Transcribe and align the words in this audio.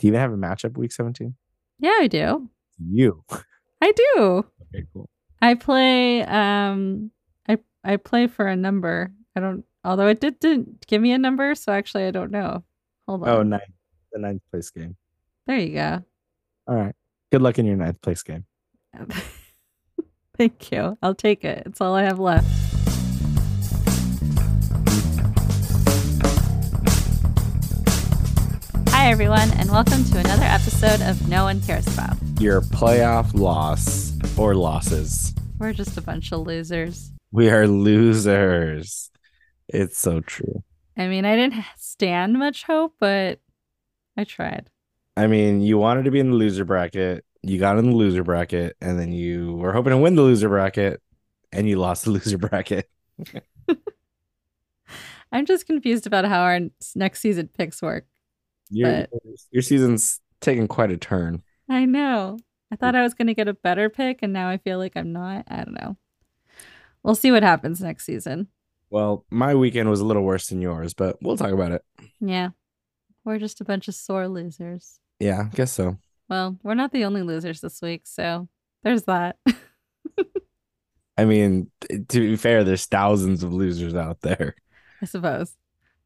Do 0.00 0.06
you 0.06 0.12
even 0.12 0.20
have 0.20 0.32
a 0.32 0.36
matchup 0.36 0.76
week 0.78 0.92
17? 0.92 1.34
Yeah, 1.78 1.96
I 2.00 2.06
do. 2.06 2.48
You. 2.78 3.22
I 3.82 3.92
do. 3.92 4.44
Okay, 4.74 4.86
cool. 4.92 5.08
I 5.42 5.54
play 5.54 6.22
um 6.22 7.10
I 7.48 7.58
I 7.84 7.96
play 7.96 8.26
for 8.26 8.46
a 8.46 8.56
number. 8.56 9.12
I 9.36 9.40
don't 9.40 9.64
although 9.84 10.08
it 10.08 10.20
did, 10.20 10.40
didn't 10.40 10.86
give 10.86 11.00
me 11.00 11.12
a 11.12 11.18
number, 11.18 11.54
so 11.54 11.72
actually 11.72 12.04
I 12.04 12.10
don't 12.10 12.30
know. 12.30 12.64
Hold 13.06 13.22
on. 13.22 13.28
Oh, 13.28 13.42
ninth, 13.42 13.62
the 14.12 14.18
ninth 14.18 14.42
place 14.50 14.70
game. 14.70 14.96
There 15.46 15.58
you 15.58 15.74
go. 15.74 16.02
All 16.66 16.76
right. 16.76 16.94
Good 17.30 17.42
luck 17.42 17.58
in 17.58 17.66
your 17.66 17.76
ninth 17.76 18.00
place 18.00 18.22
game. 18.22 18.44
Thank 20.36 20.72
you. 20.72 20.96
I'll 21.02 21.14
take 21.14 21.44
it. 21.44 21.64
It's 21.66 21.80
all 21.80 21.94
I 21.94 22.04
have 22.04 22.18
left. 22.18 22.69
Hi, 29.00 29.08
everyone, 29.12 29.50
and 29.52 29.70
welcome 29.70 30.04
to 30.04 30.18
another 30.18 30.44
episode 30.44 31.00
of 31.00 31.26
No 31.26 31.44
One 31.44 31.62
Cares 31.62 31.86
About. 31.86 32.18
Your 32.38 32.60
playoff 32.60 33.32
loss 33.32 34.12
or 34.36 34.54
losses. 34.54 35.32
We're 35.58 35.72
just 35.72 35.96
a 35.96 36.02
bunch 36.02 36.32
of 36.32 36.40
losers. 36.40 37.10
We 37.32 37.48
are 37.48 37.66
losers. 37.66 39.10
It's 39.68 39.98
so 39.98 40.20
true. 40.20 40.62
I 40.98 41.08
mean, 41.08 41.24
I 41.24 41.34
didn't 41.34 41.64
stand 41.78 42.34
much 42.34 42.64
hope, 42.64 42.94
but 43.00 43.40
I 44.18 44.24
tried. 44.24 44.68
I 45.16 45.28
mean, 45.28 45.62
you 45.62 45.78
wanted 45.78 46.04
to 46.04 46.10
be 46.10 46.20
in 46.20 46.32
the 46.32 46.36
loser 46.36 46.66
bracket. 46.66 47.24
You 47.40 47.58
got 47.58 47.78
in 47.78 47.92
the 47.92 47.96
loser 47.96 48.22
bracket, 48.22 48.76
and 48.82 48.98
then 49.00 49.12
you 49.12 49.54
were 49.54 49.72
hoping 49.72 49.92
to 49.92 49.96
win 49.96 50.14
the 50.14 50.22
loser 50.22 50.50
bracket, 50.50 51.00
and 51.52 51.66
you 51.66 51.76
lost 51.78 52.04
the 52.04 52.10
loser 52.10 52.36
bracket. 52.36 52.90
I'm 55.32 55.46
just 55.46 55.64
confused 55.66 56.06
about 56.06 56.26
how 56.26 56.42
our 56.42 56.60
next 56.94 57.20
season 57.20 57.48
picks 57.48 57.80
work. 57.80 58.04
Your, 58.70 59.06
your 59.50 59.62
season's 59.62 60.20
taking 60.40 60.68
quite 60.68 60.90
a 60.90 60.96
turn. 60.96 61.42
I 61.68 61.84
know. 61.84 62.38
I 62.72 62.76
thought 62.76 62.94
I 62.94 63.02
was 63.02 63.14
going 63.14 63.26
to 63.26 63.34
get 63.34 63.48
a 63.48 63.54
better 63.54 63.90
pick, 63.90 64.20
and 64.22 64.32
now 64.32 64.48
I 64.48 64.58
feel 64.58 64.78
like 64.78 64.92
I'm 64.96 65.12
not. 65.12 65.44
I 65.48 65.56
don't 65.56 65.80
know. 65.80 65.96
We'll 67.02 67.14
see 67.14 67.30
what 67.32 67.42
happens 67.42 67.80
next 67.80 68.06
season. 68.06 68.48
Well, 68.90 69.24
my 69.30 69.54
weekend 69.54 69.88
was 69.88 70.00
a 70.00 70.04
little 70.04 70.22
worse 70.22 70.48
than 70.48 70.60
yours, 70.60 70.94
but 70.94 71.16
we'll 71.22 71.36
talk 71.36 71.52
about 71.52 71.72
it. 71.72 71.84
Yeah. 72.20 72.50
We're 73.24 73.38
just 73.38 73.60
a 73.60 73.64
bunch 73.64 73.88
of 73.88 73.94
sore 73.94 74.28
losers. 74.28 75.00
Yeah, 75.18 75.48
I 75.52 75.54
guess 75.54 75.72
so. 75.72 75.98
Well, 76.28 76.58
we're 76.62 76.74
not 76.74 76.92
the 76.92 77.04
only 77.04 77.22
losers 77.22 77.60
this 77.60 77.82
week, 77.82 78.02
so 78.04 78.48
there's 78.82 79.04
that. 79.04 79.36
I 81.18 81.24
mean, 81.24 81.70
to 82.08 82.20
be 82.20 82.36
fair, 82.36 82.64
there's 82.64 82.86
thousands 82.86 83.42
of 83.42 83.52
losers 83.52 83.94
out 83.94 84.20
there. 84.22 84.54
I 85.02 85.06
suppose. 85.06 85.56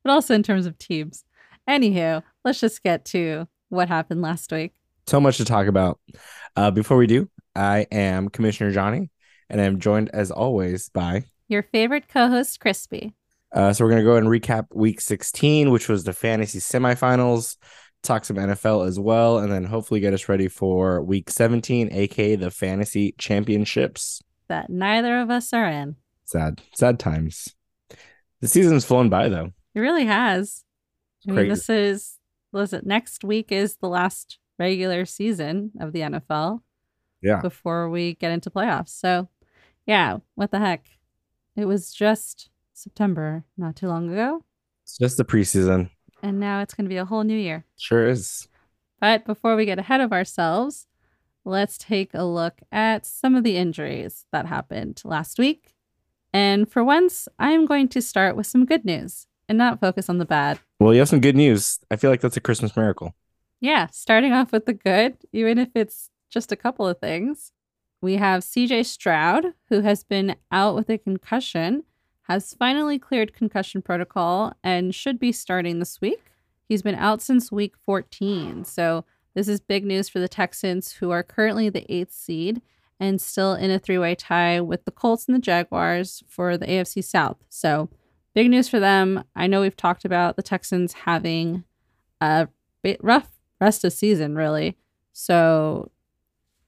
But 0.03 0.11
also 0.11 0.35
in 0.35 0.43
terms 0.43 0.67
of 0.67 0.79
teams. 0.79 1.25
Anywho, 1.69 2.23
let's 2.45 2.61
just 2.61 2.83
get 2.83 3.05
to 3.07 3.49
what 3.69 3.89
happened 3.89 4.23
last 4.23 4.53
week. 4.53 4.75
So 5.07 5.21
much 5.21 5.37
to 5.39 5.45
talk 5.45 5.67
about. 5.67 5.99
Uh, 6.57 6.71
before 6.71 6.97
we 6.97 7.07
do, 7.07 7.29
I 7.55 7.87
am 7.91 8.29
Commissioner 8.29 8.73
Jhonny, 8.73 9.11
and 9.49 9.61
I'm 9.61 9.81
joined 9.81 10.11
as 10.13 10.31
always 10.31 10.89
by 10.89 11.25
your 11.49 11.63
favorite 11.63 12.09
co-host, 12.09 12.61
Crispy. 12.61 13.15
Uh, 13.53 13.73
so 13.73 13.85
we're 13.85 13.91
gonna 13.91 14.03
go 14.03 14.13
ahead 14.13 14.25
and 14.25 14.33
recap 14.33 14.67
Week 14.75 15.01
16, 15.01 15.71
which 15.71 15.89
was 15.89 16.05
the 16.05 16.13
fantasy 16.13 16.59
semifinals. 16.59 17.57
Talk 18.03 18.25
some 18.25 18.37
NFL 18.37 18.87
as 18.87 18.99
well, 18.99 19.39
and 19.39 19.51
then 19.51 19.65
hopefully 19.65 20.01
get 20.01 20.13
us 20.13 20.29
ready 20.29 20.49
for 20.49 21.03
Week 21.03 21.31
17, 21.31 21.91
aka 21.93 22.37
the 22.37 22.51
fantasy 22.51 23.15
championships. 23.19 24.21
That 24.49 24.69
neither 24.69 25.21
of 25.21 25.31
us 25.31 25.53
are 25.53 25.69
in. 25.69 25.97
Sad, 26.25 26.61
sad 26.75 26.99
times. 26.99 27.55
The 28.41 28.49
season's 28.49 28.85
flown 28.85 29.09
by 29.09 29.29
though. 29.29 29.53
It 29.75 29.81
really 29.81 30.07
has. 30.07 30.64
I 31.29 31.33
mean, 31.33 31.49
this 31.49 31.69
is 31.69 32.19
was 32.53 32.73
it 32.73 32.87
next 32.87 33.25
week 33.25 33.51
is 33.51 33.77
the 33.77 33.89
last 33.89 34.39
regular 34.59 35.05
season 35.05 35.73
of 35.81 35.93
the 35.93 36.01
NFL. 36.01 36.61
Yeah. 37.21 37.41
Before 37.41 37.89
we 37.89 38.15
get 38.15 38.33
into 38.33 38.51
playoffs. 38.51 38.91
So, 38.91 39.29
yeah, 39.87 40.19
what 40.35 40.51
the 40.51 40.59
heck? 40.59 40.85
It 41.57 41.65
was 41.65 41.93
just 41.93 42.51
September 42.75 43.45
not 43.57 43.77
too 43.77 43.89
long 43.89 44.13
ago. 44.13 44.45
It's 44.83 44.99
just 44.99 45.17
the 45.17 45.25
preseason. 45.25 45.91
And 46.23 46.39
now 46.39 46.61
it's 46.61 46.75
going 46.75 46.85
to 46.85 46.91
be 46.91 46.99
a 46.99 47.05
whole 47.05 47.25
new 47.25 47.37
year. 47.37 47.65
Sure 47.79 48.07
is. 48.09 48.49
But 49.01 49.25
before 49.25 49.57
we 49.57 49.65
get 49.65 49.79
ahead 49.79 50.01
of 50.01 50.13
ourselves, 50.13 50.87
let's 51.45 51.79
take 51.79 52.11
a 52.15 52.25
look 52.25 52.61
at 52.71 53.07
some 53.07 53.35
of 53.35 53.45
the 53.45 53.57
injuries 53.57 54.27
that 54.33 54.47
happened 54.47 55.01
last 55.05 55.39
week. 55.39 55.75
And 56.33 56.71
for 56.71 56.85
once, 56.85 57.29
I'm 57.39 57.65
going 57.65 57.89
to 57.89 58.03
start 58.03 58.37
with 58.37 58.47
some 58.47 58.67
good 58.67 58.85
news 58.85 59.27
and 59.49 59.59
not 59.59 59.81
focus 59.81 60.09
on 60.09 60.19
the 60.19 60.25
bad. 60.25 60.61
Well, 60.81 60.93
you 60.93 61.01
have 61.01 61.09
some 61.09 61.21
good 61.21 61.37
news. 61.37 61.79
I 61.91 61.97
feel 61.97 62.11
like 62.11 62.21
that's 62.21 62.37
a 62.37 62.41
Christmas 62.41 62.77
miracle. 62.77 63.15
Yeah, 63.61 63.87
starting 63.93 64.33
off 64.33 64.53
with 64.53 64.67
the 64.67 64.75
good, 64.75 65.17
even 65.33 65.59
if 65.59 65.71
it's 65.75 66.11
just 66.31 66.53
a 66.53 66.57
couple 66.57 66.87
of 66.87 66.99
things. 66.99 67.53
We 68.03 68.17
have 68.17 68.43
CJ 68.43 68.85
Stroud, 68.85 69.55
who 69.71 69.81
has 69.81 70.05
been 70.05 70.37
out 70.53 70.75
with 70.75 70.91
a 70.91 70.99
concussion, 70.99 71.85
has 72.25 72.55
finally 72.55 72.99
cleared 72.99 73.33
concussion 73.33 73.81
protocol 73.81 74.53
and 74.63 74.95
should 74.95 75.19
be 75.19 75.33
starting 75.33 75.79
this 75.79 76.01
week. 76.01 76.21
He's 76.69 76.83
been 76.83 76.95
out 76.95 77.23
since 77.23 77.53
week 77.53 77.77
14. 77.85 78.65
So, 78.65 79.05
this 79.35 79.49
is 79.49 79.61
big 79.61 79.85
news 79.85 80.09
for 80.09 80.21
the 80.21 80.29
Texans, 80.29 80.93
who 80.93 81.11
are 81.11 81.23
currently 81.23 81.69
the 81.69 81.91
eighth 81.93 82.13
seed 82.13 82.63
and 83.01 83.21
still 83.21 83.55
in 83.55 83.71
a 83.71 83.79
three 83.79 83.99
way 83.99 84.15
tie 84.15 84.61
with 84.61 84.85
the 84.85 84.91
Colts 84.91 85.27
and 85.27 85.35
the 85.35 85.41
Jaguars 85.41 86.23
for 86.29 86.57
the 86.57 86.67
AFC 86.67 87.03
South. 87.03 87.39
So, 87.49 87.89
big 88.35 88.51
news 88.51 88.69
for 88.69 88.81
them. 88.81 89.25
I 89.35 89.47
know 89.47 89.61
we've 89.61 89.77
talked 89.77 90.05
about 90.05 90.37
the 90.37 90.43
Texans 90.43 90.93
having 90.93 91.65
a 92.21 92.49
rough 93.01 93.29
rest 93.61 93.85
of 93.85 93.93
season, 93.93 94.37
really. 94.37 94.77
So, 95.13 95.91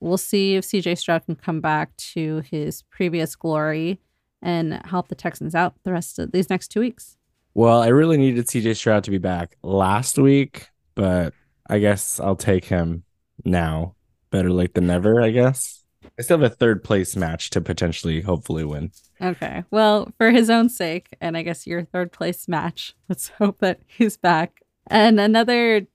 we'll 0.01 0.19
see 0.19 0.57
if 0.57 0.65
CJ 0.65 0.99
Stroud 0.99 1.25
can 1.27 1.37
come 1.37 1.61
back 1.61 1.97
to 1.97 2.43
his 2.51 2.83
previous 2.83 3.35
glory 3.35 3.99
and 4.43 4.81
help 4.85 5.09
the 5.09 5.15
Texans 5.15 5.55
out 5.55 5.75
the 5.83 5.93
rest 5.93 6.19
of 6.19 6.33
these 6.33 6.51
next 6.51 6.69
two 6.69 6.81
weeks. 6.81 7.17
Well, 7.55 7.83
I 7.83 7.89
really 7.89 8.19
needed 8.19 8.47
CJ 8.47 8.77
Stroud 8.77 9.05
to 9.05 9.11
be 9.11 9.19
back 9.19 9.57
last 9.63 10.19
week, 10.19 10.69
but 10.95 11.33
I 11.69 11.79
guess 11.79 12.21
I'll 12.21 12.37
take 12.37 12.67
him 12.67 13.05
now. 13.45 13.95
Better 14.31 14.51
late 14.51 14.75
than 14.75 14.87
never, 14.87 15.23
I 15.23 15.31
guess. 15.31 15.83
I 16.19 16.23
still 16.23 16.39
have 16.41 16.53
a 16.53 16.55
third 16.55 16.83
place 16.83 17.17
match 17.17 17.51
to 17.51 17.61
potentially, 17.61 18.21
hopefully, 18.21 18.65
win. 18.65 18.91
Okay. 19.21 19.65
Well, 19.71 20.13
for 20.19 20.31
his 20.31 20.51
own 20.51 20.69
sake, 20.69 21.09
and 21.21 21.37
I 21.37 21.43
guess 21.43 21.67
your 21.67 21.85
third 21.85 22.13
place 22.13 22.49
match, 22.49 22.95
let's 23.09 23.29
hope 23.29 23.59
that 23.59 23.81
he's 23.87 24.17
back. 24.17 24.63
And 24.89 25.19
another 25.19 25.87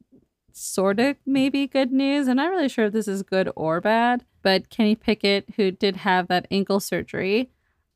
sort 0.54 1.00
of 1.00 1.16
maybe 1.26 1.68
good 1.68 1.92
news. 1.92 2.28
I'm 2.28 2.38
not 2.38 2.50
really 2.50 2.70
sure 2.70 2.86
if 2.86 2.94
this 2.94 3.08
is 3.08 3.24
good 3.24 3.50
or 3.56 3.82
bad, 3.82 4.26
but 4.42 4.70
Kenny 4.70 4.96
Pickett, 4.96 5.46
who 5.56 5.72
did 5.72 5.98
have 5.98 6.28
that 6.28 6.48
ankle 6.52 6.80
surgery, 6.80 7.50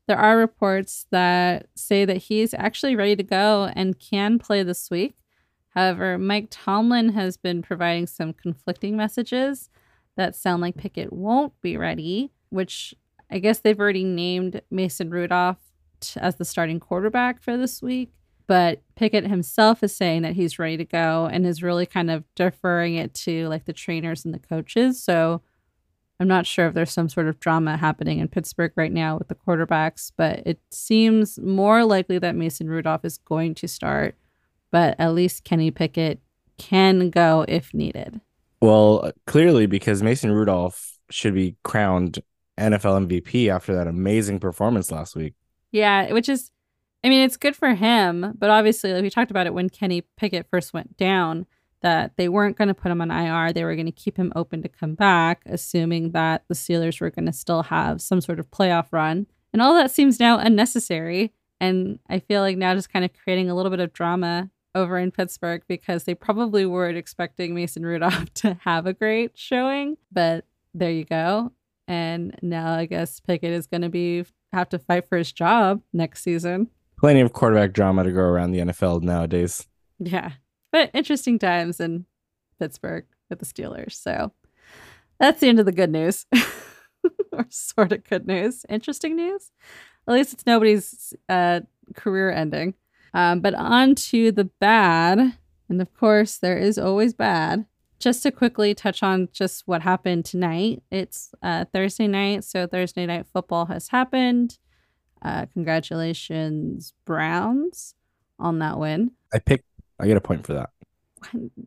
there 0.08 0.18
are 0.18 0.38
reports 0.38 1.08
that 1.12 1.68
say 1.76 2.06
that 2.06 2.18
he's 2.18 2.54
actually 2.54 2.96
ready 2.96 3.16
to 3.16 3.24
go 3.24 3.72
and 3.76 4.00
can 4.00 4.38
play 4.40 4.64
this 4.64 4.90
week. 4.90 5.16
However, 5.70 6.18
Mike 6.18 6.48
Tomlin 6.52 7.10
has 7.10 7.38
been 7.38 7.62
providing 7.62 8.08
some 8.08 8.34
conflicting 8.34 8.96
messages 8.96 9.70
that 10.18 10.36
sound 10.36 10.62
like 10.62 10.78
Pickett 10.78 11.12
won't 11.12 11.54
be 11.62 11.78
ready, 11.78 12.32
which 12.50 12.94
I 13.30 13.40
guess 13.40 13.60
they've 13.60 13.80
already 13.80 14.04
named 14.04 14.62
Mason 14.70 15.10
Rudolph 15.10 15.60
as 16.18 16.36
the 16.36 16.46
starting 16.46 16.80
quarterback 16.80 17.42
for 17.42 17.58
this 17.58 17.82
week. 17.82 18.12
But 18.48 18.84
Pickett 18.96 19.28
himself 19.28 19.82
is 19.82 19.96
saying 19.96 20.22
that 20.22 20.36
he's 20.36 20.60
ready 20.60 20.78
to 20.78 20.86
go 20.86 21.28
and 21.32 21.48
is 21.48 21.64
really 21.64 21.86
kind 21.86 22.12
of 22.12 22.24
deferring 22.36 22.96
it 22.96 23.14
to 23.16 23.48
like 23.48 23.66
the 23.66 23.74
trainers 23.74 24.24
and 24.24 24.34
the 24.34 24.40
coaches. 24.40 25.02
So 25.02 25.42
I'm 26.20 26.28
not 26.28 26.46
sure 26.46 26.68
if 26.68 26.74
there's 26.74 26.92
some 26.92 27.10
sort 27.10 27.28
of 27.28 27.40
drama 27.40 27.76
happening 27.76 28.20
in 28.20 28.28
Pittsburgh 28.28 28.72
right 28.76 28.92
now 28.92 29.18
with 29.18 29.28
the 29.28 29.36
quarterbacks, 29.36 30.12
but 30.16 30.44
it 30.46 30.60
seems 30.72 31.40
more 31.40 31.84
likely 31.84 32.20
that 32.20 32.36
Mason 32.36 32.70
Rudolph 32.70 33.04
is 33.04 33.18
going 33.18 33.56
to 33.56 33.68
start. 33.68 34.16
But 34.72 34.96
at 35.00 35.14
least 35.14 35.44
Kenny 35.44 35.72
Pickett 35.72 36.20
can 36.58 37.10
go 37.10 37.46
if 37.48 37.74
needed. 37.74 38.22
Well, 38.66 39.12
clearly, 39.28 39.68
because 39.68 40.02
Mason 40.02 40.32
Rudolph 40.32 40.98
should 41.12 41.36
be 41.36 41.56
crowned 41.64 42.18
NFL 42.58 43.08
MVP 43.08 43.48
after 43.48 43.76
that 43.76 43.86
amazing 43.86 44.40
performance 44.40 44.92
last 44.92 45.16
week. 45.16 45.36
Yeah, 45.72 46.12
which 46.14 46.28
is 46.28 46.50
I 47.04 47.10
mean, 47.10 47.24
it's 47.24 47.38
good 47.38 47.56
for 47.56 47.76
him, 47.76 48.34
but 48.36 48.50
obviously, 48.50 48.92
like 48.92 49.04
we 49.04 49.12
talked 49.12 49.30
about 49.30 49.46
it 49.46 49.54
when 49.54 49.70
Kenny 49.70 50.02
Pickett 50.18 50.48
first 50.50 50.74
went 50.74 50.98
down, 50.98 51.46
that 51.82 52.18
they 52.18 52.28
weren't 52.28 52.58
going 52.58 52.68
to 52.70 52.74
put 52.74 52.92
him 52.92 53.02
on 53.02 53.12
IR. 53.12 53.54
They 53.54 53.64
were 53.64 53.76
going 53.76 53.86
to 53.86 53.92
keep 53.92 54.18
him 54.18 54.34
open 54.36 54.64
to 54.64 54.70
come 54.70 54.96
back, 54.96 55.44
assuming 55.46 56.14
that 56.14 56.46
the 56.48 56.56
Steelers 56.56 57.00
were 57.00 57.12
going 57.12 57.28
to 57.28 57.34
still 57.34 57.62
have 57.62 58.02
some 58.02 58.20
sort 58.20 58.40
of 58.40 58.50
playoff 58.50 58.88
run. 58.90 59.28
And 59.54 59.62
all 59.62 59.76
that 59.76 59.92
seems 59.92 60.20
now 60.20 60.40
unnecessary. 60.40 61.34
And 61.60 62.00
I 62.10 62.18
feel 62.18 62.42
like 62.42 62.58
now 62.58 62.74
just 62.74 62.92
kind 62.92 63.06
of 63.06 63.12
creating 63.14 63.52
a 63.52 63.56
little 63.56 63.70
bit 63.70 63.80
of 63.80 63.94
drama 63.94 64.50
over 64.76 64.98
in 64.98 65.12
Pittsburgh 65.12 65.64
because 65.68 66.04
they 66.04 66.14
probably 66.14 66.66
weren't 66.66 66.98
expecting 66.98 67.56
Mason 67.56 67.86
Rudolph 67.86 68.34
to 68.36 68.60
have 68.62 68.86
a 68.86 68.94
great 68.94 69.32
showing. 69.36 69.98
But 70.12 70.46
there 70.74 70.92
you 70.92 71.06
go. 71.06 71.52
And 71.88 72.38
now 72.42 72.74
I 72.74 72.86
guess 72.86 73.20
Pickett 73.20 73.52
is 73.52 73.66
going 73.66 73.82
to 73.82 73.90
be 73.90 74.26
have 74.54 74.70
to 74.70 74.80
fight 74.80 75.08
for 75.10 75.18
his 75.18 75.32
job 75.32 75.82
next 75.94 76.22
season 76.22 76.70
plenty 76.98 77.22
of 77.22 77.34
quarterback 77.34 77.74
drama 77.74 78.04
to 78.04 78.12
go 78.12 78.22
around 78.22 78.52
the 78.52 78.60
NFL 78.60 79.02
nowadays. 79.02 79.68
Yeah. 80.00 80.32
But 80.72 80.92
interesting 80.94 81.40
times 81.40 81.80
in 81.80 82.06
Pittsburgh. 82.60 83.06
with 83.30 83.40
the 83.40 83.46
Steelers. 83.46 83.94
So 83.94 84.32
that's 85.20 85.40
the 85.40 85.48
end 85.48 85.60
of 85.60 85.66
the 85.66 85.72
good 85.72 85.92
news, 85.92 86.26
or 87.32 87.46
sort 87.50 87.92
of 87.92 88.04
good 88.04 88.28
news. 88.28 88.66
Interesting 88.70 89.16
news. 89.16 89.52
At 90.08 90.14
least 90.14 90.34
it's 90.34 90.46
nobody's 90.46 91.14
uh, 91.30 91.62
career 91.96 92.32
ending. 92.32 92.74
Um, 93.16 93.40
but 93.40 93.56
on 93.56 93.96
to 93.96 94.32
the 94.32 94.44
bad. 94.60 95.38
And 95.70 95.82
of 95.82 95.94
course, 95.94 96.38
there 96.38 96.58
is 96.58 96.78
always 96.78 97.14
bad. 97.14 97.66
Just 97.98 98.22
to 98.24 98.32
quickly 98.32 98.76
touch 98.76 99.02
on 99.02 99.30
just 99.32 99.64
what 99.66 99.82
happened 99.82 100.26
tonight. 100.26 100.84
It's 100.92 101.34
uh, 101.42 101.64
Thursday 101.74 102.08
night, 102.08 102.44
so 102.44 102.68
Thursday 102.68 103.06
night 103.06 103.26
football 103.32 103.68
has 103.68 103.88
happened. 103.88 104.60
Uh, 105.22 105.46
congratulations, 105.54 106.94
Browns, 107.06 107.96
on 108.38 108.60
that 108.60 108.78
win. 108.78 109.12
I 109.34 109.40
picked. 109.40 109.64
I 109.98 110.08
get 110.08 110.18
a 110.18 110.22
point 110.22 110.46
for 110.46 110.54
that. 110.54 110.70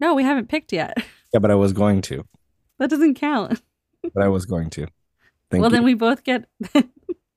No, 0.00 0.14
we 0.14 0.22
haven't 0.22 0.48
picked 0.48 0.72
yet. 0.72 0.96
Yeah, 1.34 1.40
but 1.40 1.50
I 1.50 1.56
was 1.56 1.74
going 1.74 2.00
to. 2.02 2.24
That 2.78 2.88
doesn't 2.88 3.16
count. 3.16 3.60
But 4.14 4.22
I 4.22 4.28
was 4.28 4.46
going 4.46 4.70
to. 4.70 4.86
Thank 5.50 5.60
well, 5.60 5.70
you. 5.70 5.76
then 5.76 5.84
we 5.84 5.92
both 5.92 6.24
get 6.24 6.46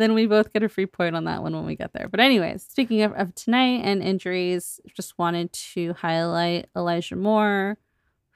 then 0.00 0.14
we 0.14 0.26
both 0.26 0.52
get 0.52 0.62
a 0.62 0.68
free 0.68 0.86
point 0.86 1.16
on 1.16 1.24
that 1.24 1.42
one 1.42 1.54
when 1.54 1.66
we 1.66 1.74
get 1.74 1.92
there. 1.92 2.08
But 2.08 2.20
anyways, 2.20 2.62
speaking 2.62 3.02
of, 3.02 3.12
of 3.12 3.34
tonight 3.34 3.82
and 3.84 4.02
injuries, 4.02 4.80
just 4.94 5.18
wanted 5.18 5.52
to 5.52 5.94
highlight 5.94 6.68
Elijah 6.76 7.16
Moore, 7.16 7.78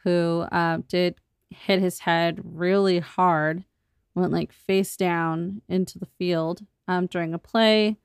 who 0.05 0.47
uh, 0.51 0.79
did 0.89 1.17
hit 1.51 1.81
his 1.81 2.01
head 2.01 2.41
really 2.43 2.99
hard, 2.99 3.65
went 4.15 4.33
like 4.33 4.53
face 4.53 4.97
down 4.97 5.63
into 5.69 5.99
the 5.99 6.09
field 6.19 6.63
um, 6.89 7.07
during 7.07 7.35
a 7.35 7.39
play, 7.39 7.99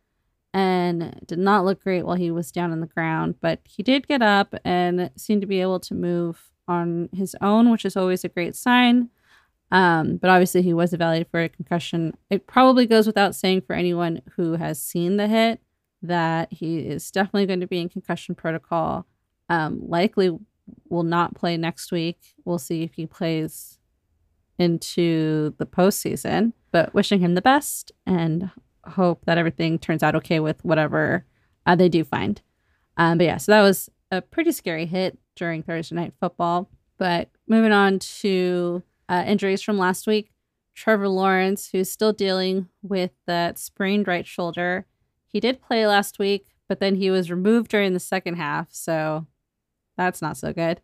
and 0.54 1.22
did 1.26 1.40
not 1.40 1.66
look 1.66 1.84
great 1.84 2.06
while 2.06 2.16
he 2.16 2.32
was 2.32 2.52
down 2.52 2.72
on 2.72 2.82
the 2.82 2.88
ground. 2.88 3.36
But 3.42 3.62
he 3.64 3.84
did 3.84 4.08
get 4.08 4.22
up 4.22 4.56
and 4.64 5.12
seemed 5.16 5.42
to 5.42 5.48
be 5.48 5.62
able 5.62 5.80
to 5.82 5.94
move 5.94 6.52
on 6.68 7.10
his 7.14 7.36
own, 7.42 7.72
which 7.72 7.86
is 7.86 7.96
always 7.96 8.24
a 8.24 8.30
great 8.30 8.56
sign. 8.56 9.10
Um, 9.76 10.16
but 10.16 10.30
obviously, 10.30 10.62
he 10.62 10.74
was 10.74 10.94
evaluated 10.94 11.28
for 11.30 11.42
a 11.42 11.50
concussion. 11.50 12.16
It 12.30 12.48
probably 12.48 12.86
goes 12.86 13.06
without 13.06 13.36
saying 13.36 13.64
for 13.68 13.74
anyone 13.74 14.22
who 14.38 14.54
has 14.54 14.82
seen 14.82 15.18
the 15.18 15.28
hit 15.28 15.60
that 16.02 16.48
he 16.54 16.80
is 16.80 17.12
definitely 17.12 17.46
going 17.46 17.60
to 17.60 17.68
be 17.68 17.82
in 17.82 17.90
concussion 17.90 18.36
protocol. 18.36 19.06
Um, 19.50 19.82
likely 19.86 20.32
will 20.88 21.04
not 21.04 21.36
play 21.36 21.58
next 21.58 21.92
week. 21.92 22.36
We'll 22.46 22.58
see 22.58 22.84
if 22.84 22.94
he 22.94 23.06
plays 23.06 23.78
into 24.58 25.54
the 25.58 25.66
postseason. 25.66 26.54
But 26.72 26.94
wishing 26.94 27.20
him 27.20 27.36
the 27.36 27.42
best 27.42 27.92
and 28.06 28.52
hope 28.86 29.26
that 29.26 29.38
everything 29.38 29.78
turns 29.78 30.04
out 30.04 30.16
okay 30.16 30.40
with 30.40 30.64
whatever 30.64 31.26
uh, 31.66 31.76
they 31.76 31.90
do 31.90 32.06
find. 32.06 32.42
Um, 32.96 33.18
but 33.18 33.26
yeah, 33.26 33.38
so 33.38 33.52
that 33.52 33.62
was 33.62 33.90
a 34.10 34.22
pretty 34.22 34.54
scary 34.54 34.86
hit 34.86 35.18
during 35.36 35.64
Thursday 35.64 35.96
night 35.96 36.14
football. 36.18 36.70
But 36.98 37.30
moving 37.46 37.74
on 37.74 38.00
to 38.00 38.82
uh, 39.10 39.24
injuries 39.26 39.62
from 39.62 39.78
last 39.78 40.08
week, 40.08 40.32
Trevor 40.74 41.08
Lawrence, 41.08 41.70
who's 41.72 41.90
still 41.90 42.14
dealing 42.14 42.68
with 42.82 43.12
that 43.28 43.58
sprained 43.58 44.08
right 44.08 44.26
shoulder, 44.26 44.86
he 45.26 45.40
did 45.40 45.62
play 45.62 45.88
last 45.88 46.20
week, 46.20 46.48
but 46.68 46.80
then 46.80 46.96
he 46.96 47.12
was 47.12 47.32
removed 47.32 47.70
during 47.70 47.94
the 47.94 48.00
second 48.00 48.36
half, 48.36 48.68
so 48.72 49.26
that's 49.98 50.22
not 50.22 50.38
so 50.38 50.54
good. 50.54 50.82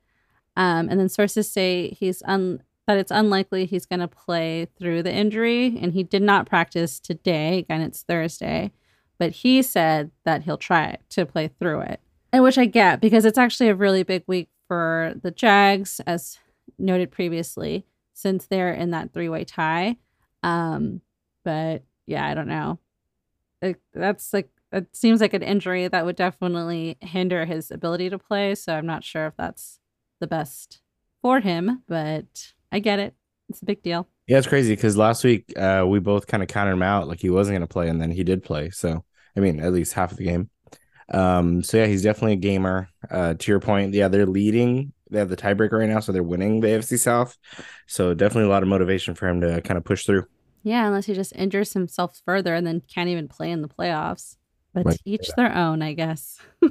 Um, 0.56 0.90
and 0.90 1.00
then 1.00 1.10
sources 1.10 1.50
say 1.50 1.90
he's 1.98 2.22
un- 2.26 2.62
that 2.88 2.98
it's 2.98 3.12
unlikely 3.12 3.66
he's 3.66 3.86
going 3.86 4.00
to 4.00 4.08
play 4.08 4.68
through 4.78 5.04
the 5.04 5.14
injury, 5.14 5.78
and 5.82 5.94
he 5.94 6.04
did 6.04 6.22
not 6.22 6.50
practice 6.50 7.00
today. 7.00 7.60
Again, 7.60 7.82
it's 7.82 8.04
Thursday, 8.04 8.72
but 9.18 9.32
he 9.32 9.62
said 9.62 10.12
that 10.26 10.44
he'll 10.44 10.58
try 10.58 10.98
to 11.10 11.26
play 11.26 11.48
through 11.48 11.82
it 11.82 12.02
and 12.32 12.44
which 12.44 12.58
I 12.58 12.66
get 12.66 13.02
because 13.02 13.26
it's 13.26 13.38
actually 13.38 13.70
a 13.70 13.76
really 13.76 14.04
big 14.04 14.24
week 14.28 14.50
for 14.68 15.14
the 15.22 15.32
Jags, 15.32 16.00
as 16.08 16.40
noted 16.80 17.12
previously, 17.12 17.86
since 18.22 18.46
they're 18.46 18.74
in 18.74 18.92
that 18.92 19.14
three 19.14 19.30
way 19.30 19.44
tie. 19.44 19.98
Um, 20.44 21.02
but 21.44 21.84
yeah, 22.06 22.28
I 22.28 22.34
don't 22.34 22.48
know. 22.48 22.80
It, 23.62 23.82
that's 23.94 24.34
like 24.34 24.50
it 24.72 24.96
seems 24.96 25.22
like 25.22 25.34
an 25.34 25.44
injury 25.44 25.88
that 25.88 26.06
would 26.06 26.16
definitely 26.16 26.98
hinder 27.02 27.46
his 27.46 27.72
ability 27.72 28.10
to 28.10 28.18
play. 28.18 28.56
So 28.56 28.74
I'm 28.74 28.86
not 28.86 29.04
sure 29.04 29.28
if 29.28 29.34
that's 29.38 29.80
the 30.20 30.28
best 30.28 30.82
for 31.22 31.40
him, 31.40 31.84
but 31.88 32.54
I 32.72 32.80
get 32.80 33.00
it. 33.00 33.16
It's 33.50 33.62
a 33.62 33.66
big 33.66 33.84
deal. 33.84 34.08
Yeah, 34.28 34.38
it's 34.38 34.48
crazy 34.48 34.74
because 34.74 34.96
last 34.96 35.24
week 35.24 35.52
uh, 35.58 35.84
we 35.88 36.00
both 36.00 36.26
kind 36.28 36.42
of 36.42 36.48
counted 36.48 36.72
him 36.72 36.84
out 36.84 37.08
like 37.08 37.20
he 37.20 37.30
wasn't 37.30 37.56
going 37.56 37.68
to 37.68 37.68
play, 37.68 37.90
and 37.90 38.02
then 38.02 38.12
he 38.12 38.24
did 38.24 38.44
play. 38.44 38.70
So 38.70 39.04
I 39.36 39.40
mean, 39.40 39.60
at 39.60 39.74
least 39.74 39.94
half 39.94 40.12
of 40.12 40.18
the 40.18 40.24
game. 40.26 40.50
Um, 41.14 41.62
so 41.64 41.78
yeah, 41.78 41.88
he's 41.88 42.04
definitely 42.04 42.34
a 42.34 42.38
gamer. 42.38 42.88
Uh, 43.10 43.34
to 43.34 43.52
your 43.52 43.60
point, 43.60 43.94
yeah, 43.94 44.08
they're 44.08 44.26
leading. 44.26 44.94
They 45.12 45.20
have 45.20 45.30
the 45.30 45.38
tiebreaker 45.38 45.80
right 45.80 45.90
now, 45.90 46.00
so 46.00 46.12
they're 46.12 46.24
winning 46.24 46.62
the 46.62 46.70
AFC 46.70 46.98
South. 46.98 47.38
So 47.86 48.14
definitely 48.14 48.48
a 48.48 48.52
lot 48.52 48.64
of 48.64 48.70
motivation 48.70 49.14
for 49.14 49.28
him 49.28 49.42
to 49.42 49.62
kind 49.62 49.78
of 49.78 49.84
push 49.84 50.06
through. 50.06 50.26
Yeah, 50.64 50.88
unless 50.88 51.06
he 51.06 51.14
just 51.14 51.36
injures 51.36 51.74
himself 51.74 52.22
further 52.26 52.56
and 52.56 52.66
then 52.66 52.82
can't 52.82 53.10
even 53.10 53.28
play 53.28 53.52
in 53.52 53.62
the 53.62 53.68
playoffs. 53.68 54.38
But 54.74 54.98
each 55.04 55.28
their 55.36 55.54
own, 55.54 55.82
I 55.82 55.94
guess. 55.94 56.38
uh, 56.64 56.70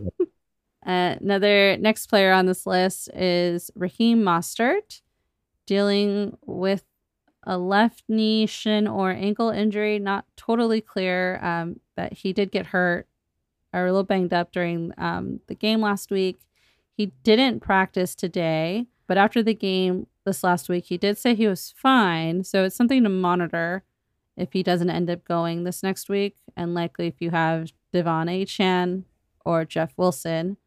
another 0.83 1.77
next 1.77 2.07
player 2.07 2.33
on 2.33 2.47
this 2.47 2.67
list 2.67 3.11
is 3.15 3.71
Raheem 3.75 4.23
Mostert, 4.23 5.03
dealing 5.67 6.39
with 6.47 6.85
a 7.43 7.59
left 7.59 8.05
knee, 8.09 8.47
shin, 8.47 8.89
or 8.89 9.11
ankle 9.11 9.51
injury. 9.51 9.99
Not 9.99 10.25
totally 10.37 10.81
clear 10.81 11.39
um, 11.45 11.81
that 11.97 12.15
he 12.15 12.33
did 12.33 12.51
get 12.51 12.67
hurt 12.67 13.07
or 13.75 13.87
a 13.87 13.93
little 13.93 14.05
banged 14.05 14.33
up 14.33 14.51
during 14.53 14.93
um, 14.97 15.41
the 15.47 15.55
game 15.55 15.81
last 15.83 16.11
week. 16.11 16.41
He 17.01 17.13
didn't 17.23 17.61
practice 17.61 18.15
today, 18.15 18.85
but 19.07 19.17
after 19.17 19.43
the 19.43 19.55
game 19.55 20.07
this 20.27 20.45
last 20.45 20.69
week, 20.69 20.85
he 20.85 20.99
did 20.99 21.17
say 21.17 21.35
he 21.35 21.47
was 21.47 21.73
fine. 21.75 22.45
So 22.45 22.65
it's 22.65 22.77
something 22.77 23.03
to 23.05 23.09
monitor 23.09 23.85
if 24.37 24.53
he 24.53 24.63
doesn't 24.63 24.91
end 24.91 25.09
up 25.09 25.25
going 25.25 25.65
this 25.65 25.83
next 25.83 26.11
week. 26.11 26.37
And 26.59 26.75
likely, 26.75 27.07
if 27.07 27.23
you 27.23 27.31
have 27.31 27.73
De'Von 27.95 28.29
Achane 28.29 29.05
or 29.47 29.65
Jeff 29.65 29.95
Wilson, 29.97 30.59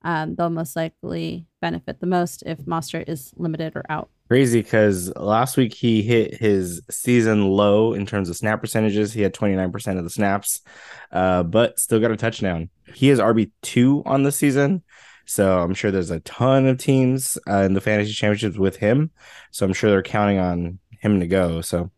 um, 0.00 0.34
they'll 0.34 0.48
most 0.48 0.76
likely 0.76 1.44
benefit 1.60 2.00
the 2.00 2.06
most 2.06 2.42
if 2.46 2.60
Mostert 2.60 3.06
is 3.06 3.34
limited 3.36 3.76
or 3.76 3.84
out. 3.90 4.08
Crazy 4.28 4.62
because 4.62 5.14
last 5.16 5.58
week 5.58 5.74
he 5.74 6.00
hit 6.00 6.32
his 6.32 6.80
season 6.90 7.50
low 7.50 7.92
in 7.92 8.06
terms 8.06 8.30
of 8.30 8.36
snap 8.38 8.62
percentages. 8.62 9.12
He 9.12 9.20
had 9.20 9.34
29% 9.34 9.98
of 9.98 10.04
the 10.04 10.08
snaps, 10.08 10.62
uh, 11.10 11.42
but 11.42 11.78
still 11.78 12.00
got 12.00 12.12
a 12.12 12.16
touchdown. 12.16 12.70
He 12.94 13.10
is 13.10 13.18
RB2 13.18 14.06
on 14.06 14.22
the 14.22 14.32
season. 14.32 14.82
So 15.32 15.60
I'm 15.60 15.72
sure 15.72 15.90
there's 15.90 16.10
a 16.10 16.20
ton 16.20 16.66
of 16.66 16.76
teams 16.76 17.38
uh, 17.48 17.62
in 17.62 17.72
the 17.72 17.80
fantasy 17.80 18.12
championships 18.12 18.58
with 18.58 18.76
him. 18.76 19.10
So 19.50 19.64
I'm 19.64 19.72
sure 19.72 19.88
they're 19.88 20.02
counting 20.02 20.38
on 20.38 20.78
him 20.90 21.20
to 21.20 21.26
go. 21.26 21.62
So 21.62 21.90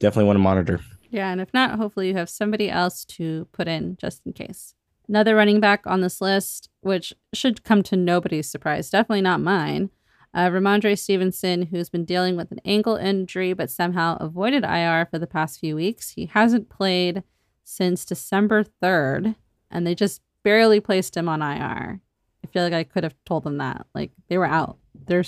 definitely 0.00 0.26
want 0.26 0.36
to 0.36 0.42
monitor. 0.42 0.80
Yeah, 1.08 1.30
and 1.30 1.40
if 1.40 1.54
not, 1.54 1.78
hopefully 1.78 2.08
you 2.08 2.14
have 2.14 2.28
somebody 2.28 2.68
else 2.68 3.04
to 3.04 3.46
put 3.52 3.68
in 3.68 3.96
just 4.00 4.22
in 4.26 4.32
case. 4.32 4.74
Another 5.08 5.36
running 5.36 5.60
back 5.60 5.86
on 5.86 6.00
this 6.00 6.20
list, 6.20 6.68
which 6.80 7.12
should 7.32 7.62
come 7.62 7.84
to 7.84 7.96
nobody's 7.96 8.50
surprise, 8.50 8.90
definitely 8.90 9.22
not 9.22 9.40
mine. 9.40 9.90
Uh, 10.34 10.48
Rhamondre 10.48 10.98
Stevenson, 10.98 11.62
who's 11.62 11.90
been 11.90 12.04
dealing 12.04 12.36
with 12.36 12.50
an 12.50 12.60
ankle 12.64 12.96
injury 12.96 13.52
but 13.52 13.70
somehow 13.70 14.16
avoided 14.18 14.64
IR 14.64 15.06
for 15.10 15.18
the 15.18 15.26
past 15.28 15.60
few 15.60 15.76
weeks. 15.76 16.10
He 16.10 16.26
hasn't 16.26 16.68
played 16.68 17.22
since 17.62 18.04
December 18.04 18.64
3rd, 18.82 19.36
and 19.70 19.86
they 19.86 19.94
just 19.94 20.22
barely 20.42 20.80
placed 20.80 21.16
him 21.16 21.28
on 21.28 21.40
IR. 21.42 22.00
I 22.44 22.48
feel 22.48 22.62
like 22.62 22.72
I 22.72 22.84
could 22.84 23.04
have 23.04 23.14
told 23.24 23.44
them 23.44 23.58
that. 23.58 23.86
Like, 23.94 24.12
they 24.28 24.38
were 24.38 24.46
out. 24.46 24.78
Their, 25.06 25.24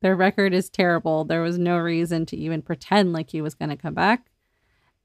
their 0.00 0.16
record 0.16 0.54
is 0.54 0.70
terrible. 0.70 1.24
There 1.24 1.42
was 1.42 1.58
no 1.58 1.78
reason 1.78 2.26
to 2.26 2.36
even 2.36 2.62
pretend 2.62 3.12
like 3.12 3.30
he 3.30 3.42
was 3.42 3.54
going 3.54 3.70
to 3.70 3.76
come 3.76 3.94
back 3.94 4.30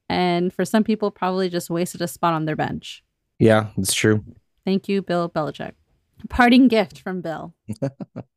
and 0.09 0.51
for 0.51 0.65
some 0.65 0.83
people 0.83 1.11
probably 1.11 1.49
just 1.49 1.69
wasted 1.69 2.01
a 2.01 2.07
spot 2.07 2.33
on 2.33 2.45
their 2.45 2.55
bench. 2.55 3.03
Yeah, 3.37 3.67
it's 3.77 3.93
true. 3.93 4.25
Thank 4.65 4.89
you, 4.89 5.01
Bill 5.01 5.29
Belichick. 5.29 5.73
Parting 6.29 6.67
gift 6.67 6.99
from 6.99 7.21
Bill. 7.21 7.53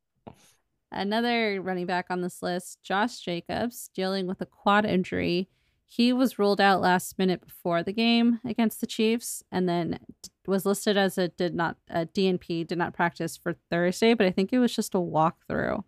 Another 0.91 1.59
running 1.59 1.87
back 1.87 2.05
on 2.11 2.21
this 2.21 2.41
list, 2.43 2.79
Josh 2.83 3.19
Jacobs, 3.19 3.89
dealing 3.95 4.27
with 4.27 4.39
a 4.39 4.45
quad 4.45 4.85
injury. 4.85 5.49
He 5.85 6.11
was 6.11 6.39
ruled 6.39 6.59
out 6.59 6.81
last 6.81 7.19
minute 7.19 7.45
before 7.45 7.83
the 7.83 7.93
game 7.93 8.39
against 8.45 8.81
the 8.81 8.87
Chiefs, 8.87 9.43
and 9.51 9.69
then 9.69 9.99
was 10.47 10.65
listed 10.65 10.97
as 10.97 11.17
a 11.17 11.27
did 11.27 11.53
not 11.53 11.77
a 11.89 12.05
DNP 12.05 12.67
did 12.67 12.77
not 12.77 12.93
practice 12.93 13.37
for 13.37 13.55
Thursday, 13.69 14.13
but 14.13 14.25
I 14.25 14.31
think 14.31 14.51
it 14.51 14.59
was 14.59 14.75
just 14.75 14.95
a 14.95 14.97
walkthrough. 14.97 15.83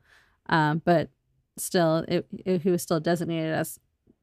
Um, 0.48 0.82
but 0.86 1.10
still, 1.58 2.06
it, 2.08 2.28
it, 2.46 2.62
he 2.62 2.70
was 2.70 2.82
still 2.82 3.00
designated 3.00 3.54
as 3.54 3.80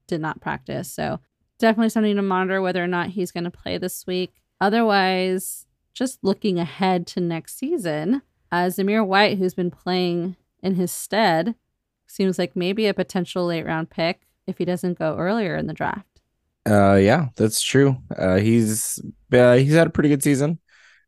did 0.07 0.21
not 0.21 0.41
practice. 0.41 0.91
So 0.93 1.21
definitely 1.59 1.88
something 1.88 2.17
to 2.17 2.23
monitor 2.23 2.62
whether 2.62 2.83
or 2.83 2.88
not 2.88 3.11
he's 3.11 3.33
going 3.33 3.45
to 3.45 3.50
play 3.50 3.79
this 3.79 4.07
week. 4.07 4.43
Otherwise, 4.61 5.67
just 5.95 6.19
looking 6.23 6.59
ahead 6.59 7.07
to 7.09 7.21
next 7.21 7.59
season, 7.59 8.23
uh, 8.50 8.67
Zamir 8.67 9.07
White, 9.07 9.38
who's 9.38 9.55
been 9.55 9.71
playing 9.71 10.37
in 10.62 10.76
his 10.76 10.93
stead, 10.93 11.55
seems 12.07 12.38
like 12.38 12.55
maybe 12.55 12.87
a 12.87 12.95
potential 12.95 13.47
late 13.47 13.67
round 13.67 13.91
pick 13.91 14.26
if 14.46 14.58
he 14.58 14.64
doesn't 14.64 14.99
go 14.99 15.16
earlier 15.16 15.56
in 15.56 15.66
the 15.66 15.75
draft. 15.75 16.06
Uh, 16.68 16.94
yeah, 16.94 17.28
that's 17.37 17.61
true. 17.61 17.96
Uh, 18.16 18.37
he's 18.37 19.00
uh, 19.32 19.54
he's 19.54 19.75
had 19.75 19.87
a 19.87 19.90
pretty 19.90 20.08
good 20.08 20.22
season. 20.22 20.58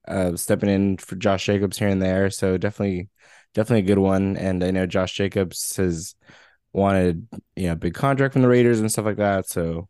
Uh, 0.06 0.36
stepping 0.36 0.68
in 0.68 0.96
for 0.98 1.16
Josh 1.16 1.46
Jacobs 1.46 1.78
here 1.78 1.88
and 1.88 2.02
there, 2.02 2.28
so 2.30 2.58
definitely 2.58 3.08
definitely 3.54 3.84
a 3.84 3.94
good 3.94 4.00
one. 4.00 4.36
And 4.36 4.62
I 4.62 4.70
know 4.70 4.86
Josh 4.86 5.14
Jacobs 5.14 5.76
has 5.76 6.14
wanted 6.72 7.26
you 7.56 7.68
know 7.68 7.76
big 7.76 7.94
contract 7.94 8.32
from 8.32 8.42
the 8.42 8.48
Raiders 8.48 8.80
and 8.80 8.90
stuff 8.90 9.04
like 9.04 9.16
that. 9.16 9.48
So 9.48 9.88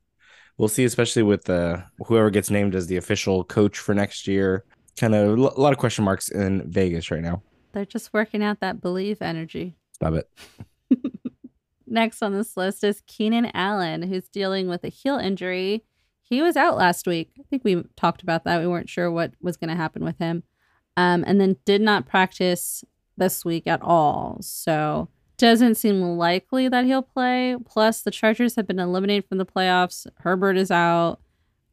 we'll 0.59 0.69
see, 0.69 0.85
especially 0.85 1.23
with 1.23 1.49
uh, 1.49 1.83
whoever 2.07 2.31
gets 2.31 2.51
named 2.51 2.75
as 2.75 2.87
the 2.87 2.97
official 2.97 3.45
coach 3.45 3.79
for 3.79 3.95
next 3.95 4.27
year. 4.27 4.65
Kind 4.97 5.15
of 5.15 5.37
a 5.39 5.41
lot 5.41 5.73
of 5.73 5.79
question 5.79 6.05
marks 6.05 6.29
in 6.29 6.71
Vegas 6.71 7.11
right 7.11 7.23
now. 7.23 7.43
They're 7.73 7.85
just 7.85 8.13
working 8.13 8.45
out 8.45 8.61
that 8.61 8.81
believe 8.81 9.21
energy. 9.21 9.77
Stop 9.93 10.15
it. 10.15 10.31
Next 11.95 12.23
on 12.23 12.33
this 12.33 12.57
list 12.57 12.83
is 12.83 13.05
Keenan 13.07 13.53
Allen, 13.55 14.03
who's 14.03 14.29
dealing 14.29 14.67
with 14.69 14.83
a 14.83 14.89
heel 14.89 15.17
injury. 15.17 15.85
He 16.23 16.43
was 16.43 16.57
out 16.57 16.77
last 16.77 17.07
week. 17.07 17.31
I 17.39 17.45
think 17.49 17.63
we 17.63 17.85
talked 17.95 18.21
about 18.21 18.43
that. 18.43 18.61
We 18.61 18.67
weren't 18.67 18.91
sure 18.91 19.13
what 19.13 19.35
was 19.41 19.57
going 19.57 19.71
to 19.71 19.77
happen 19.77 20.03
with 20.03 20.19
him. 20.19 20.43
Um, 20.97 21.23
and 21.25 21.41
then 21.41 21.57
did 21.65 21.81
not 21.81 22.09
practice 22.09 22.83
this 23.17 23.45
week 23.45 23.69
at 23.69 23.81
all. 23.81 24.39
So 24.41 25.09
doesn't 25.39 25.77
seem 25.77 26.03
likely 26.03 26.67
that 26.69 26.85
he'll 26.85 27.01
play. 27.01 27.57
Plus, 27.65 28.03
the 28.03 28.11
Chargers 28.11 28.57
have 28.57 28.67
been 28.67 28.81
eliminated 28.81 29.29
from 29.29 29.39
the 29.39 29.47
playoffs. 29.47 30.05
Herbert 30.17 30.57
is 30.57 30.73
out. 30.73 31.21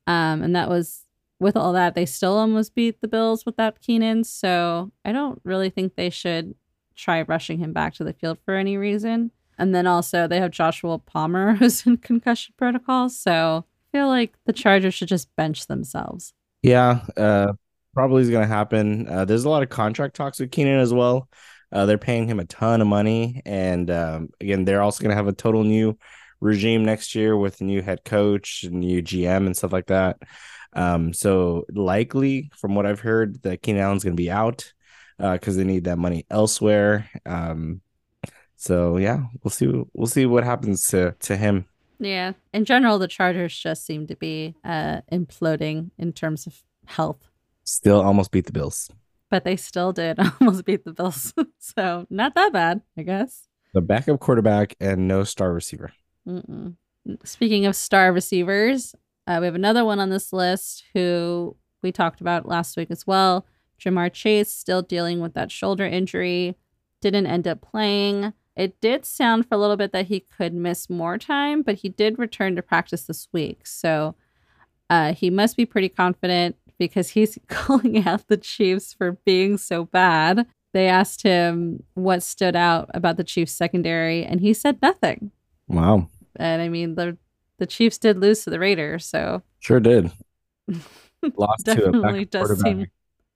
Um, 0.05 0.43
and 0.43 0.55
that 0.55 0.69
was 0.69 1.07
with 1.39 1.57
all 1.57 1.73
that, 1.73 1.95
they 1.95 2.05
still 2.05 2.37
almost 2.37 2.75
beat 2.75 3.01
the 3.01 3.07
Bills 3.07 3.43
without 3.43 3.81
Keenan. 3.81 4.23
So 4.25 4.91
I 5.03 5.13
don't 5.13 5.41
really 5.43 5.71
think 5.71 5.95
they 5.95 6.11
should 6.11 6.53
try 6.95 7.23
rushing 7.23 7.57
him 7.57 7.73
back 7.73 7.95
to 7.95 8.03
the 8.03 8.13
field 8.13 8.37
for 8.45 8.53
any 8.53 8.77
reason. 8.77 9.31
And 9.61 9.75
then 9.75 9.85
also 9.85 10.27
they 10.27 10.39
have 10.39 10.49
Joshua 10.49 10.97
Palmer 10.97 11.53
who's 11.55 11.85
in 11.85 11.97
concussion 11.97 12.55
protocol. 12.57 13.09
So 13.09 13.63
I 13.63 13.97
feel 13.97 14.07
like 14.07 14.33
the 14.45 14.53
Chargers 14.53 14.95
should 14.95 15.07
just 15.07 15.33
bench 15.35 15.67
themselves. 15.67 16.33
Yeah, 16.63 17.01
uh, 17.15 17.53
probably 17.93 18.23
is 18.23 18.31
going 18.31 18.41
to 18.41 18.53
happen. 18.53 19.07
Uh, 19.07 19.25
there's 19.25 19.45
a 19.45 19.49
lot 19.49 19.61
of 19.61 19.69
contract 19.69 20.15
talks 20.15 20.39
with 20.39 20.51
Keenan 20.51 20.79
as 20.79 20.91
well. 20.91 21.29
Uh, 21.71 21.85
they're 21.85 21.99
paying 21.99 22.27
him 22.27 22.39
a 22.39 22.45
ton 22.45 22.81
of 22.81 22.87
money, 22.87 23.41
and 23.45 23.89
um, 23.89 24.29
again, 24.41 24.65
they're 24.65 24.81
also 24.81 25.01
going 25.01 25.11
to 25.11 25.15
have 25.15 25.27
a 25.27 25.33
total 25.33 25.63
new 25.63 25.97
regime 26.41 26.83
next 26.83 27.15
year 27.15 27.37
with 27.37 27.61
a 27.61 27.63
new 27.63 27.81
head 27.81 28.03
coach, 28.03 28.63
and 28.63 28.81
new 28.81 29.01
GM, 29.01 29.45
and 29.45 29.55
stuff 29.55 29.71
like 29.71 29.87
that. 29.87 30.17
Um, 30.73 31.13
so 31.13 31.65
likely, 31.71 32.51
from 32.57 32.75
what 32.75 32.85
I've 32.85 32.99
heard, 32.99 33.41
that 33.43 33.61
Keenan 33.61 33.83
Allen's 33.83 34.03
going 34.03 34.17
to 34.17 34.21
be 34.21 34.29
out 34.29 34.73
because 35.17 35.55
uh, 35.55 35.59
they 35.59 35.63
need 35.63 35.85
that 35.85 35.97
money 35.97 36.25
elsewhere. 36.29 37.09
Um, 37.25 37.81
so 38.61 38.97
yeah, 38.97 39.23
we'll 39.43 39.49
see. 39.49 39.67
We'll 39.93 40.05
see 40.05 40.27
what 40.27 40.43
happens 40.43 40.85
to 40.89 41.15
to 41.21 41.35
him. 41.35 41.65
Yeah, 41.97 42.33
in 42.53 42.63
general, 42.63 42.99
the 42.99 43.07
Chargers 43.07 43.57
just 43.57 43.83
seem 43.87 44.05
to 44.05 44.15
be 44.15 44.55
uh, 44.63 45.01
imploding 45.11 45.89
in 45.97 46.13
terms 46.13 46.45
of 46.45 46.61
health. 46.85 47.27
Still 47.63 47.99
almost 47.99 48.29
beat 48.29 48.45
the 48.45 48.51
Bills, 48.51 48.91
but 49.31 49.45
they 49.45 49.55
still 49.55 49.91
did 49.93 50.19
almost 50.39 50.63
beat 50.63 50.85
the 50.85 50.93
Bills. 50.93 51.33
so 51.57 52.05
not 52.11 52.35
that 52.35 52.53
bad, 52.53 52.81
I 52.95 53.01
guess. 53.01 53.47
The 53.73 53.81
backup 53.81 54.19
quarterback 54.19 54.75
and 54.79 55.07
no 55.07 55.23
star 55.23 55.51
receiver. 55.51 55.91
Mm-mm. 56.27 56.75
Speaking 57.23 57.65
of 57.65 57.75
star 57.75 58.13
receivers, 58.13 58.93
uh, 59.25 59.37
we 59.39 59.47
have 59.47 59.55
another 59.55 59.83
one 59.83 59.99
on 59.99 60.11
this 60.11 60.31
list 60.31 60.83
who 60.93 61.57
we 61.81 61.91
talked 61.91 62.21
about 62.21 62.47
last 62.47 62.77
week 62.77 62.91
as 62.91 63.07
well. 63.07 63.47
Ja'Marr 63.79 64.13
Chase 64.13 64.51
still 64.53 64.83
dealing 64.83 65.19
with 65.19 65.33
that 65.33 65.51
shoulder 65.51 65.85
injury, 65.87 66.57
didn't 67.01 67.25
end 67.25 67.47
up 67.47 67.61
playing. 67.61 68.33
It 68.55 68.79
did 68.81 69.05
sound 69.05 69.47
for 69.47 69.55
a 69.55 69.57
little 69.57 69.77
bit 69.77 69.91
that 69.93 70.07
he 70.07 70.21
could 70.21 70.53
miss 70.53 70.89
more 70.89 71.17
time, 71.17 71.61
but 71.61 71.75
he 71.75 71.89
did 71.89 72.19
return 72.19 72.55
to 72.55 72.61
practice 72.61 73.03
this 73.03 73.27
week. 73.31 73.65
So 73.65 74.15
uh, 74.89 75.13
he 75.13 75.29
must 75.29 75.55
be 75.55 75.65
pretty 75.65 75.89
confident 75.89 76.57
because 76.77 77.09
he's 77.09 77.37
calling 77.47 78.05
out 78.05 78.27
the 78.27 78.37
Chiefs 78.37 78.93
for 78.93 79.13
being 79.25 79.57
so 79.57 79.85
bad. 79.85 80.45
They 80.73 80.87
asked 80.87 81.21
him 81.21 81.83
what 81.93 82.23
stood 82.23 82.55
out 82.55 82.89
about 82.93 83.17
the 83.17 83.23
Chiefs 83.23 83.51
secondary, 83.51 84.25
and 84.25 84.41
he 84.41 84.53
said 84.53 84.81
nothing. 84.81 85.31
Wow. 85.67 86.07
And 86.35 86.61
I 86.61 86.69
mean, 86.69 86.95
the 86.95 87.17
the 87.57 87.67
Chiefs 87.67 87.97
did 87.97 88.17
lose 88.17 88.43
to 88.43 88.49
the 88.49 88.59
Raiders, 88.59 89.05
so 89.05 89.43
sure 89.59 89.79
did. 89.79 90.11
Lost 91.35 91.65
to 91.65 92.03
a 92.03 92.25
does 92.25 92.61
seem... 92.61 92.87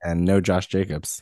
and 0.04 0.26
no 0.26 0.42
Josh 0.42 0.68
Jacobs. 0.68 1.22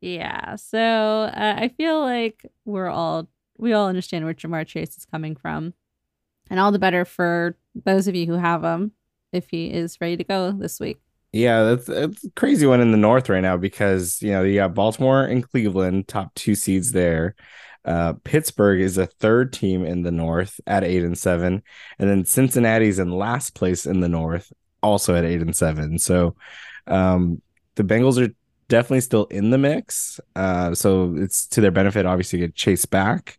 Yeah. 0.00 0.56
So 0.56 0.78
uh, 0.78 1.54
I 1.58 1.68
feel 1.68 2.00
like 2.00 2.46
we're 2.64 2.88
all 2.88 3.28
we 3.58 3.72
all 3.74 3.88
understand 3.88 4.24
where 4.24 4.34
Ja'Marr 4.34 4.66
Chase 4.66 4.96
is 4.96 5.04
coming 5.04 5.36
from, 5.36 5.74
and 6.48 6.58
all 6.58 6.72
the 6.72 6.78
better 6.78 7.04
for 7.04 7.56
those 7.74 8.08
of 8.08 8.14
you 8.14 8.26
who 8.26 8.34
have 8.34 8.64
him 8.64 8.92
if 9.32 9.50
he 9.50 9.70
is 9.70 10.00
ready 10.00 10.16
to 10.16 10.24
go 10.24 10.52
this 10.52 10.80
week. 10.80 10.98
Yeah, 11.32 11.62
that's 11.62 11.88
it's 11.88 12.24
a 12.24 12.30
crazy 12.30 12.66
one 12.66 12.80
in 12.80 12.90
the 12.90 12.96
North 12.96 13.28
right 13.28 13.42
now 13.42 13.56
because 13.56 14.20
you 14.20 14.32
know 14.32 14.42
you 14.42 14.56
got 14.56 14.74
Baltimore 14.74 15.22
and 15.22 15.48
Cleveland, 15.48 16.08
top 16.08 16.34
two 16.34 16.54
seeds 16.54 16.92
there. 16.92 17.36
Uh, 17.84 18.14
Pittsburgh 18.24 18.80
is 18.80 18.98
a 18.98 19.06
third 19.06 19.52
team 19.52 19.84
in 19.84 20.02
the 20.02 20.10
North 20.10 20.60
at 20.66 20.84
eight 20.84 21.04
and 21.04 21.16
seven, 21.16 21.62
and 21.98 22.10
then 22.10 22.24
Cincinnati's 22.24 22.98
in 22.98 23.10
last 23.10 23.54
place 23.54 23.86
in 23.86 24.00
the 24.00 24.08
North, 24.08 24.52
also 24.82 25.14
at 25.14 25.24
eight 25.24 25.40
and 25.40 25.54
seven. 25.54 25.98
So, 25.98 26.34
um, 26.86 27.40
the 27.76 27.84
Bengals 27.84 28.20
are 28.22 28.34
definitely 28.70 29.02
still 29.02 29.26
in 29.26 29.50
the 29.50 29.58
mix. 29.58 30.18
Uh, 30.34 30.74
so 30.74 31.14
it's 31.18 31.46
to 31.48 31.60
their 31.60 31.70
benefit, 31.70 32.06
obviously, 32.06 32.38
to 32.38 32.46
get 32.46 32.54
chased 32.54 32.88
back. 32.88 33.36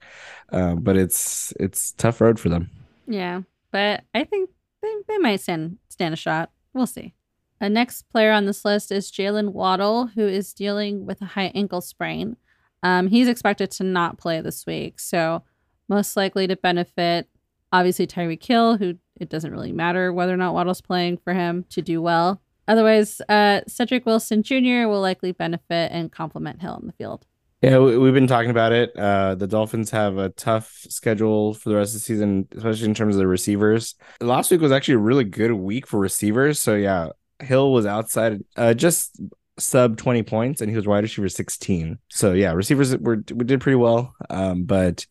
Uh, 0.52 0.76
but 0.76 0.96
it's 0.96 1.54
it's 1.60 1.94
tough 1.94 2.22
road 2.22 2.40
for 2.40 2.50
them. 2.50 2.70
Yeah, 3.08 3.42
but 3.72 4.04
I 4.14 4.26
think 4.26 4.52
they, 4.84 4.94
they 5.08 5.18
might 5.18 5.42
stand 5.42 5.78
stand 5.90 6.14
a 6.14 6.18
shot. 6.18 6.52
We'll 6.74 6.86
see. 6.86 7.16
A 7.60 7.70
next 7.70 8.04
player 8.10 8.32
on 8.32 8.46
this 8.46 8.66
list 8.66 8.92
is 8.92 9.12
Jaylen 9.12 9.54
Waddle, 9.54 10.08
who 10.08 10.28
is 10.28 10.54
dealing 10.54 11.06
with 11.06 11.22
a 11.22 11.26
high 11.26 11.52
ankle 11.56 11.82
sprain. 11.82 12.38
Um, 12.84 13.08
he's 13.08 13.28
expected 13.28 13.72
to 13.72 13.84
not 13.84 14.18
play 14.18 14.42
this 14.42 14.66
week, 14.66 15.00
so 15.00 15.44
most 15.88 16.18
likely 16.18 16.48
to 16.48 16.56
benefit, 16.56 17.30
obviously 17.72 18.08
Tyreek 18.08 18.44
Hill, 18.44 18.78
who 18.78 18.96
it 19.20 19.30
doesn't 19.30 19.52
really 19.52 19.72
matter 19.72 20.12
whether 20.12 20.34
or 20.34 20.38
not 20.38 20.54
Waddle's 20.54 20.82
playing 20.82 21.18
for 21.18 21.34
him 21.34 21.66
to 21.70 21.82
do 21.82 22.02
well. 22.02 22.42
Otherwise, 22.68 23.22
uh, 23.28 23.62
Cedric 23.68 24.06
Wilson 24.06 24.44
Jr. 24.44 24.88
will 24.88 25.02
likely 25.02 25.32
benefit 25.32 25.92
and 25.92 26.12
complement 26.12 26.62
Hill 26.62 26.78
in 26.82 26.88
the 26.88 26.94
field. 26.94 27.26
Yeah, 27.62 27.78
we've 27.78 28.14
been 28.14 28.28
talking 28.28 28.50
about 28.50 28.72
it. 28.72 28.96
Uh, 28.98 29.36
the 29.36 29.46
Dolphins 29.46 29.92
have 29.92 30.18
a 30.18 30.30
tough 30.30 30.84
schedule 30.90 31.54
for 31.54 31.70
the 31.70 31.76
rest 31.76 31.92
of 31.92 32.02
the 32.02 32.06
season, 32.06 32.48
especially 32.56 32.88
in 32.88 32.96
terms 32.96 33.16
of 33.16 33.20
the 33.20 33.28
receivers. 33.28 33.94
Last 34.20 34.50
week 34.50 34.62
was 34.62 34.72
actually 34.72 34.96
a 34.96 35.00
really 35.00 35.26
good 35.26 35.52
week 35.52 35.86
for 35.86 36.00
receivers. 36.00 36.60
So 36.60 36.74
yeah, 36.74 37.10
Hill 37.40 37.72
was 37.72 37.86
outside 37.86 38.44
uh, 38.56 38.74
just 38.74 39.22
sub 39.60 39.98
20 39.98 40.24
points 40.24 40.62
and 40.62 40.72
he 40.72 40.76
was 40.76 40.88
wide 40.88 41.04
receiver 41.04 41.30
16. 41.30 42.00
So 42.10 42.34
yeah, 42.34 42.54
receivers 42.54 42.98
were 42.98 43.24
we 43.32 43.46
did 43.46 43.62
pretty 43.62 43.76
well. 43.76 44.16
Um, 44.32 44.64
but 44.64 45.06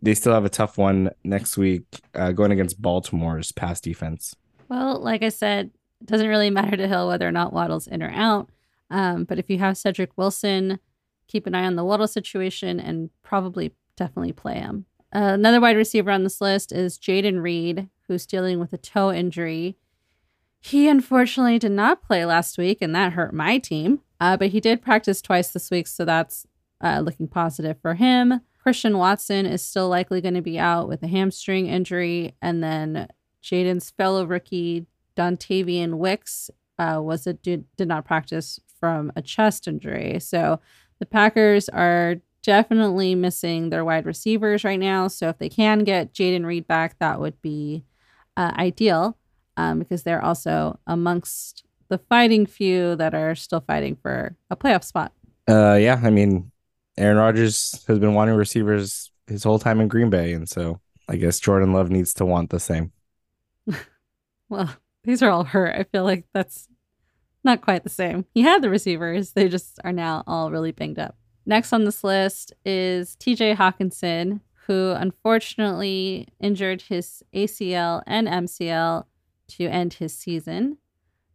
they 0.00 0.14
still 0.14 0.32
have 0.32 0.44
a 0.44 0.50
tough 0.50 0.78
one 0.78 1.10
next 1.24 1.56
week 1.56 1.84
uh, 2.14 2.30
going 2.30 2.52
against 2.52 2.80
Baltimore's 2.80 3.50
pass 3.50 3.80
defense. 3.80 4.34
Well, 4.68 5.00
like 5.00 5.22
I 5.24 5.30
said, 5.30 5.70
it 6.00 6.06
doesn't 6.06 6.28
really 6.28 6.50
matter 6.50 6.76
to 6.76 6.88
Hill 6.88 7.08
whether 7.08 7.26
or 7.26 7.32
not 7.32 7.52
Waddle's 7.52 7.86
in 7.86 8.02
or 8.02 8.10
out. 8.10 8.50
Um, 8.90 9.24
but 9.24 9.38
if 9.38 9.50
you 9.50 9.58
have 9.58 9.76
Cedric 9.76 10.16
Wilson, 10.16 10.78
keep 11.26 11.46
an 11.46 11.54
eye 11.54 11.64
on 11.64 11.76
the 11.76 11.84
Waddle 11.84 12.06
situation 12.06 12.78
and 12.78 13.10
probably 13.22 13.72
definitely 13.96 14.32
play 14.32 14.54
him. 14.54 14.86
Uh, 15.14 15.32
another 15.34 15.60
wide 15.60 15.76
receiver 15.76 16.10
on 16.10 16.24
this 16.24 16.40
list 16.40 16.72
is 16.72 16.98
Jayden 16.98 17.42
Reed, 17.42 17.88
who's 18.06 18.26
dealing 18.26 18.58
with 18.58 18.72
a 18.72 18.78
toe 18.78 19.12
injury. 19.12 19.76
He 20.60 20.88
unfortunately 20.88 21.58
did 21.58 21.72
not 21.72 22.02
play 22.02 22.24
last 22.24 22.58
week, 22.58 22.78
and 22.80 22.94
that 22.94 23.12
hurt 23.12 23.32
my 23.32 23.58
team. 23.58 24.00
Uh, 24.20 24.36
but 24.36 24.48
he 24.48 24.60
did 24.60 24.82
practice 24.82 25.22
twice 25.22 25.48
this 25.48 25.70
week, 25.70 25.86
so 25.86 26.04
that's 26.04 26.46
uh, 26.80 27.00
looking 27.00 27.28
positive 27.28 27.78
for 27.80 27.94
him. 27.94 28.40
Christian 28.58 28.98
Watson 28.98 29.46
is 29.46 29.64
still 29.64 29.88
likely 29.88 30.20
going 30.20 30.34
to 30.34 30.42
be 30.42 30.58
out 30.58 30.88
with 30.88 31.02
a 31.02 31.06
hamstring 31.06 31.66
injury, 31.66 32.34
and 32.42 32.62
then 32.62 33.08
Jayden's 33.42 33.90
fellow 33.90 34.24
rookie 34.24 34.86
Dontayvion 35.16 35.94
Wicks 35.94 36.50
uh, 36.78 37.00
was 37.02 37.26
a 37.26 37.32
did, 37.34 37.64
did 37.76 37.88
not 37.88 38.04
practice 38.04 38.60
from 38.78 39.12
a 39.16 39.22
chest 39.22 39.66
injury. 39.66 40.20
So 40.20 40.60
the 40.98 41.06
Packers 41.06 41.68
are 41.68 42.16
definitely 42.42 43.14
missing 43.14 43.70
their 43.70 43.84
wide 43.84 44.06
receivers 44.06 44.62
right 44.62 44.78
now. 44.78 45.08
So 45.08 45.28
if 45.28 45.38
they 45.38 45.48
can 45.48 45.80
get 45.80 46.12
Jayden 46.12 46.44
Reed 46.44 46.66
back, 46.66 46.98
that 46.98 47.20
would 47.20 47.40
be 47.42 47.84
uh, 48.36 48.52
ideal 48.56 49.16
um, 49.56 49.78
because 49.80 50.02
they're 50.02 50.24
also 50.24 50.78
amongst 50.86 51.64
the 51.88 51.98
fighting 51.98 52.46
few 52.46 52.96
that 52.96 53.14
are 53.14 53.34
still 53.34 53.60
fighting 53.60 53.96
for 53.96 54.36
a 54.50 54.56
playoff 54.56 54.84
spot. 54.84 55.12
Uh, 55.48 55.74
yeah, 55.80 56.00
I 56.02 56.10
mean, 56.10 56.50
Aaron 56.98 57.16
Rodgers 57.16 57.84
has 57.86 57.98
been 57.98 58.14
wanting 58.14 58.34
receivers 58.34 59.10
his 59.26 59.44
whole 59.44 59.58
time 59.58 59.80
in 59.80 59.88
Green 59.88 60.10
Bay, 60.10 60.32
and 60.32 60.48
so 60.48 60.80
I 61.08 61.16
guess 61.16 61.40
Jordan 61.40 61.72
Love 61.72 61.90
needs 61.90 62.14
to 62.14 62.24
want 62.24 62.50
the 62.50 62.60
same. 62.60 62.92
well, 64.48 64.70
these 65.06 65.22
are 65.22 65.30
all 65.30 65.44
hurt. 65.44 65.74
I 65.74 65.84
feel 65.84 66.04
like 66.04 66.26
that's 66.34 66.68
not 67.44 67.62
quite 67.62 67.84
the 67.84 67.90
same. 67.90 68.26
He 68.34 68.42
had 68.42 68.60
the 68.60 68.70
receivers, 68.70 69.32
they 69.32 69.48
just 69.48 69.78
are 69.84 69.92
now 69.92 70.24
all 70.26 70.50
really 70.50 70.72
banged 70.72 70.98
up. 70.98 71.16
Next 71.46 71.72
on 71.72 71.84
this 71.84 72.02
list 72.02 72.52
is 72.64 73.16
TJ 73.16 73.56
Hockenson, 73.56 74.40
who 74.66 74.90
unfortunately 74.90 76.28
injured 76.40 76.82
his 76.82 77.22
ACL 77.32 78.02
and 78.06 78.26
MCL 78.26 79.04
to 79.48 79.66
end 79.66 79.94
his 79.94 80.14
season. 80.14 80.78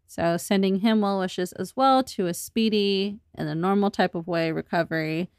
So, 0.06 0.36
sending 0.36 0.82
him 0.82 1.00
well 1.00 1.20
wishes 1.20 1.54
as 1.54 1.78
well 1.78 2.04
to 2.04 2.28
a 2.28 2.34
speedy 2.34 3.20
and 3.34 3.48
a 3.48 3.56
normal 3.56 3.90
type 3.90 4.14
of 4.14 4.28
way 4.28 4.52
recovery. 4.52 5.30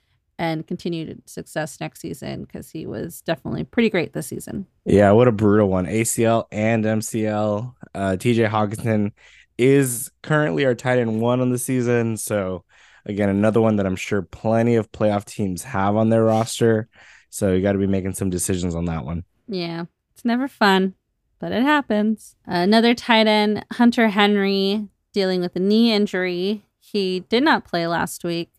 And 0.42 0.66
continued 0.66 1.22
success 1.26 1.78
next 1.80 2.00
season 2.00 2.42
because 2.42 2.68
he 2.68 2.84
was 2.84 3.20
definitely 3.20 3.62
pretty 3.62 3.88
great 3.88 4.12
this 4.12 4.26
season. 4.26 4.66
Yeah, 4.84 5.12
what 5.12 5.28
a 5.28 5.32
brutal 5.32 5.68
one. 5.68 5.87
ACL 5.87 6.46
and 6.50 6.84
MCL. 6.84 7.72
Uh, 7.94 8.16
TJ 8.18 8.50
Hockenson 8.50 9.12
is 9.56 10.11
currently 10.20 10.64
our 10.66 10.75
tight 10.75 10.99
end 10.99 11.20
one 11.20 11.40
on 11.40 11.50
the 11.50 11.58
season. 11.58 12.16
So, 12.16 12.64
again, 13.06 13.28
another 13.28 13.61
one 13.61 13.76
that 13.76 13.87
I'm 13.87 13.94
sure 13.94 14.20
plenty 14.20 14.75
of 14.75 14.90
playoff 14.90 15.26
teams 15.26 15.62
have 15.62 15.94
on 15.94 16.08
their 16.08 16.25
roster. 16.25 16.88
So, 17.30 17.52
you 17.52 17.62
got 17.62 17.75
to 17.75 17.78
be 17.78 17.87
making 17.87 18.14
some 18.14 18.28
decisions 18.28 18.75
on 18.75 18.87
that 18.87 19.04
one. 19.04 19.22
Yeah, 19.46 19.84
it's 20.12 20.25
never 20.25 20.49
fun, 20.49 20.94
but 21.38 21.52
it 21.52 21.62
happens. 21.62 22.34
Another 22.46 22.96
tight 22.96 23.28
end, 23.28 23.64
Hunter 23.75 24.08
Henry, 24.08 24.88
dealing 25.12 25.40
with 25.40 25.54
a 25.54 25.61
knee 25.61 25.92
injury. 25.92 26.64
He 26.80 27.20
did 27.20 27.44
not 27.44 27.64
play 27.64 27.87
last 27.87 28.25
week 28.25 28.50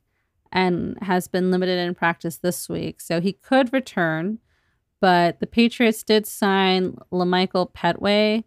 and 0.53 0.97
has 1.01 1.27
been 1.27 1.51
limited 1.51 1.79
in 1.79 1.95
practice 1.95 2.37
this 2.37 2.69
week. 2.69 3.01
So 3.01 3.19
he 3.19 3.33
could 3.33 3.73
return, 3.73 4.37
but 5.01 5.39
the 5.39 5.47
Patriots 5.47 6.03
did 6.03 6.25
sign 6.25 6.95
La'Michael 7.11 7.73
Pettway 7.73 8.43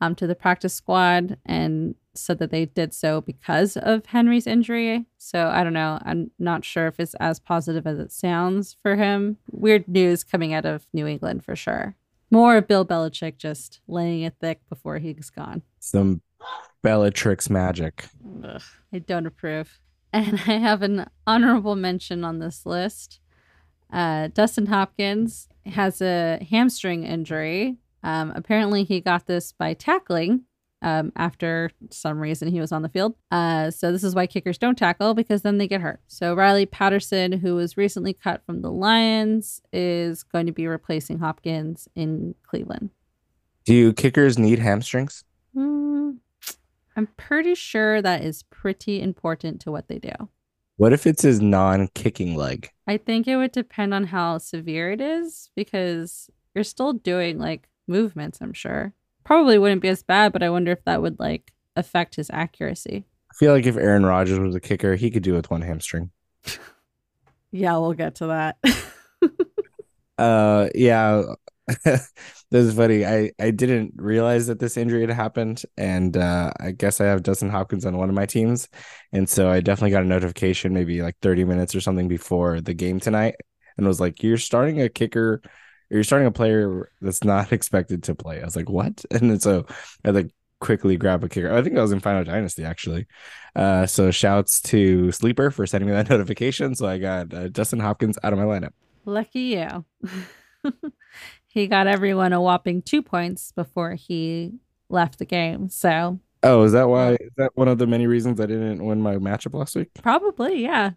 um, 0.00 0.14
to 0.16 0.26
the 0.26 0.34
practice 0.34 0.74
squad 0.74 1.38
and 1.46 1.94
said 2.12 2.38
that 2.38 2.50
they 2.50 2.66
did 2.66 2.92
so 2.92 3.20
because 3.20 3.76
of 3.76 4.04
Henry's 4.06 4.46
injury. 4.46 5.06
So 5.16 5.48
I 5.48 5.64
don't 5.64 5.72
know. 5.72 5.98
I'm 6.04 6.30
not 6.38 6.64
sure 6.64 6.88
if 6.88 7.00
it's 7.00 7.14
as 7.14 7.38
positive 7.38 7.86
as 7.86 7.98
it 7.98 8.12
sounds 8.12 8.76
for 8.82 8.96
him. 8.96 9.38
Weird 9.50 9.88
news 9.88 10.24
coming 10.24 10.52
out 10.52 10.66
of 10.66 10.86
New 10.92 11.06
England 11.06 11.44
for 11.44 11.56
sure. 11.56 11.94
More 12.30 12.56
of 12.56 12.66
Bill 12.66 12.84
Belichick 12.84 13.36
just 13.36 13.80
laying 13.86 14.22
it 14.22 14.34
thick 14.40 14.60
before 14.68 14.98
he's 14.98 15.30
gone. 15.30 15.62
Some 15.78 16.20
Bellatrix 16.82 17.48
magic. 17.48 18.06
Ugh, 18.44 18.62
I 18.92 18.98
don't 18.98 19.26
approve. 19.26 19.78
And 20.14 20.34
I 20.46 20.58
have 20.58 20.82
an 20.82 21.06
honorable 21.26 21.74
mention 21.74 22.24
on 22.24 22.38
this 22.38 22.64
list. 22.64 23.18
Uh, 23.92 24.28
Dustin 24.28 24.66
Hopkins 24.66 25.48
has 25.66 26.00
a 26.00 26.38
hamstring 26.48 27.02
injury. 27.02 27.78
Um, 28.04 28.32
apparently, 28.36 28.84
he 28.84 29.00
got 29.00 29.26
this 29.26 29.50
by 29.50 29.74
tackling 29.74 30.42
um, 30.82 31.10
after 31.16 31.72
some 31.90 32.20
reason 32.20 32.46
he 32.46 32.60
was 32.60 32.70
on 32.70 32.82
the 32.82 32.88
field. 32.88 33.16
Uh, 33.32 33.72
so, 33.72 33.90
this 33.90 34.04
is 34.04 34.14
why 34.14 34.28
kickers 34.28 34.56
don't 34.56 34.78
tackle 34.78 35.14
because 35.14 35.42
then 35.42 35.58
they 35.58 35.66
get 35.66 35.80
hurt. 35.80 36.00
So, 36.06 36.32
Riley 36.32 36.66
Patterson, 36.66 37.32
who 37.32 37.56
was 37.56 37.76
recently 37.76 38.12
cut 38.12 38.46
from 38.46 38.62
the 38.62 38.70
Lions, 38.70 39.62
is 39.72 40.22
going 40.22 40.46
to 40.46 40.52
be 40.52 40.68
replacing 40.68 41.18
Hopkins 41.18 41.88
in 41.96 42.36
Cleveland. 42.44 42.90
Do 43.64 43.92
kickers 43.92 44.38
need 44.38 44.60
hamstrings? 44.60 45.24
Mm, 45.56 45.93
I'm 46.96 47.08
pretty 47.16 47.54
sure 47.54 48.00
that 48.00 48.22
is 48.22 48.44
pretty 48.44 49.00
important 49.00 49.60
to 49.62 49.72
what 49.72 49.88
they 49.88 49.98
do. 49.98 50.12
What 50.76 50.92
if 50.92 51.06
it's 51.06 51.22
his 51.22 51.40
non 51.40 51.88
kicking 51.94 52.36
leg? 52.36 52.70
I 52.86 52.96
think 52.96 53.28
it 53.28 53.36
would 53.36 53.52
depend 53.52 53.94
on 53.94 54.04
how 54.04 54.38
severe 54.38 54.90
it 54.90 55.00
is 55.00 55.50
because 55.54 56.30
you're 56.54 56.64
still 56.64 56.92
doing 56.92 57.38
like 57.38 57.68
movements, 57.86 58.38
I'm 58.40 58.52
sure. 58.52 58.92
Probably 59.24 59.58
wouldn't 59.58 59.82
be 59.82 59.88
as 59.88 60.02
bad, 60.02 60.32
but 60.32 60.42
I 60.42 60.50
wonder 60.50 60.72
if 60.72 60.84
that 60.84 61.02
would 61.02 61.18
like 61.18 61.52
affect 61.76 62.16
his 62.16 62.30
accuracy. 62.32 63.06
I 63.30 63.34
feel 63.36 63.52
like 63.52 63.66
if 63.66 63.76
Aaron 63.76 64.06
Rodgers 64.06 64.38
was 64.38 64.54
a 64.54 64.60
kicker, 64.60 64.96
he 64.96 65.10
could 65.10 65.22
do 65.22 65.34
it 65.34 65.36
with 65.36 65.50
one 65.50 65.62
hamstring. 65.62 66.10
yeah, 67.52 67.76
we'll 67.78 67.94
get 67.94 68.16
to 68.16 68.26
that. 68.26 68.56
uh 70.18 70.68
yeah. 70.74 71.22
this 71.84 72.10
is 72.52 72.74
funny. 72.74 73.06
I, 73.06 73.32
I 73.40 73.50
didn't 73.50 73.94
realize 73.96 74.46
that 74.48 74.58
this 74.58 74.76
injury 74.76 75.00
had 75.00 75.10
happened. 75.10 75.62
And 75.76 76.16
uh, 76.16 76.52
I 76.60 76.72
guess 76.72 77.00
I 77.00 77.06
have 77.06 77.22
Dustin 77.22 77.50
Hopkins 77.50 77.86
on 77.86 77.96
one 77.96 78.08
of 78.08 78.14
my 78.14 78.26
teams. 78.26 78.68
And 79.12 79.28
so 79.28 79.50
I 79.50 79.60
definitely 79.60 79.90
got 79.90 80.02
a 80.02 80.06
notification 80.06 80.74
maybe 80.74 81.02
like 81.02 81.16
30 81.22 81.44
minutes 81.44 81.74
or 81.74 81.80
something 81.80 82.08
before 82.08 82.60
the 82.60 82.74
game 82.74 83.00
tonight 83.00 83.36
and 83.76 83.86
was 83.86 84.00
like, 84.00 84.22
You're 84.22 84.36
starting 84.36 84.80
a 84.80 84.88
kicker, 84.88 85.40
you're 85.90 86.04
starting 86.04 86.28
a 86.28 86.32
player 86.32 86.90
that's 87.00 87.24
not 87.24 87.52
expected 87.52 88.02
to 88.04 88.14
play. 88.14 88.40
I 88.42 88.44
was 88.44 88.56
like, 88.56 88.68
What? 88.68 89.04
And 89.10 89.40
so 89.42 89.66
I 90.04 90.10
like 90.10 90.30
quickly 90.60 90.96
grab 90.96 91.24
a 91.24 91.28
kicker. 91.28 91.52
I 91.52 91.62
think 91.62 91.78
I 91.78 91.82
was 91.82 91.92
in 91.92 92.00
Final 92.00 92.24
Dynasty 92.24 92.64
actually. 92.64 93.06
Uh, 93.56 93.86
so 93.86 94.10
shouts 94.10 94.60
to 94.62 95.12
Sleeper 95.12 95.50
for 95.50 95.66
sending 95.66 95.88
me 95.88 95.94
that 95.94 96.10
notification. 96.10 96.74
So 96.74 96.86
I 96.86 96.98
got 96.98 97.32
uh, 97.32 97.48
Dustin 97.48 97.80
Hopkins 97.80 98.18
out 98.22 98.32
of 98.32 98.38
my 98.38 98.44
lineup. 98.44 98.72
Lucky 99.06 99.40
you. 99.40 99.84
He 101.54 101.68
got 101.68 101.86
everyone 101.86 102.32
a 102.32 102.42
whopping 102.42 102.82
two 102.82 103.00
points 103.00 103.52
before 103.52 103.94
he 103.94 104.54
left 104.88 105.20
the 105.20 105.24
game. 105.24 105.68
So, 105.68 106.18
oh, 106.42 106.64
is 106.64 106.72
that 106.72 106.88
why? 106.88 107.12
Is 107.12 107.30
that 107.36 107.52
one 107.54 107.68
of 107.68 107.78
the 107.78 107.86
many 107.86 108.08
reasons 108.08 108.40
I 108.40 108.46
didn't 108.46 108.84
win 108.84 109.00
my 109.00 109.16
matchup 109.16 109.54
last 109.54 109.76
week? 109.76 109.90
Probably, 110.02 110.64
yeah. 110.64 110.90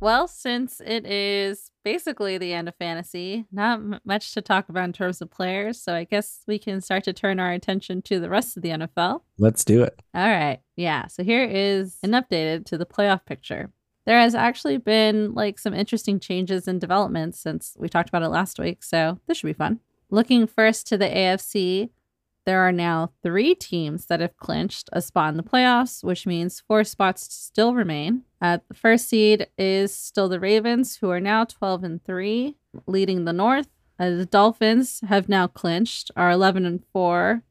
Well, 0.00 0.28
since 0.28 0.80
it 0.86 1.04
is 1.04 1.72
basically 1.82 2.38
the 2.38 2.52
end 2.52 2.68
of 2.68 2.76
fantasy, 2.76 3.46
not 3.50 3.80
m- 3.80 4.00
much 4.04 4.32
to 4.34 4.40
talk 4.40 4.68
about 4.68 4.84
in 4.84 4.92
terms 4.92 5.20
of 5.20 5.28
players. 5.32 5.80
So 5.82 5.92
I 5.92 6.04
guess 6.04 6.44
we 6.46 6.60
can 6.60 6.80
start 6.80 7.02
to 7.04 7.12
turn 7.12 7.40
our 7.40 7.50
attention 7.50 8.02
to 8.02 8.20
the 8.20 8.30
rest 8.30 8.56
of 8.56 8.62
the 8.62 8.68
NFL. 8.68 9.22
Let's 9.38 9.64
do 9.64 9.82
it. 9.82 10.00
All 10.14 10.28
right. 10.28 10.60
Yeah. 10.76 11.08
So 11.08 11.24
here 11.24 11.42
is 11.42 11.96
an 12.04 12.12
updated 12.12 12.66
to 12.66 12.78
the 12.78 12.86
playoff 12.86 13.26
picture 13.26 13.72
there 14.08 14.20
has 14.20 14.34
actually 14.34 14.78
been 14.78 15.34
like 15.34 15.58
some 15.58 15.74
interesting 15.74 16.18
changes 16.18 16.66
and 16.66 16.80
developments 16.80 17.38
since 17.38 17.76
we 17.78 17.90
talked 17.90 18.08
about 18.08 18.22
it 18.22 18.28
last 18.28 18.58
week. 18.58 18.82
So 18.82 19.20
this 19.26 19.36
should 19.36 19.48
be 19.48 19.52
fun. 19.52 19.80
Looking 20.08 20.46
first 20.46 20.86
to 20.86 20.96
the 20.96 21.04
AFC, 21.04 21.90
there 22.46 22.62
are 22.62 22.72
now 22.72 23.12
three 23.22 23.54
teams 23.54 24.06
that 24.06 24.20
have 24.20 24.38
clinched 24.38 24.88
a 24.94 25.02
spot 25.02 25.28
in 25.28 25.36
the 25.36 25.42
playoffs, 25.42 26.02
which 26.02 26.26
means 26.26 26.62
four 26.66 26.84
spots 26.84 27.34
still 27.34 27.74
remain. 27.74 28.22
Uh, 28.40 28.60
the 28.66 28.74
first 28.74 29.10
seed 29.10 29.46
is 29.58 29.94
still 29.94 30.30
the 30.30 30.40
Ravens, 30.40 30.96
who 30.96 31.10
are 31.10 31.20
now 31.20 31.44
12 31.44 31.84
and 31.84 32.02
3, 32.02 32.56
leading 32.86 33.26
the 33.26 33.34
North. 33.34 33.68
Uh, 33.98 34.08
the 34.08 34.24
Dolphins 34.24 35.02
have 35.06 35.28
now 35.28 35.46
clinched, 35.46 36.10
are 36.16 36.30
11 36.30 36.64
and 36.64 36.82
4, 36.94 37.42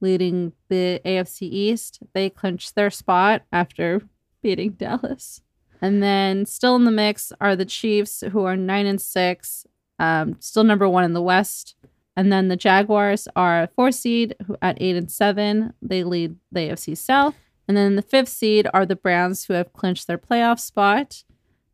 leading 0.00 0.52
the 0.68 1.00
AFC 1.04 1.42
East. 1.42 1.98
They 2.12 2.30
clinched 2.30 2.76
their 2.76 2.90
spot 2.90 3.42
after 3.50 4.02
beating 4.42 4.74
Dallas. 4.74 5.40
And 5.80 6.02
then 6.02 6.46
still 6.46 6.76
in 6.76 6.84
the 6.84 6.90
mix 6.90 7.32
are 7.40 7.56
the 7.56 7.64
Chiefs, 7.64 8.22
who 8.32 8.44
are 8.44 8.56
nine 8.56 8.86
and 8.86 9.00
six, 9.00 9.66
um, 9.98 10.36
still 10.40 10.64
number 10.64 10.88
one 10.88 11.04
in 11.04 11.12
the 11.12 11.22
West. 11.22 11.74
And 12.16 12.32
then 12.32 12.48
the 12.48 12.56
Jaguars 12.56 13.26
are 13.34 13.68
four 13.74 13.90
seed 13.90 14.36
who 14.46 14.56
at 14.62 14.78
eight 14.80 14.96
and 14.96 15.10
seven. 15.10 15.72
They 15.82 16.04
lead 16.04 16.36
the 16.52 16.60
AFC 16.60 16.96
South. 16.96 17.34
And 17.66 17.76
then 17.76 17.96
the 17.96 18.02
fifth 18.02 18.28
seed 18.28 18.68
are 18.72 18.86
the 18.86 18.96
Browns, 18.96 19.44
who 19.44 19.54
have 19.54 19.72
clinched 19.72 20.06
their 20.06 20.18
playoff 20.18 20.60
spot. 20.60 21.24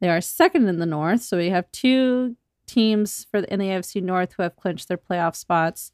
They 0.00 0.08
are 0.08 0.20
second 0.20 0.68
in 0.68 0.78
the 0.78 0.86
North. 0.86 1.22
So 1.22 1.36
we 1.36 1.50
have 1.50 1.70
two 1.72 2.36
teams 2.66 3.26
for 3.30 3.40
the, 3.40 3.52
in 3.52 3.58
the 3.58 3.66
AFC 3.66 4.02
North 4.02 4.34
who 4.34 4.42
have 4.44 4.56
clinched 4.56 4.88
their 4.88 4.96
playoff 4.96 5.34
spots. 5.34 5.92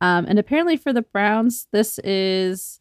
Um, 0.00 0.26
and 0.28 0.38
apparently 0.38 0.76
for 0.76 0.92
the 0.92 1.02
Browns, 1.02 1.66
this 1.72 1.98
is 2.00 2.80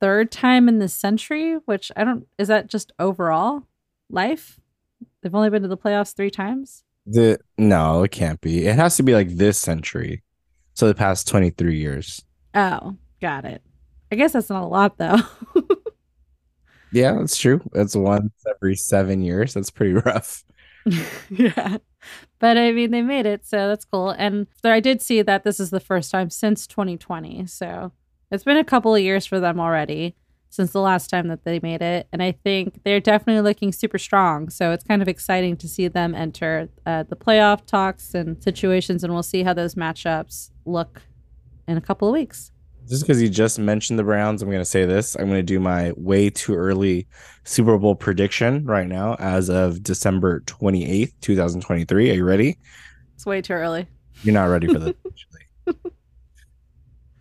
third 0.00 0.30
time 0.30 0.68
in 0.68 0.78
the 0.78 0.88
century, 0.88 1.54
which 1.64 1.90
I 1.96 2.04
don't, 2.04 2.26
is 2.38 2.48
that 2.48 2.68
just 2.68 2.92
overall? 2.98 3.64
life? 4.10 4.58
They've 5.22 5.34
only 5.34 5.50
been 5.50 5.62
to 5.62 5.68
the 5.68 5.76
playoffs 5.76 6.14
three 6.14 6.30
times. 6.30 6.84
The 7.06 7.38
no, 7.56 8.02
it 8.02 8.10
can't 8.10 8.40
be. 8.40 8.66
It 8.66 8.76
has 8.76 8.96
to 8.96 9.02
be 9.02 9.14
like 9.14 9.30
this 9.30 9.58
century. 9.58 10.22
So 10.74 10.86
the 10.86 10.94
past 10.94 11.26
23 11.28 11.76
years. 11.76 12.22
Oh, 12.54 12.96
got 13.20 13.44
it. 13.44 13.62
I 14.12 14.16
guess 14.16 14.32
that's 14.32 14.50
not 14.50 14.62
a 14.62 14.66
lot 14.66 14.98
though. 14.98 15.18
yeah, 16.92 17.14
that's 17.14 17.36
true. 17.36 17.60
That's 17.72 17.96
once 17.96 18.32
every 18.48 18.76
seven 18.76 19.22
years. 19.22 19.54
That's 19.54 19.70
pretty 19.70 19.94
rough. 19.94 20.44
yeah. 21.30 21.78
But 22.38 22.56
I 22.56 22.72
mean, 22.72 22.90
they 22.90 23.02
made 23.02 23.26
it, 23.26 23.44
so 23.44 23.68
that's 23.68 23.84
cool. 23.84 24.10
And 24.10 24.46
there, 24.62 24.72
I 24.72 24.80
did 24.80 25.02
see 25.02 25.20
that 25.22 25.44
this 25.44 25.58
is 25.58 25.70
the 25.70 25.80
first 25.80 26.10
time 26.10 26.30
since 26.30 26.66
2020. 26.66 27.46
So 27.46 27.92
it's 28.30 28.44
been 28.44 28.56
a 28.56 28.64
couple 28.64 28.94
of 28.94 29.00
years 29.00 29.26
for 29.26 29.40
them 29.40 29.60
already 29.60 30.14
since 30.50 30.72
the 30.72 30.80
last 30.80 31.08
time 31.08 31.28
that 31.28 31.44
they 31.44 31.60
made 31.62 31.82
it. 31.82 32.08
And 32.12 32.22
I 32.22 32.32
think 32.32 32.82
they're 32.84 33.00
definitely 33.00 33.42
looking 33.42 33.72
super 33.72 33.98
strong. 33.98 34.48
So 34.48 34.72
it's 34.72 34.84
kind 34.84 35.02
of 35.02 35.08
exciting 35.08 35.56
to 35.58 35.68
see 35.68 35.88
them 35.88 36.14
enter 36.14 36.68
uh, 36.86 37.04
the 37.04 37.16
playoff 37.16 37.66
talks 37.66 38.14
and 38.14 38.42
situations. 38.42 39.04
And 39.04 39.12
we'll 39.12 39.22
see 39.22 39.42
how 39.42 39.52
those 39.52 39.74
matchups 39.74 40.50
look 40.64 41.02
in 41.66 41.76
a 41.76 41.80
couple 41.80 42.08
of 42.08 42.12
weeks. 42.12 42.50
Just 42.88 43.02
because 43.02 43.20
you 43.20 43.28
just 43.28 43.58
mentioned 43.58 43.98
the 43.98 44.04
Browns, 44.04 44.40
I'm 44.40 44.48
going 44.48 44.62
to 44.62 44.64
say 44.64 44.86
this. 44.86 45.14
I'm 45.14 45.26
going 45.26 45.34
to 45.34 45.42
do 45.42 45.60
my 45.60 45.92
way 45.96 46.30
too 46.30 46.54
early 46.54 47.06
Super 47.44 47.76
Bowl 47.76 47.94
prediction 47.94 48.64
right 48.64 48.86
now 48.86 49.14
as 49.18 49.50
of 49.50 49.82
December 49.82 50.40
28th, 50.40 51.12
2023. 51.20 52.10
Are 52.10 52.14
you 52.14 52.24
ready? 52.24 52.56
It's 53.14 53.26
way 53.26 53.42
too 53.42 53.52
early. 53.52 53.86
You're 54.22 54.32
not 54.32 54.46
ready 54.46 54.68
for 54.68 54.78
this. 54.78 54.94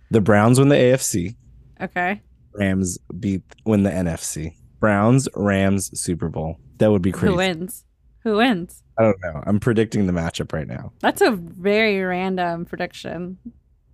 the 0.09 0.21
Browns 0.21 0.59
win 0.59 0.69
the 0.69 0.75
AFC. 0.75 1.35
Okay. 1.81 2.21
Rams 2.53 2.97
beat 3.19 3.43
win 3.65 3.83
the 3.83 3.89
NFC. 3.89 4.55
Browns 4.79 5.27
Rams 5.35 5.99
Super 5.99 6.29
Bowl. 6.29 6.57
That 6.77 6.91
would 6.91 7.01
be 7.01 7.11
crazy. 7.11 7.31
Who 7.31 7.37
wins? 7.37 7.83
Who 8.23 8.37
wins? 8.37 8.83
I 8.97 9.03
don't 9.03 9.21
know. 9.21 9.43
I'm 9.45 9.59
predicting 9.59 10.07
the 10.07 10.13
matchup 10.13 10.53
right 10.53 10.67
now. 10.67 10.91
That's 10.99 11.21
a 11.21 11.31
very 11.31 12.01
random 12.01 12.65
prediction. 12.65 13.37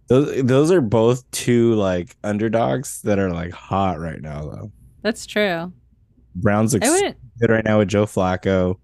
Those 0.08 0.44
those 0.44 0.72
are 0.72 0.82
both 0.82 1.30
two 1.32 1.76
like 1.76 2.16
underdogs 2.24 3.02
that 3.04 3.20
are 3.20 3.32
like 3.32 3.52
hot 3.52 4.00
right 4.00 4.22
now 4.22 4.42
though. 4.42 4.72
That's 5.02 5.26
true. 5.26 5.72
Browns 6.36 6.74
look 6.74 6.84
good 6.84 7.50
right 7.50 7.66
now 7.66 7.80
with 7.80 7.90
Joe 7.90 8.06
Flacco. 8.06 8.78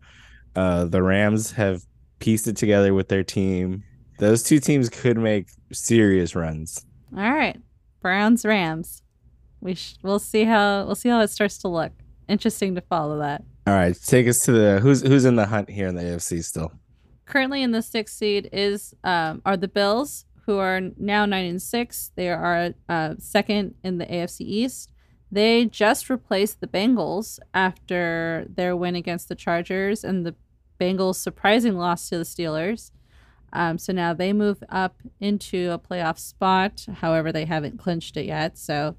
Uh, 0.55 0.85
the 0.85 1.01
Rams 1.01 1.51
have 1.51 1.83
pieced 2.19 2.47
it 2.47 2.57
together 2.57 2.93
with 2.93 3.07
their 3.07 3.23
team. 3.23 3.83
Those 4.19 4.43
two 4.43 4.59
teams 4.59 4.89
could 4.89 5.17
make 5.17 5.49
serious 5.71 6.35
runs. 6.35 6.85
All 7.15 7.31
right, 7.31 7.59
Browns 8.01 8.45
Rams. 8.45 9.01
We 9.61 9.75
sh- 9.75 9.95
we'll 10.03 10.19
see 10.19 10.43
how 10.45 10.85
we'll 10.85 10.95
see 10.95 11.09
how 11.09 11.19
it 11.21 11.29
starts 11.29 11.57
to 11.59 11.67
look. 11.67 11.91
Interesting 12.27 12.75
to 12.75 12.81
follow 12.81 13.19
that. 13.19 13.43
All 13.67 13.73
right, 13.73 13.95
take 14.05 14.27
us 14.27 14.43
to 14.45 14.51
the 14.51 14.79
who's 14.79 15.01
who's 15.01 15.25
in 15.25 15.35
the 15.35 15.47
hunt 15.47 15.69
here 15.69 15.87
in 15.87 15.95
the 15.95 16.03
AFC 16.03 16.43
still. 16.43 16.71
Currently 17.25 17.61
in 17.61 17.71
the 17.71 17.81
sixth 17.81 18.15
seed 18.17 18.49
is 18.51 18.93
um, 19.03 19.41
are 19.45 19.57
the 19.57 19.67
Bills, 19.67 20.25
who 20.45 20.57
are 20.57 20.81
now 20.97 21.25
nine 21.25 21.45
and 21.45 21.61
six. 21.61 22.11
They 22.15 22.29
are 22.29 22.73
uh, 22.87 23.15
second 23.19 23.75
in 23.83 23.97
the 23.97 24.05
AFC 24.05 24.41
East. 24.41 24.91
They 25.31 25.65
just 25.65 26.09
replaced 26.09 26.59
the 26.59 26.67
Bengals 26.67 27.37
after 27.53 28.47
their 28.49 28.75
win 28.75 28.95
against 28.95 29.29
the 29.29 29.35
Chargers 29.35 30.03
and 30.03 30.25
the 30.25 30.33
Bengals' 30.79 31.15
surprising 31.15 31.77
loss 31.77 32.09
to 32.09 32.17
the 32.17 32.23
Steelers. 32.23 32.89
Um, 33.53 33.77
so 33.77 33.93
now 33.93 34.13
they 34.13 34.33
move 34.33 34.63
up 34.69 35.01
into 35.19 35.71
a 35.71 35.79
playoff 35.79 36.19
spot. 36.19 36.85
However, 36.95 37.31
they 37.31 37.45
haven't 37.45 37.79
clinched 37.79 38.17
it 38.17 38.25
yet. 38.25 38.57
So 38.57 38.95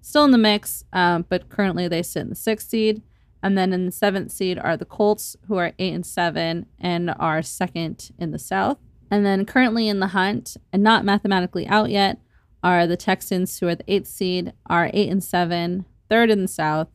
still 0.00 0.24
in 0.24 0.30
the 0.30 0.38
mix, 0.38 0.84
um, 0.92 1.26
but 1.28 1.48
currently 1.48 1.88
they 1.88 2.02
sit 2.02 2.20
in 2.20 2.30
the 2.30 2.34
sixth 2.34 2.68
seed. 2.68 3.02
And 3.42 3.56
then 3.56 3.72
in 3.72 3.86
the 3.86 3.92
seventh 3.92 4.32
seed 4.32 4.58
are 4.58 4.76
the 4.76 4.84
Colts, 4.84 5.36
who 5.46 5.56
are 5.56 5.72
eight 5.78 5.94
and 5.94 6.04
seven 6.04 6.66
and 6.78 7.14
are 7.18 7.42
second 7.42 8.10
in 8.18 8.32
the 8.32 8.38
South. 8.38 8.78
And 9.10 9.24
then 9.24 9.46
currently 9.46 9.88
in 9.88 10.00
the 10.00 10.08
hunt, 10.08 10.56
and 10.72 10.82
not 10.82 11.04
mathematically 11.04 11.66
out 11.66 11.90
yet, 11.90 12.18
are 12.62 12.86
the 12.86 12.96
Texans, 12.96 13.58
who 13.58 13.68
are 13.68 13.76
the 13.76 13.90
eighth 13.90 14.08
seed, 14.08 14.52
are 14.66 14.90
eight 14.92 15.08
and 15.08 15.22
seven, 15.22 15.86
third 16.10 16.30
in 16.30 16.42
the 16.42 16.48
South. 16.48 16.88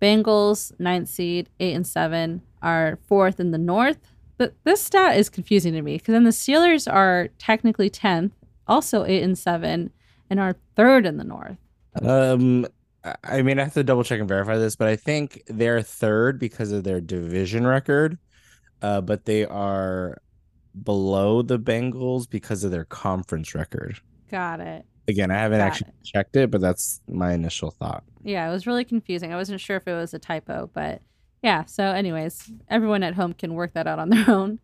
Bengals, 0.00 0.72
ninth 0.78 1.08
seed, 1.08 1.50
eight 1.58 1.74
and 1.74 1.86
seven, 1.86 2.42
are 2.62 2.98
fourth 3.06 3.40
in 3.40 3.50
the 3.50 3.58
North. 3.58 3.98
But 4.40 4.54
this 4.64 4.80
stat 4.80 5.18
is 5.18 5.28
confusing 5.28 5.74
to 5.74 5.82
me 5.82 5.98
because 5.98 6.14
then 6.14 6.24
the 6.24 6.30
Steelers 6.30 6.90
are 6.90 7.28
technically 7.36 7.90
tenth, 7.90 8.32
also 8.66 9.04
eight 9.04 9.22
and 9.22 9.36
seven, 9.36 9.90
and 10.30 10.40
are 10.40 10.56
third 10.76 11.04
in 11.04 11.18
the 11.18 11.24
North. 11.24 11.58
Um, 12.00 12.66
I 13.22 13.42
mean, 13.42 13.58
I 13.58 13.64
have 13.64 13.74
to 13.74 13.84
double 13.84 14.02
check 14.02 14.18
and 14.18 14.26
verify 14.26 14.56
this, 14.56 14.76
but 14.76 14.88
I 14.88 14.96
think 14.96 15.42
they're 15.46 15.82
third 15.82 16.38
because 16.38 16.72
of 16.72 16.84
their 16.84 17.02
division 17.02 17.66
record. 17.66 18.16
Uh, 18.80 19.02
but 19.02 19.26
they 19.26 19.44
are 19.44 20.22
below 20.84 21.42
the 21.42 21.58
Bengals 21.58 22.26
because 22.26 22.64
of 22.64 22.70
their 22.70 22.86
conference 22.86 23.54
record. 23.54 24.00
Got 24.30 24.60
it. 24.60 24.86
Again, 25.06 25.30
I 25.30 25.34
haven't 25.34 25.58
Got 25.58 25.66
actually 25.66 25.92
checked 26.02 26.34
it, 26.36 26.50
but 26.50 26.62
that's 26.62 27.02
my 27.06 27.34
initial 27.34 27.72
thought. 27.72 28.04
Yeah, 28.22 28.48
it 28.48 28.52
was 28.52 28.66
really 28.66 28.86
confusing. 28.86 29.34
I 29.34 29.36
wasn't 29.36 29.60
sure 29.60 29.76
if 29.76 29.86
it 29.86 29.92
was 29.92 30.14
a 30.14 30.18
typo, 30.18 30.70
but 30.72 31.02
yeah. 31.42 31.64
So, 31.64 31.84
anyways, 31.84 32.50
everyone 32.68 33.02
at 33.02 33.14
home 33.14 33.32
can 33.32 33.54
work 33.54 33.74
that 33.74 33.86
out 33.86 33.98
on 33.98 34.10
their 34.10 34.24
own. 34.30 34.60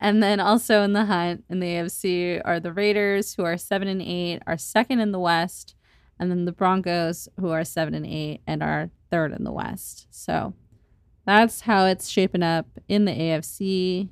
And 0.00 0.20
then 0.20 0.40
also 0.40 0.82
in 0.82 0.94
the 0.94 1.04
hunt 1.04 1.44
in 1.48 1.60
the 1.60 1.66
AFC 1.68 2.42
are 2.44 2.58
the 2.58 2.72
Raiders, 2.72 3.34
who 3.34 3.44
are 3.44 3.56
seven 3.56 3.86
and 3.86 4.02
eight, 4.02 4.40
are 4.48 4.58
second 4.58 4.98
in 4.98 5.12
the 5.12 5.20
West, 5.20 5.76
and 6.18 6.28
then 6.30 6.44
the 6.44 6.52
Broncos, 6.52 7.28
who 7.38 7.50
are 7.50 7.64
seven 7.64 7.94
and 7.94 8.04
eight 8.04 8.40
and 8.46 8.64
are 8.64 8.90
third 9.10 9.32
in 9.32 9.44
the 9.44 9.52
West. 9.52 10.08
So 10.10 10.54
that's 11.24 11.62
how 11.62 11.86
it's 11.86 12.08
shaping 12.08 12.42
up 12.42 12.66
in 12.88 13.04
the 13.04 13.12
AFC. 13.12 14.08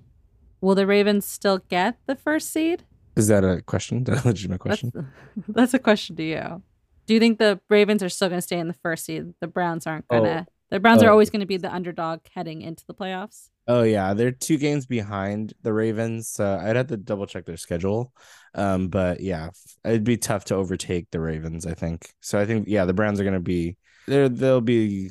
Will 0.60 0.76
the 0.76 0.86
Ravens 0.86 1.26
still 1.26 1.58
get 1.68 1.98
the 2.06 2.14
first 2.14 2.52
seed? 2.52 2.84
Is 3.16 3.26
that 3.28 3.42
a 3.42 3.60
question? 3.60 4.04
That 4.04 4.24
a 4.24 4.28
legitimate 4.28 4.60
question? 4.60 4.92
That's, 4.94 5.08
that's 5.48 5.74
a 5.74 5.78
question 5.78 6.14
to 6.16 6.22
you. 6.22 6.62
Do 7.06 7.14
you 7.14 7.20
think 7.20 7.38
the 7.38 7.60
Ravens 7.68 8.02
are 8.04 8.08
still 8.08 8.28
going 8.28 8.38
to 8.38 8.42
stay 8.42 8.60
in 8.60 8.68
the 8.68 8.74
first 8.74 9.06
seed? 9.06 9.34
The 9.40 9.48
Browns 9.48 9.86
aren't 9.86 10.06
going 10.06 10.24
to. 10.24 10.46
Oh, 10.48 10.52
The 10.70 10.80
Browns 10.80 11.02
are 11.02 11.08
Oh. 11.08 11.12
always 11.12 11.30
going 11.30 11.40
to 11.40 11.46
be 11.46 11.56
the 11.56 11.72
underdog 11.72 12.20
heading 12.34 12.62
into 12.62 12.84
the 12.86 12.94
playoffs. 12.94 13.48
Oh 13.66 13.82
yeah, 13.82 14.14
they're 14.14 14.32
two 14.32 14.56
games 14.56 14.86
behind 14.86 15.52
the 15.62 15.72
Ravens. 15.72 16.28
So 16.28 16.58
I'd 16.62 16.76
have 16.76 16.88
to 16.88 16.96
double 16.96 17.26
check 17.26 17.44
their 17.46 17.56
schedule. 17.56 18.12
Um, 18.54 18.88
but 18.88 19.20
yeah, 19.20 19.50
it'd 19.84 20.04
be 20.04 20.16
tough 20.16 20.44
to 20.46 20.54
overtake 20.56 21.08
the 21.10 21.20
Ravens. 21.20 21.66
I 21.66 21.74
think. 21.74 22.10
So 22.20 22.38
I 22.38 22.46
think 22.46 22.66
yeah, 22.68 22.84
the 22.84 22.92
Browns 22.94 23.20
are 23.20 23.24
gonna 23.24 23.40
be 23.40 23.76
they're 24.06 24.28
they'll 24.28 24.60
be 24.60 25.10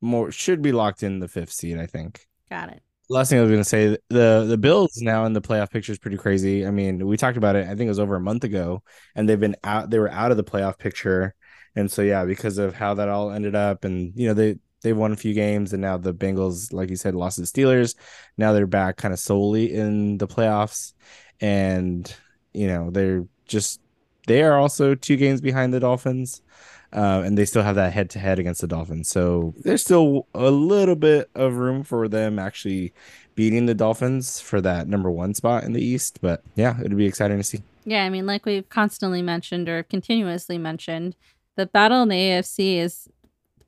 more 0.00 0.32
should 0.32 0.62
be 0.62 0.72
locked 0.72 1.02
in 1.02 1.20
the 1.20 1.28
fifth 1.28 1.52
seed. 1.52 1.78
I 1.78 1.86
think. 1.86 2.26
Got 2.50 2.70
it. 2.70 2.82
Last 3.08 3.28
thing 3.30 3.38
I 3.38 3.42
was 3.42 3.50
gonna 3.50 3.62
say, 3.64 3.98
the 4.08 4.46
the 4.48 4.58
Bills 4.58 4.96
now 4.96 5.24
in 5.26 5.32
the 5.32 5.40
playoff 5.42 5.70
picture 5.70 5.92
is 5.92 5.98
pretty 5.98 6.16
crazy. 6.16 6.66
I 6.66 6.70
mean, 6.70 7.06
we 7.06 7.16
talked 7.16 7.36
about 7.36 7.56
it. 7.56 7.66
I 7.66 7.70
think 7.70 7.82
it 7.82 7.88
was 7.88 7.98
over 8.00 8.16
a 8.16 8.20
month 8.20 8.42
ago, 8.44 8.82
and 9.14 9.28
they've 9.28 9.38
been 9.38 9.56
out. 9.62 9.90
They 9.90 9.98
were 9.98 10.10
out 10.10 10.30
of 10.30 10.36
the 10.36 10.44
playoff 10.44 10.78
picture, 10.78 11.34
and 11.76 11.90
so 11.90 12.02
yeah, 12.02 12.24
because 12.24 12.58
of 12.58 12.74
how 12.74 12.94
that 12.94 13.08
all 13.08 13.30
ended 13.30 13.54
up, 13.54 13.84
and 13.84 14.12
you 14.16 14.28
know 14.28 14.34
they 14.34 14.56
they've 14.82 14.96
won 14.96 15.12
a 15.12 15.16
few 15.16 15.34
games, 15.34 15.72
and 15.72 15.82
now 15.82 15.96
the 15.96 16.14
Bengals, 16.14 16.72
like 16.72 16.90
you 16.90 16.96
said, 16.96 17.14
lost 17.14 17.36
to 17.36 17.42
the 17.42 17.46
Steelers. 17.46 17.94
Now 18.36 18.52
they're 18.52 18.66
back 18.66 18.96
kind 18.96 19.14
of 19.14 19.20
solely 19.20 19.72
in 19.72 20.18
the 20.18 20.28
playoffs, 20.28 20.92
and 21.40 22.12
you 22.52 22.66
know 22.66 22.90
they're 22.90 23.24
just 23.46 23.80
they 24.26 24.42
are 24.42 24.58
also 24.58 24.94
two 24.94 25.16
games 25.16 25.40
behind 25.40 25.72
the 25.72 25.80
Dolphins. 25.80 26.42
Uh, 26.94 27.22
and 27.24 27.38
they 27.38 27.46
still 27.46 27.62
have 27.62 27.76
that 27.76 27.90
head 27.90 28.10
to 28.10 28.18
head 28.18 28.38
against 28.38 28.60
the 28.60 28.66
Dolphins. 28.66 29.08
So 29.08 29.54
there's 29.60 29.80
still 29.80 30.26
a 30.34 30.50
little 30.50 30.94
bit 30.94 31.30
of 31.34 31.54
room 31.54 31.84
for 31.84 32.06
them 32.06 32.38
actually 32.38 32.92
beating 33.34 33.64
the 33.64 33.74
Dolphins 33.74 34.40
for 34.40 34.60
that 34.60 34.88
number 34.88 35.10
one 35.10 35.32
spot 35.32 35.64
in 35.64 35.72
the 35.72 35.82
East. 35.82 36.18
But 36.20 36.42
yeah, 36.54 36.78
it'll 36.84 36.98
be 36.98 37.06
exciting 37.06 37.38
to 37.38 37.44
see. 37.44 37.62
Yeah, 37.84 38.04
I 38.04 38.10
mean, 38.10 38.26
like 38.26 38.44
we've 38.44 38.68
constantly 38.68 39.22
mentioned 39.22 39.70
or 39.70 39.82
continuously 39.82 40.58
mentioned, 40.58 41.16
the 41.56 41.66
battle 41.66 42.02
in 42.02 42.08
the 42.08 42.16
AFC 42.16 42.76
is 42.76 43.08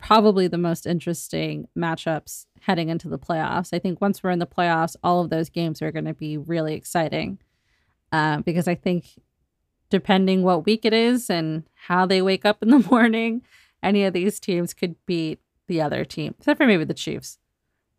probably 0.04 0.46
the 0.46 0.58
most 0.58 0.86
interesting 0.86 1.66
matchups 1.76 2.44
heading 2.60 2.90
into 2.90 3.08
the 3.08 3.18
playoffs. 3.18 3.70
I 3.72 3.78
think 3.78 4.02
once 4.02 4.22
we're 4.22 4.32
in 4.32 4.38
the 4.38 4.46
playoffs, 4.46 4.96
all 5.02 5.22
of 5.22 5.30
those 5.30 5.48
games 5.48 5.80
are 5.80 5.90
going 5.90 6.04
to 6.04 6.12
be 6.12 6.36
really 6.36 6.74
exciting 6.74 7.38
uh, 8.12 8.42
because 8.42 8.68
I 8.68 8.74
think 8.74 9.06
depending 9.88 10.42
what 10.42 10.66
week 10.66 10.84
it 10.84 10.92
is 10.92 11.30
and 11.30 11.62
how 11.74 12.04
they 12.04 12.20
wake 12.20 12.44
up 12.44 12.62
in 12.62 12.68
the 12.68 12.78
morning, 12.90 13.40
any 13.82 14.04
of 14.04 14.12
these 14.12 14.38
teams 14.38 14.74
could 14.74 14.94
beat 15.06 15.40
the 15.68 15.80
other 15.80 16.04
team, 16.04 16.34
except 16.38 16.58
for 16.58 16.66
maybe 16.66 16.84
the 16.84 16.92
Chiefs. 16.92 17.38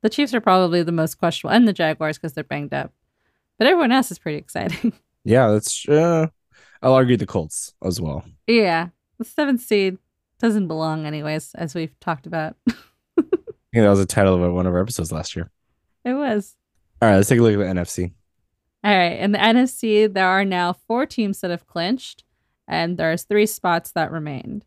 The 0.01 0.09
Chiefs 0.09 0.35
are 0.35 0.41
probably 0.41 0.83
the 0.83 0.91
most 0.91 1.15
questionable, 1.15 1.55
and 1.55 1.67
the 1.67 1.73
Jaguars 1.73 2.19
because 2.19 2.33
they're 2.33 2.43
banged 2.43 2.75
up. 2.75 2.93
But 3.57 3.65
everyone 3.65 3.91
else 3.91 4.11
is 4.11 4.19
pretty 4.19 4.37
exciting. 4.37 4.93
Yeah, 5.27 5.49
that's. 5.53 5.89
Uh, 5.89 6.27
I'll 6.83 6.93
argue 6.93 7.17
the 7.17 7.25
Colts 7.25 7.73
as 7.83 7.99
well. 7.99 8.23
Yeah, 8.45 8.89
the 9.17 9.25
seventh 9.25 9.61
seed 9.61 9.97
doesn't 10.45 10.67
belong, 10.67 11.07
anyways, 11.07 11.55
as 11.55 11.73
we've 11.73 11.99
talked 11.99 12.27
about. 12.27 12.55
I 12.67 12.73
think 13.17 13.83
that 13.83 13.89
was 13.89 13.97
the 13.97 14.05
title 14.05 14.43
of 14.43 14.53
one 14.53 14.67
of 14.67 14.73
our 14.73 14.79
episodes 14.79 15.11
last 15.11 15.35
year. 15.35 15.49
it 16.03 16.13
was. 16.13 16.55
All 17.01 17.09
right, 17.09 17.15
let's 17.15 17.29
take 17.29 17.39
a 17.39 17.41
look 17.41 17.53
at 17.53 17.57
the 17.57 17.81
NFC. 17.81 18.13
All 18.83 18.95
right. 18.95 19.19
In 19.19 19.31
the 19.31 19.39
NFC, 19.39 20.13
there 20.13 20.27
are 20.27 20.45
now 20.45 20.73
four 20.73 21.07
teams 21.07 21.41
that 21.41 21.49
have 21.49 21.65
clinched, 21.65 22.23
and 22.67 22.95
there's 22.97 23.23
three 23.23 23.47
spots 23.47 23.91
that 23.93 24.11
remained. 24.11 24.65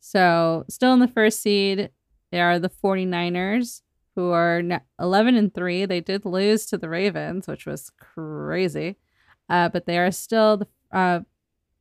So, 0.00 0.66
still 0.68 0.92
in 0.92 1.00
the 1.00 1.08
first 1.08 1.40
seed, 1.40 1.88
there 2.30 2.50
are 2.50 2.58
the 2.58 2.68
49ers, 2.68 3.80
who 4.16 4.30
are 4.32 4.62
11 5.00 5.36
and 5.36 5.54
3. 5.54 5.86
They 5.86 6.00
did 6.00 6.26
lose 6.26 6.66
to 6.66 6.76
the 6.76 6.90
Ravens, 6.90 7.48
which 7.48 7.64
was 7.64 7.90
crazy. 7.98 8.96
Uh, 9.48 9.70
but 9.70 9.86
they 9.86 9.96
are 9.98 10.10
still 10.10 10.58
the 10.58 10.66
uh, 10.92 11.20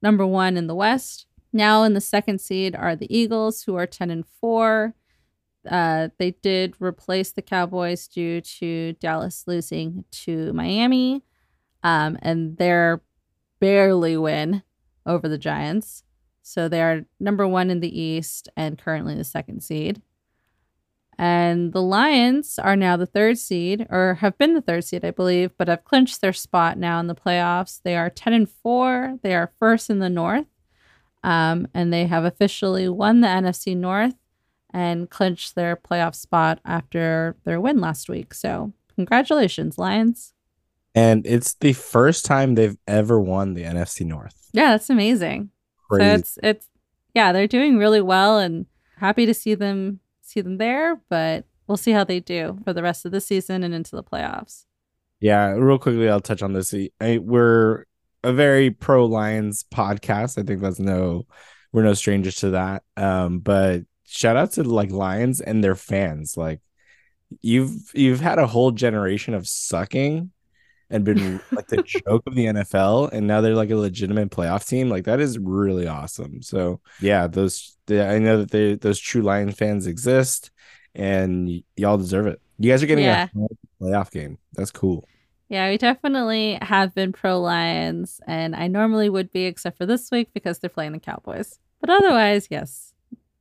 number 0.02 0.26
one 0.26 0.56
in 0.56 0.68
the 0.68 0.76
West. 0.76 1.26
Now 1.52 1.84
in 1.84 1.94
the 1.94 2.02
second 2.02 2.40
seed 2.40 2.76
are 2.76 2.96
the 2.96 3.16
Eagles, 3.16 3.64
who 3.64 3.76
are 3.76 3.88
10 3.88 4.12
and 4.12 4.26
4. 4.40 4.94
Uh, 5.70 6.10
they 6.18 6.32
did 6.32 6.76
replace 6.80 7.32
the 7.32 7.42
Cowboys 7.42 8.08
due 8.08 8.42
to 8.42 8.94
Dallas 8.94 9.44
losing 9.46 10.06
to 10.12 10.54
Miami 10.54 11.24
um, 11.84 12.18
and 12.22 12.58
they're 12.58 13.02
barely 13.60 14.18
win 14.18 14.64
over 15.06 15.28
the 15.28 15.38
Giants. 15.38 16.04
So 16.42 16.68
they 16.68 16.82
are 16.82 17.06
number 17.20 17.48
one 17.48 17.70
in 17.70 17.80
the 17.80 18.00
East 18.00 18.50
and 18.56 18.78
currently 18.78 19.16
the 19.16 19.24
second 19.24 19.62
seed. 19.62 20.02
And 21.18 21.74
the 21.74 21.82
Lions 21.82 22.58
are 22.58 22.78
now 22.78 22.96
the 22.96 23.06
third 23.06 23.38
seed, 23.38 23.86
or 23.90 24.16
have 24.22 24.38
been 24.38 24.54
the 24.54 24.62
third 24.62 24.86
seed, 24.86 25.04
I 25.04 25.12
believe, 25.12 25.52
but 25.58 25.68
have 25.68 25.84
clinched 25.84 26.22
their 26.22 26.32
spot 26.32 26.78
now 26.78 26.98
in 27.02 27.08
the 27.08 27.16
playoffs. 27.16 27.82
They 27.84 27.98
are 27.98 28.10
10 28.10 28.32
and 28.32 28.50
4. 28.50 29.20
They 29.22 29.36
are 29.36 29.52
first 29.60 29.90
in 29.90 30.00
the 30.00 30.10
North. 30.10 30.46
Um, 31.24 31.68
and 31.74 31.92
they 31.92 32.06
have 32.08 32.24
officially 32.24 32.88
won 32.88 33.22
the 33.22 33.28
NFC 33.28 33.76
North 33.76 34.16
and 34.72 35.10
clinched 35.10 35.56
their 35.56 35.76
playoff 35.76 36.16
spot 36.16 36.60
after 36.64 37.36
their 37.44 37.60
win 37.60 37.82
last 37.82 38.08
week. 38.08 38.34
So, 38.34 38.74
congratulations, 38.96 39.78
Lions. 39.78 40.34
And 40.96 41.26
it's 41.26 41.54
the 41.56 41.74
first 41.74 42.26
time 42.26 42.56
they've 42.56 42.78
ever 42.88 43.20
won 43.20 43.54
the 43.54 43.64
NFC 43.64 44.06
North. 44.06 44.50
Yeah, 44.54 44.72
that's 44.72 44.90
amazing. 44.90 45.52
Crazy. 45.90 46.06
So 46.06 46.16
it's 46.16 46.40
it's 46.44 46.68
yeah, 47.14 47.32
they're 47.32 47.48
doing 47.48 47.78
really 47.78 48.02
well 48.02 48.40
and 48.40 48.66
happy 48.98 49.26
to 49.26 49.34
see 49.34 49.56
them 49.56 50.00
see 50.22 50.42
them 50.42 50.58
there, 50.58 51.00
but 51.10 51.46
we'll 51.68 51.78
see 51.78 51.92
how 51.92 52.04
they 52.04 52.20
do 52.20 52.60
for 52.64 52.74
the 52.74 52.84
rest 52.84 53.06
of 53.06 53.12
the 53.12 53.22
season 53.22 53.64
and 53.64 53.74
into 53.74 53.96
the 53.96 54.04
playoffs. 54.04 54.66
Yeah, 55.20 55.50
real 55.52 55.78
quickly, 55.78 56.10
I'll 56.10 56.22
touch 56.22 56.42
on 56.42 56.54
this. 56.54 56.74
I, 57.02 57.18
we're 57.18 57.86
a 58.24 58.34
very 58.34 58.72
pro 58.72 59.06
Lions 59.06 59.64
podcast. 59.74 60.38
I 60.38 60.44
think 60.44 60.62
that's 60.62 60.80
no, 60.80 61.26
we're 61.72 61.84
no 61.84 61.94
strangers 61.94 62.36
to 62.38 62.52
that. 62.52 62.84
Um, 62.98 63.40
but 63.40 63.82
shout 64.06 64.36
out 64.38 64.52
to 64.54 64.64
like 64.64 64.92
Lions 64.92 65.42
and 65.42 65.64
their 65.64 65.76
fans. 65.76 66.36
Like 66.38 66.62
you've 67.42 67.72
you've 67.94 68.20
had 68.22 68.40
a 68.40 68.48
whole 68.48 68.72
generation 68.72 69.34
of 69.34 69.48
sucking 69.48 70.32
and 70.90 71.04
been 71.04 71.40
like 71.52 71.68
the 71.68 71.84
joke 71.84 72.24
of 72.26 72.36
the 72.36 72.46
NFL, 72.46 73.12
and 73.12 73.28
now 73.28 73.42
they're 73.42 73.56
like 73.56 73.70
a 73.72 73.76
legitimate 73.76 74.32
playoff 74.32 74.68
team. 74.68 74.90
Like 74.90 75.06
that 75.06 75.20
is 75.20 75.38
really 75.38 75.88
awesome. 75.88 76.42
So 76.42 76.82
yeah, 77.00 77.28
those 77.28 77.78
I 77.90 78.20
know 78.20 78.40
that 78.40 78.52
they, 78.52 78.76
those 78.76 79.00
true 79.00 79.22
Lions 79.22 79.56
fans 79.56 79.88
exist, 79.88 80.52
and 80.96 81.48
y- 81.48 81.64
y'all 81.76 81.98
deserve 81.98 82.28
it. 82.28 82.42
You 82.58 82.72
guys 82.72 82.84
are 82.84 82.88
getting 82.88 83.06
Yeah. 83.06 83.28
a 83.34 83.84
playoff 83.84 84.12
game. 84.12 84.38
That's 84.54 84.72
cool. 84.72 85.08
Yeah, 85.50 85.70
we 85.70 85.78
definitely 85.80 86.60
have 86.62 86.94
been 86.94 87.12
pro 87.12 87.42
Lions, 87.42 88.22
and 88.28 88.56
I 88.56 88.68
normally 88.68 89.10
would 89.10 89.32
be, 89.32 89.46
except 89.46 89.78
for 89.78 89.88
this 89.88 90.12
week 90.12 90.30
because 90.32 90.60
they're 90.60 90.70
playing 90.70 90.92
the 90.92 91.00
Cowboys. 91.00 91.60
But 91.82 91.90
otherwise, 91.90 92.48
yes, 92.52 92.94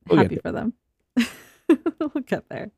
We'll 0.08 0.22
happy 0.22 0.36
for 0.36 0.50
them. 0.50 0.72
we'll 1.68 2.24
get 2.26 2.48
there. 2.48 2.70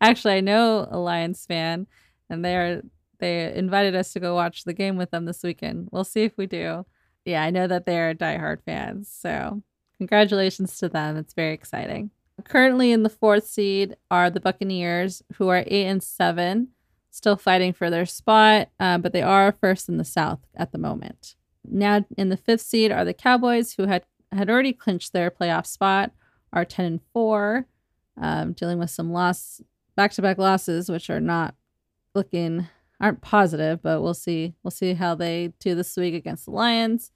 Actually, 0.00 0.34
I 0.34 0.40
know 0.40 0.86
a 0.88 0.98
Lions 0.98 1.44
fan, 1.46 1.88
and 2.30 2.44
they 2.44 2.56
are 2.56 2.82
they 3.18 3.52
invited 3.54 3.96
us 3.96 4.12
to 4.12 4.20
go 4.20 4.34
watch 4.34 4.64
the 4.64 4.74
game 4.74 4.96
with 4.96 5.10
them 5.10 5.24
this 5.24 5.42
weekend. 5.42 5.88
We'll 5.90 6.04
see 6.04 6.22
if 6.22 6.36
we 6.36 6.46
do. 6.46 6.86
Yeah, 7.24 7.42
I 7.42 7.50
know 7.50 7.66
that 7.66 7.86
they 7.86 7.98
are 7.98 8.14
diehard 8.14 8.62
fans, 8.64 9.10
so 9.12 9.62
congratulations 9.98 10.78
to 10.78 10.88
them. 10.88 11.16
It's 11.16 11.34
very 11.34 11.54
exciting. 11.54 12.10
Currently 12.44 12.92
in 12.92 13.02
the 13.02 13.08
fourth 13.08 13.48
seed 13.48 13.96
are 14.12 14.30
the 14.30 14.40
Buccaneers, 14.40 15.22
who 15.34 15.48
are 15.48 15.64
eight 15.66 15.86
and 15.86 16.02
seven 16.02 16.68
still 17.16 17.36
fighting 17.36 17.72
for 17.72 17.88
their 17.88 18.04
spot, 18.04 18.68
uh, 18.78 18.98
but 18.98 19.12
they 19.12 19.22
are 19.22 19.50
first 19.52 19.88
in 19.88 19.96
the 19.96 20.04
South 20.04 20.40
at 20.54 20.72
the 20.72 20.78
moment. 20.78 21.34
Now 21.64 22.04
in 22.16 22.28
the 22.28 22.36
fifth 22.36 22.60
seed 22.60 22.92
are 22.92 23.04
the 23.04 23.14
Cowboys, 23.14 23.72
who 23.72 23.86
had 23.86 24.04
had 24.32 24.50
already 24.50 24.72
clinched 24.72 25.12
their 25.12 25.30
playoff 25.30 25.66
spot, 25.66 26.12
are 26.52 26.64
ten 26.64 26.84
and 26.84 27.00
four, 27.12 27.66
um, 28.20 28.52
dealing 28.52 28.78
with 28.78 28.90
some 28.90 29.12
loss, 29.12 29.62
back 29.96 30.12
to 30.12 30.22
back 30.22 30.36
losses, 30.36 30.90
which 30.90 31.08
are 31.08 31.20
not 31.20 31.54
looking 32.14 32.66
aren't 33.00 33.20
positive, 33.20 33.82
but 33.82 34.02
we'll 34.02 34.14
see. 34.14 34.54
We'll 34.62 34.70
see 34.70 34.94
how 34.94 35.14
they 35.14 35.52
do 35.58 35.74
this 35.74 35.96
week 35.96 36.14
against 36.14 36.46
the 36.46 36.50
Lions. 36.50 37.10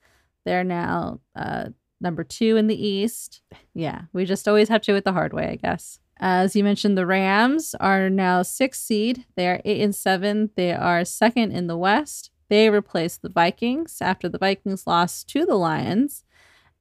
They're 0.45 0.65
now 0.65 1.21
uh, 1.37 1.69
number 2.01 2.25
two 2.25 2.57
in 2.57 2.67
the 2.67 2.87
East. 2.87 3.43
Yeah, 3.75 4.03
we 4.13 4.25
just 4.25 4.49
always 4.49 4.69
have 4.69 4.83
to 4.83 4.93
do 4.93 4.97
it 4.97 5.05
the 5.05 5.13
hard 5.13 5.33
way, 5.33 5.49
I 5.49 5.57
guess. 5.57 5.99
As 6.23 6.55
you 6.55 6.63
mentioned, 6.63 6.99
the 6.99 7.07
Rams 7.07 7.75
are 7.81 8.11
now 8.11 8.43
sixth 8.43 8.83
seed. 8.83 9.25
They 9.37 9.49
are 9.49 9.63
eight 9.65 9.81
and 9.81 9.95
seven. 9.95 10.51
They 10.55 10.71
are 10.71 11.03
second 11.07 11.53
in 11.53 11.67
the 11.67 11.79
West. 11.79 12.31
They 12.51 12.69
replaced 12.69 13.23
the 13.23 13.31
Vikings 13.31 14.03
after 14.03 14.29
the 14.29 14.37
Vikings 14.37 14.87
lost 14.87 15.29
to 15.31 15.47
the 15.47 15.55
Lions, 15.55 16.25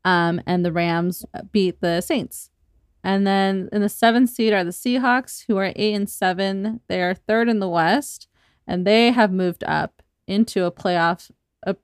um, 0.04 0.42
and 0.46 0.66
the 0.66 0.74
Rams 0.74 1.26
beat 1.54 1.80
the 1.80 2.02
Saints. 2.02 2.50
And 3.02 3.26
then 3.26 3.70
in 3.72 3.82
the 3.82 3.88
seventh 3.88 4.30
seed 4.32 4.52
are 4.52 4.66
the 4.66 4.72
Seahawks, 4.72 5.46
who 5.48 5.56
are 5.56 5.72
eight 5.74 5.94
and 5.94 6.10
seven. 6.10 6.82
They 6.90 7.02
are 7.02 7.14
third 7.14 7.48
in 7.48 7.60
the 7.60 7.70
West, 7.70 8.28
and 8.68 8.86
they 8.86 9.12
have 9.12 9.32
moved 9.32 9.64
up 9.64 10.02
into 10.28 10.66
a 10.66 10.72
playoff, 10.72 11.32
a 11.64 11.78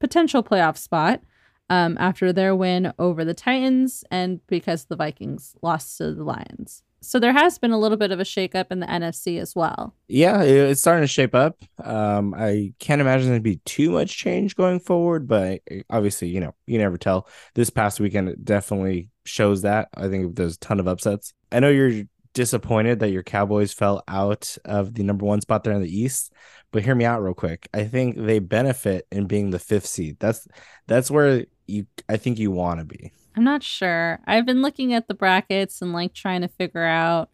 potential 0.00 0.42
playoff 0.42 0.76
spot 0.76 1.22
um, 1.70 1.96
after 1.98 2.30
their 2.30 2.54
win 2.54 2.92
over 2.98 3.24
the 3.24 3.32
Titans 3.32 4.04
and 4.10 4.46
because 4.48 4.84
the 4.84 4.96
Vikings 4.96 5.54
lost 5.62 5.96
to 5.96 6.12
the 6.12 6.24
Lions. 6.24 6.82
So 7.02 7.18
there 7.18 7.32
has 7.32 7.58
been 7.58 7.70
a 7.70 7.78
little 7.78 7.96
bit 7.96 8.12
of 8.12 8.20
a 8.20 8.24
shakeup 8.24 8.66
in 8.70 8.80
the 8.80 8.86
NFC 8.86 9.40
as 9.40 9.56
well. 9.56 9.94
Yeah, 10.08 10.42
it's 10.42 10.80
starting 10.80 11.02
to 11.02 11.06
shape 11.06 11.34
up. 11.34 11.62
Um, 11.82 12.34
I 12.34 12.74
can't 12.78 13.00
imagine 13.00 13.30
there'd 13.30 13.42
be 13.42 13.60
too 13.64 13.90
much 13.90 14.16
change 14.16 14.54
going 14.54 14.80
forward, 14.80 15.26
but 15.26 15.62
obviously, 15.88 16.28
you 16.28 16.40
know, 16.40 16.54
you 16.66 16.78
never 16.78 16.98
tell. 16.98 17.26
This 17.54 17.70
past 17.70 18.00
weekend 18.00 18.28
it 18.28 18.44
definitely 18.44 19.08
shows 19.24 19.62
that. 19.62 19.88
I 19.94 20.08
think 20.08 20.36
there's 20.36 20.56
a 20.56 20.60
ton 20.60 20.78
of 20.78 20.88
upsets. 20.88 21.32
I 21.50 21.60
know 21.60 21.70
you're 21.70 22.04
disappointed 22.34 23.00
that 23.00 23.10
your 23.10 23.22
Cowboys 23.22 23.72
fell 23.72 24.02
out 24.06 24.56
of 24.64 24.94
the 24.94 25.02
number 25.02 25.24
one 25.24 25.40
spot 25.40 25.64
there 25.64 25.72
in 25.72 25.82
the 25.82 25.98
East, 25.98 26.32
but 26.70 26.82
hear 26.82 26.94
me 26.94 27.04
out 27.04 27.22
real 27.22 27.34
quick. 27.34 27.68
I 27.74 27.84
think 27.84 28.16
they 28.16 28.38
benefit 28.38 29.06
in 29.10 29.26
being 29.26 29.50
the 29.50 29.58
fifth 29.58 29.86
seed. 29.86 30.16
That's 30.20 30.46
that's 30.86 31.10
where 31.10 31.46
you 31.66 31.86
I 32.08 32.16
think 32.18 32.38
you 32.38 32.50
want 32.50 32.80
to 32.80 32.84
be. 32.84 33.12
I'm 33.40 33.44
not 33.44 33.62
sure. 33.62 34.20
I've 34.26 34.44
been 34.44 34.60
looking 34.60 34.92
at 34.92 35.08
the 35.08 35.14
brackets 35.14 35.80
and 35.80 35.94
like 35.94 36.12
trying 36.12 36.42
to 36.42 36.48
figure 36.48 36.84
out 36.84 37.30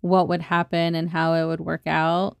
what 0.00 0.26
would 0.26 0.40
happen 0.40 0.94
and 0.94 1.10
how 1.10 1.34
it 1.34 1.44
would 1.44 1.60
work 1.60 1.82
out. 1.86 2.38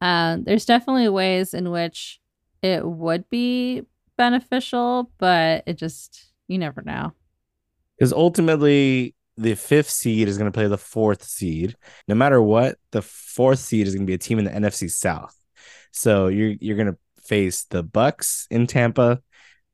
Um, 0.00 0.44
there's 0.44 0.64
definitely 0.64 1.08
ways 1.08 1.54
in 1.54 1.72
which 1.72 2.20
it 2.62 2.86
would 2.86 3.28
be 3.30 3.82
beneficial, 4.16 5.10
but 5.18 5.64
it 5.66 5.74
just, 5.74 6.26
you 6.46 6.56
never 6.56 6.82
know. 6.82 7.14
Because 7.98 8.12
ultimately, 8.12 9.16
the 9.36 9.56
fifth 9.56 9.90
seed 9.90 10.28
is 10.28 10.38
going 10.38 10.48
to 10.48 10.56
play 10.56 10.68
the 10.68 10.78
fourth 10.78 11.24
seed. 11.24 11.74
No 12.06 12.14
matter 12.14 12.40
what, 12.40 12.78
the 12.92 13.02
fourth 13.02 13.58
seed 13.58 13.88
is 13.88 13.96
going 13.96 14.06
to 14.06 14.10
be 14.10 14.14
a 14.14 14.18
team 14.18 14.38
in 14.38 14.44
the 14.44 14.52
NFC 14.52 14.88
South. 14.88 15.34
So 15.90 16.28
you're 16.28 16.54
you're 16.60 16.76
going 16.76 16.92
to 16.92 16.98
face 17.24 17.64
the 17.64 17.82
Bucs 17.82 18.46
in 18.52 18.68
Tampa, 18.68 19.20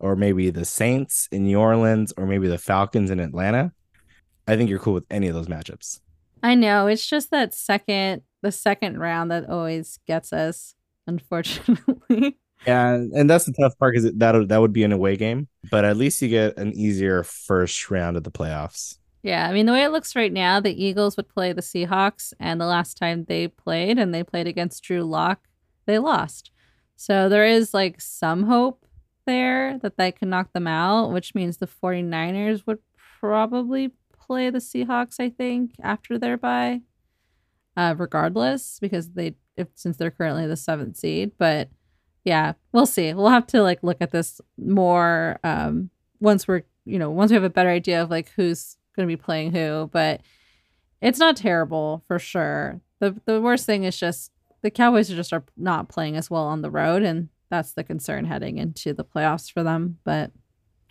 or 0.02 0.16
maybe 0.16 0.50
the 0.50 0.64
Saints 0.66 1.28
in 1.32 1.44
New 1.44 1.58
Orleans, 1.58 2.12
or 2.18 2.26
maybe 2.26 2.48
the 2.48 2.58
Falcons 2.58 3.10
in 3.10 3.20
Atlanta. 3.20 3.72
I 4.46 4.56
think 4.56 4.68
you're 4.68 4.78
cool 4.78 4.94
with 4.94 5.06
any 5.10 5.28
of 5.28 5.34
those 5.34 5.46
matchups. 5.46 6.00
I 6.42 6.56
know. 6.56 6.88
It's 6.88 7.06
just 7.06 7.30
that 7.30 7.54
second, 7.54 8.22
the 8.42 8.52
second 8.52 8.98
round 8.98 9.30
that 9.30 9.48
always 9.48 10.00
gets 10.06 10.32
us, 10.32 10.74
unfortunately. 11.06 12.36
Yeah, 12.66 12.94
and 12.94 13.28
that's 13.30 13.44
the 13.44 13.52
tough 13.52 13.78
part 13.78 13.94
because 13.94 14.12
that 14.12 14.48
that 14.48 14.60
would 14.60 14.72
be 14.72 14.84
an 14.84 14.92
away 14.92 15.16
game, 15.16 15.48
but 15.70 15.84
at 15.84 15.96
least 15.96 16.22
you 16.22 16.28
get 16.28 16.56
an 16.58 16.72
easier 16.74 17.22
first 17.24 17.90
round 17.90 18.16
of 18.16 18.24
the 18.24 18.30
playoffs. 18.30 18.98
Yeah, 19.22 19.48
I 19.48 19.52
mean, 19.52 19.66
the 19.66 19.72
way 19.72 19.84
it 19.84 19.90
looks 19.90 20.16
right 20.16 20.32
now, 20.32 20.58
the 20.58 20.84
Eagles 20.84 21.16
would 21.16 21.28
play 21.28 21.52
the 21.52 21.62
Seahawks, 21.62 22.32
and 22.40 22.60
the 22.60 22.66
last 22.66 22.96
time 22.96 23.24
they 23.24 23.48
played 23.48 23.98
and 23.98 24.12
they 24.12 24.24
played 24.24 24.48
against 24.48 24.82
Drew 24.82 25.02
Lock, 25.02 25.46
they 25.86 25.98
lost. 25.98 26.50
So 26.96 27.28
there 27.28 27.46
is 27.46 27.72
like 27.72 28.00
some 28.00 28.44
hope 28.44 28.84
there 29.26 29.78
that 29.78 29.96
they 29.96 30.12
can 30.12 30.30
knock 30.30 30.52
them 30.52 30.66
out, 30.66 31.12
which 31.12 31.34
means 31.34 31.56
the 31.56 31.66
49ers 31.66 32.66
would 32.66 32.78
probably 33.20 33.92
play 34.12 34.50
the 34.50 34.58
Seahawks, 34.58 35.16
I 35.18 35.30
think, 35.30 35.72
after 35.82 36.18
their 36.18 36.36
bye, 36.36 36.82
uh, 37.76 37.94
regardless, 37.96 38.78
because 38.80 39.10
they, 39.10 39.34
if 39.56 39.68
since 39.74 39.96
they're 39.96 40.10
currently 40.10 40.46
the 40.46 40.56
seventh 40.56 40.96
seed. 40.96 41.32
But 41.38 41.68
yeah, 42.24 42.52
we'll 42.72 42.86
see. 42.86 43.12
We'll 43.14 43.28
have 43.28 43.46
to 43.48 43.62
like 43.62 43.82
look 43.82 43.98
at 44.00 44.10
this 44.12 44.40
more 44.56 45.38
um, 45.44 45.90
once 46.20 46.46
we're, 46.46 46.62
you 46.84 46.98
know, 46.98 47.10
once 47.10 47.30
we 47.30 47.34
have 47.34 47.44
a 47.44 47.50
better 47.50 47.70
idea 47.70 48.02
of 48.02 48.10
like 48.10 48.30
who's 48.36 48.76
going 48.96 49.08
to 49.08 49.12
be 49.12 49.20
playing 49.20 49.52
who, 49.52 49.90
but 49.92 50.20
it's 51.00 51.18
not 51.18 51.36
terrible 51.36 52.04
for 52.06 52.18
sure. 52.18 52.80
The 53.00 53.20
the 53.24 53.40
worst 53.40 53.66
thing 53.66 53.84
is 53.84 53.98
just 53.98 54.30
the 54.62 54.70
Cowboys 54.70 55.10
are 55.10 55.16
just 55.16 55.32
are 55.32 55.44
not 55.56 55.88
playing 55.88 56.16
as 56.16 56.30
well 56.30 56.44
on 56.44 56.62
the 56.62 56.70
road 56.70 57.02
and 57.02 57.28
that's 57.52 57.74
the 57.74 57.84
concern 57.84 58.24
heading 58.24 58.56
into 58.56 58.94
the 58.94 59.04
playoffs 59.04 59.52
for 59.52 59.62
them, 59.62 59.98
but 60.04 60.32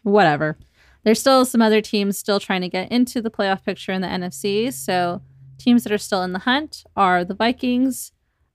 whatever. 0.04 0.60
There's 1.04 1.20
still 1.20 1.44
some 1.44 1.60
other 1.60 1.82
teams 1.82 2.20
still 2.20 2.40
trying 2.40 2.62
to 2.62 2.70
get 2.70 2.92
into 2.92 3.20
the 3.20 3.32
playoff 3.32 3.66
picture 3.66 3.92
in 3.92 4.02
the 4.02 4.08
NFC, 4.08 4.72
so 4.72 5.24
teams 5.58 5.84
that 5.84 5.92
are 5.92 5.98
still 5.98 6.22
in 6.22 6.34
the 6.34 6.40
hunt 6.40 6.84
are 6.96 7.26
the 7.26 7.34
Vikings, 7.34 8.12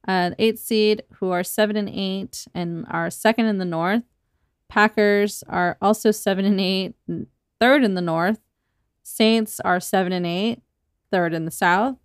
uh, 0.06 0.30
the 0.30 0.36
eighth 0.38 0.60
seed, 0.60 1.02
who 1.14 1.32
are 1.32 1.42
seven 1.42 1.76
and 1.76 1.88
eight 1.88 2.46
and 2.54 2.86
are 2.88 3.10
second 3.10 3.46
in 3.46 3.58
the 3.58 3.64
North. 3.64 4.04
Packers 4.68 5.42
are 5.48 5.76
also 5.82 6.12
seven 6.12 6.44
and 6.44 6.60
eight, 6.60 6.94
third 7.58 7.82
in 7.82 7.94
the 7.94 8.00
North. 8.00 8.38
Saints 9.02 9.58
are 9.58 9.80
seven 9.80 10.12
and 10.12 10.26
eight, 10.26 10.62
third 11.10 11.34
in 11.34 11.44
the 11.44 11.50
South. 11.50 11.96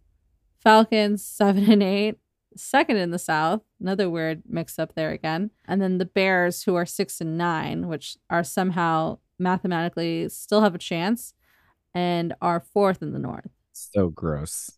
Falcons 0.64 1.24
seven 1.24 1.70
and 1.72 1.84
eight, 1.84 2.18
second 2.56 2.98
in 2.98 3.12
the 3.12 3.20
South. 3.20 3.62
Another 3.80 4.10
weird 4.10 4.44
mix 4.48 4.78
up 4.80 4.96
there 4.96 5.12
again. 5.12 5.52
And 5.66 5.82
then 5.82 5.98
the 5.98 6.06
Bears, 6.06 6.64
who 6.64 6.76
are 6.76 6.86
six 6.86 7.22
and 7.22 7.38
nine, 7.38 7.88
which 7.88 8.18
are 8.30 8.44
somehow 8.44 9.20
mathematically 9.40 10.30
still 10.30 10.62
have 10.62 10.76
a 10.76 10.80
chance, 10.80 11.34
and 11.94 12.34
are 12.42 12.60
fourth 12.60 13.02
in 13.02 13.14
the 13.14 13.20
North. 13.20 13.50
So 13.74 14.10
gross. 14.10 14.72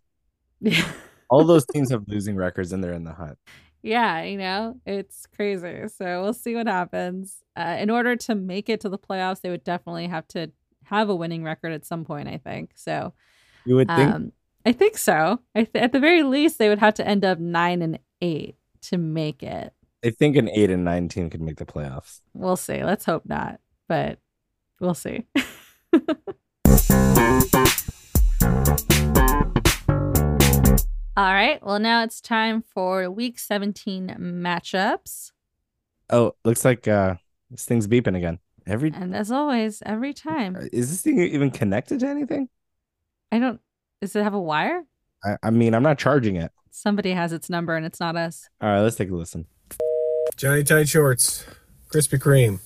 Yeah. 0.61 0.89
All 1.29 1.43
those 1.45 1.65
teams 1.65 1.91
have 1.91 2.03
losing 2.07 2.35
records 2.35 2.71
and 2.71 2.83
they're 2.83 2.93
in 2.93 3.03
the 3.03 3.13
hunt. 3.13 3.37
yeah, 3.81 4.21
you 4.23 4.37
know, 4.37 4.75
it's 4.85 5.25
crazy. 5.35 5.87
So 5.87 6.21
we'll 6.21 6.33
see 6.33 6.55
what 6.55 6.67
happens. 6.67 7.37
Uh, 7.55 7.77
in 7.79 7.89
order 7.89 8.15
to 8.15 8.35
make 8.35 8.69
it 8.69 8.79
to 8.81 8.89
the 8.89 8.97
playoffs, 8.99 9.41
they 9.41 9.49
would 9.49 9.63
definitely 9.63 10.07
have 10.07 10.27
to 10.29 10.51
have 10.85 11.09
a 11.09 11.15
winning 11.15 11.43
record 11.43 11.71
at 11.73 11.85
some 11.85 12.05
point, 12.05 12.27
I 12.27 12.37
think. 12.37 12.71
So 12.75 13.13
You 13.65 13.75
would 13.75 13.87
think 13.87 14.13
um, 14.13 14.31
I 14.65 14.71
think 14.71 14.97
so. 14.97 15.39
I 15.55 15.63
th- 15.63 15.83
at 15.83 15.91
the 15.91 15.99
very 15.99 16.23
least, 16.23 16.57
they 16.57 16.69
would 16.69 16.79
have 16.79 16.93
to 16.95 17.07
end 17.07 17.25
up 17.25 17.39
nine 17.39 17.81
and 17.81 17.99
eight 18.21 18.55
to 18.83 18.97
make 18.97 19.43
it. 19.43 19.73
I 20.05 20.09
think 20.09 20.37
an 20.37 20.49
eight 20.49 20.69
and 20.69 20.85
nine 20.85 21.09
team 21.09 21.29
could 21.29 21.41
make 21.41 21.57
the 21.57 21.65
playoffs. 21.65 22.21
We'll 22.33 22.55
see. 22.55 22.83
Let's 22.83 23.05
hope 23.05 23.25
not, 23.25 23.59
but 23.87 24.19
we'll 24.79 24.93
see. 24.93 25.25
All 31.15 31.31
right. 31.31 31.59
Well, 31.63 31.79
now 31.79 32.03
it's 32.03 32.19
time 32.19 32.63
for 32.63 33.09
week 33.11 33.37
17 33.37 34.15
matchups. 34.19 35.31
Oh, 36.09 36.35
looks 36.43 36.65
like 36.65 36.87
uh 36.87 37.15
this 37.51 37.65
thing's 37.65 37.87
beeping 37.87 38.17
again. 38.17 38.39
Every 38.65 38.91
And 38.95 39.15
as 39.15 39.31
always, 39.31 39.83
every 39.85 40.13
time, 40.13 40.55
is 40.71 40.89
this 40.89 41.01
thing 41.01 41.19
even 41.19 41.51
connected 41.51 41.99
to 41.99 42.07
anything? 42.07 42.49
I 43.31 43.39
don't, 43.39 43.59
Does 44.03 44.17
it 44.17 44.23
have 44.23 44.33
a 44.33 44.41
wire? 44.41 44.83
I, 45.23 45.37
I 45.43 45.49
mean, 45.49 45.73
I'm 45.73 45.81
not 45.81 45.97
charging 45.97 46.35
it. 46.35 46.51
Somebody 46.71 47.11
has 47.11 47.31
its 47.31 47.49
number 47.49 47.77
and 47.77 47.85
it's 47.85 48.01
not 48.01 48.17
us. 48.17 48.49
All 48.59 48.67
right, 48.67 48.81
let's 48.81 48.97
take 48.97 49.09
a 49.09 49.15
listen. 49.15 49.45
Jhonny 50.35 50.65
Tight 50.65 50.89
Shorts, 50.89 51.45
Krispy 51.87 52.19
Kreme. 52.19 52.59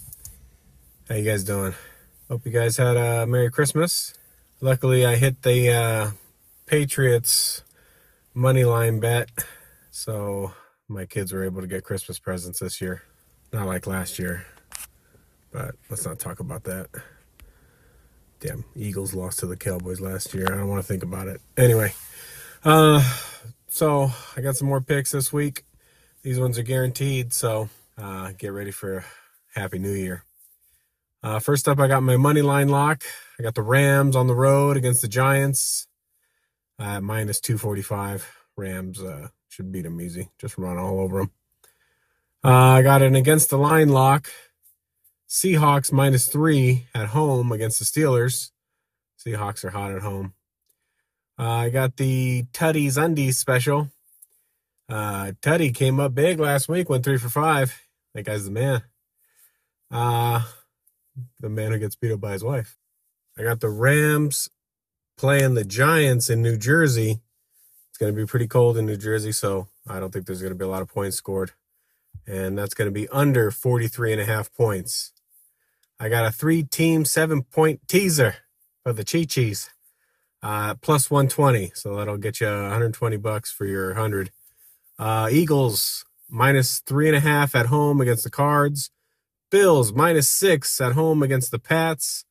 How 1.07 1.13
you 1.13 1.23
guys 1.23 1.43
doing? 1.43 1.75
Hope 2.27 2.43
you 2.43 2.51
guys 2.51 2.77
had 2.77 2.97
a 2.97 3.27
Merry 3.27 3.51
Christmas. 3.51 4.15
Luckily, 4.61 5.05
I 5.05 5.15
hit 5.15 5.43
the 5.43 5.71
uh, 5.71 6.11
Patriots 6.65 7.61
money 8.33 8.63
line 8.63 8.99
bet, 8.99 9.29
so 9.91 10.53
my 10.87 11.05
kids 11.05 11.33
were 11.33 11.43
able 11.43 11.61
to 11.61 11.67
get 11.67 11.83
Christmas 11.83 12.17
presents 12.17 12.61
this 12.61 12.81
year. 12.81 13.03
Not 13.53 13.67
like 13.67 13.85
last 13.85 14.17
year, 14.17 14.43
but 15.51 15.75
let's 15.87 16.03
not 16.03 16.17
talk 16.17 16.39
about 16.39 16.63
that. 16.63 16.87
Damn, 18.39 18.65
Eagles 18.75 19.13
lost 19.13 19.39
to 19.39 19.47
the 19.47 19.57
Cowboys 19.57 19.99
last 19.99 20.33
year. 20.33 20.45
I 20.51 20.57
don't 20.57 20.67
want 20.67 20.79
to 20.81 20.87
think 20.87 21.01
about 21.03 21.27
it. 21.27 21.41
Anyway, 21.57 21.93
uh, 22.63 23.01
so 23.67 24.11
I 24.35 24.41
got 24.41 24.55
some 24.55 24.67
more 24.67 24.81
picks 24.81 25.11
this 25.11 25.33
week. 25.33 25.63
These 26.21 26.39
ones 26.39 26.59
are 26.59 26.63
guaranteed, 26.63 27.33
so 27.33 27.69
uh, 27.97 28.33
get 28.37 28.49
ready 28.49 28.71
for 28.71 28.97
a 28.97 29.05
happy 29.59 29.79
new 29.79 29.93
year. 29.93 30.23
Uh, 31.23 31.39
first 31.39 31.67
up, 31.67 31.79
I 31.79 31.87
got 31.87 32.03
my 32.03 32.15
money 32.15 32.41
line 32.43 32.69
lock. 32.69 33.03
I 33.39 33.43
got 33.43 33.55
the 33.55 33.63
Rams 33.63 34.15
on 34.15 34.27
the 34.27 34.35
road 34.35 34.77
against 34.77 35.01
the 35.01 35.07
Giants 35.07 35.87
at 36.79 37.01
minus 37.01 37.39
245. 37.39 38.29
Rams 38.55 39.01
uh, 39.01 39.29
should 39.49 39.71
beat 39.71 39.81
them 39.81 39.99
easy. 39.99 40.29
Just 40.37 40.57
run 40.57 40.77
all 40.77 40.99
over 40.99 41.19
them. 41.19 41.31
Uh, 42.43 42.49
I 42.49 42.81
got 42.83 43.01
an 43.01 43.15
against 43.15 43.49
the 43.49 43.57
line 43.57 43.89
lock. 43.89 44.29
Seahawks 45.27 45.91
minus 45.91 46.27
three 46.27 46.87
at 46.95 47.07
home 47.07 47.51
against 47.51 47.79
the 47.79 47.85
Steelers. 47.85 48.51
Seahawks 49.23 49.63
are 49.63 49.71
hot 49.71 49.91
at 49.91 50.01
home. 50.01 50.33
Uh, 51.37 51.43
I 51.43 51.69
got 51.69 51.97
the 51.97 52.43
Tutty's 52.53 52.97
Undies 52.97 53.37
special. 53.37 53.89
Uh, 54.89 55.33
Tutty 55.41 55.75
came 55.75 55.99
up 55.99 56.15
big 56.15 56.39
last 56.39 56.69
week, 56.69 56.89
went 56.89 57.03
three 57.03 57.17
for 57.17 57.29
five. 57.29 57.79
That 58.13 58.23
guy's 58.23 58.45
the 58.45 58.51
man. 58.51 58.83
Uh, 59.91 60.41
the 61.39 61.49
man 61.49 61.71
who 61.71 61.79
gets 61.79 61.95
beat 61.95 62.11
up 62.11 62.21
by 62.21 62.31
his 62.31 62.43
wife. 62.43 62.77
I 63.37 63.43
got 63.43 63.59
the 63.59 63.69
Rams 63.69 64.49
playing 65.17 65.55
the 65.55 65.65
Giants 65.65 66.29
in 66.29 66.41
New 66.41 66.57
Jersey. 66.57 67.19
It's 67.89 67.97
going 67.97 68.13
to 68.13 68.19
be 68.19 68.25
pretty 68.25 68.47
cold 68.47 68.77
in 68.77 68.85
New 68.85 68.97
Jersey, 68.97 69.31
so 69.31 69.67
I 69.87 69.99
don't 69.99 70.11
think 70.11 70.25
there's 70.25 70.41
going 70.41 70.53
to 70.53 70.57
be 70.57 70.65
a 70.65 70.69
lot 70.69 70.81
of 70.81 70.87
points 70.87 71.17
scored. 71.17 71.51
And 72.25 72.57
that's 72.57 72.73
going 72.73 72.87
to 72.87 72.91
be 72.91 73.07
under 73.09 73.51
43 73.51 74.13
and 74.13 74.21
a 74.21 74.25
half 74.25 74.53
points. 74.53 75.11
I 75.99 76.09
got 76.09 76.25
a 76.25 76.31
three 76.31 76.63
team, 76.63 77.05
seven 77.05 77.43
point 77.43 77.81
teaser 77.87 78.35
for 78.83 78.93
the 78.93 79.03
Chi 79.03 79.23
Cheese, 79.23 79.69
uh, 80.43 80.75
plus 80.75 81.09
120. 81.09 81.71
So 81.73 81.95
that'll 81.95 82.17
get 82.17 82.39
you 82.39 82.47
120 82.47 83.17
bucks 83.17 83.51
for 83.51 83.65
your 83.65 83.87
100. 83.87 84.31
Uh, 84.99 85.29
Eagles 85.31 86.05
minus 86.29 86.79
three 86.79 87.07
and 87.07 87.15
a 87.15 87.19
half 87.19 87.55
at 87.55 87.67
home 87.67 88.01
against 88.01 88.23
the 88.23 88.29
Cards. 88.29 88.91
Bills 89.49 89.93
minus 89.93 90.27
six 90.27 90.79
at 90.81 90.93
home 90.93 91.23
against 91.23 91.51
the 91.51 91.59
Pats. 91.59 92.25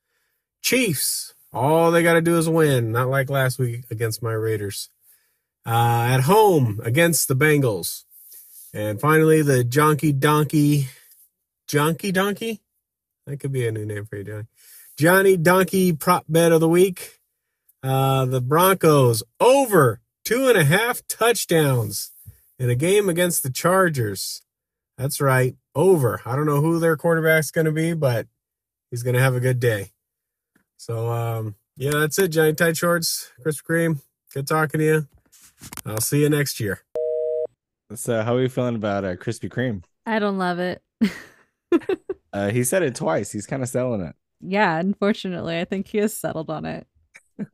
Chiefs, 0.63 1.35
all 1.53 1.91
they 1.91 2.03
got 2.03 2.15
to 2.15 2.21
do 2.21 2.37
is 2.37 2.49
win, 2.49 2.93
not 2.93 3.09
like 3.09 3.31
last 3.31 3.59
week 3.59 3.85
against 3.91 4.23
my 4.23 4.33
Raiders. 4.33 4.91
Uh, 5.65 6.07
at 6.11 6.23
home 6.23 6.81
against 6.85 7.27
the 7.27 7.35
Bengals. 7.35 8.05
And 8.73 9.01
finally, 9.01 9.43
the 9.43 9.65
Jonky 9.65 10.17
Donkey. 10.17 10.89
Jonky 11.67 12.13
Donkey? 12.13 12.61
That 13.27 13.39
could 13.39 13.53
be 13.53 13.67
a 13.67 13.73
new 13.73 13.85
name 13.85 14.07
for 14.07 14.17
you, 14.17 14.25
Jhonny. 14.25 14.47
Jhonny 14.99 15.43
Donkey 15.43 15.93
prop 15.93 16.25
bet 16.29 16.53
of 16.53 16.61
the 16.61 16.69
week. 16.69 17.19
Uh, 17.83 18.25
the 18.25 18.41
Broncos 18.41 19.23
over 19.41 20.01
two 20.25 20.49
and 20.49 20.57
a 20.57 20.65
half 20.65 21.07
touchdowns 21.09 22.13
in 22.59 22.71
a 22.71 22.75
game 22.75 23.09
against 23.09 23.43
the 23.43 23.51
Chargers. 23.51 24.43
That's 24.97 25.21
right, 25.21 25.57
over. 25.75 26.23
I 26.25 26.37
don't 26.37 26.47
know 26.47 26.61
who 26.61 26.79
their 26.79 26.97
quarterback's 26.97 27.51
going 27.51 27.67
to 27.67 27.73
be, 27.73 27.93
but 27.93 28.27
he's 28.91 29.03
going 29.03 29.15
to 29.15 29.23
have 29.23 29.35
a 29.35 29.41
good 29.41 29.61
day. 29.61 29.91
So, 30.79 31.11
um, 31.11 31.57
yeah, 31.77 31.93
that's 31.93 32.19
it, 32.19 32.33
Jhonny 32.33 32.57
Tight 32.57 32.77
Shorts, 32.77 33.31
Krispy 33.45 33.63
Kreme. 33.63 34.01
Good 34.33 34.47
talking 34.47 34.81
to 34.81 34.85
you. 34.85 35.09
I'll 35.85 36.01
see 36.01 36.23
you 36.23 36.31
next 36.31 36.61
year. 36.61 36.83
So, 37.95 38.23
how 38.23 38.37
are 38.37 38.43
you 38.43 38.49
feeling 38.49 38.77
about 38.77 39.05
uh, 39.05 39.17
Krispy 39.17 39.51
Kreme? 39.51 39.83
I 40.07 40.19
don't 40.19 40.39
love 40.39 40.59
it. 40.59 40.83
Uh, 42.37 42.51
he 42.51 42.65
said 42.65 42.83
it 42.83 42.95
twice. 42.95 43.33
He's 43.33 43.47
kind 43.47 43.63
of 43.63 43.69
selling 43.69 44.03
it. 44.03 44.15
yeah, 44.41 44.79
unfortunately, 44.79 45.59
I 45.59 45.65
think 45.65 45.87
he 45.89 45.99
has 45.99 46.15
settled 46.15 46.51
on 46.51 46.67
it. 46.67 46.87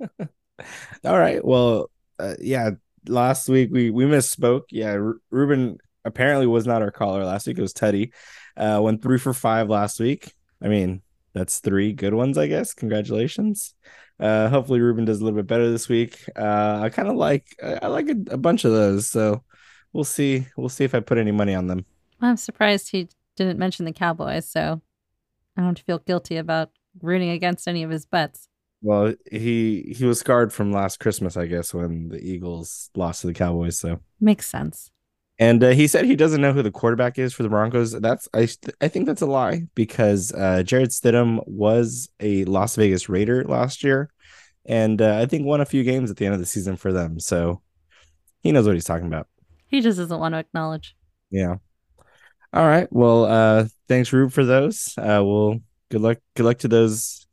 All 1.04 1.18
right. 1.18 1.44
Well, 1.44 1.90
uh, 2.18 2.34
yeah. 2.40 2.70
Last 3.08 3.48
week 3.48 3.70
we 3.72 3.90
we 3.90 4.04
misspoke. 4.04 4.62
Yeah, 4.70 4.92
Ru- 4.94 5.20
Ruben 5.30 5.78
apparently 6.04 6.46
was 6.46 6.66
not 6.66 6.82
our 6.82 6.90
caller 6.90 7.24
last 7.24 7.46
week. 7.46 7.58
It 7.58 7.62
was 7.62 7.72
Teddy. 7.72 8.12
Uh, 8.56 8.80
went 8.82 9.02
three 9.02 9.18
for 9.18 9.32
five 9.32 9.68
last 9.68 9.98
week. 10.00 10.32
I 10.62 10.68
mean, 10.68 11.02
that's 11.32 11.58
three 11.60 11.92
good 11.92 12.14
ones, 12.14 12.38
I 12.38 12.46
guess. 12.46 12.74
Congratulations. 12.74 13.74
Uh, 14.20 14.48
hopefully 14.48 14.80
Ruben 14.80 15.04
does 15.04 15.20
a 15.20 15.24
little 15.24 15.38
bit 15.38 15.48
better 15.48 15.70
this 15.70 15.88
week. 15.88 16.24
Uh, 16.36 16.80
I 16.82 16.90
kind 16.90 17.08
of 17.08 17.16
like 17.16 17.46
I 17.62 17.88
like 17.88 18.08
a, 18.08 18.34
a 18.34 18.36
bunch 18.38 18.64
of 18.64 18.72
those, 18.72 19.08
so 19.08 19.42
we'll 19.92 20.04
see. 20.04 20.46
We'll 20.56 20.68
see 20.68 20.84
if 20.84 20.94
I 20.94 21.00
put 21.00 21.18
any 21.18 21.32
money 21.32 21.54
on 21.54 21.66
them. 21.66 21.84
I'm 22.20 22.36
surprised 22.36 22.90
he 22.90 23.08
didn't 23.36 23.58
mention 23.58 23.84
the 23.84 23.92
Cowboys, 23.92 24.48
so 24.48 24.82
I 25.56 25.62
don't 25.62 25.78
feel 25.78 25.98
guilty 25.98 26.36
about 26.36 26.70
rooting 27.00 27.30
against 27.30 27.68
any 27.68 27.82
of 27.82 27.90
his 27.90 28.06
bets. 28.06 28.48
Well, 28.82 29.14
he 29.30 29.94
he 29.96 30.04
was 30.04 30.18
scarred 30.18 30.52
from 30.52 30.72
last 30.72 30.98
Christmas, 30.98 31.36
I 31.36 31.46
guess, 31.46 31.72
when 31.72 32.08
the 32.08 32.18
Eagles 32.18 32.90
lost 32.96 33.20
to 33.20 33.28
the 33.28 33.34
Cowboys. 33.34 33.78
So 33.78 34.00
Makes 34.20 34.48
sense. 34.48 34.90
And 35.38 35.62
uh, 35.64 35.70
he 35.70 35.86
said 35.86 36.04
he 36.04 36.16
doesn't 36.16 36.40
know 36.40 36.52
who 36.52 36.62
the 36.62 36.70
quarterback 36.70 37.18
is 37.18 37.32
for 37.32 37.42
the 37.42 37.48
Broncos. 37.48 37.92
That's 37.92 38.28
I 38.34 38.48
I 38.80 38.88
think 38.88 39.06
that's 39.06 39.22
a 39.22 39.26
lie 39.26 39.62
because 39.74 40.32
uh, 40.32 40.62
Jarrett 40.62 40.90
Stidham 40.90 41.42
was 41.46 42.08
a 42.20 42.44
Las 42.44 42.76
Vegas 42.76 43.08
Raider 43.08 43.44
last 43.44 43.82
year, 43.84 44.10
and 44.66 45.00
uh, 45.00 45.18
I 45.18 45.26
think 45.26 45.46
won 45.46 45.60
a 45.60 45.66
few 45.66 45.84
games 45.84 46.10
at 46.10 46.16
the 46.16 46.26
end 46.26 46.34
of 46.34 46.40
the 46.40 46.46
season 46.46 46.76
for 46.76 46.92
them. 46.92 47.18
So 47.20 47.62
he 48.42 48.52
knows 48.52 48.66
what 48.66 48.74
he's 48.74 48.84
talking 48.84 49.06
about. 49.06 49.28
He 49.68 49.80
just 49.80 49.98
doesn't 49.98 50.18
want 50.18 50.34
to 50.34 50.38
acknowledge. 50.38 50.96
Yeah. 51.30 51.56
All 52.52 52.66
right. 52.66 52.86
Well, 52.92 53.24
uh, 53.24 53.66
thanks, 53.88 54.12
Rube, 54.12 54.32
for 54.32 54.44
those. 54.44 54.94
Uh, 54.98 55.22
well, 55.24 55.60
good 55.90 56.00
luck. 56.00 56.18
Good 56.34 56.44
luck 56.44 56.58
to 56.58 56.68
those 56.68 57.26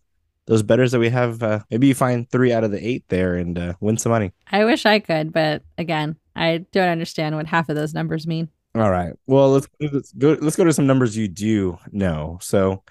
those 0.45 0.63
betters 0.63 0.91
that 0.93 0.99
we 0.99 1.09
have. 1.09 1.43
Uh, 1.43 1.59
maybe 1.69 1.87
you 1.87 1.93
find 1.93 2.29
three 2.29 2.51
out 2.51 2.63
of 2.63 2.71
the 2.71 2.85
eight 2.85 3.05
there 3.09 3.35
and 3.35 3.57
uh, 3.57 3.73
win 3.79 3.97
some 3.97 4.11
money. 4.11 4.31
I 4.51 4.65
wish 4.65 4.85
I 4.85 4.99
could, 4.99 5.31
but 5.31 5.61
again, 5.77 6.15
I 6.35 6.65
don't 6.71 6.89
understand 6.89 7.35
what 7.35 7.45
half 7.45 7.69
of 7.69 7.75
those 7.75 7.93
numbers 7.93 8.25
mean. 8.25 8.49
All 8.75 8.89
right. 8.89 9.13
Well, 9.27 9.51
let's 9.51 9.67
let's 9.79 10.11
go. 10.13 10.37
Let's 10.39 10.55
go 10.55 10.63
to 10.63 10.73
some 10.73 10.87
numbers 10.87 11.17
you 11.17 11.27
do 11.27 11.77
know. 11.91 12.37
So, 12.41 12.83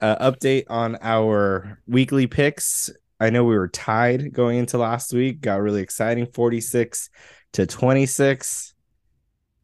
uh, 0.00 0.30
update 0.30 0.64
on 0.68 0.98
our 1.00 1.80
weekly 1.86 2.26
picks. 2.26 2.90
I 3.18 3.30
know 3.30 3.44
we 3.44 3.56
were 3.56 3.68
tied 3.68 4.32
going 4.32 4.58
into 4.58 4.78
last 4.78 5.12
week. 5.12 5.40
Got 5.40 5.62
really 5.62 5.82
exciting, 5.82 6.26
forty 6.26 6.60
six 6.60 7.10
to 7.52 7.66
twenty 7.66 8.06
six. 8.06 8.74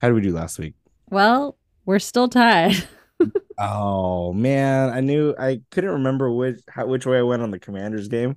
How 0.01 0.09
did 0.09 0.15
we 0.15 0.21
do 0.23 0.33
last 0.33 0.59
week? 0.59 0.75
Well, 1.11 1.57
we're 1.89 1.99
still 1.99 2.29
tied. 2.29 2.77
Oh 3.61 4.33
man, 4.33 4.91
I 4.91 5.01
knew 5.01 5.35
I 5.37 5.61
couldn't 5.73 5.91
remember 5.91 6.31
which 6.31 6.61
how, 6.69 6.87
which 6.87 7.05
way 7.05 7.19
I 7.19 7.23
went 7.23 7.43
on 7.43 7.51
the 7.51 7.59
Commanders 7.59 8.07
game. 8.07 8.37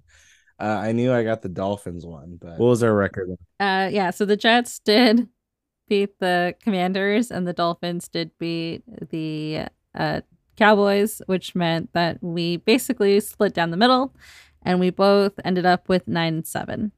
Uh, 0.59 0.63
I 0.63 0.93
knew 0.93 1.13
I 1.13 1.23
got 1.23 1.43
the 1.43 1.49
Dolphins 1.49 2.03
one, 2.03 2.39
but 2.41 2.57
what 2.57 2.65
was 2.65 2.81
our 2.81 2.91
record? 2.91 3.29
Uh, 3.59 3.87
yeah, 3.91 4.09
so 4.09 4.25
the 4.25 4.35
Jets 4.35 4.79
did 4.79 5.29
beat 5.87 6.17
the 6.17 6.55
Commanders, 6.63 7.29
and 7.29 7.47
the 7.47 7.53
Dolphins 7.53 8.07
did 8.07 8.31
beat 8.39 8.81
the 9.11 9.67
uh, 9.93 10.21
Cowboys, 10.55 11.21
which 11.27 11.53
meant 11.53 11.93
that 11.93 12.17
we 12.23 12.57
basically 12.57 13.19
split 13.19 13.53
down 13.53 13.69
the 13.69 13.77
middle, 13.77 14.15
and 14.63 14.79
we 14.79 14.89
both 14.89 15.33
ended 15.45 15.67
up 15.67 15.87
with 15.87 16.07
nine 16.07 16.33
and 16.33 16.47
seven. 16.47 16.91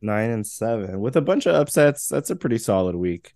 Nine 0.00 0.30
and 0.30 0.46
seven 0.46 1.00
with 1.00 1.16
a 1.16 1.20
bunch 1.20 1.44
of 1.44 1.54
upsets. 1.54 2.08
That's 2.08 2.30
a 2.30 2.36
pretty 2.36 2.56
solid 2.56 2.96
week. 2.96 3.34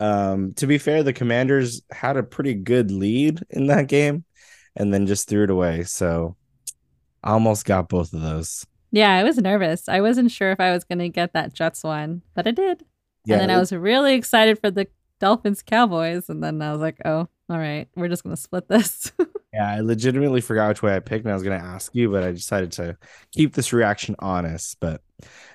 Um, 0.00 0.54
to 0.54 0.66
be 0.66 0.78
fair, 0.78 1.02
the 1.02 1.12
Commanders 1.12 1.82
had 1.90 2.16
a 2.16 2.22
pretty 2.22 2.54
good 2.54 2.90
lead 2.90 3.42
in 3.50 3.66
that 3.68 3.88
game, 3.88 4.24
and 4.76 4.92
then 4.92 5.06
just 5.06 5.28
threw 5.28 5.44
it 5.44 5.50
away. 5.50 5.84
So, 5.84 6.36
I 7.22 7.30
almost 7.32 7.64
got 7.64 7.88
both 7.88 8.12
of 8.12 8.20
those. 8.20 8.66
Yeah, 8.90 9.12
I 9.14 9.24
was 9.24 9.38
nervous. 9.38 9.88
I 9.88 10.00
wasn't 10.00 10.30
sure 10.30 10.52
if 10.52 10.60
I 10.60 10.72
was 10.72 10.84
going 10.84 11.00
to 11.00 11.08
get 11.08 11.32
that 11.32 11.52
Jets 11.52 11.82
one, 11.82 12.22
but 12.34 12.46
I 12.46 12.52
did. 12.52 12.84
Yeah, 13.24 13.34
and 13.34 13.42
then 13.42 13.50
I 13.50 13.58
was 13.58 13.72
really 13.72 14.14
excited 14.14 14.58
for 14.60 14.70
the 14.70 14.86
Dolphins 15.20 15.62
Cowboys, 15.62 16.28
and 16.28 16.42
then 16.42 16.60
I 16.60 16.72
was 16.72 16.80
like, 16.80 16.98
oh, 17.04 17.28
all 17.48 17.58
right, 17.58 17.88
we're 17.96 18.08
just 18.08 18.22
going 18.24 18.36
to 18.36 18.40
split 18.40 18.68
this. 18.68 19.12
Yeah, 19.54 19.70
I 19.70 19.80
legitimately 19.82 20.40
forgot 20.40 20.66
which 20.70 20.82
way 20.82 20.96
I 20.96 20.98
picked, 20.98 21.24
and 21.24 21.30
I 21.30 21.34
was 21.34 21.44
going 21.44 21.56
to 21.56 21.64
ask 21.64 21.94
you, 21.94 22.10
but 22.10 22.24
I 22.24 22.32
decided 22.32 22.72
to 22.72 22.96
keep 23.30 23.54
this 23.54 23.72
reaction 23.72 24.16
honest. 24.18 24.78
But 24.80 25.00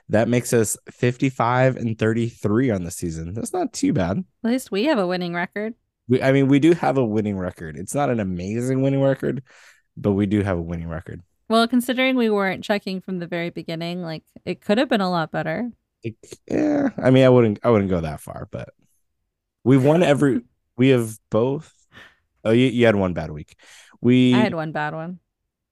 that 0.10 0.28
makes 0.28 0.54
us 0.54 0.76
55 0.92 1.78
and 1.78 1.98
33 1.98 2.72
on 2.72 2.84
the 2.84 2.92
season. 2.92 3.34
That's 3.34 3.54
not 3.54 3.74
too 3.74 3.94
bad. 3.94 4.24
At 4.44 4.52
least 4.52 4.72
we 4.72 4.86
have 4.86 4.98
a 4.98 5.08
winning 5.08 5.34
record. 5.34 5.76
We, 6.08 6.22
I 6.22 6.32
mean, 6.32 6.48
we 6.48 6.60
do 6.60 6.74
have 6.74 6.98
a 6.98 7.06
winning 7.06 7.38
record. 7.38 7.78
It's 7.78 7.94
not 7.94 8.10
an 8.10 8.20
amazing 8.20 8.82
winning 8.82 9.02
record, 9.02 9.44
but 9.96 10.14
we 10.14 10.26
do 10.26 10.42
have 10.42 10.58
a 10.58 10.62
winning 10.62 10.90
record. 10.90 11.22
Well, 11.48 11.68
considering 11.68 12.16
we 12.16 12.30
weren't 12.30 12.64
checking 12.64 13.02
from 13.02 13.20
the 13.20 13.28
very 13.28 13.52
beginning, 13.52 14.02
like 14.02 14.24
it 14.46 14.62
could 14.62 14.78
have 14.80 14.90
been 14.90 15.02
a 15.02 15.10
lot 15.10 15.32
better. 15.32 15.70
It, 16.04 16.16
yeah, 16.50 16.90
I 16.98 17.12
mean, 17.12 17.26
I 17.26 17.30
wouldn't, 17.30 17.60
I 17.64 17.70
wouldn't 17.70 17.90
go 17.90 18.02
that 18.02 18.22
far, 18.22 18.48
but 18.52 18.70
we've 19.64 19.84
won 19.84 20.02
every. 20.02 20.42
we 20.78 20.90
have 20.90 21.18
both. 21.30 21.74
Oh, 22.44 22.52
you, 22.52 22.68
you 22.68 22.86
had 22.86 22.96
one 22.96 23.14
bad 23.14 23.32
week. 23.32 23.56
We 24.02 24.34
I 24.34 24.40
had 24.40 24.56
one 24.56 24.72
bad 24.72 24.94
one. 24.94 25.20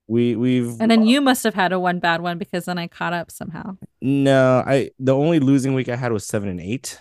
We 0.08 0.36
we've 0.36 0.80
And 0.80 0.90
then 0.90 1.06
you 1.06 1.22
must 1.22 1.44
have 1.44 1.54
had 1.54 1.74
a 1.74 1.80
one 1.80 2.00
bad 2.00 2.22
one 2.22 2.38
because 2.38 2.66
then 2.66 2.78
I 2.78 2.88
caught 2.88 3.14
up 3.14 3.32
somehow. 3.32 3.78
no, 4.02 4.64
I 4.66 4.92
the 5.00 5.16
only 5.16 5.40
losing 5.40 5.74
week 5.74 5.90
I 5.90 5.96
had 5.96 6.12
was 6.12 6.26
seven 6.26 6.50
and 6.50 6.62
eight. 6.62 7.00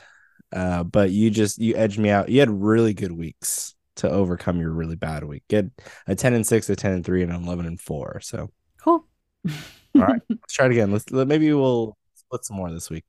Uh, 0.53 0.85
but 0.85 1.11
you 1.11 1.31
just 1.31 1.59
you 1.59 1.75
edged 1.77 1.99
me 1.99 2.11
out. 2.11 2.29
You 2.29 2.41
had 2.41 2.51
really 2.51 2.95
good 2.95 3.13
weeks 3.13 3.75
to 3.97 4.11
overcome 4.11 4.61
your 4.61 4.71
really 4.71 4.97
bad 4.97 5.25
week. 5.25 5.43
Get 5.49 5.67
a 6.07 6.15
ten 6.15 6.35
and 6.35 6.47
six, 6.47 6.69
a 6.71 6.77
ten 6.77 6.93
and 6.93 7.05
three, 7.05 7.23
and 7.23 7.33
an 7.33 7.43
eleven 7.45 7.67
and 7.67 7.81
four. 7.81 8.21
So 8.21 8.51
Cool. 8.87 9.05
All 9.49 10.03
right. 10.03 10.23
let's 10.29 10.55
try 10.55 10.67
it 10.67 10.73
again. 10.73 10.93
Let's 10.93 11.11
let, 11.11 11.27
maybe 11.27 11.53
we'll 11.53 11.97
split 12.15 12.45
some 12.45 12.57
more 12.57 12.71
this 12.71 12.89
week. 12.89 13.05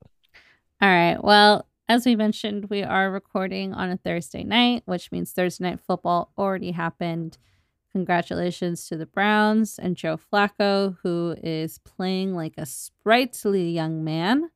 All 0.81 0.89
right. 0.89 1.23
Well, 1.23 1.67
as 1.87 2.05
we 2.05 2.15
mentioned, 2.15 2.69
we 2.69 2.83
are 2.83 3.11
recording 3.11 3.73
on 3.73 3.91
a 3.91 3.97
Thursday 3.97 4.43
night, 4.43 4.83
which 4.85 5.11
means 5.11 5.31
Thursday 5.31 5.65
night 5.65 5.79
football 5.79 6.31
already 6.37 6.71
happened. 6.71 7.37
Congratulations 7.93 8.87
to 8.87 8.97
the 8.97 9.05
Browns 9.05 9.79
and 9.79 9.95
Joe 9.95 10.17
Flacco, 10.17 10.97
who 11.03 11.35
is 11.41 11.79
playing 11.79 12.35
like 12.35 12.53
a 12.57 12.65
sprightly 12.65 13.71
young 13.71 14.03
man. 14.03 14.49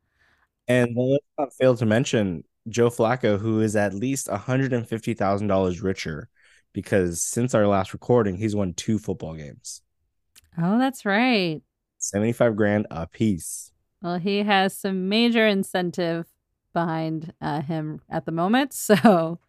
And 0.67 0.95
let's 0.95 1.25
not 1.37 1.53
fail 1.53 1.75
to 1.77 1.85
mention 1.85 2.43
Joe 2.69 2.89
Flacco, 2.89 3.39
who 3.39 3.61
is 3.61 3.75
at 3.75 3.93
least 3.93 4.27
$150,000 4.27 5.83
richer 5.83 6.29
because 6.73 7.21
since 7.21 7.53
our 7.53 7.67
last 7.67 7.93
recording, 7.93 8.35
he's 8.35 8.55
won 8.55 8.73
two 8.73 8.97
football 8.97 9.35
games. 9.35 9.81
Oh, 10.57 10.77
that's 10.77 11.05
right. 11.05 11.61
75 11.99 12.55
grand 12.55 12.87
a 12.91 13.07
piece. 13.07 13.71
Well, 14.01 14.17
he 14.17 14.39
has 14.39 14.75
some 14.75 15.09
major 15.09 15.45
incentive 15.47 16.25
behind 16.73 17.33
uh, 17.41 17.61
him 17.61 18.01
at 18.09 18.25
the 18.25 18.31
moment. 18.31 18.73
So 18.81 19.39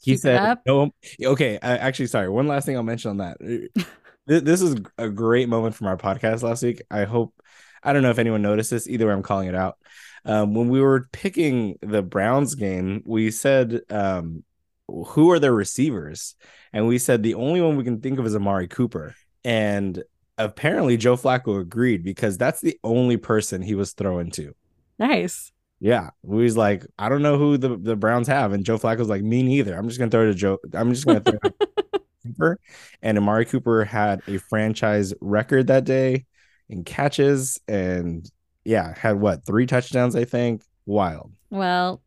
He 0.00 0.12
keep 0.12 0.20
said, 0.20 0.58
no, 0.66 0.90
okay. 1.22 1.58
I, 1.60 1.76
actually, 1.78 2.06
sorry. 2.06 2.28
One 2.28 2.46
last 2.46 2.66
thing 2.66 2.76
I'll 2.76 2.82
mention 2.82 3.10
on 3.10 3.16
that. 3.18 3.38
Th- 3.40 4.42
this 4.42 4.62
is 4.62 4.76
a 4.96 5.08
great 5.08 5.48
moment 5.48 5.74
from 5.74 5.86
our 5.86 5.96
podcast 5.96 6.42
last 6.42 6.62
week. 6.62 6.82
I 6.90 7.04
hope, 7.04 7.34
I 7.82 7.92
don't 7.92 8.02
know 8.02 8.10
if 8.10 8.18
anyone 8.18 8.42
noticed 8.42 8.70
this. 8.70 8.88
Either 8.88 9.06
way, 9.06 9.12
I'm 9.12 9.22
calling 9.22 9.48
it 9.48 9.54
out. 9.54 9.78
Um, 10.24 10.54
when 10.54 10.68
we 10.68 10.80
were 10.80 11.08
picking 11.12 11.78
the 11.80 12.02
Browns 12.02 12.54
game, 12.54 13.02
we 13.06 13.30
said, 13.30 13.80
um, 13.90 14.44
who 14.86 15.30
are 15.30 15.38
their 15.38 15.54
receivers? 15.54 16.34
And 16.72 16.86
we 16.86 16.98
said 16.98 17.22
the 17.22 17.34
only 17.34 17.60
one 17.60 17.76
we 17.76 17.84
can 17.84 18.00
think 18.00 18.18
of 18.18 18.26
is 18.26 18.36
Amari 18.36 18.68
Cooper. 18.68 19.14
And 19.44 20.02
apparently 20.36 20.96
Joe 20.96 21.16
Flacco 21.16 21.60
agreed 21.60 22.04
because 22.04 22.38
that's 22.38 22.60
the 22.60 22.78
only 22.84 23.16
person 23.16 23.62
he 23.62 23.74
was 23.74 23.92
throwing 23.92 24.30
to. 24.32 24.54
Nice. 24.98 25.52
Yeah. 25.80 26.10
We 26.22 26.44
was 26.44 26.56
like, 26.56 26.86
I 26.98 27.08
don't 27.08 27.22
know 27.22 27.38
who 27.38 27.56
the, 27.56 27.76
the 27.76 27.96
Browns 27.96 28.28
have. 28.28 28.52
And 28.52 28.64
Joe 28.64 28.78
Flacco's 28.78 29.08
like, 29.08 29.22
me 29.22 29.42
neither. 29.42 29.76
I'm 29.76 29.88
just 29.88 29.98
gonna 29.98 30.10
throw 30.10 30.24
it 30.24 30.32
to 30.32 30.34
Joe. 30.34 30.58
I'm 30.74 30.92
just 30.92 31.06
gonna 31.06 31.20
throw 31.20 31.38
it 31.42 31.54
to 31.60 32.00
Cooper. 32.26 32.58
And 33.02 33.16
Amari 33.18 33.44
Cooper 33.44 33.84
had 33.84 34.22
a 34.26 34.38
franchise 34.38 35.14
record 35.20 35.68
that 35.68 35.84
day 35.84 36.26
in 36.68 36.84
catches 36.84 37.58
and 37.68 38.28
yeah, 38.64 38.94
had 38.96 39.20
what 39.20 39.46
three 39.46 39.66
touchdowns, 39.66 40.14
I 40.14 40.24
think. 40.24 40.62
Wild. 40.84 41.32
Well, 41.50 42.02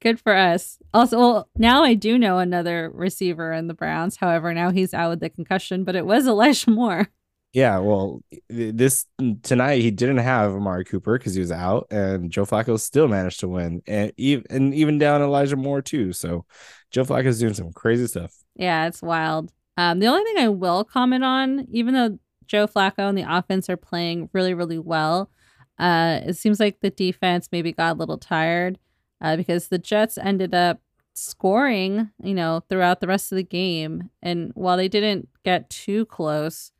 good 0.00 0.20
for 0.20 0.34
us. 0.34 0.78
Also, 0.94 1.18
well, 1.18 1.48
now 1.56 1.82
I 1.82 1.94
do 1.94 2.18
know 2.18 2.38
another 2.38 2.90
receiver 2.94 3.52
in 3.52 3.66
the 3.66 3.74
Browns. 3.74 4.16
However, 4.16 4.54
now 4.54 4.70
he's 4.70 4.94
out 4.94 5.10
with 5.10 5.20
the 5.20 5.30
concussion, 5.30 5.84
but 5.84 5.96
it 5.96 6.06
was 6.06 6.26
Elijah 6.26 6.70
Moore. 6.70 7.08
Yeah, 7.52 7.78
well, 7.78 8.22
this 8.48 9.06
tonight 9.42 9.80
he 9.80 9.90
didn't 9.90 10.18
have 10.18 10.52
Amari 10.52 10.84
Cooper 10.84 11.18
because 11.18 11.34
he 11.34 11.40
was 11.40 11.50
out, 11.50 11.88
and 11.90 12.30
Joe 12.30 12.44
Flacco 12.44 12.78
still 12.78 13.08
managed 13.08 13.40
to 13.40 13.48
win, 13.48 13.82
and 13.88 14.12
even 14.16 14.44
and 14.50 14.72
even 14.72 14.98
down 14.98 15.20
Elijah 15.20 15.56
Moore 15.56 15.82
too. 15.82 16.12
So 16.12 16.44
Joe 16.92 17.04
Flacco's 17.04 17.40
doing 17.40 17.54
some 17.54 17.72
crazy 17.72 18.06
stuff. 18.06 18.32
Yeah, 18.54 18.86
it's 18.86 19.02
wild. 19.02 19.52
Um, 19.76 19.98
the 19.98 20.06
only 20.06 20.22
thing 20.24 20.44
I 20.44 20.48
will 20.48 20.84
comment 20.84 21.24
on, 21.24 21.66
even 21.72 21.94
though 21.94 22.18
Joe 22.46 22.68
Flacco 22.68 23.08
and 23.08 23.18
the 23.18 23.26
offense 23.26 23.68
are 23.68 23.76
playing 23.76 24.28
really, 24.32 24.54
really 24.54 24.78
well, 24.78 25.30
uh, 25.78 26.20
it 26.26 26.36
seems 26.36 26.60
like 26.60 26.80
the 26.80 26.90
defense 26.90 27.48
maybe 27.50 27.72
got 27.72 27.96
a 27.96 27.98
little 27.98 28.18
tired 28.18 28.78
uh, 29.20 29.36
because 29.36 29.68
the 29.68 29.78
Jets 29.78 30.18
ended 30.18 30.54
up 30.54 30.80
scoring, 31.14 32.10
you 32.22 32.34
know, 32.34 32.62
throughout 32.68 33.00
the 33.00 33.06
rest 33.06 33.32
of 33.32 33.36
the 33.36 33.42
game. 33.42 34.10
And 34.22 34.52
while 34.54 34.76
they 34.76 34.88
didn't 34.88 35.28
get 35.44 35.70
too 35.70 36.06
close, 36.06 36.72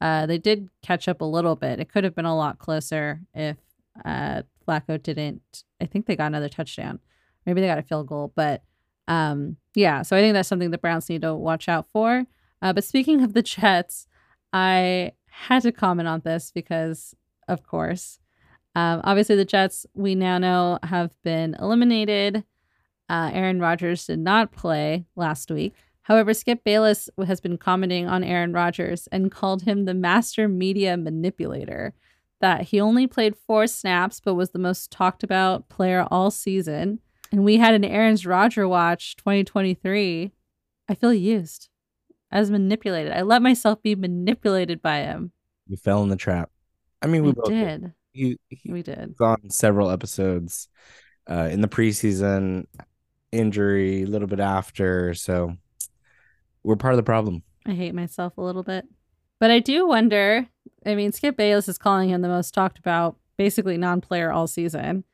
uh, 0.00 0.26
they 0.26 0.38
did 0.38 0.68
catch 0.82 1.08
up 1.08 1.20
a 1.20 1.24
little 1.26 1.56
bit. 1.56 1.80
It 1.80 1.92
could 1.92 2.04
have 2.04 2.14
been 2.14 2.24
a 2.24 2.36
lot 2.36 2.58
closer 2.58 3.20
if 3.34 3.56
uh, 4.04 4.42
Flacco 4.66 5.02
didn't. 5.02 5.64
I 5.80 5.86
think 5.86 6.06
they 6.06 6.16
got 6.16 6.26
another 6.26 6.48
touchdown. 6.48 7.00
Maybe 7.44 7.60
they 7.60 7.66
got 7.66 7.78
a 7.78 7.82
field 7.82 8.06
goal, 8.06 8.32
but 8.34 8.62
um, 9.08 9.56
yeah. 9.74 10.02
So 10.02 10.16
I 10.16 10.20
think 10.20 10.34
that's 10.34 10.48
something 10.48 10.70
the 10.70 10.78
Browns 10.78 11.08
need 11.08 11.22
to 11.22 11.34
watch 11.34 11.68
out 11.68 11.86
for. 11.92 12.24
Uh, 12.62 12.72
but 12.72 12.84
speaking 12.84 13.22
of 13.22 13.34
the 13.34 13.42
Jets, 13.42 14.06
I 14.52 15.12
had 15.26 15.62
to 15.62 15.72
comment 15.72 16.08
on 16.08 16.20
this 16.24 16.50
because, 16.50 17.14
of 17.48 17.66
course, 17.66 18.18
um, 18.74 19.00
obviously 19.04 19.36
the 19.36 19.44
Jets 19.44 19.86
we 19.94 20.14
now 20.14 20.38
know 20.38 20.78
have 20.82 21.12
been 21.22 21.56
eliminated. 21.58 22.44
Uh, 23.08 23.30
Aaron 23.32 23.60
Rodgers 23.60 24.06
did 24.06 24.20
not 24.20 24.52
play 24.52 25.06
last 25.16 25.50
week. 25.50 25.74
However, 26.10 26.34
Skip 26.34 26.64
Bayless 26.64 27.08
has 27.24 27.40
been 27.40 27.56
commenting 27.56 28.08
on 28.08 28.24
Aaron 28.24 28.52
Rodgers 28.52 29.06
and 29.12 29.30
called 29.30 29.62
him 29.62 29.84
the 29.84 29.94
master 29.94 30.48
media 30.48 30.96
manipulator. 30.96 31.94
That 32.40 32.62
he 32.62 32.80
only 32.80 33.06
played 33.06 33.36
four 33.46 33.68
snaps, 33.68 34.18
but 34.18 34.34
was 34.34 34.50
the 34.50 34.58
most 34.58 34.90
talked 34.90 35.22
about 35.22 35.68
player 35.68 36.08
all 36.10 36.32
season. 36.32 36.98
And 37.30 37.44
we 37.44 37.58
had 37.58 37.74
an 37.74 37.84
Aaron 37.84 38.18
Rodgers 38.24 38.66
Watch 38.66 39.14
2023. 39.18 40.32
I 40.88 40.94
feel 40.96 41.14
used 41.14 41.68
as 42.32 42.50
manipulated. 42.50 43.12
I 43.12 43.22
let 43.22 43.40
myself 43.40 43.80
be 43.80 43.94
manipulated 43.94 44.82
by 44.82 45.02
him. 45.02 45.30
You 45.68 45.76
fell 45.76 46.02
in 46.02 46.08
the 46.08 46.16
trap. 46.16 46.50
I 47.00 47.06
mean, 47.06 47.22
we 47.22 47.28
We 47.28 47.34
both 47.34 47.50
did. 47.50 47.92
He, 48.10 48.36
he 48.48 48.72
We 48.72 48.82
did. 48.82 49.14
was 49.16 49.20
on 49.20 49.50
several 49.50 49.90
episodes 49.90 50.66
uh, 51.30 51.48
in 51.52 51.60
the 51.60 51.68
preseason, 51.68 52.64
injury, 53.30 54.02
a 54.02 54.06
little 54.06 54.26
bit 54.26 54.40
after. 54.40 55.14
So 55.14 55.56
we're 56.62 56.76
part 56.76 56.94
of 56.94 56.98
the 56.98 57.02
problem. 57.02 57.42
I 57.66 57.72
hate 57.72 57.94
myself 57.94 58.36
a 58.36 58.42
little 58.42 58.62
bit. 58.62 58.86
But 59.38 59.50
I 59.50 59.58
do 59.58 59.86
wonder. 59.86 60.46
I 60.84 60.94
mean, 60.94 61.12
Skip 61.12 61.36
Bayless 61.36 61.68
is 61.68 61.78
calling 61.78 62.10
him 62.10 62.20
the 62.20 62.28
most 62.28 62.52
talked 62.52 62.78
about, 62.78 63.16
basically 63.36 63.76
non 63.76 64.00
player 64.00 64.30
all 64.30 64.46
season. 64.46 65.04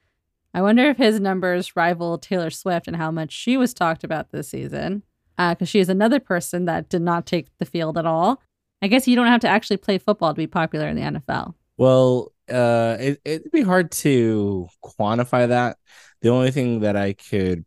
I 0.52 0.62
wonder 0.62 0.88
if 0.88 0.96
his 0.96 1.20
numbers 1.20 1.76
rival 1.76 2.18
Taylor 2.18 2.50
Swift 2.50 2.88
and 2.88 2.96
how 2.96 3.10
much 3.10 3.30
she 3.30 3.56
was 3.56 3.74
talked 3.74 4.04
about 4.04 4.30
this 4.30 4.48
season. 4.48 5.02
Because 5.36 5.68
she 5.68 5.80
is 5.80 5.90
another 5.90 6.18
person 6.18 6.64
that 6.64 6.88
did 6.88 7.02
not 7.02 7.26
take 7.26 7.48
the 7.58 7.66
field 7.66 7.98
at 7.98 8.06
all. 8.06 8.42
I 8.80 8.88
guess 8.88 9.06
you 9.06 9.16
don't 9.16 9.26
have 9.26 9.42
to 9.42 9.48
actually 9.48 9.76
play 9.76 9.98
football 9.98 10.32
to 10.32 10.38
be 10.38 10.46
popular 10.46 10.88
in 10.88 10.96
the 10.96 11.02
NFL. 11.02 11.54
Well, 11.76 12.32
uh, 12.50 12.96
it, 12.98 13.20
it'd 13.24 13.52
be 13.52 13.62
hard 13.62 13.90
to 13.92 14.68
quantify 14.82 15.48
that. 15.48 15.76
The 16.22 16.30
only 16.30 16.50
thing 16.50 16.80
that 16.80 16.96
I 16.96 17.12
could 17.12 17.66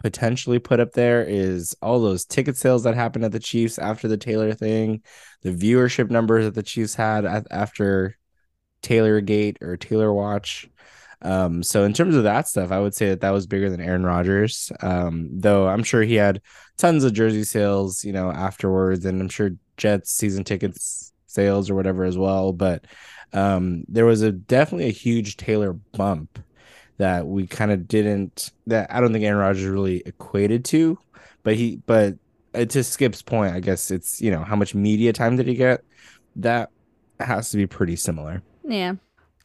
potentially 0.00 0.58
put 0.58 0.80
up 0.80 0.92
there 0.92 1.24
is 1.24 1.74
all 1.82 2.00
those 2.00 2.24
ticket 2.24 2.56
sales 2.56 2.84
that 2.84 2.94
happened 2.94 3.24
at 3.24 3.32
the 3.32 3.40
Chiefs 3.40 3.78
after 3.78 4.08
the 4.08 4.16
Taylor 4.16 4.54
thing, 4.54 5.02
the 5.42 5.50
viewership 5.50 6.10
numbers 6.10 6.44
that 6.44 6.54
the 6.54 6.62
Chiefs 6.62 6.94
had 6.94 7.24
after 7.50 8.16
Taylor 8.82 9.20
Gate 9.20 9.58
or 9.60 9.76
Taylor 9.76 10.12
Watch. 10.12 10.68
Um, 11.20 11.64
so 11.64 11.82
in 11.84 11.92
terms 11.92 12.14
of 12.14 12.22
that 12.24 12.46
stuff, 12.46 12.70
I 12.70 12.78
would 12.78 12.94
say 12.94 13.08
that 13.08 13.22
that 13.22 13.32
was 13.32 13.46
bigger 13.46 13.70
than 13.70 13.80
Aaron 13.80 14.04
Rodgers. 14.04 14.70
Um, 14.80 15.28
though 15.32 15.68
I'm 15.68 15.82
sure 15.82 16.02
he 16.02 16.14
had 16.14 16.42
tons 16.76 17.02
of 17.02 17.12
jersey 17.12 17.44
sales, 17.44 18.04
you 18.04 18.12
know, 18.12 18.30
afterwards, 18.30 19.04
and 19.04 19.20
I'm 19.20 19.28
sure 19.28 19.50
Jets 19.76 20.12
season 20.12 20.44
tickets 20.44 21.12
sales 21.26 21.70
or 21.70 21.74
whatever 21.74 22.04
as 22.04 22.16
well. 22.16 22.52
But 22.52 22.84
um, 23.32 23.84
there 23.88 24.06
was 24.06 24.22
a 24.22 24.30
definitely 24.30 24.86
a 24.86 24.92
huge 24.92 25.36
Taylor 25.36 25.72
bump 25.72 26.38
that 26.98 27.26
we 27.26 27.46
kind 27.46 27.70
of 27.72 27.88
didn't 27.88 28.50
that 28.66 28.92
I 28.92 29.00
don't 29.00 29.12
think 29.12 29.24
Aaron 29.24 29.38
Rodgers 29.38 29.64
really 29.64 30.02
equated 30.06 30.64
to, 30.66 30.98
but 31.42 31.54
he 31.56 31.76
but 31.86 32.14
uh, 32.54 32.64
to 32.66 32.84
Skip's 32.84 33.22
point, 33.22 33.54
I 33.54 33.60
guess 33.60 33.90
it's 33.90 34.20
you 34.20 34.30
know 34.30 34.42
how 34.44 34.56
much 34.56 34.74
media 34.74 35.12
time 35.12 35.36
did 35.36 35.46
he 35.46 35.54
get? 35.54 35.82
That 36.36 36.70
has 37.20 37.50
to 37.50 37.56
be 37.56 37.66
pretty 37.66 37.96
similar. 37.96 38.42
Yeah. 38.64 38.94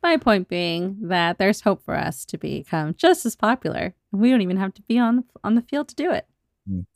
My 0.01 0.17
point 0.17 0.49
being 0.49 0.97
that 1.03 1.37
there's 1.37 1.61
hope 1.61 1.81
for 1.85 1.95
us 1.95 2.25
to 2.25 2.37
become 2.37 2.93
just 2.95 3.25
as 3.25 3.35
popular. 3.37 3.93
We 4.11 4.29
don't 4.31 4.41
even 4.41 4.57
have 4.57 4.73
to 4.73 4.81
be 4.81 4.99
on 4.99 5.23
on 5.43 5.55
the 5.55 5.61
field 5.61 5.87
to 5.89 5.95
do 5.95 6.11
it. 6.11 6.27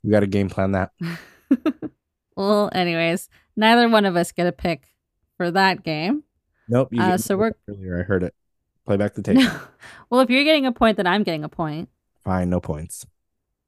We 0.04 0.12
got 0.12 0.20
to 0.22 0.28
game 0.28 0.50
plan 0.50 0.72
that. 0.74 0.92
Well, 2.36 2.70
anyways, 2.72 3.30
neither 3.56 3.90
one 3.90 4.06
of 4.06 4.16
us 4.16 4.32
get 4.32 4.46
a 4.46 4.52
pick 4.52 4.84
for 5.38 5.50
that 5.50 5.84
game. 5.84 6.24
Nope. 6.70 6.90
You 6.92 7.02
Uh, 7.02 7.18
so 7.18 7.36
we're- 7.36 7.54
earlier. 7.68 8.00
I 8.00 8.04
heard 8.04 8.22
it. 8.24 8.36
Play 8.88 8.98
back 8.98 9.14
the 9.14 9.22
tape. 9.24 9.38
well, 10.10 10.22
if 10.22 10.30
you're 10.30 10.46
getting 10.46 10.66
a 10.66 10.72
point, 10.72 10.96
then 10.98 11.06
I'm 11.06 11.24
getting 11.24 11.44
a 11.44 11.50
point. 11.50 11.90
Fine, 12.24 12.50
no 12.50 12.62
points. 12.62 13.06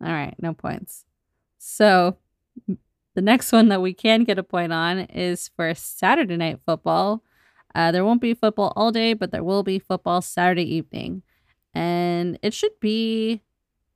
All 0.01 0.11
right, 0.11 0.33
no 0.39 0.53
points. 0.53 1.05
So 1.57 2.17
the 2.67 3.21
next 3.21 3.51
one 3.51 3.67
that 3.67 3.81
we 3.81 3.93
can 3.93 4.23
get 4.23 4.39
a 4.39 4.43
point 4.43 4.71
on 4.71 4.99
is 4.99 5.49
for 5.57 5.73
Saturday 5.75 6.37
night 6.37 6.61
football. 6.65 7.21
Uh, 7.75 7.91
there 7.91 8.05
won't 8.05 8.21
be 8.21 8.33
football 8.33 8.71
all 8.77 8.91
day, 8.91 9.13
but 9.13 9.31
there 9.31 9.43
will 9.43 9.61
be 9.61 9.77
football 9.77 10.21
Saturday 10.21 10.63
evening. 10.63 11.21
And 11.73 12.39
it 12.41 12.53
should 12.53 12.79
be 12.79 13.41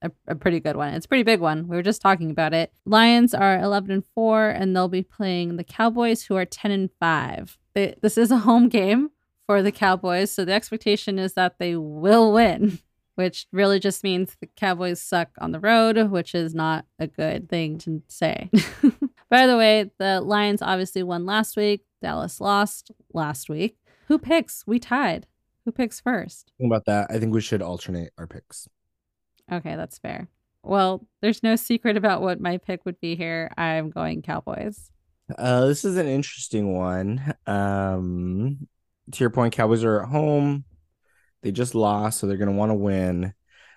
a, 0.02 0.12
a 0.28 0.36
pretty 0.36 0.60
good 0.60 0.76
one. 0.76 0.94
It's 0.94 1.06
a 1.06 1.10
pretty 1.10 1.24
big 1.24 1.40
one. 1.40 1.70
We 1.70 1.78
were 1.78 1.82
just 1.82 2.02
talking 2.02 2.30
about 2.32 2.54
it. 2.54 2.74
Lions 2.86 3.34
are 3.34 3.58
11 3.60 3.92
and 3.92 4.04
4, 4.14 4.50
and 4.50 4.76
they'll 4.76 4.90
be 4.90 5.04
playing 5.04 5.56
the 5.56 5.64
Cowboys, 5.64 6.24
who 6.24 6.36
are 6.36 6.46
10 6.46 6.70
and 6.72 6.90
5. 7.00 7.58
They, 7.74 7.96
this 8.02 8.18
is 8.18 8.30
a 8.30 8.40
home 8.40 8.68
game 8.70 9.10
for 9.48 9.62
the 9.62 9.72
Cowboys, 9.72 10.32
so 10.32 10.46
the 10.46 10.54
expectation 10.54 11.20
is 11.20 11.34
that 11.34 11.60
they 11.60 11.76
will 11.76 12.32
win, 12.34 12.80
which 13.16 13.48
really 13.52 13.80
just 13.80 14.04
means 14.04 14.36
the 14.40 14.50
Cowboys 14.56 15.02
suck 15.02 15.30
on 15.40 15.52
the 15.52 15.60
road, 15.60 15.98
which 16.10 16.34
is 16.34 16.56
not 16.56 16.86
a 17.00 17.08
good 17.08 17.50
thing 17.50 17.78
to 17.80 18.02
say. 18.08 18.50
By 19.30 19.48
the 19.48 19.58
way, 19.58 19.92
the 19.98 20.22
Lions 20.22 20.62
obviously 20.62 21.04
won 21.04 21.26
last 21.26 21.58
week. 21.58 21.84
Dallas 22.02 22.40
lost 22.40 22.92
last 23.14 23.50
week. 23.50 23.78
Who 24.08 24.18
picks? 24.18 24.66
We 24.68 24.80
tied. 24.80 25.28
Who 25.66 25.72
picks 25.72 26.00
first? 26.00 26.52
Think 26.58 26.70
about 26.70 26.86
that. 26.86 27.08
I 27.10 27.20
think 27.20 27.34
we 27.34 27.42
should 27.42 27.62
alternate 27.62 28.12
our 28.18 28.28
picks. 28.28 28.68
Okay, 29.52 29.76
that's 29.76 29.98
fair. 29.98 30.28
Well, 30.64 31.06
there's 31.22 31.44
no 31.44 31.56
secret 31.56 31.98
about 31.98 32.22
what 32.22 32.40
my 32.40 32.58
pick 32.58 32.86
would 32.86 33.00
be 33.00 33.16
here. 33.16 33.52
I'm 33.58 33.90
going 33.90 34.22
Cowboys. 34.22 34.92
Uh, 35.38 35.68
this 35.68 35.86
is 35.86 35.98
an 35.98 36.08
interesting 36.08 36.74
one. 36.74 37.34
Um, 37.48 38.68
to 39.12 39.20
your 39.20 39.30
point, 39.30 39.54
Cowboys 39.54 39.84
are 39.84 40.02
at 40.02 40.10
home. 40.10 40.66
They 41.42 41.52
just 41.52 41.76
lost, 41.76 42.20
so 42.20 42.28
they're 42.28 42.38
going 42.38 42.52
to 42.52 42.56
want 42.56 42.70
to 42.70 42.76
win. 42.76 43.34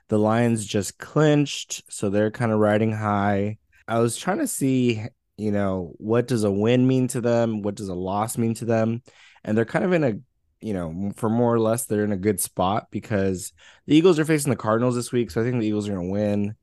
The 0.08 0.18
Lions 0.18 0.64
just 0.64 0.98
clinched, 0.98 1.82
so 1.88 2.08
they're 2.08 2.30
kind 2.30 2.52
of 2.52 2.60
riding 2.60 2.92
high. 2.92 3.58
I 3.88 3.98
was 3.98 4.16
trying 4.16 4.38
to 4.38 4.46
see, 4.46 5.02
you 5.36 5.50
know, 5.50 5.92
what 5.98 6.28
does 6.28 6.44
a 6.44 6.50
win 6.50 6.86
mean 6.86 7.08
to 7.08 7.20
them? 7.20 7.62
What 7.62 7.74
does 7.74 7.88
a 7.88 7.94
loss 7.94 8.38
mean 8.38 8.54
to 8.54 8.64
them? 8.64 9.02
And 9.44 9.56
they're 9.56 9.64
kind 9.64 9.84
of 9.84 9.92
in 9.92 10.04
a, 10.04 10.14
you 10.60 10.74
know, 10.74 11.12
for 11.16 11.28
more 11.28 11.52
or 11.52 11.60
less, 11.60 11.84
they're 11.84 12.04
in 12.04 12.12
a 12.12 12.16
good 12.16 12.40
spot 12.40 12.86
because 12.90 13.52
the 13.86 13.96
Eagles 13.96 14.18
are 14.18 14.24
facing 14.24 14.50
the 14.50 14.56
Cardinals 14.56 14.94
this 14.94 15.12
week, 15.12 15.30
so 15.30 15.40
I 15.40 15.44
think 15.44 15.60
the 15.60 15.66
Eagles 15.66 15.88
are 15.88 15.94
going 15.94 16.06
to 16.06 16.12
win. 16.12 16.54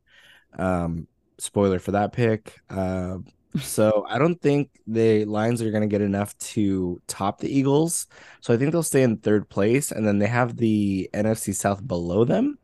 Um, 0.58 1.08
spoiler 1.38 1.80
for 1.80 1.92
that 1.92 2.14
pick. 2.14 2.60
Uh, 2.70 3.18
so 3.62 4.06
I 4.10 4.18
don't 4.18 4.40
think 4.42 4.70
the 4.88 5.26
Lions 5.26 5.62
are 5.62 5.72
going 5.72 5.82
to 5.82 5.88
get 5.88 6.02
enough 6.02 6.38
to 6.40 7.02
top 7.08 7.40
the 7.40 7.56
Eagles. 7.56 8.08
So 8.42 8.54
I 8.54 8.58
think 8.58 8.72
they'll 8.72 8.84
stay 8.84 9.04
in 9.04 9.18
third 9.18 9.50
place, 9.50 9.92
and 9.92 10.08
then 10.08 10.20
they 10.20 10.28
have 10.28 10.58
the 10.58 11.10
NFC 11.14 11.54
South 11.54 11.86
below 11.88 12.26
them. 12.26 12.58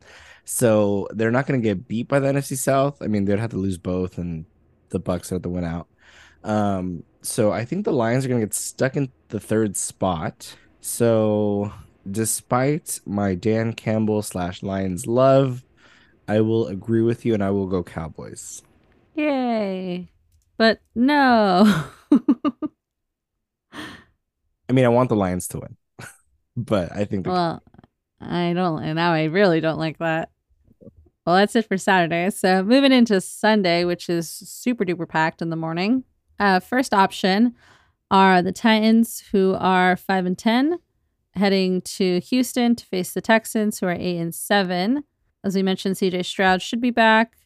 So 0.45 1.07
they're 1.11 1.31
not 1.31 1.45
going 1.45 1.61
to 1.61 1.67
get 1.67 1.87
beat 1.87 2.07
by 2.07 2.19
the 2.19 2.27
NFC 2.27 2.57
South. 2.57 3.01
I 3.01 3.07
mean, 3.07 3.25
they'd 3.25 3.39
have 3.39 3.51
to 3.51 3.57
lose 3.57 3.77
both, 3.77 4.17
and 4.17 4.45
the 4.89 4.99
Bucs 4.99 5.29
have 5.29 5.43
to 5.43 5.49
win 5.49 5.63
out. 5.63 5.87
Um, 6.43 7.03
so 7.21 7.51
I 7.51 7.65
think 7.65 7.85
the 7.85 7.93
Lions 7.93 8.25
are 8.25 8.29
going 8.29 8.41
to 8.41 8.47
get 8.47 8.53
stuck 8.53 8.97
in 8.97 9.11
the 9.27 9.39
third 9.39 9.77
spot. 9.77 10.55
So 10.81 11.71
despite 12.09 12.99
my 13.05 13.35
Dan 13.35 13.73
Campbell 13.73 14.21
slash 14.21 14.63
Lions 14.63 15.05
love, 15.05 15.63
I 16.27 16.41
will 16.41 16.67
agree 16.67 17.01
with 17.01 17.25
you, 17.25 17.33
and 17.33 17.43
I 17.43 17.51
will 17.51 17.67
go 17.67 17.83
Cowboys. 17.83 18.61
Yay. 19.15 20.09
But 20.59 20.81
no. 20.93 21.63
I 22.11 22.21
mean, 24.73 24.83
I 24.83 24.89
want 24.89 25.07
the 25.07 25.15
Lions 25.15 25.47
to 25.47 25.59
win, 25.59 25.77
but 26.57 26.91
I 26.91 27.05
think 27.05 27.23
the 27.23 27.31
well, 27.31 27.63
I 28.19 28.51
don't, 28.53 28.83
and 28.83 28.97
now 28.97 29.13
I 29.13 29.23
really 29.23 29.61
don't 29.61 29.79
like 29.79 29.99
that. 29.99 30.31
Well, 31.25 31.37
that's 31.37 31.55
it 31.55 31.65
for 31.65 31.77
Saturday. 31.77 32.29
So 32.31 32.61
moving 32.61 32.91
into 32.91 33.21
Sunday, 33.21 33.85
which 33.85 34.09
is 34.09 34.29
super 34.29 34.83
duper 34.83 35.07
packed 35.07 35.41
in 35.41 35.49
the 35.49 35.55
morning. 35.55 36.03
Uh, 36.37 36.59
first 36.59 36.93
option 36.93 37.55
are 38.11 38.41
the 38.41 38.51
Titans, 38.51 39.23
who 39.31 39.55
are 39.57 39.95
five 39.95 40.25
and 40.25 40.37
ten, 40.37 40.79
heading 41.35 41.79
to 41.83 42.19
Houston 42.19 42.75
to 42.75 42.85
face 42.85 43.13
the 43.13 43.21
Texans, 43.21 43.79
who 43.79 43.85
are 43.85 43.95
eight 43.97 44.17
and 44.17 44.35
seven. 44.35 45.05
As 45.41 45.55
we 45.55 45.63
mentioned, 45.63 45.95
CJ 45.95 46.25
Stroud 46.25 46.61
should 46.61 46.81
be 46.81 46.91
back. 46.91 47.37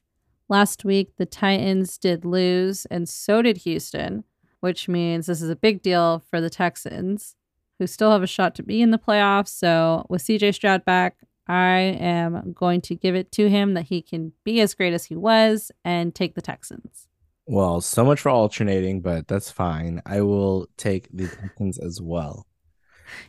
Last 0.50 0.84
week, 0.84 1.16
the 1.18 1.26
Titans 1.26 1.98
did 1.98 2.26
lose, 2.26 2.86
and 2.88 3.08
so 3.08 3.42
did 3.42 3.58
Houston, 3.58 4.24
which 4.60 4.88
means 4.88 5.26
this 5.26 5.42
is 5.42 5.50
a 5.50 5.56
big 5.56 5.82
deal 5.82 6.24
for 6.30 6.42
the 6.42 6.50
Texans, 6.50 7.36
who 7.80 7.88
still 7.88 8.12
have 8.12 8.24
a 8.24 8.28
shot 8.28 8.56
to 8.56 8.64
be 8.64 8.82
in 8.82 8.92
the 8.92 9.00
playoffs. 9.00 9.50
So, 9.50 10.06
with 10.10 10.24
CJ 10.24 10.54
Stroud 10.54 10.86
back, 10.86 11.18
I 11.48 11.80
am 12.00 12.54
going 12.54 12.82
to 12.82 12.96
give 12.96 13.16
it 13.16 13.32
to 13.34 13.50
him 13.50 13.74
that 13.74 13.86
he 13.86 14.02
can 14.02 14.34
be 14.44 14.62
as 14.62 14.74
great 14.74 14.94
as 14.94 15.06
he 15.06 15.16
was 15.16 15.72
and 15.84 16.14
take 16.14 16.36
the 16.36 16.42
Texans. 16.42 17.08
Well, 17.46 17.82
so 17.82 18.06
much 18.06 18.22
for 18.22 18.30
alternating, 18.30 19.02
but 19.02 19.28
that's 19.28 19.52
fine. 19.52 20.02
I 20.06 20.22
will 20.22 20.68
take 20.78 21.10
the 21.12 21.28
Texans 21.28 21.78
as 21.78 22.02
well. 22.02 22.48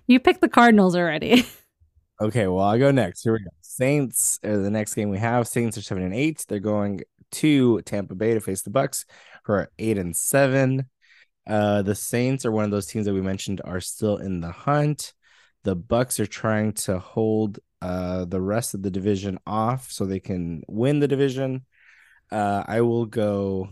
You 0.06 0.20
picked 0.20 0.40
the 0.40 0.48
Cardinals 0.48 0.94
already. 0.94 1.46
okay, 2.20 2.46
well, 2.46 2.64
I'll 2.64 2.78
go 2.78 2.90
next. 2.90 3.22
Here 3.22 3.32
we 3.32 3.40
go. 3.40 3.50
Saints 3.60 4.38
are 4.44 4.58
the 4.58 4.70
next 4.70 4.94
game 4.94 5.10
we 5.10 5.18
have. 5.18 5.48
Saints 5.48 5.76
are 5.76 5.82
seven 5.82 6.04
and 6.04 6.14
eight. 6.14 6.44
They're 6.48 6.60
going 6.60 7.00
to 7.32 7.80
Tampa 7.82 8.14
Bay 8.14 8.34
to 8.34 8.40
face 8.40 8.62
the 8.62 8.70
Bucs, 8.70 9.04
who 9.44 9.54
are 9.54 9.70
eight 9.78 9.98
and 9.98 10.14
seven. 10.14 10.88
Uh, 11.46 11.82
the 11.82 11.94
Saints 11.94 12.46
are 12.46 12.52
one 12.52 12.64
of 12.64 12.70
those 12.70 12.86
teams 12.86 13.06
that 13.06 13.14
we 13.14 13.20
mentioned 13.20 13.60
are 13.64 13.80
still 13.80 14.16
in 14.16 14.40
the 14.40 14.50
hunt. 14.50 15.12
The 15.64 15.76
Bucs 15.76 16.20
are 16.20 16.26
trying 16.26 16.72
to 16.72 16.98
hold 16.98 17.58
uh, 17.82 18.24
the 18.24 18.40
rest 18.40 18.74
of 18.74 18.82
the 18.82 18.90
division 18.90 19.38
off 19.46 19.90
so 19.90 20.04
they 20.04 20.20
can 20.20 20.62
win 20.68 21.00
the 21.00 21.08
division. 21.08 21.64
Uh, 22.30 22.64
I 22.66 22.80
will 22.80 23.06
go 23.06 23.68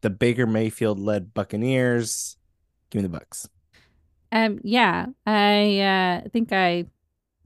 the 0.00 0.10
Baker 0.10 0.46
Mayfield 0.46 0.98
led 0.98 1.32
Buccaneers. 1.32 2.36
Give 2.90 3.02
me 3.02 3.08
the 3.08 3.18
Bucs. 3.18 3.48
Um, 4.32 4.58
yeah, 4.62 5.06
I 5.26 5.78
uh, 5.80 6.28
think 6.30 6.52
I 6.52 6.86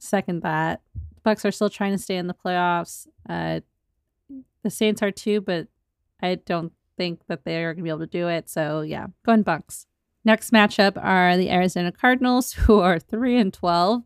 second 0.06 0.42
that. 0.42 0.80
Bucs 1.24 1.44
are 1.44 1.50
still 1.50 1.70
trying 1.70 1.92
to 1.92 1.98
stay 1.98 2.16
in 2.16 2.28
the 2.28 2.34
playoffs. 2.34 3.06
Uh, 3.28 3.60
the 4.62 4.70
Saints 4.70 5.02
are 5.02 5.10
too, 5.10 5.40
but 5.40 5.68
I 6.20 6.36
don't 6.36 6.72
think 6.96 7.20
that 7.28 7.44
they 7.44 7.62
are 7.62 7.74
going 7.74 7.78
to 7.78 7.82
be 7.82 7.90
able 7.90 8.00
to 8.00 8.06
do 8.06 8.28
it. 8.28 8.48
So 8.48 8.80
yeah, 8.80 9.06
go 9.24 9.32
going 9.32 9.44
Bucs. 9.44 9.86
Next 10.24 10.50
matchup 10.52 11.02
are 11.02 11.36
the 11.36 11.50
Arizona 11.50 11.92
Cardinals, 11.92 12.52
who 12.64 12.80
are 12.80 12.98
three 12.98 13.38
and 13.38 13.52
twelve, 13.52 14.02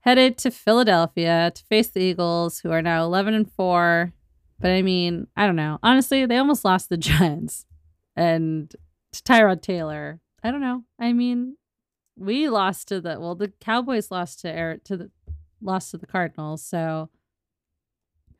headed 0.00 0.38
to 0.38 0.50
Philadelphia 0.50 1.52
to 1.54 1.64
face 1.64 1.88
the 1.88 2.00
Eagles, 2.00 2.60
who 2.60 2.70
are 2.70 2.82
now 2.82 3.04
eleven 3.04 3.34
and 3.34 3.50
four. 3.50 4.12
But 4.60 4.70
I 4.72 4.82
mean, 4.82 5.26
I 5.36 5.46
don't 5.46 5.56
know. 5.56 5.78
Honestly, 5.82 6.26
they 6.26 6.36
almost 6.36 6.64
lost 6.64 6.88
the 6.88 6.96
Giants 6.98 7.66
and 8.14 8.70
to 9.12 9.22
Tyrod 9.22 9.62
Taylor. 9.62 10.20
I 10.42 10.50
don't 10.50 10.60
know. 10.60 10.84
I 10.98 11.12
mean, 11.12 11.56
we 12.16 12.48
lost 12.48 12.88
to 12.88 13.00
the 13.00 13.18
well, 13.18 13.34
the 13.34 13.52
Cowboys 13.60 14.10
lost 14.10 14.40
to 14.40 14.50
Air 14.50 14.78
to 14.84 14.96
the 14.96 15.10
lost 15.62 15.90
to 15.90 15.98
the 15.98 16.06
Cardinals, 16.06 16.64
so 16.64 17.10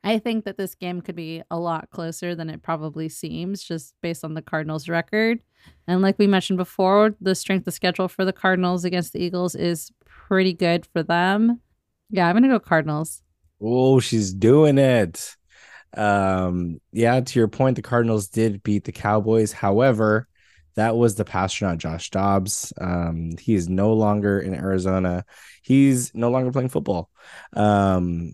I 0.03 0.17
think 0.17 0.45
that 0.45 0.57
this 0.57 0.73
game 0.73 1.01
could 1.01 1.15
be 1.15 1.43
a 1.51 1.59
lot 1.59 1.89
closer 1.91 2.33
than 2.33 2.49
it 2.49 2.63
probably 2.63 3.07
seems, 3.07 3.63
just 3.63 3.93
based 4.01 4.23
on 4.23 4.33
the 4.33 4.41
Cardinals' 4.41 4.89
record. 4.89 5.39
And 5.87 6.01
like 6.01 6.17
we 6.17 6.25
mentioned 6.25 6.57
before, 6.57 7.15
the 7.21 7.35
strength 7.35 7.67
of 7.67 7.73
schedule 7.73 8.07
for 8.07 8.25
the 8.25 8.33
Cardinals 8.33 8.83
against 8.83 9.13
the 9.13 9.23
Eagles 9.23 9.53
is 9.53 9.91
pretty 10.05 10.53
good 10.53 10.87
for 10.87 11.03
them. 11.03 11.61
Yeah, 12.09 12.27
I'm 12.27 12.35
gonna 12.35 12.47
go 12.47 12.59
Cardinals. 12.59 13.21
Oh, 13.61 13.99
she's 13.99 14.33
doing 14.33 14.79
it. 14.79 15.35
Um, 15.95 16.79
yeah, 16.91 17.19
to 17.19 17.39
your 17.39 17.47
point, 17.47 17.75
the 17.75 17.81
Cardinals 17.83 18.27
did 18.27 18.63
beat 18.63 18.85
the 18.85 18.91
Cowboys. 18.91 19.51
However, 19.51 20.27
that 20.75 20.95
was 20.95 21.15
the 21.15 21.25
passer, 21.25 21.75
Josh 21.75 22.09
Dobbs. 22.09 22.73
Um, 22.79 23.31
is 23.47 23.69
no 23.69 23.93
longer 23.93 24.39
in 24.39 24.53
Arizona. 24.53 25.25
He's 25.61 26.13
no 26.15 26.29
longer 26.29 26.51
playing 26.51 26.69
football. 26.69 27.09
Um, 27.53 28.33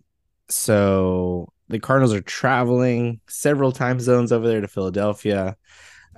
so 0.49 1.51
the 1.69 1.79
Cardinals 1.79 2.13
are 2.13 2.21
traveling 2.21 3.19
several 3.27 3.71
time 3.71 3.99
zones 3.99 4.31
over 4.31 4.47
there 4.47 4.61
to 4.61 4.67
Philadelphia. 4.67 5.57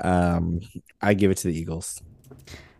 Um, 0.01 0.59
I 1.01 1.13
give 1.13 1.31
it 1.31 1.37
to 1.37 1.47
the 1.47 1.57
Eagles. 1.57 2.01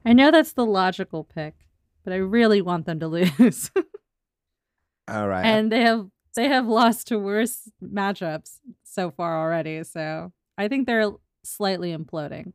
I 0.05 0.13
know 0.13 0.31
that's 0.31 0.53
the 0.53 0.65
logical 0.65 1.23
pick, 1.23 1.55
but 2.03 2.13
I 2.13 2.17
really 2.17 2.61
want 2.61 2.85
them 2.85 2.99
to 2.99 3.07
lose. 3.07 3.71
All 5.07 5.27
right. 5.27 5.45
And 5.45 5.71
they 5.71 5.81
have 5.81 6.07
they 6.35 6.47
have 6.47 6.67
lost 6.67 7.07
to 7.07 7.17
worse 7.17 7.69
matchups 7.83 8.59
so 8.83 9.11
far 9.11 9.41
already. 9.41 9.83
So 9.83 10.31
I 10.57 10.67
think 10.67 10.85
they're 10.85 11.11
slightly 11.43 11.95
imploding. 11.95 12.53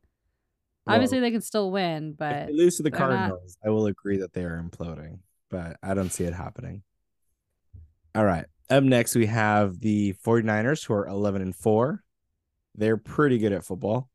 Well, 0.87 0.97
Obviously, 0.97 1.20
they 1.20 1.30
can 1.30 1.41
still 1.41 1.70
win, 1.70 2.12
but 2.12 2.32
if 2.32 2.47
they 2.49 2.53
lose 2.53 2.76
to 2.76 2.82
the 2.82 2.91
Cardinals, 2.91 3.57
not... 3.62 3.68
I 3.68 3.72
will 3.72 3.87
agree 3.87 4.18
that 4.18 4.32
they 4.32 4.45
are 4.45 4.62
imploding, 4.62 5.20
but 5.51 5.76
I 5.82 5.95
don't 5.95 6.11
see 6.11 6.24
it 6.24 6.35
happening. 6.35 6.82
All 8.14 8.24
right. 8.24 8.45
Up 8.70 8.85
next, 8.85 9.14
we 9.14 9.26
have 9.26 9.80
the 9.80 10.14
49ers, 10.24 10.85
who 10.85 10.95
are 10.95 11.07
11 11.07 11.43
and 11.43 11.57
4. 11.57 12.03
They're 12.74 12.97
pretty 12.97 13.39
good 13.39 13.53
at 13.53 13.64
football. 13.64 14.11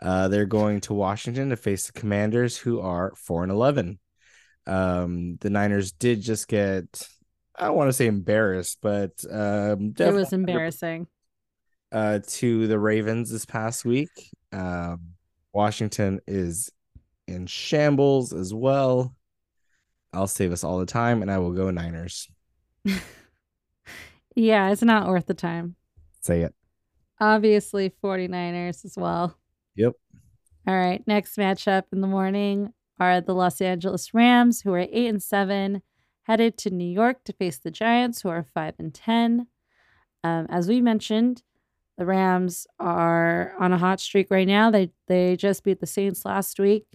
Uh, 0.00 0.28
they're 0.28 0.46
going 0.46 0.80
to 0.82 0.94
Washington 0.94 1.50
to 1.50 1.56
face 1.56 1.86
the 1.86 1.98
Commanders, 1.98 2.56
who 2.56 2.80
are 2.80 3.12
4 3.16 3.44
and 3.44 3.52
11. 3.52 3.98
Um, 4.66 5.36
the 5.40 5.50
Niners 5.50 5.92
did 5.92 6.22
just 6.22 6.48
get 6.48 7.08
I 7.58 7.66
don't 7.66 7.76
want 7.76 7.88
to 7.88 7.94
say 7.94 8.06
embarrassed, 8.06 8.78
but 8.82 9.12
um, 9.30 9.94
it 9.98 10.12
was 10.12 10.32
embarrassing. 10.32 11.06
Uh, 11.90 12.18
to 12.26 12.66
the 12.66 12.78
Ravens 12.78 13.30
this 13.30 13.46
past 13.46 13.84
week. 13.84 14.10
Um, 14.52 15.15
Washington 15.56 16.20
is 16.26 16.70
in 17.26 17.46
shambles 17.46 18.32
as 18.32 18.52
well. 18.54 19.14
I'll 20.12 20.26
save 20.26 20.52
us 20.52 20.62
all 20.62 20.78
the 20.78 20.86
time 20.86 21.22
and 21.22 21.30
I 21.30 21.38
will 21.38 21.52
go 21.52 21.70
Niners. 21.70 22.28
Yeah, 24.36 24.70
it's 24.70 24.82
not 24.82 25.08
worth 25.08 25.26
the 25.26 25.34
time. 25.34 25.76
Say 26.20 26.42
it. 26.42 26.54
Obviously, 27.18 27.90
49ers 28.04 28.84
as 28.84 28.94
well. 28.94 29.34
Yep. 29.76 29.94
All 30.68 30.76
right. 30.76 31.02
Next 31.06 31.38
matchup 31.38 31.84
in 31.90 32.02
the 32.02 32.06
morning 32.06 32.74
are 33.00 33.22
the 33.22 33.34
Los 33.34 33.62
Angeles 33.62 34.12
Rams, 34.12 34.60
who 34.60 34.74
are 34.74 34.80
eight 34.80 35.08
and 35.08 35.22
seven, 35.22 35.80
headed 36.24 36.58
to 36.58 36.70
New 36.70 36.84
York 36.88 37.24
to 37.24 37.32
face 37.32 37.58
the 37.58 37.70
Giants, 37.70 38.20
who 38.20 38.28
are 38.28 38.46
five 38.52 38.74
and 38.78 38.92
ten. 38.92 39.46
Um, 40.22 40.46
as 40.50 40.68
we 40.68 40.82
mentioned, 40.82 41.42
the 41.98 42.06
Rams 42.06 42.66
are 42.78 43.54
on 43.58 43.72
a 43.72 43.78
hot 43.78 44.00
streak 44.00 44.30
right 44.30 44.46
now. 44.46 44.70
They 44.70 44.90
they 45.06 45.36
just 45.36 45.64
beat 45.64 45.80
the 45.80 45.86
Saints 45.86 46.24
last 46.24 46.58
week, 46.58 46.86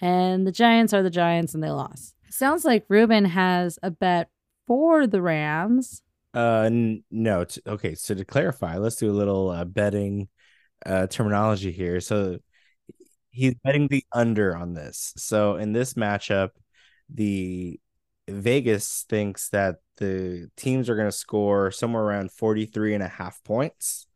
and 0.00 0.46
the 0.46 0.52
Giants 0.52 0.92
are 0.92 1.02
the 1.02 1.10
Giants, 1.10 1.54
and 1.54 1.62
they 1.62 1.70
lost. 1.70 2.14
Sounds 2.30 2.64
like 2.64 2.84
Ruben 2.88 3.24
has 3.24 3.78
a 3.82 3.90
bet 3.90 4.28
for 4.66 5.06
the 5.06 5.22
Rams. 5.22 6.02
Uh, 6.34 6.64
n- 6.66 7.04
no. 7.10 7.44
T- 7.44 7.60
okay, 7.66 7.94
so 7.94 8.14
to 8.14 8.24
clarify, 8.24 8.76
let's 8.76 8.96
do 8.96 9.10
a 9.10 9.12
little 9.12 9.50
uh, 9.50 9.64
betting 9.64 10.28
uh, 10.84 11.06
terminology 11.06 11.70
here. 11.70 12.00
So 12.00 12.38
he's 13.30 13.54
betting 13.64 13.88
the 13.88 14.04
under 14.12 14.56
on 14.56 14.74
this. 14.74 15.12
So 15.16 15.56
in 15.56 15.72
this 15.72 15.94
matchup, 15.94 16.50
the 17.08 17.78
Vegas 18.28 19.04
thinks 19.08 19.48
that 19.50 19.76
the 19.98 20.50
teams 20.56 20.88
are 20.88 20.96
going 20.96 21.08
to 21.08 21.12
score 21.12 21.70
somewhere 21.70 22.02
around 22.02 22.32
43 22.32 22.94
and 22.94 23.02
a 23.02 23.08
half 23.08 23.42
points. 23.44 24.06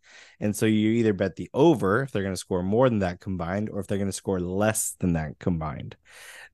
And 0.41 0.55
so 0.55 0.67
you 0.67 0.91
either 0.91 1.13
bet 1.13 1.37
the 1.37 1.51
over 1.53 2.03
if 2.03 2.11
they're 2.13 2.23
going 2.23 2.35
to 2.35 2.37
score 2.41 2.63
more 2.63 2.89
than 2.89 3.01
that 3.01 3.21
combined, 3.21 3.71
or 3.71 3.81
if 3.81 3.87
they're 3.87 3.99
going 3.99 4.09
to 4.09 4.13
score 4.13 4.41
less 4.41 4.95
than 5.01 5.15
that 5.15 5.39
combined. 5.39 5.97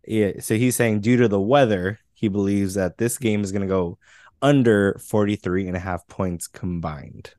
Yeah, 0.06 0.32
so 0.40 0.54
he's 0.56 0.76
saying 0.76 1.00
due 1.00 1.16
to 1.18 1.28
the 1.28 1.40
weather, 1.40 1.98
he 2.14 2.28
believes 2.28 2.74
that 2.74 2.98
this 2.98 3.18
game 3.18 3.42
is 3.42 3.52
going 3.52 3.62
to 3.62 3.68
go 3.68 3.98
under 4.42 4.98
43 4.98 5.68
and 5.68 5.76
a 5.76 5.80
half 5.80 6.06
points 6.06 6.46
combined. 6.46 7.34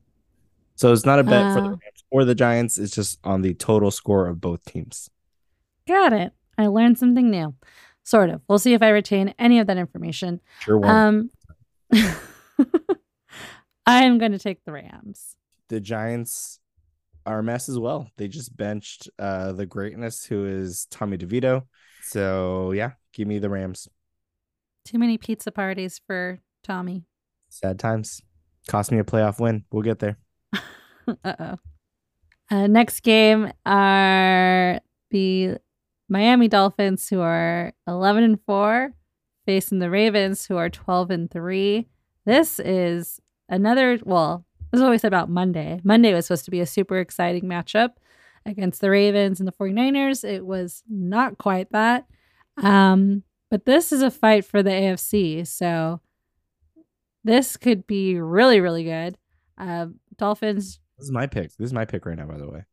So 0.74 0.92
it's 0.92 1.06
not 1.06 1.18
a 1.18 1.24
bet 1.24 1.54
for 1.54 1.60
the 1.60 1.68
Oh. 1.68 1.70
Rams 1.70 2.04
or 2.10 2.24
the 2.24 2.34
Giants, 2.34 2.78
it's 2.78 2.94
just 2.94 3.18
on 3.24 3.42
the 3.42 3.54
total 3.54 3.90
score 3.90 4.26
of 4.28 4.40
both 4.40 4.64
teams. 4.64 5.08
Got 5.88 6.12
it. 6.12 6.32
I 6.58 6.66
learned 6.66 6.98
something 6.98 7.30
new. 7.30 7.54
Sort 8.02 8.30
of. 8.30 8.40
We'll 8.48 8.58
see 8.58 8.74
if 8.74 8.82
I 8.82 8.88
retain 8.90 9.34
any 9.38 9.58
of 9.58 9.66
that 9.68 9.76
information. 9.78 10.40
Sure 10.60 10.78
one. 10.78 11.30
Um, 11.92 11.92
I'm 13.86 14.18
going 14.18 14.32
to 14.32 14.38
take 14.38 14.64
the 14.64 14.72
Rams. 14.72 15.35
The 15.68 15.80
Giants 15.80 16.60
are 17.24 17.40
a 17.40 17.42
mess 17.42 17.68
as 17.68 17.78
well. 17.78 18.08
They 18.16 18.28
just 18.28 18.56
benched 18.56 19.08
uh 19.18 19.52
the 19.52 19.66
greatness 19.66 20.24
who 20.24 20.46
is 20.46 20.86
Tommy 20.90 21.18
DeVito. 21.18 21.62
So 22.02 22.72
yeah, 22.72 22.92
give 23.12 23.26
me 23.26 23.38
the 23.38 23.50
Rams. 23.50 23.88
Too 24.84 24.98
many 24.98 25.18
pizza 25.18 25.50
parties 25.50 26.00
for 26.06 26.40
Tommy. 26.62 27.04
Sad 27.48 27.78
times. 27.78 28.22
Cost 28.68 28.92
me 28.92 28.98
a 28.98 29.04
playoff 29.04 29.40
win. 29.40 29.64
We'll 29.70 29.82
get 29.82 29.98
there. 29.98 30.18
Uh-oh. 31.08 31.56
Uh, 32.50 32.66
next 32.68 33.00
game 33.00 33.52
are 33.64 34.80
the 35.10 35.58
Miami 36.08 36.48
Dolphins, 36.48 37.08
who 37.08 37.20
are 37.20 37.72
11 37.88 38.22
and 38.22 38.40
4, 38.46 38.92
facing 39.44 39.80
the 39.80 39.90
Ravens, 39.90 40.46
who 40.46 40.56
are 40.56 40.70
12 40.70 41.10
and 41.10 41.30
3. 41.30 41.88
This 42.24 42.60
is 42.60 43.20
another, 43.48 43.98
well, 44.04 44.44
this 44.76 44.82
is 44.82 44.84
what 44.84 44.90
we 44.90 44.98
said 44.98 45.08
about 45.08 45.30
Monday. 45.30 45.80
Monday 45.84 46.12
was 46.12 46.26
supposed 46.26 46.44
to 46.44 46.50
be 46.50 46.60
a 46.60 46.66
super 46.66 46.98
exciting 46.98 47.44
matchup 47.44 47.92
against 48.44 48.82
the 48.82 48.90
Ravens 48.90 49.40
and 49.40 49.48
the 49.48 49.52
49ers. 49.52 50.22
It 50.22 50.44
was 50.44 50.82
not 50.86 51.38
quite 51.38 51.72
that. 51.72 52.04
Um, 52.58 53.22
but 53.50 53.64
this 53.64 53.90
is 53.90 54.02
a 54.02 54.10
fight 54.10 54.44
for 54.44 54.62
the 54.62 54.68
AFC. 54.68 55.46
So 55.46 56.02
this 57.24 57.56
could 57.56 57.86
be 57.86 58.20
really, 58.20 58.60
really 58.60 58.84
good. 58.84 59.16
Uh, 59.56 59.86
Dolphins 60.18 60.78
This 60.98 61.06
is 61.06 61.10
my 61.10 61.26
pick. 61.26 61.56
This 61.56 61.68
is 61.68 61.72
my 61.72 61.86
pick 61.86 62.04
right 62.04 62.18
now, 62.18 62.26
by 62.26 62.36
the 62.36 62.50
way. 62.50 62.64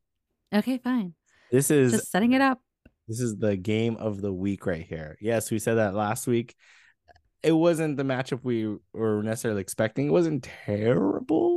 Okay, 0.54 0.80
fine. 0.80 1.14
This 1.54 1.72
is 1.72 1.94
Just 1.94 2.12
setting 2.12 2.34
it 2.34 2.42
up. 2.42 2.60
This 3.08 3.22
is 3.22 3.38
the 3.38 3.56
game 3.56 3.96
of 3.96 4.20
the 4.20 4.34
week 4.34 4.66
right 4.66 4.86
here. 4.86 5.18
Yes, 5.22 5.52
we 5.52 5.60
said 5.60 5.76
that 5.76 5.94
last 5.94 6.28
week. 6.28 6.54
It 7.42 7.54
wasn't 7.54 7.96
the 7.96 8.04
matchup 8.04 8.40
we 8.44 8.76
were 8.92 9.24
necessarily 9.24 9.62
expecting. 9.62 10.08
It 10.08 10.12
wasn't 10.12 10.44
terrible. 10.66 11.53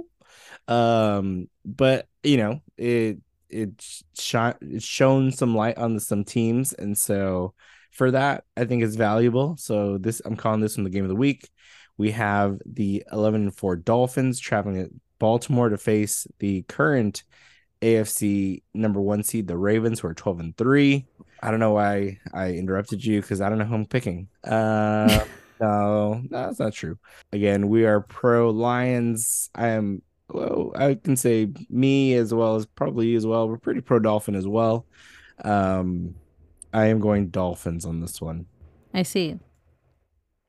Um, 0.68 1.48
but 1.64 2.06
you 2.22 2.36
know, 2.36 2.60
it 2.76 3.18
it's 3.48 4.02
shone 4.18 4.54
it's 4.60 4.84
shown 4.84 5.32
some 5.32 5.54
light 5.54 5.78
on 5.78 5.94
the, 5.94 6.00
some 6.00 6.24
teams, 6.24 6.72
and 6.72 6.96
so 6.96 7.54
for 7.92 8.10
that, 8.10 8.44
I 8.56 8.64
think 8.64 8.82
it's 8.82 8.96
valuable. 8.96 9.56
So 9.58 9.98
this 9.98 10.20
I'm 10.24 10.36
calling 10.36 10.60
this 10.60 10.76
one 10.76 10.84
the 10.84 10.90
game 10.90 11.04
of 11.04 11.08
the 11.08 11.16
week. 11.16 11.48
We 11.98 12.10
have 12.10 12.58
the 12.66 13.04
11 13.10 13.42
and 13.44 13.56
4 13.56 13.76
Dolphins 13.76 14.38
traveling 14.38 14.78
at 14.78 14.90
Baltimore 15.18 15.70
to 15.70 15.78
face 15.78 16.26
the 16.38 16.62
current 16.62 17.22
AFC 17.80 18.62
number 18.74 19.00
one 19.00 19.22
seed, 19.22 19.48
the 19.48 19.56
Ravens, 19.56 20.00
who 20.00 20.08
are 20.08 20.14
12 20.14 20.40
and 20.40 20.56
3. 20.56 21.06
I 21.42 21.50
don't 21.50 21.60
know 21.60 21.72
why 21.72 22.18
I 22.32 22.50
interrupted 22.50 23.04
you 23.04 23.20
because 23.20 23.40
I 23.40 23.48
don't 23.48 23.58
know 23.58 23.64
who 23.64 23.74
I'm 23.74 23.86
picking. 23.86 24.28
Uh, 24.44 25.24
no, 25.60 26.20
no, 26.30 26.42
that's 26.44 26.58
not 26.58 26.72
true. 26.72 26.98
Again, 27.32 27.68
we 27.68 27.84
are 27.86 28.00
pro 28.00 28.50
Lions. 28.50 29.50
I 29.54 29.68
am, 29.68 30.02
well, 30.28 30.72
I 30.74 30.94
can 30.94 31.16
say 31.16 31.48
me 31.70 32.14
as 32.14 32.34
well 32.34 32.56
as 32.56 32.66
probably 32.66 33.08
you 33.08 33.16
as 33.16 33.26
well. 33.26 33.48
We're 33.48 33.58
pretty 33.58 33.80
pro 33.80 33.98
Dolphin 33.98 34.34
as 34.34 34.46
well. 34.46 34.86
Um, 35.44 36.16
I 36.72 36.86
am 36.86 37.00
going 37.00 37.28
Dolphins 37.28 37.84
on 37.84 38.00
this 38.00 38.20
one. 38.20 38.46
I 38.92 39.02
see. 39.02 39.38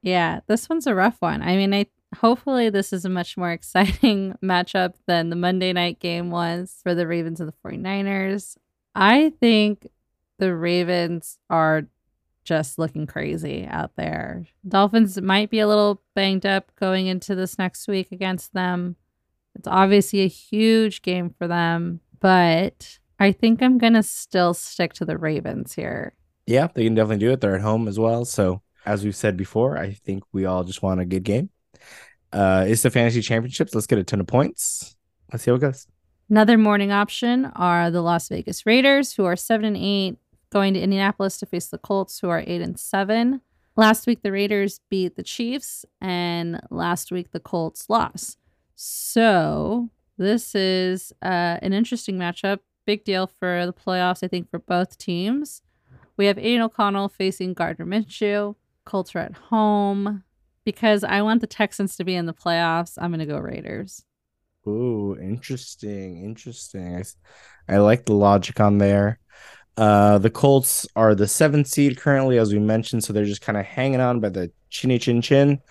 Yeah, 0.02 0.42
this 0.48 0.70
one's 0.70 0.88
a 0.88 0.96
rough 0.96 1.18
one. 1.20 1.42
I 1.42 1.58
mean, 1.58 1.74
I 1.74 1.88
hopefully 2.16 2.70
this 2.70 2.94
is 2.94 3.06
a 3.06 3.10
much 3.10 3.38
more 3.38 3.52
exciting 3.54 4.36
matchup 4.44 4.94
than 5.06 5.30
the 5.30 5.36
Monday 5.36 5.74
night 5.74 6.00
game 6.00 6.32
was 6.32 6.80
for 6.84 6.96
the 6.96 7.08
Ravens 7.08 7.40
and 7.40 7.50
the 7.50 7.70
49ers. 7.70 8.58
I 8.96 9.32
think 9.40 9.88
the 10.40 10.56
Ravens 10.56 11.38
are 11.50 11.88
just 12.44 12.80
looking 12.80 13.06
crazy 13.06 13.68
out 13.70 13.92
there. 13.98 14.46
Dolphins 14.68 15.20
might 15.22 15.50
be 15.50 15.60
a 15.60 15.68
little 15.68 16.02
banged 16.16 16.46
up 16.46 16.72
going 16.80 17.08
into 17.08 17.36
this 17.36 17.58
next 17.58 17.88
week 17.88 18.12
against 18.12 18.54
them. 18.54 18.96
It's 19.58 19.68
obviously 19.68 20.22
a 20.22 20.28
huge 20.28 21.02
game 21.02 21.34
for 21.38 21.48
them, 21.48 22.00
but 22.20 23.00
I 23.20 23.32
think 23.32 23.64
I'm 23.64 23.80
going 23.80 23.94
to 23.94 24.04
still 24.04 24.54
stick 24.54 24.94
to 24.94 25.06
the 25.06 25.18
Ravens 25.18 25.74
here. 25.74 26.14
Yeah, 26.46 26.68
they 26.74 26.84
can 26.84 26.94
definitely 26.94 27.26
do 27.26 27.32
it. 27.32 27.42
They're 27.42 27.56
at 27.56 27.62
home 27.62 27.88
as 27.88 28.00
well. 28.00 28.24
So, 28.24 28.62
as 28.86 29.04
we've 29.04 29.16
said 29.16 29.36
before, 29.36 29.78
I 29.78 29.92
think 29.92 30.24
we 30.32 30.46
all 30.46 30.64
just 30.64 30.82
want 30.84 31.02
a 31.02 31.06
good 31.06 31.24
game. 31.24 31.50
Uh, 32.32 32.66
it's 32.68 32.84
the 32.84 32.92
fantasy 32.92 33.22
championships. 33.22 33.74
Let's 33.74 33.88
get 33.88 33.98
a 33.98 34.04
ton 34.04 34.22
of 34.22 34.28
points. 34.28 34.96
Let's 35.32 35.44
see 35.44 35.52
how 35.52 35.56
it 35.56 35.62
goes. 35.62 35.88
Another 36.30 36.58
morning 36.58 36.92
option 36.92 37.46
are 37.56 37.90
the 37.90 38.02
Las 38.02 38.30
Vegas 38.30 38.66
Raiders, 38.66 39.14
who 39.14 39.26
are 39.26 39.36
seven 39.36 39.66
and 39.66 39.78
eight, 39.78 40.18
going 40.52 40.74
to 40.76 40.80
Indianapolis 40.80 41.38
to 41.40 41.46
face 41.46 41.68
the 41.68 41.78
Colts, 41.78 42.20
who 42.20 42.30
are 42.30 42.44
eight 42.46 42.62
and 42.62 42.80
seven. 42.80 43.42
Last 43.76 44.08
week, 44.08 44.22
the 44.22 44.32
Raiders 44.32 44.82
beat 44.90 45.16
the 45.16 45.24
Chiefs, 45.24 45.86
and 46.00 46.62
last 46.70 47.12
week, 47.12 47.32
the 47.32 47.40
Colts 47.40 47.90
lost. 47.90 48.38
So, 48.80 49.90
this 50.20 50.54
is 50.54 51.12
uh, 51.24 51.58
an 51.64 51.74
interesting 51.74 52.20
matchup. 52.20 52.60
Big 52.86 53.04
deal 53.04 53.26
for 53.26 53.66
the 53.66 53.74
playoffs, 53.74 54.24
I 54.24 54.28
think, 54.28 54.52
for 54.52 54.60
both 54.60 55.00
teams. 55.00 55.64
We 56.16 56.28
have 56.28 56.38
Aidan 56.38 56.62
O'Connell 56.62 57.10
facing 57.10 57.56
Gardner 57.56 57.88
Minshew. 57.88 58.56
Colts 58.86 59.16
at 59.16 59.34
home. 59.34 60.24
Because 60.64 61.04
I 61.04 61.24
want 61.24 61.42
the 61.42 61.48
Texans 61.48 61.98
to 61.98 62.04
be 62.04 62.14
in 62.14 62.28
the 62.28 62.36
playoffs, 62.36 63.00
I'm 63.00 63.10
going 63.10 63.20
to 63.20 63.26
go 63.26 63.40
Raiders. 63.40 64.04
Ooh, 64.68 65.18
interesting, 65.20 66.24
interesting. 66.24 67.04
I 67.68 67.78
like 67.78 68.06
the 68.06 68.14
logic 68.14 68.60
on 68.60 68.78
there. 68.78 69.20
Uh, 69.76 70.20
the 70.20 70.30
Colts 70.30 70.86
are 70.96 71.16
the 71.16 71.28
seventh 71.28 71.68
seed 71.68 71.98
currently, 71.98 72.38
as 72.38 72.54
we 72.54 72.60
mentioned, 72.60 73.04
so 73.04 73.12
they're 73.12 73.26
just 73.26 73.42
kind 73.42 73.58
of 73.58 73.66
hanging 73.66 74.02
on 74.02 74.20
by 74.20 74.30
the 74.30 74.52
chinny 74.70 75.00
chin 75.00 75.22
chin. 75.22 75.62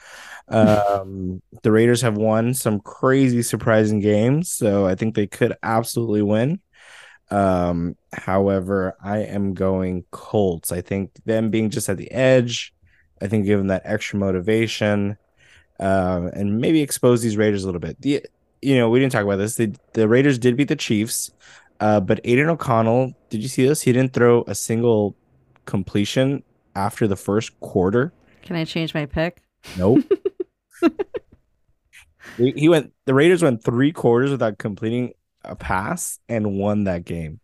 Um, 0.49 1.43
the 1.63 1.73
Raiders 1.73 2.03
have 2.03 2.17
won 2.17 2.55
some 2.55 2.81
crazy, 2.81 3.43
surprising 3.43 4.01
games, 4.01 4.51
so 4.51 4.87
I 4.87 4.95
think 4.95 5.15
they 5.15 5.27
could 5.27 5.57
absolutely 5.63 6.23
win. 6.23 6.61
Um, 7.31 7.97
however, 8.13 8.95
I 9.03 9.19
am 9.19 9.55
going 9.55 10.05
Colts. 10.11 10.71
I 10.71 10.81
think 10.81 11.13
them 11.25 11.51
being 11.51 11.71
just 11.71 11.89
at 11.89 11.97
the 11.97 12.11
edge, 12.13 12.73
I 13.21 13.27
think 13.27 13.45
given 13.45 13.67
that 13.69 13.83
extra 13.85 14.19
motivation, 14.19 15.19
um, 15.81 16.29
and 16.29 16.61
maybe 16.61 16.81
expose 16.81 17.23
these 17.23 17.37
Raiders 17.37 17.65
a 17.65 17.67
little 17.67 17.81
bit. 17.81 18.01
The 18.01 18.25
you 18.63 18.77
know, 18.77 18.89
we 18.89 19.01
didn't 19.01 19.13
talk 19.13 19.25
about 19.25 19.37
this. 19.37 19.57
The 19.57 19.75
the 19.95 20.09
Raiders 20.09 20.39
did 20.39 20.57
beat 20.57 20.69
the 20.69 20.77
Chiefs, 20.77 21.33
uh, 21.81 22.01
but 22.01 22.21
Aidan 22.25 22.49
O'Connell, 22.49 23.15
did 23.31 23.43
you 23.43 23.49
see 23.49 23.67
this? 23.67 23.83
He 23.83 23.93
didn't 23.93 24.13
throw 24.13 24.45
a 24.47 24.55
single 24.55 25.17
completion 25.65 26.43
after 26.75 27.09
the 27.09 27.17
first 27.17 27.59
quarter. 27.61 28.13
Can 28.43 28.57
I 28.57 28.65
change 28.65 28.95
my 28.95 29.07
pick? 29.07 29.43
Nope. 29.77 30.05
he, 32.37 32.69
went. 32.69 32.93
The 33.05 33.15
Raiders 33.15 33.43
went 33.43 33.65
three 33.65 33.93
quarters 33.93 34.31
without 34.31 34.59
completing 34.59 35.13
a 35.45 35.57
pass 35.57 36.19
and 36.29 36.59
won 36.59 36.85
that 36.85 37.05
game. 37.05 37.41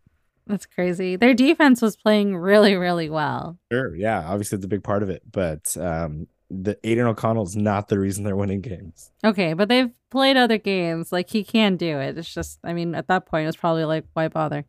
That's 0.47 0.67
crazy. 0.67 1.17
Their 1.17 1.35
defense 1.35 1.81
was 1.81 1.97
playing 1.97 2.37
really, 2.37 2.75
really 2.75 3.09
well. 3.09 3.59
Sure, 3.71 3.95
yeah, 3.95 4.25
obviously 4.27 4.57
it's 4.57 4.65
a 4.65 4.69
big 4.69 4.83
part 4.83 5.03
of 5.03 5.09
it, 5.09 5.23
but 5.31 5.77
um, 5.77 6.27
the 6.51 6.79
Aidan 6.85 7.07
O'Connell 7.07 7.45
is 7.45 7.57
not 7.57 7.89
the 7.89 7.99
reason 7.99 8.25
they're 8.25 8.37
winning 8.37 8.61
games. 8.61 9.11
Okay, 9.25 9.55
but 9.55 9.69
they've 9.69 9.91
played 10.11 10.37
other 10.37 10.59
games. 10.59 11.13
Like 11.13 11.31
he 11.31 11.45
can 11.45 11.77
do 11.77 11.99
it. 11.99 12.19
It's 12.19 12.33
just, 12.33 12.59
I 12.65 12.73
mean, 12.73 12.95
at 12.95 13.09
that 13.09 13.27
point, 13.27 13.49
it's 13.49 13.57
probably 13.57 13.85
like, 13.85 14.05
why 14.13 14.29
bother? 14.29 14.65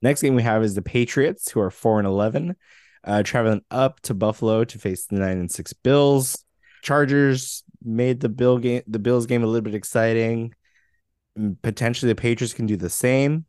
Next 0.00 0.22
game 0.22 0.34
we 0.34 0.42
have 0.42 0.62
is 0.62 0.74
the 0.74 0.82
Patriots, 0.82 1.50
who 1.50 1.60
are 1.60 1.70
four 1.70 1.98
and 1.98 2.06
eleven, 2.06 2.56
uh, 3.04 3.22
traveling 3.22 3.62
up 3.70 4.00
to 4.00 4.14
Buffalo 4.14 4.64
to 4.64 4.78
face 4.78 5.06
the 5.06 5.16
nine 5.16 5.38
and 5.38 5.50
six 5.50 5.72
Bills. 5.72 6.42
Chargers 6.82 7.64
made 7.82 8.20
the 8.20 8.28
Bill 8.28 8.58
game, 8.58 8.82
the 8.86 8.98
Bills 8.98 9.26
game 9.26 9.42
a 9.42 9.46
little 9.46 9.62
bit 9.62 9.74
exciting. 9.74 10.54
Mm, 11.38 11.56
Potentially, 11.62 12.10
the 12.10 12.20
Patriots 12.20 12.54
can 12.54 12.66
do 12.66 12.76
the 12.76 12.90
same. 12.90 13.46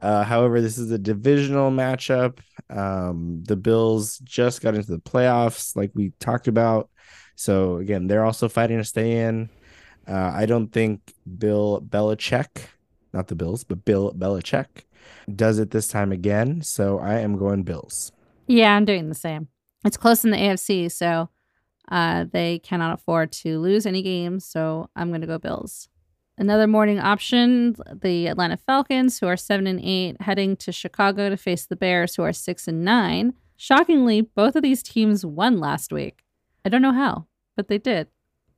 Uh, 0.00 0.24
however, 0.24 0.60
this 0.60 0.78
is 0.78 0.90
a 0.90 0.98
divisional 0.98 1.70
matchup. 1.70 2.40
Um, 2.68 3.44
the 3.44 3.56
Bills 3.56 4.18
just 4.18 4.60
got 4.60 4.74
into 4.74 4.90
the 4.90 4.98
playoffs, 4.98 5.76
like 5.76 5.92
we 5.94 6.12
talked 6.18 6.48
about. 6.48 6.90
So 7.36 7.76
again, 7.76 8.08
they're 8.08 8.24
also 8.24 8.48
fighting 8.48 8.78
to 8.78 8.84
stay 8.84 9.24
in. 9.24 9.48
Uh, 10.06 10.32
I 10.34 10.46
don't 10.46 10.72
think 10.72 11.14
Bill 11.38 11.80
Belichick, 11.80 12.66
not 13.12 13.28
the 13.28 13.36
Bills, 13.36 13.62
but 13.62 13.84
Bill 13.84 14.12
Belichick, 14.12 14.66
does 15.34 15.60
it 15.60 15.70
this 15.70 15.86
time 15.86 16.10
again. 16.10 16.62
So 16.62 16.98
I 16.98 17.20
am 17.20 17.38
going 17.38 17.62
Bills. 17.62 18.10
Yeah, 18.48 18.74
I'm 18.74 18.84
doing 18.84 19.08
the 19.08 19.14
same. 19.14 19.48
It's 19.84 19.96
close 19.96 20.24
in 20.24 20.30
the 20.30 20.36
AFC, 20.36 20.90
so 20.90 21.28
uh, 21.92 22.24
they 22.32 22.58
cannot 22.58 22.94
afford 22.94 23.30
to 23.30 23.60
lose 23.60 23.84
any 23.84 24.00
games. 24.02 24.46
So 24.46 24.88
I'm 24.96 25.10
going 25.10 25.20
to 25.20 25.26
go 25.26 25.38
Bills. 25.38 25.88
Another 26.38 26.66
morning 26.66 26.98
option: 26.98 27.76
the 28.02 28.26
Atlanta 28.26 28.56
Falcons, 28.56 29.20
who 29.20 29.26
are 29.26 29.36
seven 29.36 29.66
and 29.66 29.78
eight, 29.80 30.16
heading 30.22 30.56
to 30.56 30.72
Chicago 30.72 31.28
to 31.28 31.36
face 31.36 31.66
the 31.66 31.76
Bears, 31.76 32.14
who 32.16 32.22
are 32.22 32.32
six 32.32 32.66
and 32.66 32.82
nine. 32.82 33.34
Shockingly, 33.56 34.22
both 34.22 34.56
of 34.56 34.62
these 34.62 34.82
teams 34.82 35.24
won 35.24 35.60
last 35.60 35.92
week. 35.92 36.24
I 36.64 36.70
don't 36.70 36.82
know 36.82 36.92
how, 36.92 37.26
but 37.56 37.68
they 37.68 37.78
did. 37.78 38.08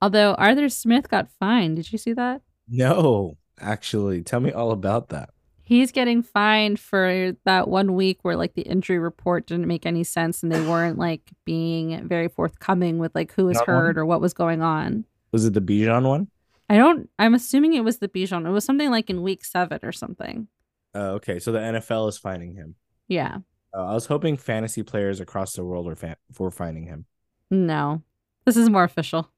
Although 0.00 0.34
Arthur 0.34 0.68
Smith 0.68 1.10
got 1.10 1.28
fined. 1.28 1.76
Did 1.76 1.90
you 1.90 1.98
see 1.98 2.12
that? 2.12 2.42
No, 2.68 3.36
actually, 3.60 4.22
tell 4.22 4.40
me 4.40 4.52
all 4.52 4.70
about 4.70 5.08
that. 5.08 5.30
He's 5.66 5.92
getting 5.92 6.22
fined 6.22 6.78
for 6.78 7.32
that 7.44 7.68
one 7.68 7.94
week 7.94 8.18
where 8.22 8.36
like 8.36 8.54
the 8.54 8.62
injury 8.62 8.98
report 8.98 9.46
didn't 9.46 9.66
make 9.66 9.86
any 9.86 10.04
sense 10.04 10.42
and 10.42 10.52
they 10.52 10.60
weren't 10.68 10.98
like 10.98 11.22
being 11.44 12.06
very 12.06 12.28
forthcoming 12.28 12.98
with 12.98 13.14
like 13.14 13.32
who 13.32 13.46
was 13.46 13.56
Not 13.56 13.68
one? 13.68 13.76
hurt 13.76 13.98
or 13.98 14.04
what 14.06 14.20
was 14.20 14.34
going 14.34 14.62
on. 14.62 15.04
Was 15.32 15.44
it 15.44 15.54
the 15.54 15.60
Bijan 15.60 16.06
one? 16.06 16.28
I 16.70 16.76
don't 16.76 17.08
I'm 17.18 17.34
assuming 17.34 17.74
it 17.74 17.84
was 17.84 17.98
the 17.98 18.08
Bijan. 18.08 18.46
It 18.46 18.50
was 18.50 18.64
something 18.64 18.90
like 18.90 19.10
in 19.10 19.22
week 19.22 19.44
7 19.44 19.80
or 19.82 19.92
something. 19.92 20.48
Uh, 20.94 21.12
okay, 21.12 21.38
so 21.40 21.50
the 21.50 21.58
NFL 21.58 22.08
is 22.08 22.18
finding 22.18 22.54
him. 22.54 22.76
Yeah. 23.08 23.38
Uh, 23.76 23.84
I 23.86 23.94
was 23.94 24.06
hoping 24.06 24.36
fantasy 24.36 24.82
players 24.84 25.18
across 25.18 25.54
the 25.54 25.64
world 25.64 25.86
were 25.86 25.96
fa- 25.96 26.16
for 26.32 26.50
finding 26.52 26.84
him. 26.86 27.06
No. 27.50 28.02
This 28.44 28.56
is 28.56 28.70
more 28.70 28.84
official. 28.84 29.28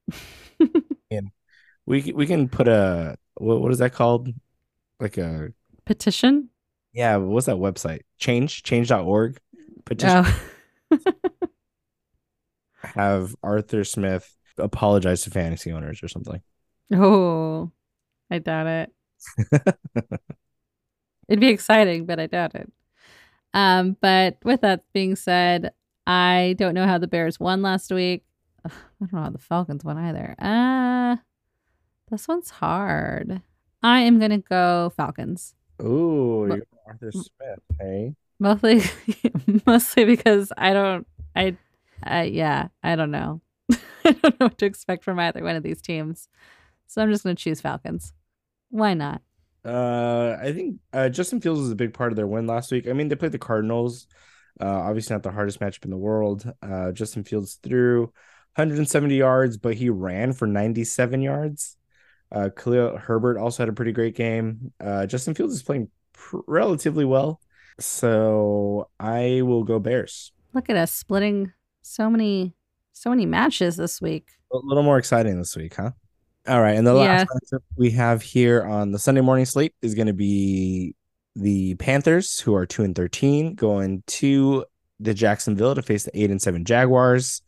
and 1.11 1.31
We 1.87 2.13
we 2.13 2.27
can 2.27 2.49
put 2.49 2.69
a 2.69 3.17
what 3.37 3.61
what 3.61 3.73
is 3.73 3.79
that 3.79 3.93
called? 3.93 4.29
Like 5.01 5.17
a 5.19 5.53
Petition? 5.87 6.51
yeah, 6.93 7.17
what's 7.17 7.47
that 7.47 7.57
website? 7.57 8.01
Change 8.19 8.63
change.org. 8.63 9.39
Petition 9.85 10.25
Oh. 10.91 10.99
have 12.79 13.35
Arthur 13.43 13.85
Smith 13.85 14.37
apologize 14.59 15.23
to 15.23 15.31
fantasy 15.31 15.73
owners 15.73 16.03
or 16.03 16.09
something. 16.09 16.41
oh. 16.93 17.71
I 18.31 18.39
doubt 18.41 18.67
it. 18.67 18.93
It'd 21.29 21.41
be 21.41 21.49
exciting, 21.49 22.07
but 22.07 22.19
I 22.21 22.27
doubt 22.27 22.55
it. 22.57 22.73
Um, 23.55 23.97
but 24.01 24.37
with 24.45 24.61
that 24.63 24.85
being 24.93 25.15
said, 25.17 25.73
I 26.07 26.55
don't 26.59 26.75
know 26.75 26.87
how 26.87 26.99
the 26.99 27.07
Bears 27.09 27.39
won 27.41 27.63
last 27.63 27.91
week. 27.93 28.25
Ugh, 28.65 28.73
I 28.75 29.05
don't 29.07 29.13
know 29.13 29.21
how 29.23 29.31
the 29.31 29.39
Falcons 29.39 29.85
won 29.85 29.99
either. 29.99 30.35
Uh 30.39 31.17
this 32.11 32.29
one's 32.29 32.51
hard. 32.51 33.43
I 33.83 34.01
am 34.01 34.19
gonna 34.21 34.39
go 34.39 34.93
Falcons. 34.97 35.55
Ooh, 35.83 36.47
you're 36.49 36.67
Arthur 36.87 37.13
Smith, 37.13 37.61
hey? 37.81 38.15
Mostly 38.39 38.83
mostly 39.67 40.05
because 40.05 40.53
I 40.57 40.73
don't 40.73 41.07
I 41.35 41.57
I 42.03 42.25
yeah, 42.25 42.69
I 42.83 42.97
don't 42.97 43.11
know. 43.11 43.41
I 44.05 44.13
don't 44.13 44.41
know 44.41 44.47
what 44.47 44.59
to 44.59 44.67
expect 44.67 45.05
from 45.05 45.19
either 45.19 45.43
one 45.43 45.57
of 45.57 45.63
these 45.63 45.83
teams. 45.83 46.29
So 46.87 47.03
I'm 47.03 47.11
just 47.11 47.25
gonna 47.25 47.35
choose 47.35 47.61
Falcons. 47.61 48.13
Why 48.71 48.95
not? 48.95 49.23
Uh, 49.65 50.37
I 50.41 50.53
think 50.53 50.77
uh, 50.93 51.09
Justin 51.09 51.41
Fields 51.41 51.61
was 51.61 51.73
a 51.73 51.77
big 51.77 51.93
part 51.93 52.13
of 52.13 52.17
their 52.17 52.27
win 52.27 52.47
last 52.47 52.71
week. 52.71 52.87
I 52.89 52.93
mean, 52.93 53.09
they 53.09 53.17
played 53.17 53.33
the 53.33 53.39
Cardinals. 53.39 54.07
Uh, 54.61 54.67
obviously 54.67 55.15
not 55.15 55.23
the 55.23 55.33
hardest 55.33 55.61
matchup 55.61 55.85
in 55.85 55.91
the 55.91 55.97
world. 55.97 56.51
Uh, 56.63 56.93
Justin 56.93 57.25
Fields 57.25 57.59
threw 57.63 58.03
170 58.55 59.17
yards, 59.17 59.57
but 59.57 59.75
he 59.75 59.91
ran 59.91 60.33
for 60.33 60.47
97 60.47 61.21
yards. 61.21 61.77
Uh, 62.33 62.51
Khalil 62.57 62.97
Herbert 62.97 63.39
also 63.39 63.63
had 63.63 63.69
a 63.69 63.73
pretty 63.73 63.93
great 63.93 64.17
game. 64.17 64.73
Uh, 64.81 65.07
Justin 65.07 65.35
Fields 65.35 65.55
is 65.55 65.63
playing 65.63 65.89
pr- 66.13 66.39
relatively 66.47 67.05
well, 67.05 67.41
so 67.79 68.89
I 68.99 69.43
will 69.43 69.65
go 69.65 69.79
Bears. 69.79 70.33
Look 70.53 70.71
at 70.71 70.77
us 70.77 70.93
splitting 70.93 71.53
so 71.83 72.11
many 72.11 72.55
so 72.93 73.11
many 73.11 73.27
matches 73.27 73.77
this 73.77 74.01
week. 74.01 74.29
A 74.53 74.57
little 74.57 74.83
more 74.83 74.99
exciting 74.99 75.39
this 75.39 75.55
week, 75.55 75.75
huh? 75.75 75.91
All 76.49 76.61
right, 76.61 76.77
and 76.77 76.87
the 76.87 76.95
last 76.95 77.27
matchup 77.29 77.61
we 77.77 77.91
have 77.91 78.23
here 78.23 78.65
on 78.65 78.93
the 78.93 78.99
Sunday 78.99 79.21
morning 79.21 79.45
slate 79.45 79.75
is 79.83 79.95
going 79.95 80.07
to 80.07 80.13
be 80.13 80.95
the 81.35 81.75
Panthers, 81.75 82.39
who 82.41 82.55
are 82.55 82.65
two 82.65 82.85
and 82.85 82.95
thirteen, 82.95 83.55
going 83.55 84.03
to 84.07 84.65
the 84.99 85.13
Jacksonville 85.13 85.75
to 85.75 85.83
face 85.83 86.05
the 86.05 86.19
eight 86.19 86.31
and 86.31 86.41
seven 86.41 86.65
Jaguars. 86.65 87.43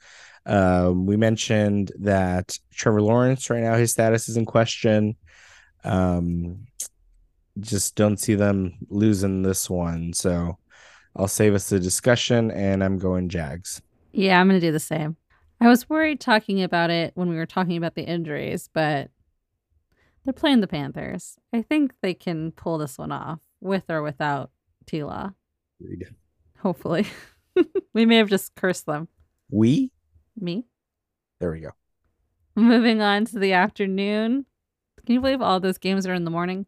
Um, 0.49 1.05
we 1.05 1.17
mentioned 1.17 1.93
that 1.99 2.59
Trevor 2.73 3.03
Lawrence 3.03 3.51
right 3.51 3.63
now 3.63 3.75
his 3.75 3.93
status 3.93 4.29
is 4.29 4.37
in 4.37 4.47
question. 4.47 5.15
Um, 5.85 6.67
just 7.61 7.95
don't 7.95 8.19
see 8.19 8.35
them 8.35 8.75
losing 8.89 9.43
this 9.43 9.69
one, 9.69 10.15
so 10.15 10.59
I'll 11.15 11.29
save 11.29 11.55
us 11.55 11.69
the 11.69 11.79
discussion, 11.79 12.51
and 12.51 12.83
I'm 12.83 12.99
going 12.99 13.29
Jags. 13.29 13.83
Yeah, 14.13 14.41
I'm 14.41 14.49
going 14.49 14.61
to 14.61 14.67
do 14.67 14.73
the 14.73 14.81
same. 14.81 15.17
I 15.61 15.69
was 15.69 15.89
worried 15.89 16.21
talking 16.21 16.63
about 16.63 16.91
it 16.91 17.13
when 17.15 17.29
we 17.29 17.37
were 17.37 17.47
talking 17.47 17.77
about 17.77 17.95
the 17.95 18.05
injuries, 18.05 18.71
but 18.73 19.11
they're 20.25 20.33
playing 20.33 20.61
the 20.61 20.69
Panthers. 20.69 21.37
I 21.53 21.63
think 21.63 21.93
they 22.01 22.15
can 22.15 22.53
pull 22.53 22.79
this 22.79 22.97
one 22.97 23.13
off 23.13 23.41
with 23.61 23.85
or 23.89 24.03
without 24.03 24.51
T 24.87 25.03
Law. 25.03 25.33
Hopefully. 26.61 27.07
we 27.93 28.07
may 28.07 28.17
have 28.17 28.31
just 28.31 28.55
cursed 28.55 28.87
them. 28.87 29.09
We 29.51 29.91
Me. 30.41 30.67
there 31.41 31.51
we 31.51 31.61
go. 31.61 31.71
Moving 32.57 33.01
on 33.01 33.25
to 33.27 33.39
the 33.39 33.53
afternoon. 33.53 34.47
Can 35.07 35.15
you 35.15 35.21
believe 35.21 35.41
all 35.41 35.61
those 35.61 35.79
games 35.79 36.07
are 36.07 36.15
in 36.15 36.25
the 36.25 36.31
morning? 36.31 36.67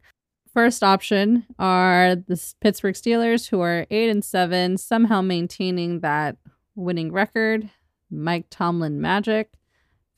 First 0.52 0.82
option 0.82 1.46
are 1.58 2.16
the 2.16 2.54
Pittsburgh 2.60 2.94
Steelers, 2.94 3.48
who 3.48 3.60
are 3.60 3.86
eight 3.90 4.08
and 4.10 4.24
seven, 4.24 4.76
somehow 4.76 5.20
maintaining 5.20 6.00
that 6.00 6.36
winning 6.74 7.12
record. 7.12 7.70
Mike 8.10 8.46
Tomlin 8.50 9.00
Magic 9.00 9.52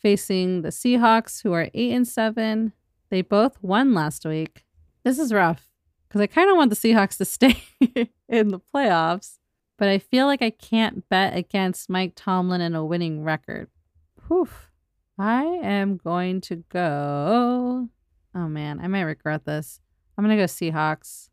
facing 0.00 0.62
the 0.62 0.70
Seahawks, 0.70 1.42
who 1.42 1.52
are 1.52 1.68
eight 1.74 1.92
and 1.92 2.06
seven. 2.08 2.72
They 3.10 3.22
both 3.22 3.62
won 3.62 3.92
last 3.94 4.24
week. 4.24 4.64
This 5.04 5.18
is 5.18 5.32
rough 5.32 5.68
because 6.08 6.20
I 6.20 6.26
kind 6.26 6.50
of 6.50 6.56
want 6.56 6.70
the 6.70 6.76
Seahawks 6.76 7.16
to 7.18 7.24
stay 7.24 7.62
in 8.28 8.48
the 8.48 8.60
playoffs, 8.60 9.38
but 9.82 9.88
I 9.88 9.98
feel 9.98 10.26
like 10.26 10.42
I 10.42 10.50
can't 10.50 11.08
bet 11.08 11.36
against 11.36 11.90
Mike 11.90 12.12
Tomlin 12.14 12.60
and 12.60 12.76
a 12.76 12.84
winning 12.84 13.24
record. 13.24 13.68
Whew. 14.28 14.48
I 15.18 15.42
am 15.42 15.96
going 15.96 16.40
to 16.42 16.62
go. 16.68 17.88
Oh 18.32 18.48
man, 18.48 18.78
I 18.80 18.86
might 18.86 19.02
regret 19.02 19.44
this. 19.44 19.80
I'm 20.16 20.22
gonna 20.22 20.36
go 20.36 20.44
Seahawks. 20.44 21.30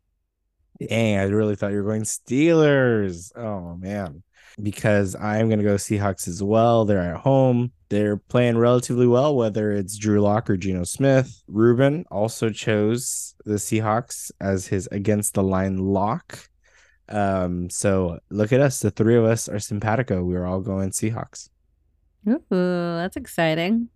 Dang, 0.80 1.18
I 1.20 1.26
really 1.26 1.54
thought 1.54 1.70
you 1.70 1.76
were 1.76 1.88
going 1.88 2.02
Steelers. 2.02 3.30
Oh 3.36 3.76
man. 3.76 4.24
Because 4.60 5.14
I'm 5.14 5.48
gonna 5.48 5.62
go 5.62 5.76
Seahawks 5.76 6.26
as 6.26 6.42
well. 6.42 6.84
They're 6.84 7.14
at 7.14 7.20
home. 7.20 7.70
They're 7.88 8.16
playing 8.16 8.58
relatively 8.58 9.06
well, 9.06 9.36
whether 9.36 9.70
it's 9.70 9.96
Drew 9.96 10.20
Lock 10.20 10.50
or 10.50 10.56
Geno 10.56 10.82
Smith. 10.82 11.40
Ruben 11.46 12.04
also 12.10 12.50
chose 12.50 13.32
the 13.44 13.60
Seahawks 13.60 14.32
as 14.40 14.66
his 14.66 14.88
against 14.90 15.34
the 15.34 15.44
line 15.44 15.76
lock. 15.78 16.50
Um, 17.10 17.68
so 17.70 18.18
look 18.30 18.52
at 18.52 18.60
us. 18.60 18.80
The 18.80 18.90
three 18.90 19.16
of 19.16 19.24
us 19.24 19.48
are 19.48 19.58
simpatico. 19.58 20.22
We're 20.22 20.46
all 20.46 20.60
going 20.60 20.90
Seahawks. 20.90 21.48
Ooh, 22.28 22.44
that's 22.50 23.16
exciting. 23.16 23.88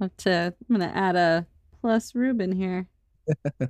Have 0.00 0.16
to, 0.18 0.54
I'm 0.68 0.76
gonna 0.76 0.92
add 0.94 1.16
a 1.16 1.46
plus 1.80 2.14
Ruben 2.14 2.52
here. 2.52 2.86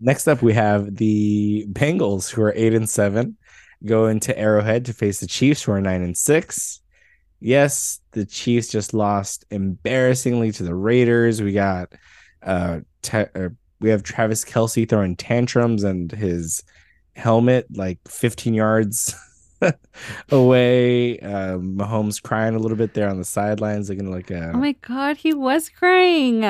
Next 0.00 0.28
up, 0.28 0.42
we 0.42 0.52
have 0.52 0.96
the 0.96 1.66
Bengals, 1.70 2.30
who 2.30 2.42
are 2.42 2.52
eight 2.54 2.74
and 2.74 2.88
seven, 2.88 3.36
going 3.84 4.20
to 4.20 4.38
Arrowhead 4.38 4.84
to 4.86 4.92
face 4.92 5.20
the 5.20 5.26
Chiefs, 5.26 5.62
who 5.62 5.72
are 5.72 5.80
nine 5.80 6.02
and 6.02 6.16
six. 6.16 6.80
Yes, 7.40 8.00
the 8.12 8.26
Chiefs 8.26 8.68
just 8.68 8.94
lost 8.94 9.44
embarrassingly 9.50 10.52
to 10.52 10.62
the 10.62 10.74
Raiders. 10.74 11.42
We 11.42 11.52
got 11.52 11.92
uh, 12.42 12.80
te- 13.02 13.26
uh 13.34 13.48
we 13.80 13.90
have 13.90 14.02
Travis 14.02 14.44
Kelce 14.44 14.88
throwing 14.88 15.16
tantrums 15.16 15.84
and 15.84 16.10
his 16.10 16.62
helmet 17.16 17.66
like 17.74 17.98
15 18.06 18.54
yards 18.54 19.14
away. 20.30 21.18
Um, 21.20 21.76
Mahomes 21.76 22.22
crying 22.22 22.54
a 22.54 22.58
little 22.58 22.76
bit 22.76 22.94
there 22.94 23.08
on 23.08 23.18
the 23.18 23.24
sidelines, 23.24 23.88
looking 23.88 24.10
like 24.10 24.30
a 24.30 24.50
Oh 24.54 24.58
my 24.58 24.72
god, 24.72 25.16
he 25.16 25.34
was 25.34 25.68
crying. 25.68 26.40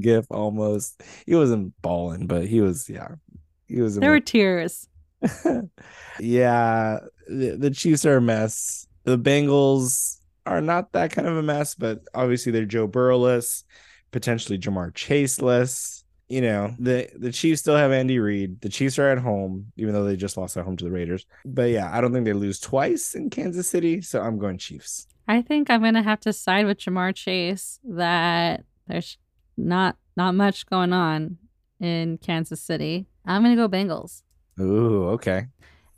Gif 0.00 0.26
almost. 0.30 1.02
He 1.26 1.34
wasn't 1.34 1.74
bawling, 1.82 2.26
but 2.26 2.46
he 2.46 2.60
was. 2.60 2.88
Yeah, 2.88 3.08
he 3.66 3.80
was. 3.80 3.96
There 3.96 4.10
were 4.10 4.20
tears. 4.20 4.88
yeah, 6.20 7.00
the, 7.28 7.56
the 7.58 7.70
Chiefs 7.70 8.06
are 8.06 8.16
a 8.16 8.20
mess. 8.22 8.86
The 9.04 9.18
Bengals 9.18 10.18
are 10.46 10.60
not 10.60 10.92
that 10.92 11.12
kind 11.12 11.28
of 11.28 11.36
a 11.36 11.42
mess, 11.42 11.74
but 11.74 12.00
obviously 12.14 12.52
they're 12.52 12.64
Joe 12.64 12.86
Burrowless, 12.86 13.64
potentially 14.12 14.58
Ja'Marr 14.58 14.92
Chaseless. 14.92 16.04
You 16.30 16.40
know, 16.42 16.74
the 16.78 17.08
the 17.18 17.32
Chiefs 17.32 17.60
still 17.60 17.76
have 17.76 17.90
Andy 17.90 18.20
Reid. 18.20 18.60
The 18.60 18.68
Chiefs 18.68 19.00
are 19.00 19.08
at 19.08 19.18
home, 19.18 19.72
even 19.76 19.92
though 19.92 20.04
they 20.04 20.14
just 20.14 20.36
lost 20.36 20.56
at 20.56 20.64
home 20.64 20.76
to 20.76 20.84
the 20.84 20.90
Raiders. 20.90 21.26
But 21.44 21.70
yeah, 21.70 21.90
I 21.92 22.00
don't 22.00 22.12
think 22.12 22.24
they 22.24 22.32
lose 22.32 22.60
twice 22.60 23.16
in 23.16 23.30
Kansas 23.30 23.68
City, 23.68 24.00
so 24.00 24.20
I'm 24.22 24.38
going 24.38 24.56
Chiefs. 24.56 25.08
I 25.26 25.42
think 25.42 25.70
I'm 25.70 25.82
gonna 25.82 26.04
have 26.04 26.20
to 26.20 26.32
side 26.32 26.66
with 26.66 26.78
Ja'Marr 26.78 27.16
Chase 27.16 27.80
that 27.82 28.64
there's 28.86 29.18
not 29.56 29.96
not 30.16 30.36
much 30.36 30.66
going 30.66 30.92
on 30.92 31.38
in 31.80 32.16
Kansas 32.18 32.62
City. 32.62 33.06
I'm 33.26 33.42
gonna 33.42 33.56
go 33.56 33.68
Bengals. 33.68 34.22
Ooh, 34.60 35.08
okay. 35.08 35.46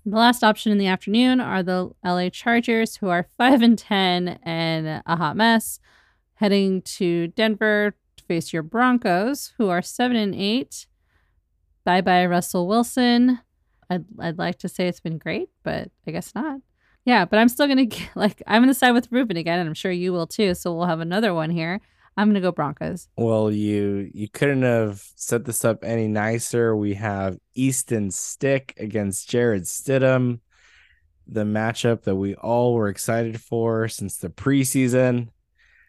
The 0.07 0.16
last 0.16 0.43
option 0.43 0.72
in 0.72 0.78
the 0.78 0.87
afternoon 0.87 1.41
are 1.41 1.62
the 1.62 1.91
LA 2.05 2.28
Chargers, 2.30 2.97
who 2.97 3.09
are 3.09 3.28
5 3.37 3.62
and 3.62 3.78
10 3.78 4.41
and 4.43 5.03
a 5.07 5.16
hot 5.16 5.37
mess, 5.37 5.78
heading 6.35 6.83
to 6.83 7.28
Denver 7.28 7.95
face 8.23 8.53
your 8.53 8.62
Broncos, 8.62 9.53
who 9.59 9.68
are 9.68 9.83
7 9.83 10.16
and 10.16 10.35
8. 10.35 10.87
Bye 11.85 12.01
bye, 12.01 12.27
Russell 12.27 12.66
Wilson. 12.66 13.41
I'd, 13.91 14.05
I'd 14.18 14.39
like 14.39 14.59
to 14.61 14.68
say 14.68 14.89
it's 14.89 15.01
been 15.01 15.18
great, 15.18 15.49
but 15.62 15.91
I 16.07 16.11
guess 16.12 16.35
not. 16.35 16.61
Yeah, 17.05 17.25
but 17.25 17.39
I'm 17.39 17.49
still 17.49 17.66
going 17.66 17.91
to, 17.91 18.03
like, 18.14 18.43
I'm 18.47 18.62
going 18.62 18.68
to 18.68 18.75
side 18.75 18.93
with 18.93 19.11
Ruben 19.11 19.37
again, 19.37 19.59
and 19.59 19.68
I'm 19.68 19.75
sure 19.75 19.91
you 19.91 20.12
will 20.12 20.27
too. 20.27 20.55
So 20.55 20.73
we'll 20.75 20.87
have 20.87 21.01
another 21.01 21.35
one 21.35 21.51
here. 21.51 21.81
I'm 22.16 22.29
gonna 22.29 22.41
go 22.41 22.53
Broncos. 22.53 23.09
Well, 23.16 23.51
you 23.51 24.11
you 24.12 24.29
couldn't 24.29 24.62
have 24.62 25.03
set 25.16 25.45
this 25.45 25.64
up 25.64 25.83
any 25.83 26.09
nicer. 26.09 26.77
We 26.77 26.95
have 26.95 27.39
Easton 27.55 28.11
Stick 28.11 28.75
against 28.77 29.31
Jarrett 29.31 29.62
Stidham, 29.62 30.41
the 31.27 31.45
matchup 31.45 32.03
that 32.03 32.16
we 32.16 32.35
all 32.35 32.75
were 32.75 32.89
excited 32.89 33.41
for 33.41 33.89
since 33.89 34.18
the 34.18 34.29
preseason. 34.29 35.29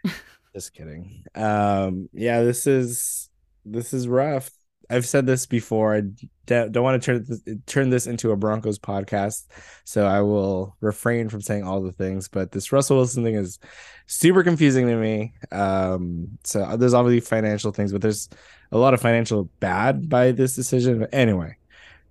Just 0.53 0.73
kidding. 0.73 1.23
Um, 1.33 2.09
yeah, 2.13 2.43
this 2.43 2.67
is 2.67 3.29
this 3.65 3.93
is 3.93 4.07
rough. 4.07 4.51
I've 4.89 5.07
said 5.07 5.25
this 5.25 5.45
before. 5.47 5.95
I 5.95 6.01
don't 6.45 6.83
want 6.83 7.01
to 7.01 7.05
turn 7.05 7.25
this, 7.27 7.41
turn 7.65 7.89
this 7.89 8.05
into 8.05 8.31
a 8.31 8.35
Broncos 8.35 8.77
podcast, 8.77 9.47
so 9.85 10.05
I 10.05 10.21
will 10.21 10.75
refrain 10.81 11.29
from 11.29 11.41
saying 11.41 11.63
all 11.63 11.81
the 11.81 11.91
things. 11.91 12.27
But 12.27 12.51
this 12.51 12.71
Russell 12.71 12.97
Wilson 12.97 13.23
thing 13.23 13.35
is 13.35 13.57
super 14.05 14.43
confusing 14.43 14.87
to 14.87 14.95
me. 14.95 15.33
Um, 15.51 16.37
so 16.43 16.61
uh, 16.61 16.75
there's 16.75 16.93
obviously 16.93 17.21
financial 17.21 17.71
things, 17.71 17.91
but 17.91 18.01
there's 18.01 18.29
a 18.71 18.77
lot 18.77 18.93
of 18.93 19.01
financial 19.01 19.45
bad 19.59 20.09
by 20.09 20.31
this 20.31 20.55
decision. 20.55 20.99
But 20.99 21.09
anyway, 21.13 21.55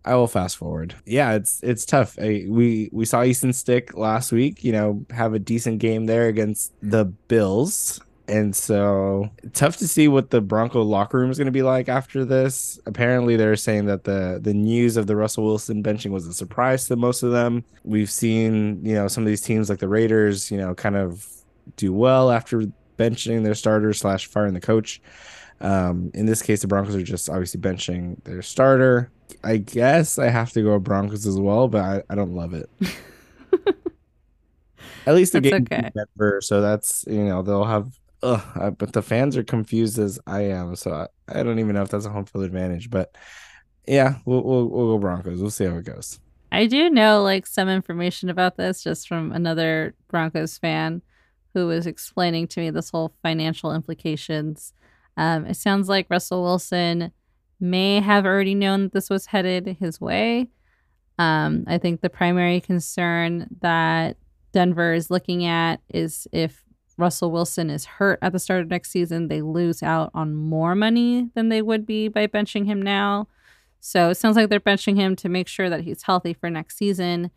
I 0.05 0.17
will 0.17 0.27
fast 0.27 0.57
forward. 0.57 0.97
Yeah, 1.05 1.35
it's 1.35 1.61
it's 1.63 1.85
tough. 1.85 2.19
I, 2.21 2.47
we 2.49 2.91
we 2.93 3.05
saw 3.05 3.23
Easton 3.23 3.53
Stick 3.53 3.97
last 3.97 4.33
week. 4.33 4.65
You 4.65 4.73
know, 4.73 5.07
have 5.11 5.35
a 5.35 5.39
decent 5.39 5.79
game 5.79 6.07
there 6.07 6.27
against 6.27 6.73
the 6.83 7.05
Bills 7.05 8.01
and 8.33 8.57
so 8.57 9.31
tough 9.53 9.77
to 9.77 9.87
see 9.87 10.09
what 10.09 10.31
the 10.31 10.41
Bronco 10.41 10.83
locker 10.83 11.19
room 11.19 11.31
is 11.31 11.37
going 11.37 11.47
to 11.47 11.53
be 11.53 11.61
like 11.63 11.91
after 11.91 12.25
this. 12.25 12.81
Apparently, 12.87 13.37
they're 13.37 13.57
saying 13.57 13.85
that 13.87 14.05
the 14.05 14.41
the 14.43 14.55
news 14.55 14.97
of 14.97 15.07
the 15.07 15.15
Russell 15.17 15.45
Wilson 15.45 15.83
benching 15.83 16.13
was 16.13 16.27
a 16.27 16.33
surprise 16.33 16.89
to 16.89 16.97
most 16.97 17.23
of 17.23 17.31
them. 17.31 17.63
We've 17.85 18.11
seen, 18.11 18.83
you 18.85 18.95
know, 18.95 19.07
some 19.07 19.23
of 19.23 19.29
these 19.29 19.43
teams 19.43 19.69
like 19.69 19.81
the 19.81 19.89
Raiders, 19.89 20.51
you 20.51 20.57
know, 20.57 20.75
kind 20.75 20.97
of 20.97 21.27
do 21.77 21.93
well 21.93 22.31
after 22.31 22.63
benching 22.99 23.45
their 23.45 23.55
starter 23.55 23.93
slash 23.93 24.25
firing 24.27 24.55
the 24.55 24.61
coach. 24.61 25.03
Um, 25.61 26.11
in 26.15 26.25
this 26.25 26.41
case, 26.41 26.63
the 26.63 26.69
Broncos 26.69 26.97
are 26.97 27.03
just 27.03 27.29
obviously 27.29 27.61
benching 27.61 28.25
their 28.25 28.41
starter. 28.41 29.11
I 29.45 29.59
guess 29.59 30.19
I 30.19 30.31
have 30.31 30.53
to 30.53 30.63
go 30.63 30.79
Broncos 30.79 31.27
as 31.27 31.39
well, 31.39 31.69
but 31.69 31.83
I, 31.83 32.03
I 32.09 32.15
don't 32.15 32.35
love 32.35 32.55
it. 32.55 32.71
At 35.07 35.15
least 35.15 35.35
the 35.35 35.41
game 35.43 35.67
okay. 35.71 35.91
Denver, 35.95 36.41
so 36.41 36.63
that's 36.63 37.05
you 37.09 37.25
know 37.25 37.43
they'll 37.43 37.65
have 37.65 37.99
ugh, 38.23 38.77
but 38.79 38.93
the 38.93 39.03
fans 39.03 39.37
are 39.37 39.45
confused 39.45 39.99
as 39.99 40.19
I 40.27 40.43
am, 40.43 40.77
so 40.77 40.93
I, 40.93 41.07
I 41.29 41.43
don't 41.43 41.59
even 41.59 41.75
know 41.75 41.83
if 41.83 41.89
that's 41.89 42.07
a 42.07 42.11
home 42.11 42.25
field 42.25 42.45
advantage. 42.45 42.91
But 42.91 43.17
yeah, 43.87 44.17
we'll, 44.25 44.43
we'll 44.43 44.69
we'll 44.69 44.87
go 44.95 44.99
Broncos. 44.99 45.41
We'll 45.41 45.51
see 45.51 45.65
how 45.65 45.77
it 45.77 45.85
goes. 45.85 46.21
I 46.51 46.67
do 46.67 46.91
know 46.91 47.23
like 47.23 47.47
some 47.47 47.69
information 47.69 48.29
about 48.29 48.57
this 48.57 48.83
just 48.83 49.09
from 49.09 49.33
another 49.33 49.95
Broncos 50.09 50.59
fan 50.59 51.03
who 51.55 51.67
was 51.67 51.87
explaining 51.87 52.47
to 52.49 52.61
me 52.61 52.71
this 52.71 52.91
whole 52.91 53.15
financial 53.23 53.75
implications. 53.75 54.73
Um, 55.17 55.47
it 55.47 55.57
sounds 55.57 55.89
like 55.89 56.07
Russell 56.09 56.43
Wilson 56.43 57.13
may 57.61 58.01
have 58.01 58.27
already 58.27 58.55
known 58.55 58.85
that 58.85 58.93
this 58.93 59.09
was 59.09 59.27
headed 59.27 59.77
his 59.79 60.01
way. 60.01 60.49
Um, 61.19 61.65
I 61.67 61.79
think 61.79 62.01
the 62.01 62.11
primary 62.11 62.61
concern 62.61 63.47
that 63.61 64.17
Denver 64.53 64.93
is 64.93 65.11
looking 65.11 65.45
at 65.45 65.81
is 65.89 66.27
if 66.33 66.65
Russell 67.03 67.33
Wilson 67.33 67.69
is 67.69 67.85
hurt 67.85 68.21
at 68.23 68.33
the 68.33 68.39
start 68.39 68.63
of 68.63 68.71
next 68.71 68.93
season, 68.93 69.27
they 69.27 69.43
lose 69.43 69.83
out 69.83 70.13
on 70.15 70.35
more 70.35 70.77
money 70.77 71.31
than 71.35 71.49
they 71.49 71.61
would 71.61 71.85
be 71.85 72.07
by 72.07 72.29
benching 72.29 72.65
him 72.65 72.81
now. 72.81 73.27
So 73.81 74.11
it 74.11 74.15
sounds 74.15 74.37
like 74.37 74.49
they're 74.49 74.61
benching 74.61 74.95
him 74.95 75.17
to 75.17 75.29
make 75.29 75.49
sure 75.49 75.69
that 75.69 75.81
he's 75.81 76.05
healthy 76.05 76.33
for 76.33 76.49
next 76.49 76.77
season, 76.77 77.33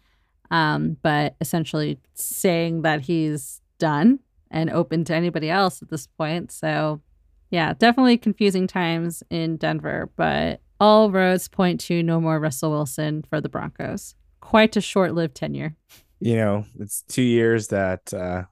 um, 0.52 0.98
but 1.02 1.36
essentially 1.42 2.00
saying 2.14 2.84
that 2.84 3.02
he's 3.02 3.62
done 3.80 4.20
and 4.52 4.70
open 4.70 5.04
to 5.06 5.16
anybody 5.16 5.50
else 5.50 5.82
at 5.82 5.90
this 5.90 6.06
point. 6.06 6.52
So, 6.52 7.02
yeah, 7.50 7.74
definitely 7.74 8.20
confusing 8.20 8.68
times 8.68 9.24
in 9.32 9.58
Denver, 9.58 10.12
but 10.16 10.62
all 10.80 11.10
roads 11.10 11.48
point 11.48 11.80
to 11.82 12.04
no 12.04 12.22
more 12.22 12.40
Russell 12.40 12.70
Wilson 12.70 13.24
for 13.28 13.42
the 13.42 13.50
Broncos. 13.50 14.14
Quite 14.42 14.78
a 14.78 14.82
short 14.82 15.16
lived 15.16 15.34
tenure. 15.34 15.76
You 16.20 16.36
know, 16.36 16.66
it's 16.80 17.02
two 17.08 17.24
years 17.24 17.70
that 17.70 18.14
uh, 18.14 18.44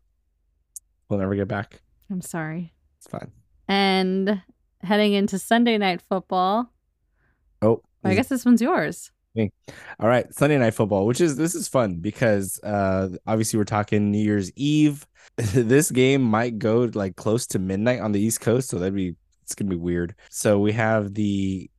we'll 1.13 1.19
never 1.19 1.35
get 1.35 1.47
back. 1.47 1.79
I'm 2.09 2.21
sorry. 2.21 2.73
It's 2.97 3.07
fine. 3.07 3.31
And 3.67 4.41
heading 4.81 5.13
into 5.13 5.37
Sunday 5.37 5.77
night 5.77 6.01
football. 6.01 6.71
Oh, 7.61 7.81
I 8.03 8.15
guess 8.15 8.27
this 8.27 8.43
one's 8.43 8.61
yours. 8.61 9.11
Me. 9.35 9.51
All 9.99 10.07
right, 10.07 10.31
Sunday 10.33 10.57
night 10.57 10.73
football, 10.73 11.05
which 11.05 11.21
is 11.21 11.37
this 11.37 11.55
is 11.55 11.67
fun 11.67 11.95
because 11.95 12.59
uh 12.63 13.09
obviously 13.25 13.57
we're 13.57 13.63
talking 13.63 14.11
New 14.11 14.23
Year's 14.23 14.51
Eve. 14.55 15.07
this 15.37 15.91
game 15.91 16.23
might 16.23 16.59
go 16.59 16.89
like 16.93 17.15
close 17.15 17.45
to 17.47 17.59
midnight 17.59 17.99
on 17.99 18.11
the 18.11 18.19
East 18.19 18.41
Coast, 18.41 18.69
so 18.69 18.79
that'd 18.79 18.95
be 18.95 19.15
it's 19.43 19.55
gonna 19.55 19.69
be 19.69 19.75
weird. 19.75 20.15
So 20.29 20.59
we 20.59 20.71
have 20.73 21.13
the 21.13 21.69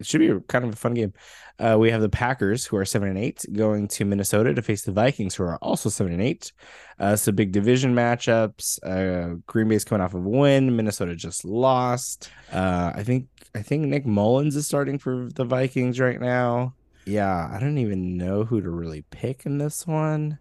it 0.00 0.06
should 0.06 0.20
be 0.20 0.32
kind 0.48 0.64
of 0.64 0.72
a 0.72 0.76
fun 0.76 0.94
game. 0.94 1.12
Uh, 1.58 1.76
we 1.78 1.90
have 1.90 2.00
the 2.00 2.08
Packers, 2.08 2.64
who 2.64 2.76
are 2.78 2.86
seven 2.86 3.10
and 3.10 3.18
eight, 3.18 3.44
going 3.52 3.86
to 3.86 4.06
Minnesota 4.06 4.54
to 4.54 4.62
face 4.62 4.82
the 4.82 4.92
Vikings, 4.92 5.34
who 5.34 5.44
are 5.44 5.58
also 5.58 5.90
seven 5.90 6.14
and 6.14 6.22
eight. 6.22 6.52
Uh, 6.98 7.14
so 7.14 7.30
big 7.32 7.52
division 7.52 7.94
matchups. 7.94 8.82
Uh, 8.82 9.36
Green 9.46 9.68
Bay's 9.68 9.84
coming 9.84 10.02
off 10.02 10.14
of 10.14 10.24
a 10.24 10.28
win. 10.28 10.74
Minnesota 10.74 11.14
just 11.14 11.44
lost. 11.44 12.30
Uh, 12.50 12.92
I 12.94 13.02
think 13.02 13.28
I 13.54 13.60
think 13.60 13.84
Nick 13.84 14.06
Mullens 14.06 14.56
is 14.56 14.66
starting 14.66 14.98
for 14.98 15.28
the 15.34 15.44
Vikings 15.44 16.00
right 16.00 16.20
now. 16.20 16.74
Yeah, 17.04 17.50
I 17.52 17.60
don't 17.60 17.78
even 17.78 18.16
know 18.16 18.44
who 18.44 18.62
to 18.62 18.70
really 18.70 19.04
pick 19.10 19.44
in 19.44 19.58
this 19.58 19.86
one, 19.86 20.38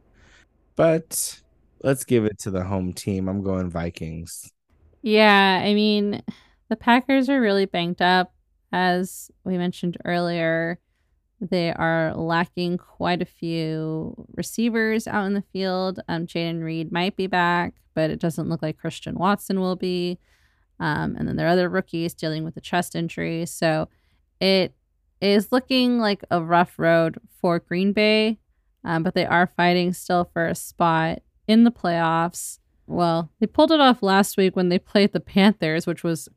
but 0.78 1.42
let's 1.84 2.06
give 2.06 2.24
it 2.24 2.40
to 2.40 2.52
the 2.52 2.64
home 2.64 2.94
team. 2.94 3.28
I'm 3.28 3.44
going 3.44 3.70
Vikings. 3.70 4.52
Yeah, 5.02 5.62
I 5.64 5.74
mean, 5.74 6.22
the 6.70 6.76
Packers 6.76 7.30
are 7.30 7.42
really 7.42 7.66
banked 7.66 8.02
up 8.02 8.34
as 8.72 9.32
we 9.44 9.58
mentioned 9.58 9.98
earlier, 10.06 10.80
they 11.42 11.72
are 11.72 12.14
lacking 12.16 12.78
quite 12.78 13.22
a 13.22 13.26
few 13.26 14.28
receivers 14.36 15.08
out 15.08 15.26
in 15.26 15.34
the 15.34 15.44
field. 15.54 16.00
Um, 16.08 16.28
Jayden 16.28 16.64
Reed 16.64 16.92
might 16.92 17.16
be 17.16 17.28
back, 17.28 17.76
but 17.94 18.10
it 18.10 18.20
doesn't 18.20 18.50
look 18.50 18.62
like 18.62 18.78
Christian 18.78 19.16
Watson 19.16 19.60
will 19.60 19.76
be. 19.76 20.20
Um, 20.80 21.16
and 21.18 21.28
then 21.28 21.36
there 21.36 21.48
are 21.48 21.52
other 21.52 21.70
rookies 21.70 22.14
dealing 22.14 22.44
with 22.44 22.58
a 22.58 22.62
chest 22.62 22.96
injury. 22.96 23.46
So 23.46 23.90
it 24.40 24.74
is 25.22 25.52
looking 25.52 26.00
like 26.00 26.24
a 26.32 26.42
rough 26.42 26.78
road 26.78 27.20
for 27.42 27.60
Green 27.60 27.94
Bay, 27.94 28.40
um, 28.84 29.04
but 29.04 29.14
they 29.14 29.26
are 29.26 29.48
fighting 29.48 29.94
still 29.94 30.30
for 30.32 30.46
a 30.46 30.56
spot 30.56 31.20
in 31.48 31.64
the 31.64 31.72
playoffs. 31.72 32.60
Well, 32.88 33.32
they 33.40 33.48
pulled 33.48 33.72
it 33.72 33.80
off 33.80 34.02
last 34.02 34.38
week 34.38 34.56
when 34.56 34.70
they 34.70 34.80
played 34.80 35.14
the 35.14 35.20
Panthers, 35.20 35.86
which 35.86 36.04
was 36.04 36.28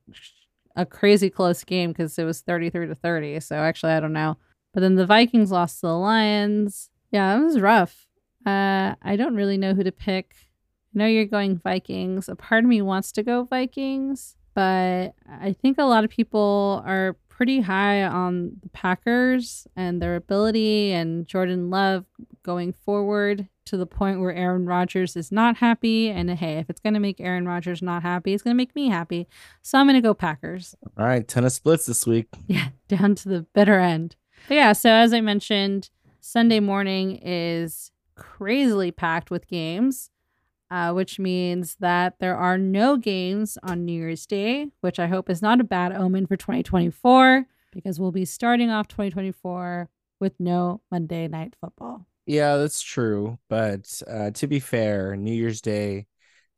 a 0.76 0.86
crazy 0.86 1.30
close 1.30 1.64
game 1.64 1.90
because 1.90 2.18
it 2.18 2.24
was 2.24 2.40
33 2.40 2.86
to 2.88 2.94
30. 2.94 3.40
So 3.40 3.56
actually, 3.56 3.92
I 3.92 4.00
don't 4.00 4.12
know. 4.12 4.36
But 4.72 4.80
then 4.80 4.94
the 4.94 5.06
Vikings 5.06 5.50
lost 5.50 5.80
to 5.80 5.86
the 5.86 5.96
Lions. 5.96 6.90
Yeah, 7.10 7.36
it 7.36 7.44
was 7.44 7.60
rough. 7.60 8.06
Uh, 8.46 8.94
I 9.02 9.16
don't 9.16 9.36
really 9.36 9.58
know 9.58 9.74
who 9.74 9.84
to 9.84 9.92
pick. 9.92 10.34
I 10.94 10.98
know 10.98 11.06
you're 11.06 11.26
going 11.26 11.58
Vikings. 11.58 12.28
A 12.28 12.36
part 12.36 12.64
of 12.64 12.68
me 12.68 12.82
wants 12.82 13.12
to 13.12 13.22
go 13.22 13.44
Vikings, 13.44 14.36
but 14.54 15.14
I 15.28 15.54
think 15.60 15.78
a 15.78 15.84
lot 15.84 16.04
of 16.04 16.10
people 16.10 16.82
are 16.86 17.16
pretty 17.28 17.60
high 17.60 18.02
on 18.02 18.52
the 18.62 18.68
Packers 18.70 19.66
and 19.76 20.00
their 20.00 20.16
ability 20.16 20.92
and 20.92 21.26
Jordan 21.26 21.70
Love 21.70 22.04
going 22.42 22.72
forward 22.72 23.48
to 23.66 23.76
the 23.76 23.86
point 23.86 24.20
where 24.20 24.32
Aaron 24.32 24.66
Rodgers 24.66 25.16
is 25.16 25.30
not 25.30 25.56
happy. 25.58 26.10
And 26.10 26.30
hey, 26.30 26.58
if 26.58 26.68
it's 26.68 26.80
going 26.80 26.94
to 26.94 27.00
make 27.00 27.20
Aaron 27.20 27.46
Rodgers 27.46 27.82
not 27.82 28.02
happy, 28.02 28.34
it's 28.34 28.42
going 28.42 28.54
to 28.54 28.56
make 28.56 28.74
me 28.74 28.88
happy. 28.88 29.28
So 29.62 29.78
I'm 29.78 29.86
going 29.86 29.94
to 29.94 30.00
go 30.00 30.14
Packers. 30.14 30.74
All 30.98 31.06
right, 31.06 31.26
ton 31.26 31.44
of 31.44 31.52
splits 31.52 31.86
this 31.86 32.06
week. 32.06 32.28
Yeah, 32.46 32.68
down 32.88 33.14
to 33.14 33.28
the 33.30 33.46
bitter 33.54 33.78
end. 33.78 34.16
But 34.48 34.54
yeah, 34.56 34.72
so 34.72 34.90
as 34.90 35.14
I 35.14 35.22
mentioned, 35.22 35.88
Sunday 36.20 36.60
morning 36.60 37.18
is 37.22 37.92
crazily 38.14 38.90
packed 38.90 39.30
with 39.30 39.46
games, 39.46 40.10
uh, 40.70 40.92
which 40.92 41.18
means 41.18 41.76
that 41.80 42.18
there 42.18 42.36
are 42.36 42.58
no 42.58 42.96
games 42.96 43.56
on 43.62 43.84
New 43.86 43.92
Year's 43.92 44.26
Day, 44.26 44.66
which 44.82 44.98
I 44.98 45.06
hope 45.06 45.30
is 45.30 45.40
not 45.40 45.60
a 45.60 45.64
bad 45.64 45.92
omen 45.92 46.26
for 46.26 46.36
2024 46.36 47.46
because 47.72 47.98
we'll 47.98 48.12
be 48.12 48.24
starting 48.26 48.70
off 48.70 48.86
2024 48.88 49.88
with 50.20 50.38
no 50.38 50.82
Monday 50.90 51.26
night 51.26 51.54
football. 51.60 52.06
Yeah, 52.26 52.56
that's 52.56 52.80
true. 52.82 53.38
But 53.48 53.86
uh, 54.08 54.30
to 54.32 54.46
be 54.46 54.60
fair, 54.60 55.16
New 55.16 55.32
Year's 55.34 55.60
Day 55.60 56.06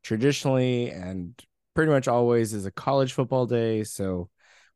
traditionally 0.03 0.91
and 0.91 1.33
pretty 1.73 1.91
much 1.91 2.07
always 2.07 2.53
is 2.53 2.65
a 2.65 2.71
college 2.71 3.13
football 3.13 3.45
day. 3.45 3.83
So 3.83 4.29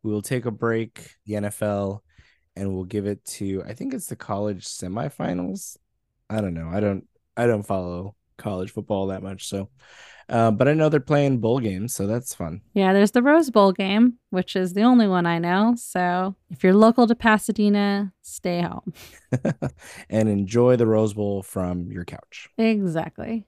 we 0.03 0.11
will 0.11 0.21
take 0.21 0.45
a 0.45 0.51
break, 0.51 1.15
the 1.25 1.35
NFL, 1.35 2.03
and 2.55 2.73
we'll 2.73 2.85
give 2.85 3.05
it 3.05 3.23
to 3.25 3.63
I 3.65 3.73
think 3.73 3.93
it's 3.93 4.07
the 4.07 4.15
college 4.15 4.65
semifinals. 4.65 5.77
I 6.29 6.41
don't 6.41 6.53
know. 6.53 6.69
I 6.69 6.79
don't 6.79 7.07
I 7.37 7.45
don't 7.47 7.63
follow 7.63 8.15
college 8.37 8.71
football 8.71 9.07
that 9.07 9.23
much. 9.23 9.47
So 9.47 9.69
uh, 10.29 10.51
but 10.51 10.67
I 10.67 10.73
know 10.73 10.89
they're 10.89 10.99
playing 10.99 11.39
bowl 11.39 11.59
games, 11.59 11.93
so 11.93 12.05
that's 12.05 12.35
fun. 12.35 12.61
Yeah, 12.73 12.93
there's 12.93 13.11
the 13.11 13.23
Rose 13.23 13.49
Bowl 13.49 13.71
game, 13.71 14.19
which 14.29 14.55
is 14.55 14.73
the 14.73 14.83
only 14.83 15.07
one 15.07 15.25
I 15.25 15.39
know. 15.39 15.75
So 15.77 16.35
if 16.49 16.63
you're 16.63 16.73
local 16.73 17.07
to 17.07 17.15
Pasadena, 17.15 18.13
stay 18.21 18.61
home 18.61 18.93
and 20.09 20.29
enjoy 20.29 20.75
the 20.75 20.85
Rose 20.85 21.13
Bowl 21.13 21.43
from 21.43 21.91
your 21.91 22.05
couch. 22.05 22.49
Exactly. 22.57 23.45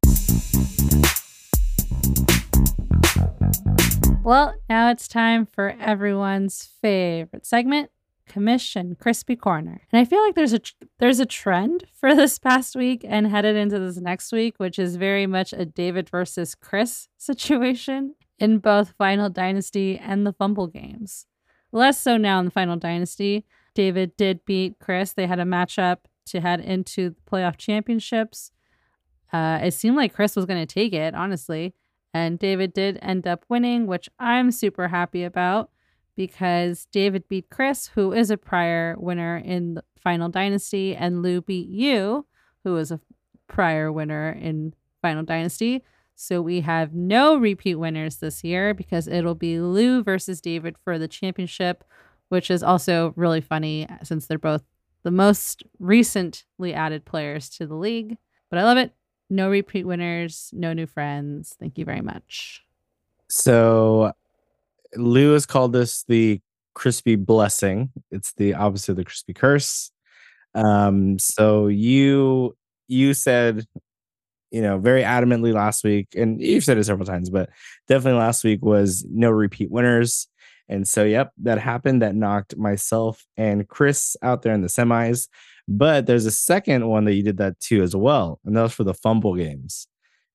Well, 4.23 4.53
now 4.69 4.91
it's 4.91 5.07
time 5.07 5.47
for 5.47 5.75
everyone's 5.79 6.69
favorite 6.81 7.45
segment, 7.45 7.89
Commish 8.29 8.99
crispy 8.99 9.35
corner. 9.35 9.81
And 9.91 9.99
i 9.99 10.05
feel 10.05 10.23
like 10.23 10.35
there's 10.35 10.53
a 10.53 10.61
there's 10.99 11.19
a 11.19 11.25
trend 11.25 11.85
for 11.93 12.15
this 12.15 12.39
past 12.39 12.75
week 12.75 13.05
and 13.07 13.27
headed 13.27 13.55
into 13.55 13.79
this 13.79 13.97
next 13.97 14.31
week 14.31 14.55
which 14.57 14.79
is 14.79 14.95
very 14.95 15.27
much 15.27 15.53
a 15.53 15.65
david 15.65 16.09
versus 16.09 16.55
chris 16.55 17.07
situation 17.17 18.15
in 18.39 18.57
both 18.57 18.93
final 18.97 19.29
dynasty 19.29 19.97
and 19.97 20.25
the 20.25 20.33
fumble 20.33 20.67
games. 20.67 21.27
Less 21.71 21.99
so 21.99 22.17
now 22.17 22.39
in 22.39 22.45
the 22.45 22.51
final 22.51 22.75
dynasty. 22.75 23.45
David 23.75 24.17
did 24.17 24.43
beat 24.45 24.79
chris. 24.79 25.13
They 25.13 25.27
had 25.27 25.39
a 25.39 25.45
matchup 25.45 25.97
to 26.25 26.41
head 26.41 26.59
into 26.59 27.11
the 27.11 27.15
playoff 27.31 27.57
championships. 27.57 28.51
Uh, 29.31 29.59
it 29.61 29.73
seemed 29.73 29.95
like 29.95 30.13
chris 30.13 30.35
was 30.35 30.45
going 30.45 30.65
to 30.65 30.73
take 30.73 30.93
it 30.93 31.13
honestly. 31.13 31.73
And 32.13 32.37
david 32.37 32.73
did 32.73 32.99
end 33.01 33.25
up 33.25 33.45
winning 33.47 33.87
which 33.87 34.09
i'm 34.19 34.51
super 34.51 34.89
happy 34.89 35.23
about 35.23 35.69
because 36.15 36.87
David 36.91 37.27
beat 37.27 37.49
Chris, 37.49 37.87
who 37.87 38.13
is 38.13 38.29
a 38.29 38.37
prior 38.37 38.95
winner 38.97 39.37
in 39.37 39.75
the 39.75 39.83
Final 40.01 40.29
Dynasty, 40.29 40.95
and 40.95 41.21
Lou 41.21 41.41
beat 41.41 41.69
you, 41.69 42.25
who 42.63 42.77
is 42.77 42.91
a 42.91 42.99
prior 43.47 43.91
winner 43.91 44.31
in 44.31 44.73
Final 45.01 45.23
Dynasty. 45.23 45.83
So 46.15 46.41
we 46.41 46.61
have 46.61 46.93
no 46.93 47.35
repeat 47.37 47.75
winners 47.75 48.17
this 48.17 48.43
year 48.43 48.73
because 48.73 49.07
it'll 49.07 49.35
be 49.35 49.59
Lou 49.59 50.03
versus 50.03 50.41
David 50.41 50.75
for 50.83 50.99
the 50.99 51.07
championship, 51.07 51.83
which 52.29 52.51
is 52.51 52.61
also 52.61 53.13
really 53.15 53.41
funny 53.41 53.87
since 54.03 54.27
they're 54.27 54.37
both 54.37 54.63
the 55.03 55.11
most 55.11 55.63
recently 55.79 56.73
added 56.73 57.05
players 57.05 57.49
to 57.49 57.65
the 57.65 57.75
league. 57.75 58.17
But 58.49 58.59
I 58.59 58.63
love 58.63 58.77
it. 58.77 58.93
No 59.29 59.49
repeat 59.49 59.87
winners, 59.87 60.51
no 60.53 60.73
new 60.73 60.85
friends. 60.85 61.55
Thank 61.59 61.77
you 61.77 61.85
very 61.85 62.01
much. 62.01 62.63
So 63.29 64.13
Lewis 64.95 65.45
called 65.45 65.73
this 65.73 66.03
the 66.07 66.41
crispy 66.73 67.15
blessing. 67.15 67.91
It's 68.11 68.33
the 68.33 68.53
opposite 68.53 68.91
of 68.91 68.97
the 68.97 69.05
crispy 69.05 69.33
curse. 69.33 69.91
Um, 70.53 71.19
so 71.19 71.67
you 71.67 72.55
you 72.87 73.13
said, 73.13 73.65
you 74.51 74.61
know, 74.61 74.77
very 74.77 75.01
adamantly 75.03 75.53
last 75.53 75.83
week, 75.83 76.09
and 76.15 76.41
you've 76.41 76.63
said 76.63 76.77
it 76.77 76.83
several 76.83 77.05
times, 77.05 77.29
but 77.29 77.49
definitely 77.87 78.19
last 78.19 78.43
week 78.43 78.63
was 78.63 79.05
no 79.09 79.29
repeat 79.29 79.71
winners. 79.71 80.27
And 80.67 80.87
so, 80.87 81.03
yep, 81.03 81.31
that 81.43 81.57
happened. 81.57 82.01
That 82.01 82.15
knocked 82.15 82.55
myself 82.57 83.25
and 83.35 83.67
Chris 83.67 84.15
out 84.21 84.41
there 84.41 84.53
in 84.53 84.61
the 84.61 84.67
semis. 84.67 85.27
But 85.67 86.05
there's 86.05 86.25
a 86.25 86.31
second 86.31 86.87
one 86.87 87.05
that 87.05 87.13
you 87.13 87.23
did 87.23 87.37
that 87.37 87.59
too 87.59 87.81
as 87.83 87.95
well, 87.95 88.39
and 88.45 88.55
that 88.55 88.61
was 88.61 88.73
for 88.73 88.83
the 88.83 88.93
fumble 88.93 89.35
games, 89.35 89.87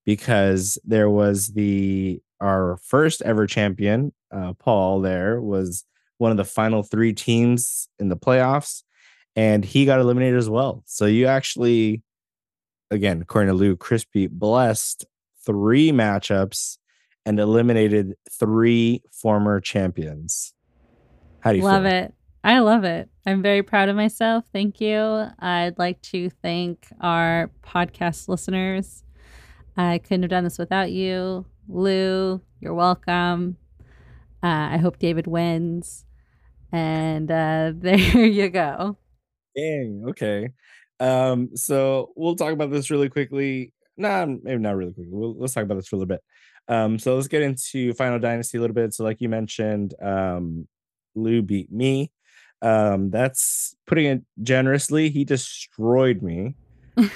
because 0.04 0.78
there 0.84 1.11
was 1.11 1.48
the 1.48 2.20
our 2.41 2.78
first 2.82 3.22
ever 3.22 3.47
champion, 3.47 4.12
uh, 4.30 4.53
Paul, 4.55 5.01
there 5.01 5.41
was 5.41 5.84
one 6.18 6.30
of 6.30 6.37
the 6.37 6.45
final 6.45 6.82
three 6.82 7.12
teams 7.12 7.89
in 7.99 8.09
the 8.09 8.16
playoffs, 8.16 8.82
and 9.34 9.64
he 9.64 9.84
got 9.84 10.01
eliminated 10.01 10.39
as 10.39 10.49
well. 10.49 10.82
So 10.87 11.07
you 11.07 11.26
actually, 11.26 12.03
again, 12.91 13.22
according 13.22 13.49
to 13.49 13.55
Lou 13.55 13.76
Crispy, 13.76 14.26
blessed 14.26 15.05
three 15.45 15.93
matchups 15.93 16.78
and 17.24 17.39
eliminated 17.41 18.14
three 18.30 19.03
former 19.12 19.61
champions. 19.61 20.55
How 21.41 21.53
do 21.53 21.59
you 21.59 21.64
love 21.64 21.84
feel? 21.84 21.93
it? 21.93 22.14
I 22.45 22.61
love 22.61 22.84
it. 22.84 23.09
I'm 23.26 23.43
very 23.43 23.62
proud 23.62 23.89
of 23.89 23.97
myself. 23.97 24.45
Thank 24.53 24.80
you. 24.80 25.26
I'd 25.41 25.78
like 25.78 26.01
to 26.03 26.30
thank 26.30 26.87
our 27.01 27.51
podcast 27.62 28.28
listeners. 28.28 29.03
I 29.76 29.99
couldn't 29.99 30.22
have 30.22 30.30
done 30.30 30.45
this 30.45 30.59
without 30.59 30.93
you. 30.93 31.45
Lou, 31.69 32.41
you're 32.61 32.75
welcome. 32.75 33.57
Uh, 34.43 34.69
I 34.73 34.77
hope 34.77 34.99
David 34.99 35.27
wins. 35.27 36.05
And 36.73 37.31
uh, 37.31 37.73
there 37.77 37.97
you 37.97 38.49
go. 38.49 38.97
Dang. 39.57 40.05
Okay. 40.11 40.51
Um. 41.01 41.51
So 41.57 42.12
we'll 42.17 42.37
talk 42.37 42.53
about 42.53 42.71
this 42.71 42.91
really 42.91 43.09
quickly. 43.09 43.73
Nah, 43.97 44.27
maybe 44.27 44.61
not 44.61 44.77
really 44.77 44.93
quickly. 44.93 45.12
We'll, 45.12 45.35
let's 45.39 45.55
talk 45.55 45.64
about 45.64 45.77
this 45.77 45.89
for 45.89 45.97
a 45.97 45.99
little 45.99 46.09
bit. 46.09 46.23
Um. 46.69 46.99
So 46.99 47.14
let's 47.14 47.29
get 47.29 47.43
into 47.43 47.93
Final 47.95 48.19
Dynasty 48.19 48.59
a 48.59 48.61
little 48.61 48.75
bit. 48.75 48.95
So, 48.95 49.05
like 49.05 49.21
you 49.21 49.29
mentioned, 49.29 49.95
um, 50.03 50.69
Lou 51.14 51.43
beat 51.43 51.73
me. 51.73 52.12
Um. 52.62 53.11
That's 53.11 53.77
putting 53.87 54.07
it 54.07 54.23
generously. 54.43 55.11
He 55.11 55.25
destroyed 55.25 56.23
me. 56.23 56.55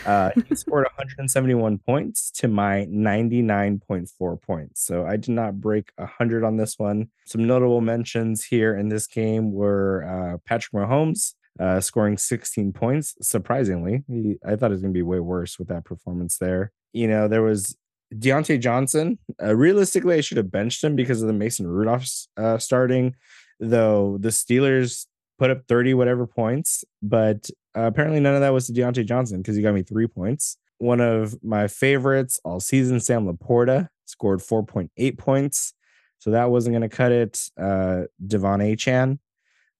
Uh, 0.07 0.31
he 0.49 0.55
scored 0.55 0.85
171 0.97 1.78
points 1.78 2.31
to 2.31 2.49
my 2.49 2.87
99.4 2.91 4.43
points. 4.43 4.85
So 4.85 5.07
I 5.07 5.16
did 5.16 5.31
not 5.31 5.61
break 5.61 5.91
100 5.97 6.45
on 6.45 6.57
this 6.57 6.78
one. 6.78 7.09
Some 7.26 7.47
notable 7.47 7.81
mentions 7.81 8.45
here 8.45 8.76
in 8.76 8.89
this 8.89 9.07
game 9.07 9.53
were 9.53 10.05
uh, 10.05 10.39
Patrick 10.47 10.72
Mahomes 10.72 11.35
uh, 11.59 11.81
scoring 11.81 12.16
16 12.16 12.72
points. 12.72 13.14
Surprisingly, 13.22 14.05
he, 14.09 14.37
I 14.47 14.57
thought 14.57 14.70
it 14.70 14.74
was 14.74 14.83
going 14.83 14.93
to 14.93 14.99
be 14.99 15.03
way 15.03 15.20
worse 15.20 15.59
with 15.59 15.68
that 15.68 15.85
performance 15.85 16.39
there. 16.39 16.72
You 16.93 17.09
know, 17.09 17.28
there 17.28 17.43
was 17.43 17.76
Diontae 18.14 18.61
Johnson. 18.61 19.18
Uh, 19.43 19.55
realistically, 19.55 20.16
I 20.16 20.20
should 20.20 20.37
have 20.37 20.51
benched 20.51 20.83
him 20.83 20.97
because 20.97 21.22
of 21.22 21.28
the 21.28 21.35
Mason 21.35 21.66
Rudolph 21.66 22.07
uh, 22.37 22.59
starting, 22.59 23.14
though 23.59 24.18
the 24.18 24.31
Steelers 24.31 25.07
put 25.41 25.51
up 25.51 25.62
30 25.68 25.95
whatever 25.95 26.26
points, 26.26 26.84
but 27.01 27.49
uh, 27.74 27.84
apparently 27.84 28.20
none 28.20 28.34
of 28.34 28.43
that 28.43 28.53
was 28.53 28.66
to 28.66 28.74
Diontae 28.74 29.07
Johnson 29.07 29.38
because 29.38 29.57
he 29.57 29.62
got 29.62 29.72
me 29.72 29.82
three 29.82 30.07
points. 30.07 30.59
One 30.76 31.01
of 31.01 31.34
my 31.43 31.66
favorites 31.66 32.38
all 32.45 32.61
season, 32.61 33.01
Sam 33.01 33.26
LaPorta, 33.26 33.88
scored 34.05 34.41
4.8 34.41 35.16
points. 35.16 35.72
So 36.18 36.32
that 36.32 36.51
wasn't 36.51 36.74
going 36.74 36.88
to 36.88 36.95
cut 36.95 37.11
it. 37.11 37.41
Uh, 37.59 38.03
De'Von 38.22 38.61
Achane, 38.61 39.18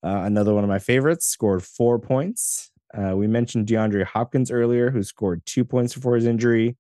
uh, 0.03 0.25
another 0.25 0.55
one 0.55 0.65
of 0.65 0.71
my 0.71 0.79
favorites, 0.79 1.27
scored 1.27 1.63
four 1.63 1.99
points. 1.99 2.71
Uh, 2.95 3.15
we 3.15 3.27
mentioned 3.27 3.67
DeAndre 3.67 4.05
Hopkins 4.05 4.51
earlier, 4.51 4.91
who 4.91 5.03
scored 5.03 5.45
two 5.45 5.67
points 5.67 5.95
before 5.95 6.15
his 6.15 6.25
injury. 6.25 6.79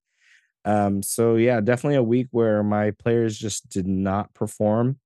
Um, 0.64 1.02
so 1.02 1.36
yeah, 1.36 1.60
definitely 1.60 1.96
a 1.96 2.02
week 2.02 2.28
where 2.30 2.62
my 2.62 2.92
players 2.92 3.38
just 3.38 3.68
did 3.68 3.86
not 3.86 4.32
perform 4.32 4.98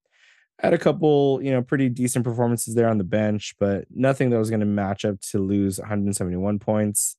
had 0.59 0.75
a 0.75 0.79
couple, 0.79 1.41
you 1.43 1.51
know, 1.51 1.63
pretty 1.63 1.89
decent 1.89 2.25
performances 2.25 2.75
there 2.75 2.89
on 2.89 2.99
the 2.99 3.05
bench, 3.05 3.55
but 3.59 3.87
nothing 3.91 4.31
that 4.31 4.39
was 4.39 4.51
going 4.51 4.61
to 4.61 4.67
match 4.67 5.05
up 5.05 5.21
to 5.21 5.39
Lou's 5.39 5.79
171 5.79 6.59
points. 6.59 7.17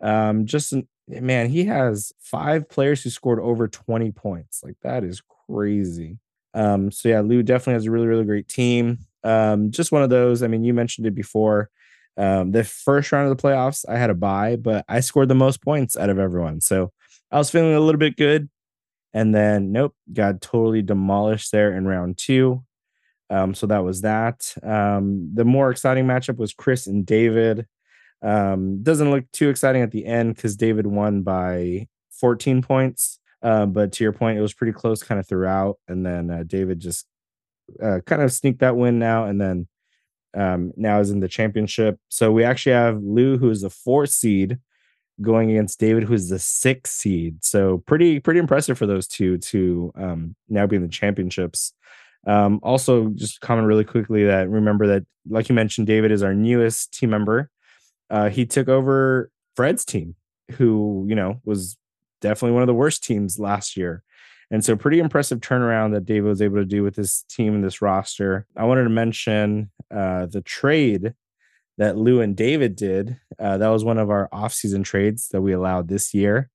Um, 0.00 0.46
just 0.46 0.74
man, 1.08 1.48
he 1.48 1.64
has 1.64 2.12
five 2.18 2.68
players 2.68 3.02
who 3.02 3.10
scored 3.10 3.40
over 3.40 3.68
20 3.68 4.10
points. 4.12 4.62
Like 4.62 4.76
that 4.82 5.04
is 5.04 5.22
crazy. 5.48 6.18
Um, 6.54 6.90
so 6.90 7.08
yeah, 7.08 7.20
Lou 7.20 7.42
definitely 7.42 7.74
has 7.74 7.86
a 7.86 7.90
really, 7.90 8.06
really 8.06 8.24
great 8.24 8.48
team. 8.48 8.98
Um, 9.24 9.70
just 9.70 9.92
one 9.92 10.02
of 10.02 10.10
those. 10.10 10.42
I 10.42 10.48
mean, 10.48 10.64
you 10.64 10.74
mentioned 10.74 11.06
it 11.06 11.14
before. 11.14 11.70
Um, 12.16 12.52
the 12.52 12.64
first 12.64 13.10
round 13.10 13.30
of 13.30 13.36
the 13.36 13.42
playoffs, 13.42 13.84
I 13.88 13.96
had 13.96 14.10
a 14.10 14.14
bye, 14.14 14.56
but 14.56 14.84
I 14.88 15.00
scored 15.00 15.28
the 15.28 15.34
most 15.34 15.62
points 15.62 15.96
out 15.96 16.10
of 16.10 16.18
everyone. 16.18 16.60
So 16.60 16.92
I 17.30 17.38
was 17.38 17.50
feeling 17.50 17.74
a 17.74 17.80
little 17.80 17.98
bit 17.98 18.16
good. 18.16 18.50
And 19.14 19.34
then, 19.34 19.72
nope, 19.72 19.94
got 20.12 20.40
totally 20.40 20.82
demolished 20.82 21.52
there 21.52 21.74
in 21.76 21.86
round 21.86 22.18
two. 22.18 22.64
Um, 23.32 23.54
so 23.54 23.66
that 23.66 23.82
was 23.82 24.02
that. 24.02 24.54
Um, 24.62 25.30
the 25.32 25.44
more 25.44 25.70
exciting 25.70 26.06
matchup 26.06 26.36
was 26.36 26.52
Chris 26.52 26.86
and 26.86 27.06
David. 27.06 27.66
Um, 28.20 28.82
doesn't 28.82 29.10
look 29.10 29.24
too 29.32 29.48
exciting 29.48 29.80
at 29.80 29.90
the 29.90 30.04
end 30.04 30.36
because 30.36 30.54
David 30.54 30.86
won 30.86 31.22
by 31.22 31.88
14 32.10 32.60
points. 32.60 33.18
Uh, 33.42 33.66
but 33.66 33.92
to 33.92 34.04
your 34.04 34.12
point, 34.12 34.38
it 34.38 34.42
was 34.42 34.54
pretty 34.54 34.72
close 34.72 35.02
kind 35.02 35.18
of 35.18 35.26
throughout. 35.26 35.78
And 35.88 36.04
then 36.04 36.30
uh, 36.30 36.44
David 36.46 36.78
just 36.78 37.06
uh, 37.82 38.00
kind 38.06 38.20
of 38.20 38.32
sneaked 38.32 38.60
that 38.60 38.76
win 38.76 38.98
now. 38.98 39.24
And 39.24 39.40
then 39.40 39.66
um, 40.34 40.72
now 40.76 41.00
is 41.00 41.10
in 41.10 41.20
the 41.20 41.28
championship. 41.28 41.98
So 42.10 42.30
we 42.30 42.44
actually 42.44 42.72
have 42.72 43.02
Lou, 43.02 43.38
who 43.38 43.50
is 43.50 43.64
a 43.64 43.70
four 43.70 44.06
seed, 44.06 44.58
going 45.20 45.50
against 45.50 45.80
David, 45.80 46.04
who's 46.04 46.28
the 46.28 46.38
sixth 46.38 46.94
seed. 46.94 47.44
So 47.44 47.78
pretty 47.86 48.20
pretty 48.20 48.40
impressive 48.40 48.78
for 48.78 48.86
those 48.86 49.06
two 49.06 49.38
to 49.38 49.92
um, 49.96 50.36
now 50.48 50.66
be 50.66 50.76
in 50.76 50.82
the 50.82 50.88
championships. 50.88 51.72
Um, 52.26 52.60
also, 52.62 53.08
just 53.08 53.40
comment 53.40 53.66
really 53.66 53.84
quickly 53.84 54.24
that 54.24 54.48
remember 54.48 54.86
that, 54.88 55.04
like 55.28 55.48
you 55.48 55.54
mentioned, 55.54 55.86
David 55.86 56.12
is 56.12 56.22
our 56.22 56.34
newest 56.34 56.92
team 56.92 57.10
member. 57.10 57.50
Uh, 58.10 58.28
he 58.28 58.46
took 58.46 58.68
over 58.68 59.30
Fred's 59.56 59.84
team, 59.84 60.14
who 60.52 61.04
you 61.08 61.14
know 61.14 61.40
was 61.44 61.76
definitely 62.20 62.52
one 62.52 62.62
of 62.62 62.68
the 62.68 62.74
worst 62.74 63.02
teams 63.02 63.38
last 63.38 63.76
year. 63.76 64.02
And 64.50 64.64
so, 64.64 64.76
pretty 64.76 64.98
impressive 64.98 65.40
turnaround 65.40 65.92
that 65.92 66.04
David 66.04 66.28
was 66.28 66.42
able 66.42 66.56
to 66.56 66.64
do 66.64 66.82
with 66.82 66.94
this 66.94 67.22
team 67.28 67.54
and 67.54 67.64
this 67.64 67.82
roster. 67.82 68.46
I 68.56 68.64
wanted 68.64 68.84
to 68.84 68.90
mention 68.90 69.70
uh, 69.90 70.26
the 70.26 70.42
trade 70.42 71.14
that 71.78 71.96
Lou 71.96 72.20
and 72.20 72.36
David 72.36 72.76
did. 72.76 73.18
Uh, 73.38 73.56
that 73.58 73.68
was 73.68 73.82
one 73.82 73.98
of 73.98 74.10
our 74.10 74.28
off-season 74.30 74.82
trades 74.82 75.28
that 75.28 75.40
we 75.40 75.52
allowed 75.52 75.88
this 75.88 76.12
year. 76.12 76.50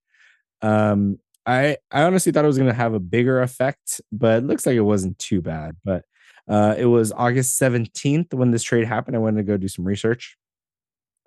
Um, 0.61 1.19
I 1.47 1.77
I 1.91 2.03
honestly 2.03 2.31
thought 2.31 2.43
it 2.45 2.49
was 2.49 2.57
going 2.57 2.69
to 2.69 2.75
have 2.75 2.93
a 2.93 2.99
bigger 2.99 3.41
effect, 3.41 4.01
but 4.11 4.39
it 4.39 4.47
looks 4.47 4.65
like 4.65 4.75
it 4.75 4.81
wasn't 4.81 5.17
too 5.19 5.41
bad. 5.41 5.77
But 5.85 6.05
uh, 6.47 6.75
it 6.77 6.85
was 6.85 7.11
August 7.13 7.57
17th 7.59 8.33
when 8.33 8.51
this 8.51 8.63
trade 8.63 8.85
happened. 8.87 9.15
I 9.15 9.19
wanted 9.19 9.37
to 9.37 9.43
go 9.43 9.57
do 9.57 9.67
some 9.69 9.85
research. 9.85 10.37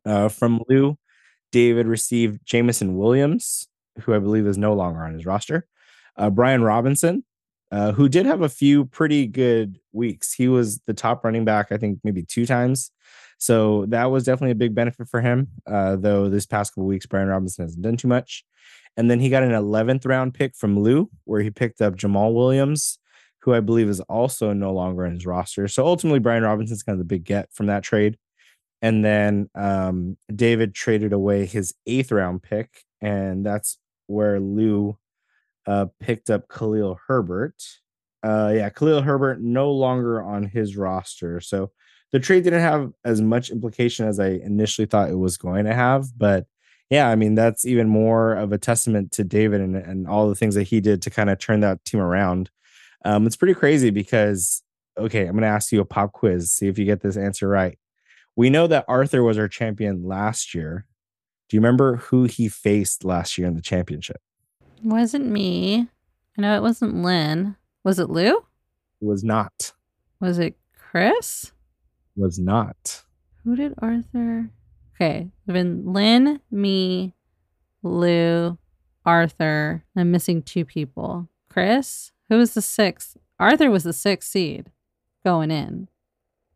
Uh, 0.06 0.28
from 0.28 0.62
Lou, 0.68 0.96
David 1.52 1.86
received 1.86 2.40
Jameson 2.46 2.96
Williams, 2.96 3.68
who 4.02 4.14
I 4.14 4.18
believe 4.18 4.46
is 4.46 4.58
no 4.58 4.74
longer 4.74 5.04
on 5.04 5.14
his 5.14 5.26
roster. 5.26 5.66
Uh, 6.16 6.30
Brian 6.30 6.62
Robinson, 6.62 7.24
uh, 7.70 7.92
who 7.92 8.08
did 8.08 8.26
have 8.26 8.42
a 8.42 8.48
few 8.48 8.86
pretty 8.86 9.26
good 9.26 9.78
weeks. 9.92 10.32
He 10.32 10.48
was 10.48 10.80
the 10.86 10.94
top 10.94 11.24
running 11.24 11.44
back, 11.44 11.70
I 11.72 11.76
think, 11.76 12.00
maybe 12.04 12.22
two 12.22 12.46
times. 12.46 12.90
So 13.41 13.86
that 13.86 14.11
was 14.11 14.24
definitely 14.24 14.53
a 14.53 14.57
big 14.57 14.74
benefit 14.74 15.09
for 15.09 15.22
him. 15.22 15.49
Uh, 15.66 15.97
though 15.97 16.28
this 16.28 16.45
past 16.45 16.74
couple 16.74 16.84
weeks, 16.84 17.07
Brian 17.07 17.28
Robinson 17.28 17.64
hasn't 17.64 17.82
done 17.82 17.97
too 17.97 18.07
much. 18.07 18.45
And 18.99 19.11
then 19.11 19.18
he 19.18 19.30
got 19.30 19.43
an 19.43 19.53
11th 19.53 20.07
round 20.07 20.34
pick 20.34 20.55
from 20.55 20.78
Lou, 20.78 21.09
where 21.24 21.41
he 21.41 21.51
picked 21.51 21.80
up 21.80 21.97
Jamaal 21.97 22.34
Williams, 22.34 22.99
who 23.41 23.55
I 23.55 23.61
believe 23.61 23.88
is 23.88 24.01
also 24.01 24.53
no 24.53 24.74
longer 24.74 25.07
in 25.07 25.14
his 25.14 25.24
roster. 25.24 25.68
So 25.68 25.86
ultimately, 25.86 26.18
Brian 26.18 26.43
Robinson's 26.43 26.82
kind 26.82 26.95
of 26.95 26.99
the 26.99 27.09
big 27.09 27.24
get 27.24 27.51
from 27.51 27.66
that 27.66 27.82
trade. 27.82 28.18
And 28.82 29.03
then 29.03 29.49
um, 29.55 30.18
David 30.34 30.74
traded 30.74 31.14
away 31.14 31.47
his 31.47 31.74
eighth 31.86 32.12
round 32.12 32.43
pick, 32.43 32.82
and 33.01 33.45
that's 33.45 33.78
where 34.07 34.38
Lou 34.38 34.99
uh, 35.66 35.86
picked 35.99 36.28
up 36.28 36.49
Khalil 36.49 36.99
Herbert. 37.07 37.62
Uh, 38.22 38.53
yeah, 38.55 38.68
Khalil 38.68 39.01
Herbert 39.01 39.41
no 39.41 39.70
longer 39.70 40.22
on 40.22 40.45
his 40.45 40.76
roster. 40.76 41.41
So 41.41 41.70
the 42.12 42.20
trade 42.20 42.44
didn't 42.44 42.61
have 42.61 42.92
as 43.04 43.20
much 43.20 43.50
implication 43.50 44.06
as 44.06 44.18
I 44.18 44.28
initially 44.28 44.86
thought 44.86 45.11
it 45.11 45.18
was 45.18 45.36
going 45.36 45.64
to 45.64 45.74
have. 45.74 46.06
But 46.16 46.46
yeah, 46.90 47.08
I 47.08 47.14
mean, 47.14 47.36
that's 47.36 47.64
even 47.64 47.88
more 47.88 48.34
of 48.34 48.52
a 48.52 48.58
testament 48.58 49.12
to 49.12 49.24
David 49.24 49.61
and, 49.61 49.76
and 49.76 50.08
all 50.08 50.28
the 50.28 50.34
things 50.34 50.56
that 50.56 50.64
he 50.64 50.80
did 50.80 51.02
to 51.02 51.11
kind 51.11 51.30
of 51.30 51.38
turn 51.38 51.61
that 51.61 51.84
team 51.84 52.00
around. 52.00 52.50
Um, 53.04 53.26
it's 53.26 53.36
pretty 53.36 53.54
crazy 53.54 53.90
because, 53.90 54.62
okay, 54.98 55.26
I'm 55.26 55.32
going 55.32 55.42
to 55.42 55.48
ask 55.48 55.70
you 55.70 55.80
a 55.80 55.84
pop 55.84 56.12
quiz, 56.12 56.50
see 56.50 56.66
if 56.66 56.78
you 56.78 56.84
get 56.84 57.00
this 57.00 57.16
answer 57.16 57.48
right. 57.48 57.78
We 58.34 58.50
know 58.50 58.66
that 58.66 58.84
Arthur 58.88 59.22
was 59.22 59.38
our 59.38 59.48
champion 59.48 60.04
last 60.04 60.54
year. 60.54 60.86
Do 61.48 61.56
you 61.56 61.61
remember 61.61 61.96
who 61.96 62.24
he 62.24 62.48
faced 62.48 63.04
last 63.04 63.38
year 63.38 63.46
in 63.46 63.54
the 63.54 63.62
championship? 63.62 64.20
Wasn't 64.82 65.26
me. 65.26 65.88
I 66.38 66.42
know 66.42 66.56
it 66.56 66.62
wasn't 66.62 67.02
Lynn. 67.02 67.56
Was 67.84 67.98
it 67.98 68.11
Lou? 68.11 68.36
It 68.36 68.44
was 69.00 69.24
not. 69.24 69.72
Was 70.20 70.38
it 70.38 70.56
Chris? 70.76 71.52
Was 72.20 72.38
not. 72.38 73.02
Who 73.44 73.56
did 73.56 73.74
Arthur? 73.78 74.50
Okay, 74.94 75.30
been 75.46 75.92
Lynn, 75.92 76.40
me, 76.50 77.14
Lou, 77.82 78.58
Arthur. 79.06 79.84
I'm 79.96 80.10
missing 80.10 80.42
two 80.42 80.64
people. 80.64 81.28
Chris, 81.48 82.12
who 82.28 82.36
was 82.36 82.54
the 82.54 82.62
sixth? 82.62 83.16
Arthur 83.38 83.70
was 83.70 83.84
the 83.84 83.94
sixth 83.94 84.30
seed 84.30 84.70
going 85.24 85.50
in. 85.50 85.88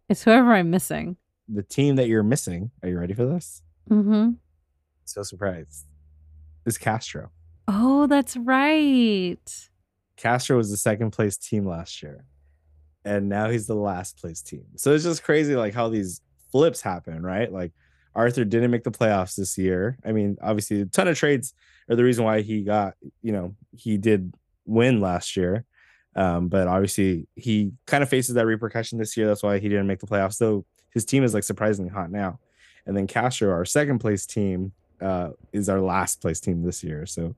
It's 0.08 0.24
whoever 0.24 0.52
I'm 0.52 0.70
missing. 0.70 1.16
The 1.48 1.62
team 1.62 1.96
that 1.96 2.08
you're 2.08 2.22
missing. 2.22 2.70
Are 2.82 2.88
you 2.88 2.98
ready 2.98 3.14
for 3.14 3.24
this? 3.24 3.62
Mm-hmm. 3.90 4.32
So 5.06 5.22
surprised. 5.22 5.86
Is 6.66 6.78
Castro. 6.78 7.30
Oh, 7.66 8.06
that's 8.06 8.36
right. 8.36 9.68
Castro 10.16 10.58
was 10.58 10.70
the 10.70 10.76
second 10.76 11.10
place 11.12 11.36
team 11.36 11.66
last 11.66 12.02
year 12.02 12.26
and 13.05 13.28
now 13.28 13.50
he's 13.50 13.66
the 13.66 13.74
last 13.74 14.18
place 14.18 14.40
team. 14.40 14.64
So 14.76 14.94
it's 14.94 15.05
just 15.05 15.22
crazy 15.22 15.57
like 15.57 15.74
how 15.74 15.88
these 15.88 16.20
flips 16.50 16.80
happen, 16.80 17.22
right? 17.22 17.52
Like 17.52 17.72
Arthur 18.14 18.44
didn't 18.44 18.70
make 18.70 18.84
the 18.84 18.90
playoffs 18.90 19.36
this 19.36 19.59
year. 19.59 19.98
I 20.05 20.12
mean, 20.12 20.38
obviously 20.40 20.80
a 20.82 20.86
ton 20.86 21.09
of 21.09 21.18
trades 21.18 21.52
are 21.88 21.96
the 21.96 22.05
reason 22.05 22.24
why 22.24 22.40
he 22.42 22.62
got, 22.62 22.94
you 23.22 23.32
know, 23.32 23.55
he 23.76 23.98
did 23.98 24.32
win 24.64 25.00
last 25.00 25.36
year. 25.36 25.64
Um, 26.16 26.48
but 26.48 26.68
obviously 26.68 27.26
he 27.34 27.72
kind 27.86 28.02
of 28.02 28.09
faces 28.09 28.36
that 28.36 28.46
repercussion 28.46 28.98
this 28.98 29.16
year. 29.16 29.26
That's 29.26 29.42
why 29.42 29.59
he 29.59 29.68
didn't 29.68 29.88
make 29.88 29.98
the 29.98 30.07
playoffs. 30.07 30.34
So 30.34 30.64
his 30.90 31.05
team 31.05 31.24
is 31.24 31.34
like 31.34 31.42
surprisingly 31.42 31.90
hot 31.90 32.11
now. 32.11 32.38
And 32.86 32.96
then 32.96 33.07
Castro, 33.07 33.50
our 33.50 33.64
second 33.64 33.98
place 33.98 34.24
team, 34.26 34.72
uh, 35.00 35.30
is 35.52 35.68
our 35.68 35.80
last 35.80 36.20
place 36.20 36.38
team 36.38 36.62
this 36.62 36.84
year. 36.84 37.05
So 37.05 37.34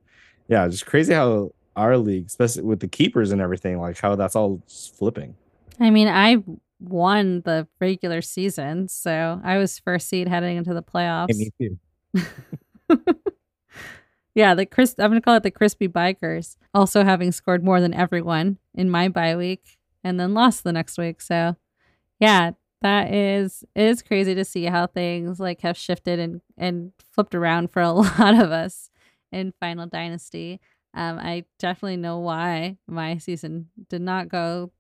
yeah, 0.47 0.69
just 0.69 0.87
crazy 0.87 1.15
how 1.15 1.53
our 1.75 1.97
league, 1.97 2.27
especially 2.27 2.63
with 2.63 2.81
the 2.81 2.89
keepers 2.89 3.33
and 3.33 3.41
everything, 3.41 3.81
like 3.81 3.99
how 3.99 4.15
that's 4.15 4.37
all 4.37 4.63
flipping. 4.69 5.35
I 5.81 5.91
mean, 5.91 6.09
I 6.09 6.43
won 6.81 7.43
the 7.45 7.67
regular 7.81 8.23
season, 8.23 8.89
so 8.89 9.41
I 9.43 9.59
was 9.59 9.79
first 9.79 10.09
seed 10.09 10.29
heading 10.29 10.57
into 10.57 10.75
the 10.75 10.83
playoffs. 10.83 11.29
Hey, 11.31 11.51
me 11.59 11.79
too. 12.89 12.99
yeah, 14.35 14.55
the 14.55 14.67
Chris 14.67 14.95
I'm 14.99 15.11
gonna 15.11 15.21
call 15.21 15.37
it 15.37 15.43
the 15.43 15.51
crispy 15.51 15.89
bikers. 15.89 16.57
Also 16.75 17.05
having 17.05 17.33
scored 17.33 17.65
more 17.65 17.81
than 17.81 17.95
everyone 17.95 18.59
in 18.75 18.91
my 18.91 19.09
bye 19.09 19.37
week 19.37 19.79
and 20.05 20.21
then 20.21 20.35
lost 20.35 20.65
the 20.65 20.73
next 20.73 20.99
week. 20.99 21.21
So 21.21 21.57
yeah, 22.21 22.53
that 22.83 23.13
is 23.13 23.65
it 23.75 23.85
is 23.85 24.03
crazy 24.03 24.35
to 24.35 24.45
see 24.45 24.65
how 24.65 24.87
things 24.87 25.41
like 25.41 25.61
have 25.63 25.77
shifted 25.77 26.19
and 26.19 26.41
and 26.57 26.93
flipped 27.13 27.35
around 27.35 27.71
for 27.71 27.83
a 27.83 27.93
lot 27.93 28.35
of 28.35 28.51
us 28.53 28.91
in 29.33 29.53
Final 29.61 29.87
Dynasty. 29.87 30.61
Um, 30.95 31.19
I 31.19 31.45
definitely 31.59 31.99
know 31.99 32.19
why 32.19 32.79
my 32.87 33.19
season 33.19 33.69
did 33.89 34.01
not 34.01 34.29
go 34.29 34.73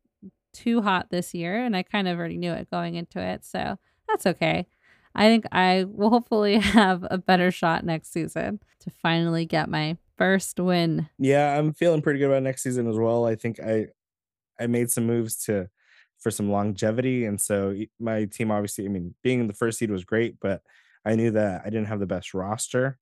too 0.57 0.83
hot 0.83 1.11
this 1.11 1.35
year, 1.35 1.63
and 1.63 1.77
I 1.77 1.83
kind 1.83 2.09
of 2.09 2.19
already 2.19 2.37
knew 2.37 2.53
it 2.53 2.71
going 2.71 2.95
into 2.95 3.21
it. 3.21 3.45
So 3.45 3.79
that's 4.09 4.27
okay. 4.27 4.67
I 5.15 5.29
think 5.29 5.47
I 5.53 5.85
will 5.85 6.11
hopefully 6.11 6.59
have 6.61 7.07
a 7.11 7.19
better 7.19 7.51
shot 7.51 7.85
next 7.85 8.13
season 8.13 8.61
to 8.81 8.91
finally 8.91 9.45
get 9.45 9.69
my 9.69 9.97
first 10.17 10.59
win. 10.59 11.09
Yeah, 11.19 11.59
I'm 11.59 11.73
feeling 11.73 12.03
pretty 12.03 12.19
good 12.19 12.31
about 12.31 12.43
next 12.43 12.63
season 12.63 12.89
as 12.89 12.97
well. 12.97 13.27
I 13.27 13.35
think 13.35 13.61
I 13.61 13.89
I 14.59 14.67
made 14.67 14.91
some 14.91 15.07
moves 15.07 15.37
to 15.45 15.69
for 16.19 16.31
some 16.31 16.51
longevity, 16.51 17.27
and 17.27 17.41
so 17.41 17.75
my 18.01 18.25
team 18.25 18.51
obviously, 18.51 18.87
I 18.87 18.89
mean, 18.89 19.15
being 19.23 19.41
in 19.41 19.47
the 19.47 19.53
first 19.53 19.79
seed 19.79 19.91
was 19.91 20.05
great, 20.05 20.41
but 20.41 20.63
I 21.05 21.15
knew 21.15 21.31
that 21.33 21.63
I 21.65 21.71
didn't 21.71 21.87
have 21.87 22.01
the 22.01 22.07
best 22.07 22.35
roster. 22.35 22.99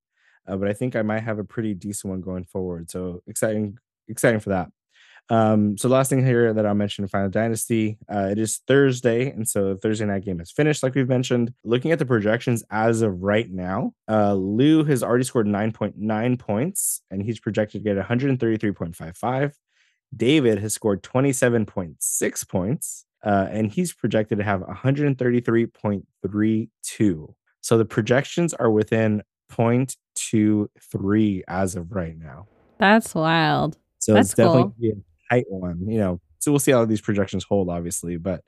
Uh, 0.47 0.57
but 0.57 0.67
I 0.67 0.73
think 0.73 0.95
I 0.95 1.01
might 1.01 1.23
have 1.23 1.39
a 1.39 1.43
pretty 1.43 1.73
decent 1.73 2.11
one 2.11 2.21
going 2.21 2.45
forward. 2.45 2.91
So 2.91 3.21
exciting, 3.27 3.77
exciting 4.07 4.39
for 4.39 4.49
that. 4.49 4.69
Um, 5.29 5.77
so 5.77 5.87
last 5.89 6.09
thing 6.09 6.25
here 6.25 6.53
that 6.53 6.65
I'll 6.65 6.75
mention 6.75 7.03
in 7.03 7.07
Final 7.07 7.29
Dynasty, 7.29 7.97
uh, 8.13 8.27
it 8.31 8.37
is 8.37 8.57
Thursday, 8.67 9.31
and 9.31 9.47
so 9.47 9.69
the 9.69 9.79
Thursday 9.79 10.05
night 10.05 10.23
game 10.23 10.39
is 10.39 10.51
finished, 10.51 10.83
like 10.83 10.93
we've 10.93 11.09
mentioned. 11.09 11.51
Looking 11.63 11.91
at 11.91 11.97
the 11.99 12.05
projections 12.05 12.63
as 12.69 13.01
of 13.01 13.23
right 13.23 13.49
now, 13.49 13.93
uh, 14.07 14.35
Lou 14.35 14.83
has 14.83 15.01
already 15.01 15.23
scored 15.23 15.47
9.9 15.47 16.39
points, 16.39 17.01
and 17.09 17.23
he's 17.23 17.39
projected 17.39 17.83
to 17.83 17.95
get 17.95 17.97
133.55. 17.97 19.53
David 20.15 20.59
has 20.59 20.73
scored 20.73 21.01
27.6 21.01 22.47
points, 22.47 23.05
uh, 23.23 23.47
and 23.49 23.71
he's 23.71 23.93
projected 23.93 24.37
to 24.37 24.43
have 24.43 24.61
133.32. 24.61 27.33
So 27.61 27.77
the 27.79 27.85
projections 27.85 28.53
are 28.53 28.69
within 28.69 29.23
0.23 29.51 31.41
as 31.47 31.75
of 31.75 31.91
right 31.91 32.15
now. 32.15 32.45
That's 32.77 33.15
wild. 33.15 33.79
So 33.97 34.13
That's 34.13 34.29
it's 34.29 34.35
definitely 34.35 34.91
cool 34.91 35.01
tight 35.29 35.45
one, 35.49 35.87
you 35.87 35.97
know. 35.97 36.19
So 36.39 36.51
we'll 36.51 36.59
see 36.59 36.71
how 36.71 36.85
these 36.85 37.01
projections 37.01 37.43
hold, 37.43 37.69
obviously. 37.69 38.17
But 38.17 38.41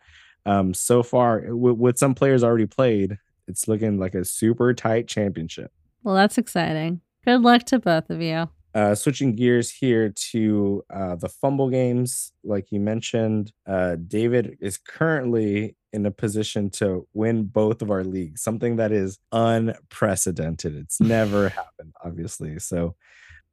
um, 0.45 0.73
so 0.73 1.03
far, 1.03 1.41
w- 1.41 1.73
with 1.73 1.97
some 1.97 2.15
players 2.15 2.43
already 2.43 2.67
played, 2.67 3.17
it's 3.47 3.67
looking 3.67 3.99
like 3.99 4.13
a 4.13 4.25
super 4.25 4.73
tight 4.73 5.07
championship. 5.07 5.71
Well, 6.03 6.15
that's 6.15 6.37
exciting. 6.37 7.01
Good 7.25 7.41
luck 7.41 7.63
to 7.65 7.79
both 7.79 8.09
of 8.09 8.21
you. 8.21 8.49
Uh, 8.73 8.93
switching 8.93 9.33
gears 9.35 9.71
here 9.71 10.13
to 10.15 10.83
uh, 10.93 11.15
the 11.15 11.29
fumble 11.29 11.69
games, 11.69 12.31
like 12.43 12.71
you 12.71 12.79
mentioned, 12.79 13.51
uh, 13.65 13.95
David 14.07 14.57
is 14.61 14.77
currently 14.77 15.75
in 15.93 16.05
a 16.05 16.11
position 16.11 16.69
to 16.69 17.07
win 17.13 17.45
both 17.45 17.81
of 17.81 17.89
our 17.89 18.03
leagues, 18.03 18.43
something 18.43 18.75
that 18.75 18.91
is 18.91 19.17
unprecedented. 19.31 20.75
It's 20.75 21.01
never 21.01 21.49
happened, 21.61 21.93
obviously. 22.05 22.59
So 22.59 22.95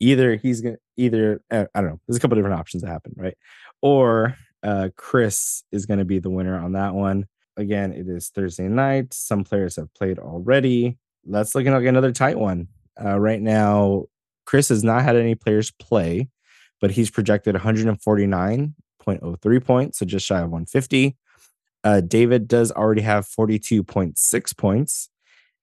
either 0.01 0.37
he's 0.37 0.61
gonna 0.61 0.77
either 0.97 1.43
uh, 1.51 1.65
I 1.75 1.81
don't 1.81 1.91
know. 1.91 2.01
There's 2.07 2.17
a 2.17 2.21
couple 2.21 2.37
different 2.37 2.59
options 2.59 2.83
that 2.83 2.91
happen, 2.91 3.15
right? 3.17 3.37
Or 3.83 4.37
uh, 4.63 4.89
Chris 4.97 5.63
is 5.73 5.87
going 5.87 5.99
to 5.99 6.05
be 6.05 6.19
the 6.19 6.31
winner 6.31 6.59
on 6.59 6.73
that 6.73 6.95
one. 6.95 7.27
Again, 7.57 7.93
it 7.93 8.09
is 8.09 8.31
Thursday 8.31 8.69
night. 8.69 9.13
Some 9.13 9.45
players 9.45 9.77
have 9.77 9.93
played 9.95 10.19
already. 10.19 10.99
That's 11.25 11.55
looking 11.55 11.73
like 11.73 11.85
another 11.85 12.11
tight 12.13 12.39
one. 12.39 12.69
Uh, 13.03 13.19
right 13.21 13.41
now, 13.41 14.05
Chris 14.47 14.69
has 14.71 14.83
not 14.83 15.03
had 15.03 15.17
any 15.17 15.35
players 15.35 15.71
play, 15.71 16.31
but 16.81 16.91
he's 16.91 17.11
projected 17.11 17.55
149.03 17.55 19.65
points, 19.65 19.99
so 19.99 20.07
just 20.07 20.27
shy 20.27 20.41
of 20.41 20.51
150. 20.51 21.17
Uh, 21.83 22.01
David 22.01 22.49
does 22.49 22.73
already 22.73 23.03
have 23.03 23.27
42.6 23.27 24.57
points, 24.57 25.11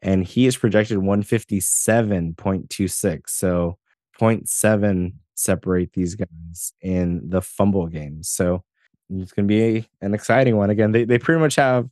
and 0.02 0.24
he 0.24 0.46
is 0.46 0.56
projected 0.56 1.00
157.26. 1.00 3.22
So 3.28 3.78
0.7 4.22 5.14
separate 5.36 5.94
these 5.94 6.16
guys 6.16 6.74
in 6.82 7.30
the 7.30 7.42
fumble 7.42 7.88
game. 7.88 8.24
So 8.24 8.64
it's 9.10 9.32
going 9.32 9.48
to 9.48 9.52
be 9.54 9.88
an 10.02 10.14
exciting 10.14 10.56
one. 10.58 10.70
Again, 10.70 10.92
they, 10.92 11.04
they 11.04 11.18
pretty 11.18 11.40
much 11.40 11.56
have 11.56 11.90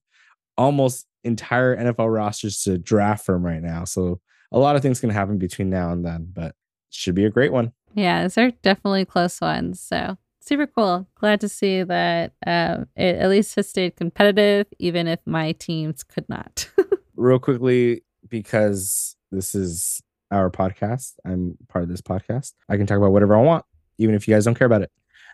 almost 0.58 1.08
entire 1.24 1.76
NFL 1.76 2.14
rosters 2.14 2.62
to 2.64 2.78
draft 2.78 3.26
from 3.26 3.44
right 3.44 3.62
now. 3.62 3.84
So 3.86 4.22
a 4.52 4.60
lot 4.60 4.76
of 4.76 4.82
things 4.82 5.00
can 5.00 5.10
happen 5.10 5.38
between 5.38 5.70
now 5.70 5.92
and 5.92 6.06
then, 6.06 6.30
but 6.32 6.56
should 6.90 7.16
be 7.16 7.26
a 7.26 7.30
great 7.30 7.52
one. 7.52 7.74
Yeah, 7.94 8.24
these 8.24 8.38
are 8.38 8.52
definitely 8.52 9.06
close 9.06 9.42
ones. 9.42 9.80
So 9.80 10.18
super 10.40 10.68
cool. 10.68 11.08
Glad 11.16 11.42
to 11.42 11.50
see 11.50 11.84
that 11.84 12.34
uh, 12.46 12.86
it 12.96 13.16
at 13.16 13.30
least 13.30 13.56
has 13.56 13.68
stayed 13.68 13.96
competitive, 13.96 14.68
even 14.78 15.08
if 15.08 15.20
my 15.26 15.54
teams 15.54 16.04
could 16.04 16.28
not. 16.30 16.70
Real 17.16 17.40
quickly, 17.40 18.04
because 18.28 19.16
this 19.32 19.56
is 19.56 20.02
our 20.32 20.50
podcast, 20.50 21.16
I'm 21.26 21.58
part 21.68 21.84
of 21.84 21.90
this 21.90 22.02
podcast. 22.02 22.54
I 22.68 22.78
can 22.78 22.86
talk 22.86 22.98
about 22.98 23.12
whatever 23.12 23.36
I 23.36 23.42
want, 23.42 23.66
even 23.98 24.16
if 24.16 24.28
you 24.28 24.34
guys 24.34 24.46
don't 24.46 24.56
care 24.56 24.68
about 24.68 24.84
it. 24.84 24.92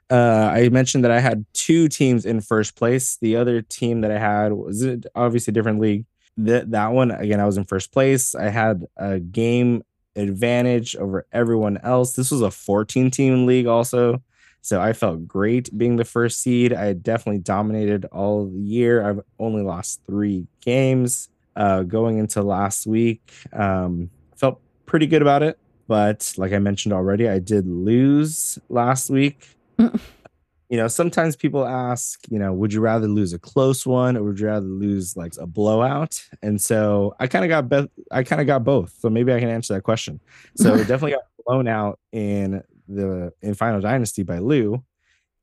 Uh, 0.09 0.51
I 0.53 0.69
mentioned 0.69 1.03
that 1.03 1.11
I 1.11 1.19
had 1.19 1.45
two 1.53 1.87
teams 1.87 2.25
in 2.25 2.39
first 2.41 2.75
place. 2.75 3.17
The 3.21 3.35
other 3.37 3.61
team 3.61 4.01
that 4.01 4.11
I 4.11 4.19
had 4.19 4.53
was 4.53 4.85
obviously 5.15 5.51
a 5.51 5.55
different 5.55 5.79
league. 5.79 6.05
That 6.37 6.71
that 6.71 6.91
one 6.91 7.11
again, 7.11 7.39
I 7.39 7.45
was 7.45 7.57
in 7.57 7.63
first 7.63 7.91
place. 7.91 8.35
I 8.35 8.49
had 8.49 8.85
a 8.97 9.19
game 9.19 9.83
advantage 10.15 10.95
over 10.95 11.25
everyone 11.31 11.77
else. 11.77 12.13
This 12.13 12.31
was 12.31 12.41
a 12.41 12.51
14 12.51 13.09
team 13.11 13.45
league 13.45 13.67
also. 13.67 14.21
So 14.61 14.81
I 14.81 14.93
felt 14.93 15.27
great 15.27 15.75
being 15.77 15.95
the 15.95 16.05
first 16.05 16.41
seed. 16.41 16.73
I 16.73 16.93
definitely 16.93 17.39
dominated 17.39 18.05
all 18.05 18.47
the 18.47 18.59
year. 18.59 19.07
I've 19.07 19.21
only 19.39 19.61
lost 19.61 20.01
three 20.07 20.47
games. 20.61 21.29
Uh, 21.55 21.83
going 21.83 22.17
into 22.17 22.41
last 22.41 22.85
week, 22.85 23.31
um, 23.53 24.09
pretty 24.85 25.07
good 25.07 25.21
about 25.21 25.43
it. 25.43 25.57
But 25.87 26.33
like 26.37 26.51
I 26.51 26.59
mentioned 26.59 26.93
already, 26.93 27.29
I 27.29 27.39
did 27.39 27.67
lose 27.67 28.57
last 28.69 29.09
week. 29.09 29.47
you 30.69 30.77
know, 30.77 30.87
sometimes 30.87 31.35
people 31.35 31.65
ask, 31.65 32.19
you 32.29 32.39
know, 32.39 32.53
would 32.53 32.73
you 32.73 32.81
rather 32.81 33.07
lose 33.07 33.33
a 33.33 33.39
close 33.39 33.85
one 33.85 34.17
or 34.17 34.23
would 34.23 34.39
you 34.39 34.47
rather 34.47 34.65
lose 34.65 35.15
like 35.15 35.33
a 35.39 35.45
blowout? 35.45 36.23
And 36.41 36.59
so 36.59 37.15
I 37.19 37.27
kind 37.27 37.45
of 37.45 37.49
got 37.49 37.69
be- 37.69 37.91
I 38.11 38.23
kind 38.23 38.41
of 38.41 38.47
got 38.47 38.63
both. 38.63 38.95
So 38.99 39.09
maybe 39.09 39.31
I 39.31 39.39
can 39.39 39.49
answer 39.49 39.75
that 39.75 39.83
question. 39.83 40.19
So 40.55 40.75
definitely 40.77 41.11
got 41.11 41.25
blown 41.45 41.67
out 41.67 41.99
in 42.11 42.63
the 42.87 43.31
in 43.41 43.53
Final 43.53 43.81
Dynasty 43.81 44.23
by 44.23 44.39
Lou. 44.39 44.83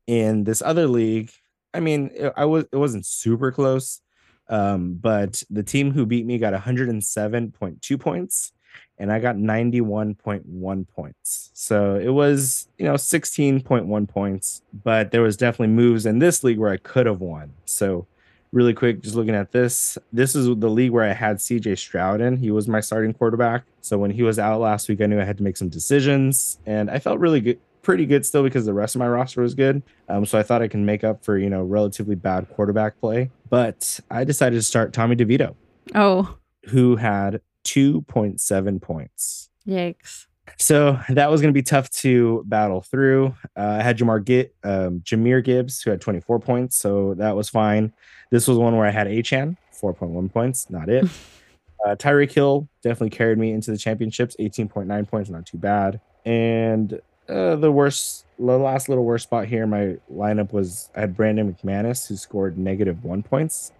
In 0.07 0.43
this 0.43 0.61
other 0.61 0.87
league, 0.87 1.31
I 1.73 1.79
mean, 1.79 2.11
it, 2.13 2.33
I 2.35 2.43
was 2.43 2.65
it 2.71 2.77
wasn't 2.77 3.05
super 3.05 3.51
close. 3.51 4.01
Um, 4.49 4.95
but 4.95 5.41
the 5.49 5.63
team 5.63 5.91
who 5.91 6.05
beat 6.05 6.25
me 6.25 6.37
got 6.37 6.53
107.2 6.53 7.99
points 7.99 8.51
and 8.97 9.11
I 9.11 9.19
got 9.19 9.35
91.1 9.35 10.87
points. 10.89 11.49
So 11.53 11.95
it 11.95 12.09
was, 12.09 12.67
you 12.77 12.85
know, 12.85 12.93
16.1 12.93 14.07
points, 14.07 14.61
but 14.83 15.11
there 15.11 15.21
was 15.21 15.37
definitely 15.37 15.73
moves 15.73 16.05
in 16.05 16.19
this 16.19 16.43
league 16.43 16.59
where 16.59 16.71
I 16.71 16.77
could 16.77 17.05
have 17.05 17.19
won. 17.19 17.53
So 17.65 18.07
really 18.51 18.73
quick, 18.73 19.01
just 19.01 19.15
looking 19.15 19.35
at 19.35 19.51
this, 19.51 19.97
this 20.11 20.35
is 20.35 20.45
the 20.45 20.69
league 20.69 20.91
where 20.91 21.09
I 21.09 21.13
had 21.13 21.37
CJ 21.37 21.77
Stroud 21.77 22.21
in. 22.21 22.37
He 22.37 22.51
was 22.51 22.67
my 22.67 22.79
starting 22.79 23.13
quarterback. 23.13 23.63
So 23.81 23.97
when 23.97 24.11
he 24.11 24.23
was 24.23 24.37
out 24.39 24.59
last 24.59 24.87
week, 24.87 25.01
I 25.01 25.07
knew 25.07 25.19
I 25.19 25.25
had 25.25 25.37
to 25.37 25.43
make 25.43 25.57
some 25.57 25.69
decisions 25.69 26.59
and 26.65 26.89
I 26.89 26.99
felt 26.99 27.19
really 27.19 27.41
good, 27.41 27.59
pretty 27.81 28.05
good 28.05 28.25
still 28.25 28.43
because 28.43 28.65
the 28.65 28.73
rest 28.73 28.95
of 28.95 28.99
my 28.99 29.07
roster 29.07 29.41
was 29.41 29.55
good. 29.55 29.83
Um, 30.07 30.25
so 30.25 30.39
I 30.39 30.43
thought 30.43 30.61
I 30.61 30.67
can 30.67 30.85
make 30.85 31.03
up 31.03 31.25
for, 31.25 31.37
you 31.37 31.49
know, 31.49 31.63
relatively 31.63 32.15
bad 32.15 32.47
quarterback 32.49 32.99
play. 32.99 33.31
But 33.49 33.99
I 34.09 34.23
decided 34.23 34.55
to 34.55 34.63
start 34.63 34.93
Tommy 34.93 35.15
DeVito. 35.15 35.55
Oh. 35.93 36.37
Who 36.67 36.95
had 36.95 37.41
2.7 37.63 38.81
points. 38.81 39.49
Yikes. 39.67 40.27
So 40.57 40.99
that 41.09 41.31
was 41.31 41.41
going 41.41 41.53
to 41.53 41.57
be 41.57 41.63
tough 41.63 41.89
to 41.91 42.43
battle 42.45 42.81
through. 42.81 43.35
Uh, 43.55 43.77
I 43.79 43.83
had 43.83 43.97
Jamar 43.97 44.23
Git, 44.23 44.53
um, 44.63 45.01
Jahmyr 45.01 45.43
Gibbs, 45.43 45.81
who 45.81 45.89
had 45.89 46.01
24 46.01 46.39
points, 46.39 46.77
so 46.77 47.13
that 47.15 47.35
was 47.35 47.49
fine. 47.49 47.93
This 48.29 48.47
was 48.47 48.57
one 48.57 48.75
where 48.75 48.85
I 48.85 48.91
had 48.91 49.07
Achane, 49.07 49.57
4.1 49.81 50.31
points, 50.31 50.69
not 50.69 50.89
it. 50.89 51.05
uh, 51.85 51.95
Tyreek 51.95 52.31
Hill 52.31 52.67
definitely 52.81 53.11
carried 53.11 53.37
me 53.37 53.51
into 53.51 53.71
the 53.71 53.77
championships, 53.77 54.35
18.9 54.39 55.07
points, 55.07 55.29
not 55.29 55.45
too 55.45 55.57
bad. 55.57 55.99
And 56.25 56.99
uh, 57.29 57.55
the 57.55 57.71
worst, 57.71 58.25
the 58.37 58.57
last 58.57 58.89
little 58.89 59.05
worst 59.05 59.23
spot 59.23 59.47
here 59.47 59.63
in 59.63 59.69
my 59.69 59.97
lineup 60.11 60.51
was 60.51 60.89
I 60.95 61.01
had 61.01 61.15
Brandon 61.15 61.53
McManus, 61.53 62.07
who 62.07 62.15
scored 62.15 62.57
negative 62.57 63.03
one 63.03 63.23
points. 63.23 63.71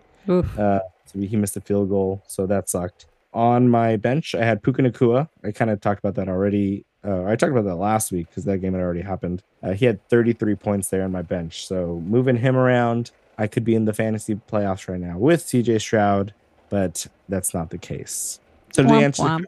Uh, 0.58 0.80
so 1.06 1.20
he 1.20 1.36
missed 1.36 1.58
a 1.58 1.62
field 1.62 1.90
goal, 1.90 2.24
so 2.28 2.46
that 2.46 2.70
sucked 2.70 3.08
on 3.34 3.70
my 3.70 3.98
bench, 3.98 4.36
I 4.36 4.46
had 4.46 4.64
Puka 4.64 4.82
Nacua. 4.82 5.30
I 5.44 5.52
kind 5.52 5.72
of 5.72 5.82
talked 5.82 6.00
about 6.00 6.16
that 6.16 6.30
already. 6.30 6.86
Uh, 7.06 7.26
I 7.26 7.36
talked 7.36 7.52
about 7.52 7.66
that 7.66 7.76
last 7.76 8.12
week 8.12 8.30
because 8.30 8.46
that 8.46 8.60
game 8.60 8.74
had 8.74 8.82
already 8.82 9.02
happened. 9.02 9.44
Uh, 9.62 9.74
he 9.74 9.86
had 9.86 10.08
33 10.10 10.56
points 10.56 10.90
there 10.90 11.04
on 11.04 11.12
my 11.12 11.22
bench. 11.22 11.68
So 11.68 12.02
moving 12.06 12.38
him 12.38 12.56
around, 12.56 13.12
I 13.38 13.48
could 13.48 13.64
be 13.64 13.76
in 13.76 13.86
the 13.86 13.94
fantasy 13.94 14.36
playoffs 14.36 14.88
right 14.88 15.00
now 15.00 15.18
with 15.18 15.44
CJ 15.44 15.82
Stroud, 15.82 16.34
but 16.70 17.08
that's 17.28 17.54
not 17.54 17.72
the 17.72 17.78
case. 17.78 18.40
So 18.72 18.84
to 18.84 18.90
womp, 18.90 19.04
answer 19.04 19.24
womp. 19.24 19.46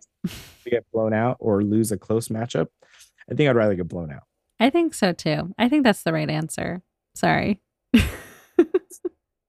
to 0.64 0.70
get 0.70 0.86
blown 0.92 1.14
out 1.14 1.38
or 1.40 1.64
lose 1.64 1.92
a 1.92 1.98
close 1.98 2.28
matchup, 2.28 2.68
I 3.32 3.36
think 3.36 3.50
I'd 3.50 3.56
rather 3.56 3.76
get 3.76 3.88
blown 3.88 4.12
out. 4.12 4.24
I 4.60 4.70
think 4.70 4.94
so 4.94 5.14
too. 5.14 5.54
I 5.58 5.70
think 5.70 5.84
that's 5.84 6.04
the 6.04 6.14
right 6.14 6.30
answer. 6.30 6.82
Sorry. 7.16 7.62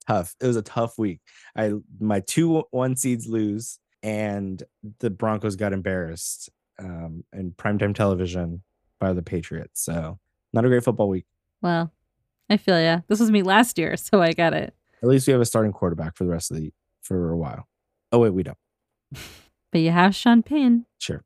tough. 0.07 0.35
It 0.41 0.47
was 0.47 0.57
a 0.57 0.63
tough 0.63 0.99
week. 0.99 1.21
I 1.57 1.73
my 1.99 2.21
two 2.21 2.65
one 2.71 2.97
seeds 2.97 3.27
lose 3.27 3.79
and 4.07 4.63
the 5.01 5.11
Broncos 5.11 5.57
got 5.57 5.73
embarrassed 5.73 6.49
um, 6.79 7.25
in 7.33 7.51
primetime 7.51 7.93
television 7.93 8.63
by 9.01 9.13
the 9.13 9.21
Patriots. 9.21 9.83
So 9.83 10.21
not 10.53 10.65
a 10.65 10.69
great 10.69 10.85
football 10.85 11.09
week. 11.09 11.27
Well, 11.61 11.93
I 12.49 12.57
feel 12.57 12.81
yeah. 12.81 13.01
This 13.09 13.19
was 13.19 13.33
me 13.33 13.43
last 13.43 13.79
year, 13.79 13.97
so 13.97 14.23
I 14.23 14.33
get 14.33 14.55
it. 14.55 14.75
At 15.03 15.09
least 15.09 15.27
we 15.27 15.33
have 15.33 15.41
a 15.41 15.47
starting 15.47 15.73
quarterback 15.73 16.17
for 16.17 16.23
the 16.23 16.31
rest 16.31 16.53
of 16.53 16.57
the 16.57 16.73
for 17.03 17.31
a 17.31 17.37
while. 17.37 17.67
Oh 18.13 18.21
wait, 18.21 18.31
we 18.31 18.43
don't. 18.43 18.59
But 19.73 19.81
you 19.81 19.91
have 19.91 20.15
Sean 20.15 20.43
Payton. 20.43 20.87
Sure. 20.99 21.25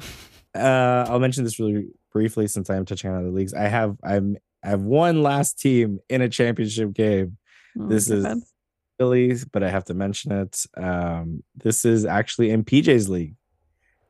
Uh, 0.56 1.04
I'll 1.08 1.18
mention 1.18 1.42
this 1.42 1.58
really 1.58 1.88
briefly 2.12 2.46
since 2.46 2.70
I 2.70 2.76
am 2.76 2.84
touching 2.84 3.10
on 3.10 3.18
other 3.18 3.32
leagues. 3.32 3.52
I 3.52 3.66
have 3.66 3.96
I'm 4.04 4.36
I 4.62 4.68
have 4.68 4.82
one 4.82 5.20
last 5.20 5.58
team 5.58 5.98
in 6.08 6.22
a 6.22 6.28
championship 6.28 6.92
game. 6.92 7.38
Oh, 7.76 7.88
this 7.88 8.08
is 8.08 8.24
Phillies, 8.98 9.44
but 9.44 9.62
I 9.62 9.70
have 9.70 9.84
to 9.86 9.94
mention 9.94 10.32
it. 10.32 10.64
Um, 10.76 11.42
this 11.56 11.84
is 11.84 12.04
actually 12.04 12.50
in 12.50 12.64
PJ's 12.64 13.08
league. 13.08 13.34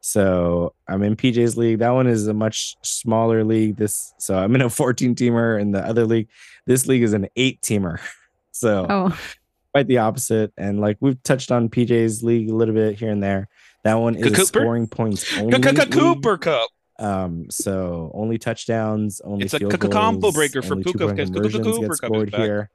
So 0.00 0.74
I'm 0.86 1.02
in 1.02 1.16
PJ's 1.16 1.56
league. 1.56 1.78
That 1.78 1.90
one 1.90 2.06
is 2.06 2.26
a 2.26 2.34
much 2.34 2.76
smaller 2.82 3.42
league. 3.42 3.76
This 3.76 4.12
so 4.18 4.36
I'm 4.36 4.54
in 4.54 4.60
a 4.60 4.68
14 4.68 5.14
teamer 5.14 5.58
in 5.58 5.70
the 5.70 5.80
other 5.80 6.04
league. 6.04 6.28
This 6.66 6.86
league 6.86 7.02
is 7.02 7.14
an 7.14 7.28
eight 7.36 7.60
teamer. 7.60 8.00
So 8.56 8.86
oh. 8.88 9.18
quite 9.72 9.88
the 9.88 9.98
opposite. 9.98 10.52
And 10.56 10.80
like 10.80 10.96
we've 11.00 11.20
touched 11.24 11.50
on 11.50 11.68
PJ's 11.68 12.22
league 12.22 12.50
a 12.50 12.54
little 12.54 12.72
bit 12.72 12.96
here 12.96 13.10
and 13.10 13.20
there. 13.20 13.48
That 13.82 13.94
one 13.94 14.14
is 14.14 14.30
Cooper? 14.30 14.44
scoring 14.44 14.86
points 14.86 15.36
only. 15.36 15.60
Cooper 15.88 16.38
Kupp. 16.38 16.70
Um, 17.00 17.50
so 17.50 18.12
only 18.14 18.38
touchdowns, 18.38 19.20
only 19.22 19.46
it's 19.46 19.54
a 19.54 19.58
combo 19.58 20.30
breaker 20.30 20.62
for 20.62 20.76
Puka. 20.76 21.16
Cooper 21.16 21.96
scored 21.96 22.32
here. 22.32 22.70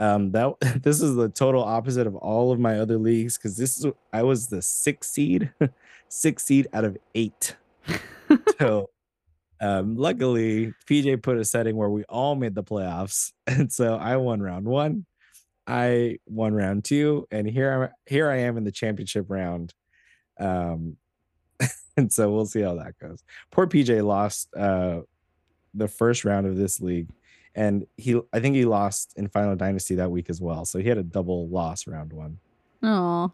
Um, 0.00 0.32
that 0.32 0.54
this 0.82 1.00
is 1.00 1.14
the 1.14 1.28
total 1.28 1.62
opposite 1.62 2.06
of 2.06 2.16
all 2.16 2.52
of 2.52 2.58
my 2.58 2.78
other 2.78 2.98
leagues 2.98 3.36
because 3.36 3.56
this 3.56 3.78
is 3.78 3.92
I 4.12 4.22
was 4.22 4.48
the 4.48 4.62
sixth 4.62 5.10
seed, 5.12 5.52
six 6.08 6.44
seed 6.44 6.68
out 6.72 6.84
of 6.84 6.96
eight. 7.14 7.56
so 8.58 8.90
um, 9.60 9.96
luckily 9.96 10.74
PJ 10.88 11.22
put 11.22 11.38
a 11.38 11.44
setting 11.44 11.76
where 11.76 11.90
we 11.90 12.04
all 12.04 12.34
made 12.34 12.54
the 12.54 12.64
playoffs, 12.64 13.32
and 13.46 13.72
so 13.72 13.96
I 13.96 14.16
won 14.16 14.42
round 14.42 14.66
one, 14.66 15.06
I 15.66 16.18
won 16.26 16.54
round 16.54 16.84
two, 16.84 17.26
and 17.30 17.48
here 17.48 17.72
I'm 17.72 17.90
here 18.06 18.30
I 18.30 18.38
am 18.38 18.56
in 18.56 18.64
the 18.64 18.72
championship 18.72 19.26
round. 19.28 19.72
Um, 20.40 20.96
and 21.96 22.12
so 22.12 22.30
we'll 22.30 22.46
see 22.46 22.62
how 22.62 22.74
that 22.74 22.98
goes. 22.98 23.22
Poor 23.50 23.66
PJ 23.66 24.04
lost 24.04 24.48
uh, 24.54 25.00
the 25.74 25.88
first 25.88 26.24
round 26.24 26.46
of 26.46 26.56
this 26.56 26.80
league, 26.80 27.08
and 27.54 27.86
he 27.96 28.20
I 28.32 28.40
think 28.40 28.56
he 28.56 28.64
lost 28.64 29.14
in 29.16 29.28
Final 29.28 29.56
Dynasty 29.56 29.94
that 29.96 30.10
week 30.10 30.30
as 30.30 30.40
well. 30.40 30.64
So 30.64 30.78
he 30.78 30.88
had 30.88 30.98
a 30.98 31.02
double 31.02 31.48
loss 31.48 31.86
round 31.86 32.12
one. 32.12 32.38
Oh, 32.82 33.32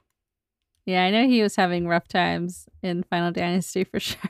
yeah, 0.86 1.05
I 1.05 1.11
know 1.11 1.27
he 1.27 1.43
was 1.43 1.57
having 1.57 1.86
rough 1.86 2.09
times 2.09 2.66
in 2.82 3.03
Final 3.05 3.32
Dynasty 3.32 3.85
for 3.85 4.01
sure. 4.01 4.20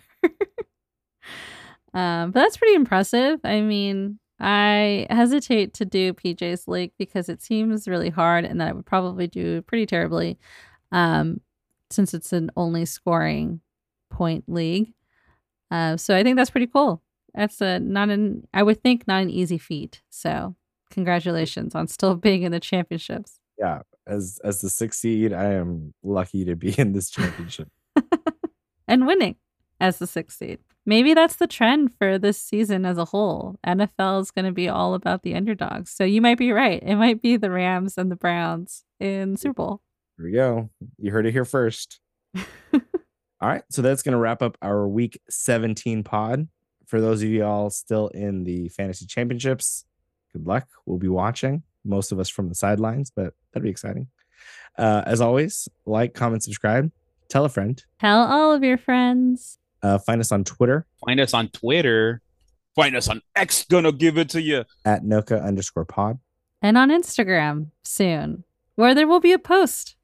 um, 1.94 2.30
but 2.30 2.40
that's 2.40 2.56
pretty 2.56 2.74
impressive. 2.74 3.40
I 3.44 3.60
mean, 3.60 4.18
I 4.40 5.06
hesitate 5.10 5.74
to 5.74 5.84
do 5.84 6.12
PJ's 6.12 6.68
league 6.68 6.92
because 6.98 7.28
it 7.28 7.42
seems 7.42 7.88
really 7.88 8.10
hard 8.10 8.44
and 8.44 8.60
that 8.60 8.68
I 8.68 8.72
would 8.72 8.86
probably 8.86 9.26
do 9.26 9.62
pretty 9.62 9.86
terribly 9.86 10.38
um, 10.92 11.40
since 11.90 12.14
it's 12.14 12.32
an 12.32 12.50
only 12.56 12.84
scoring 12.84 13.60
point 14.10 14.44
league. 14.46 14.94
Uh, 15.70 15.96
so 15.96 16.16
I 16.16 16.22
think 16.22 16.36
that's 16.36 16.50
pretty 16.50 16.66
cool. 16.68 17.02
That's 17.34 17.60
a 17.60 17.78
not 17.78 18.10
an 18.10 18.46
I 18.52 18.62
would 18.62 18.82
think 18.82 19.06
not 19.06 19.22
an 19.22 19.30
easy 19.30 19.58
feat. 19.58 20.02
So 20.10 20.56
congratulations 20.90 21.74
on 21.74 21.88
still 21.88 22.14
being 22.16 22.42
in 22.42 22.52
the 22.52 22.60
championships. 22.60 23.38
Yeah, 23.58 23.82
as 24.06 24.38
as 24.44 24.60
the 24.60 24.70
sixth 24.70 25.00
seed, 25.00 25.32
I 25.32 25.52
am 25.52 25.94
lucky 26.02 26.44
to 26.44 26.56
be 26.56 26.74
in 26.78 26.92
this 26.92 27.10
championship 27.10 27.68
and 28.88 29.06
winning 29.06 29.36
as 29.80 29.98
the 29.98 30.06
sixth 30.06 30.38
seed. 30.38 30.58
Maybe 30.86 31.12
that's 31.12 31.36
the 31.36 31.46
trend 31.46 31.90
for 31.98 32.18
this 32.18 32.38
season 32.38 32.86
as 32.86 32.96
a 32.96 33.04
whole. 33.04 33.56
NFL 33.66 34.22
is 34.22 34.30
going 34.30 34.46
to 34.46 34.52
be 34.52 34.70
all 34.70 34.94
about 34.94 35.22
the 35.22 35.34
underdogs. 35.34 35.90
So 35.90 36.02
you 36.02 36.22
might 36.22 36.38
be 36.38 36.50
right. 36.50 36.82
It 36.82 36.96
might 36.96 37.20
be 37.20 37.36
the 37.36 37.50
Rams 37.50 37.98
and 37.98 38.10
the 38.10 38.16
Browns 38.16 38.84
in 38.98 39.36
Super 39.36 39.52
Bowl. 39.52 39.82
Here 40.16 40.26
we 40.26 40.32
go. 40.32 40.70
You 40.96 41.12
heard 41.12 41.26
it 41.26 41.32
here 41.32 41.44
first. 41.44 42.00
all 42.72 42.80
right. 43.42 43.64
So 43.70 43.82
that's 43.82 44.02
going 44.02 44.14
to 44.14 44.18
wrap 44.18 44.40
up 44.40 44.56
our 44.62 44.88
week 44.88 45.20
17 45.28 46.04
pod. 46.04 46.48
For 46.88 47.00
those 47.00 47.22
of 47.22 47.28
you 47.28 47.44
all 47.44 47.68
still 47.70 48.08
in 48.08 48.44
the 48.44 48.68
fantasy 48.70 49.04
championships, 49.06 49.84
good 50.32 50.46
luck. 50.46 50.66
We'll 50.86 50.98
be 50.98 51.08
watching, 51.08 51.62
most 51.84 52.12
of 52.12 52.18
us 52.18 52.28
from 52.30 52.48
the 52.48 52.54
sidelines, 52.54 53.12
but 53.14 53.34
that'd 53.52 53.62
be 53.62 53.68
exciting. 53.70 54.08
Uh, 54.78 55.02
as 55.04 55.20
always, 55.20 55.68
like, 55.84 56.14
comment, 56.14 56.42
subscribe, 56.42 56.90
tell 57.28 57.44
a 57.44 57.48
friend. 57.50 57.84
Tell 58.00 58.22
all 58.22 58.52
of 58.52 58.64
your 58.64 58.78
friends. 58.78 59.58
Uh, 59.82 59.98
find 59.98 60.20
us 60.20 60.32
on 60.32 60.42
Twitter 60.44 60.86
Find 61.04 61.20
us 61.20 61.34
on 61.34 61.48
Twitter. 61.50 62.20
Find 62.74 62.96
us 62.96 63.06
on 63.08 63.20
X. 63.36 63.64
Gonna 63.68 63.92
give 63.92 64.16
it 64.18 64.28
to 64.30 64.40
you. 64.40 64.64
at 64.84 65.02
NOCA 65.04 65.44
underscore 65.44 65.84
pod. 65.84 66.18
and 66.62 66.78
on 66.78 66.88
Instagram 66.90 67.70
soon, 67.84 68.44
where 68.76 68.94
there 68.94 69.06
will 69.06 69.20
be 69.20 69.32
a 69.32 69.38
post 69.38 69.94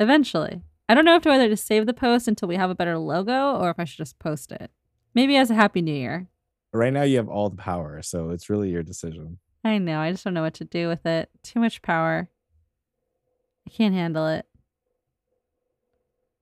eventually. 0.00 0.62
I 0.88 0.94
don't 0.94 1.04
know 1.04 1.16
if 1.16 1.22
to 1.24 1.28
whether 1.28 1.48
to 1.48 1.56
save 1.56 1.84
the 1.86 1.92
post 1.92 2.26
until 2.26 2.48
we 2.48 2.56
have 2.56 2.70
a 2.70 2.74
better 2.74 2.96
logo 2.96 3.56
or 3.56 3.70
if 3.70 3.78
I 3.78 3.84
should 3.84 3.98
just 3.98 4.18
post 4.18 4.50
it. 4.52 4.70
Maybe 5.16 5.36
as 5.38 5.50
a 5.50 5.54
happy 5.54 5.80
new 5.80 5.94
year. 5.94 6.28
Right 6.74 6.92
now, 6.92 7.02
you 7.02 7.16
have 7.16 7.28
all 7.28 7.48
the 7.48 7.56
power, 7.56 8.02
so 8.02 8.28
it's 8.28 8.50
really 8.50 8.68
your 8.68 8.82
decision. 8.82 9.38
I 9.64 9.78
know. 9.78 9.98
I 9.98 10.12
just 10.12 10.24
don't 10.24 10.34
know 10.34 10.42
what 10.42 10.52
to 10.54 10.66
do 10.66 10.88
with 10.88 11.06
it. 11.06 11.30
Too 11.42 11.58
much 11.58 11.80
power. 11.80 12.28
I 13.66 13.70
can't 13.70 13.94
handle 13.94 14.28
it. 14.28 14.44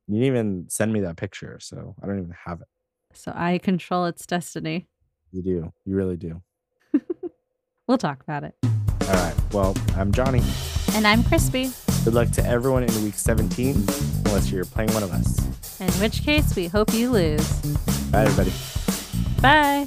You 0.08 0.14
didn't 0.14 0.26
even 0.26 0.66
send 0.68 0.92
me 0.92 1.00
that 1.02 1.16
picture, 1.16 1.58
so 1.60 1.94
I 2.02 2.06
don't 2.08 2.18
even 2.18 2.34
have 2.46 2.62
it. 2.62 2.66
So 3.12 3.32
I 3.32 3.58
control 3.58 4.06
its 4.06 4.26
destiny. 4.26 4.88
You 5.30 5.42
do. 5.42 5.72
You 5.86 5.94
really 5.94 6.16
do. 6.16 6.42
We'll 7.86 7.98
talk 7.98 8.22
about 8.22 8.44
it. 8.44 8.54
All 8.64 9.08
right. 9.08 9.34
Well, 9.52 9.76
I'm 9.94 10.10
Jhonny. 10.10 10.42
And 10.96 11.06
I'm 11.06 11.22
Crispy. 11.22 11.70
Good 12.04 12.12
luck 12.12 12.30
to 12.32 12.46
everyone 12.46 12.82
in 12.82 13.02
week 13.02 13.14
17, 13.14 13.76
unless 14.26 14.52
you're 14.52 14.66
playing 14.66 14.92
one 14.92 15.02
of 15.02 15.10
us. 15.10 15.38
In 15.80 15.90
which 15.94 16.22
case, 16.22 16.54
we 16.54 16.66
hope 16.66 16.92
you 16.92 17.10
lose. 17.10 17.62
Bye, 18.10 18.24
everybody. 18.24 18.52
Bye. 19.40 19.86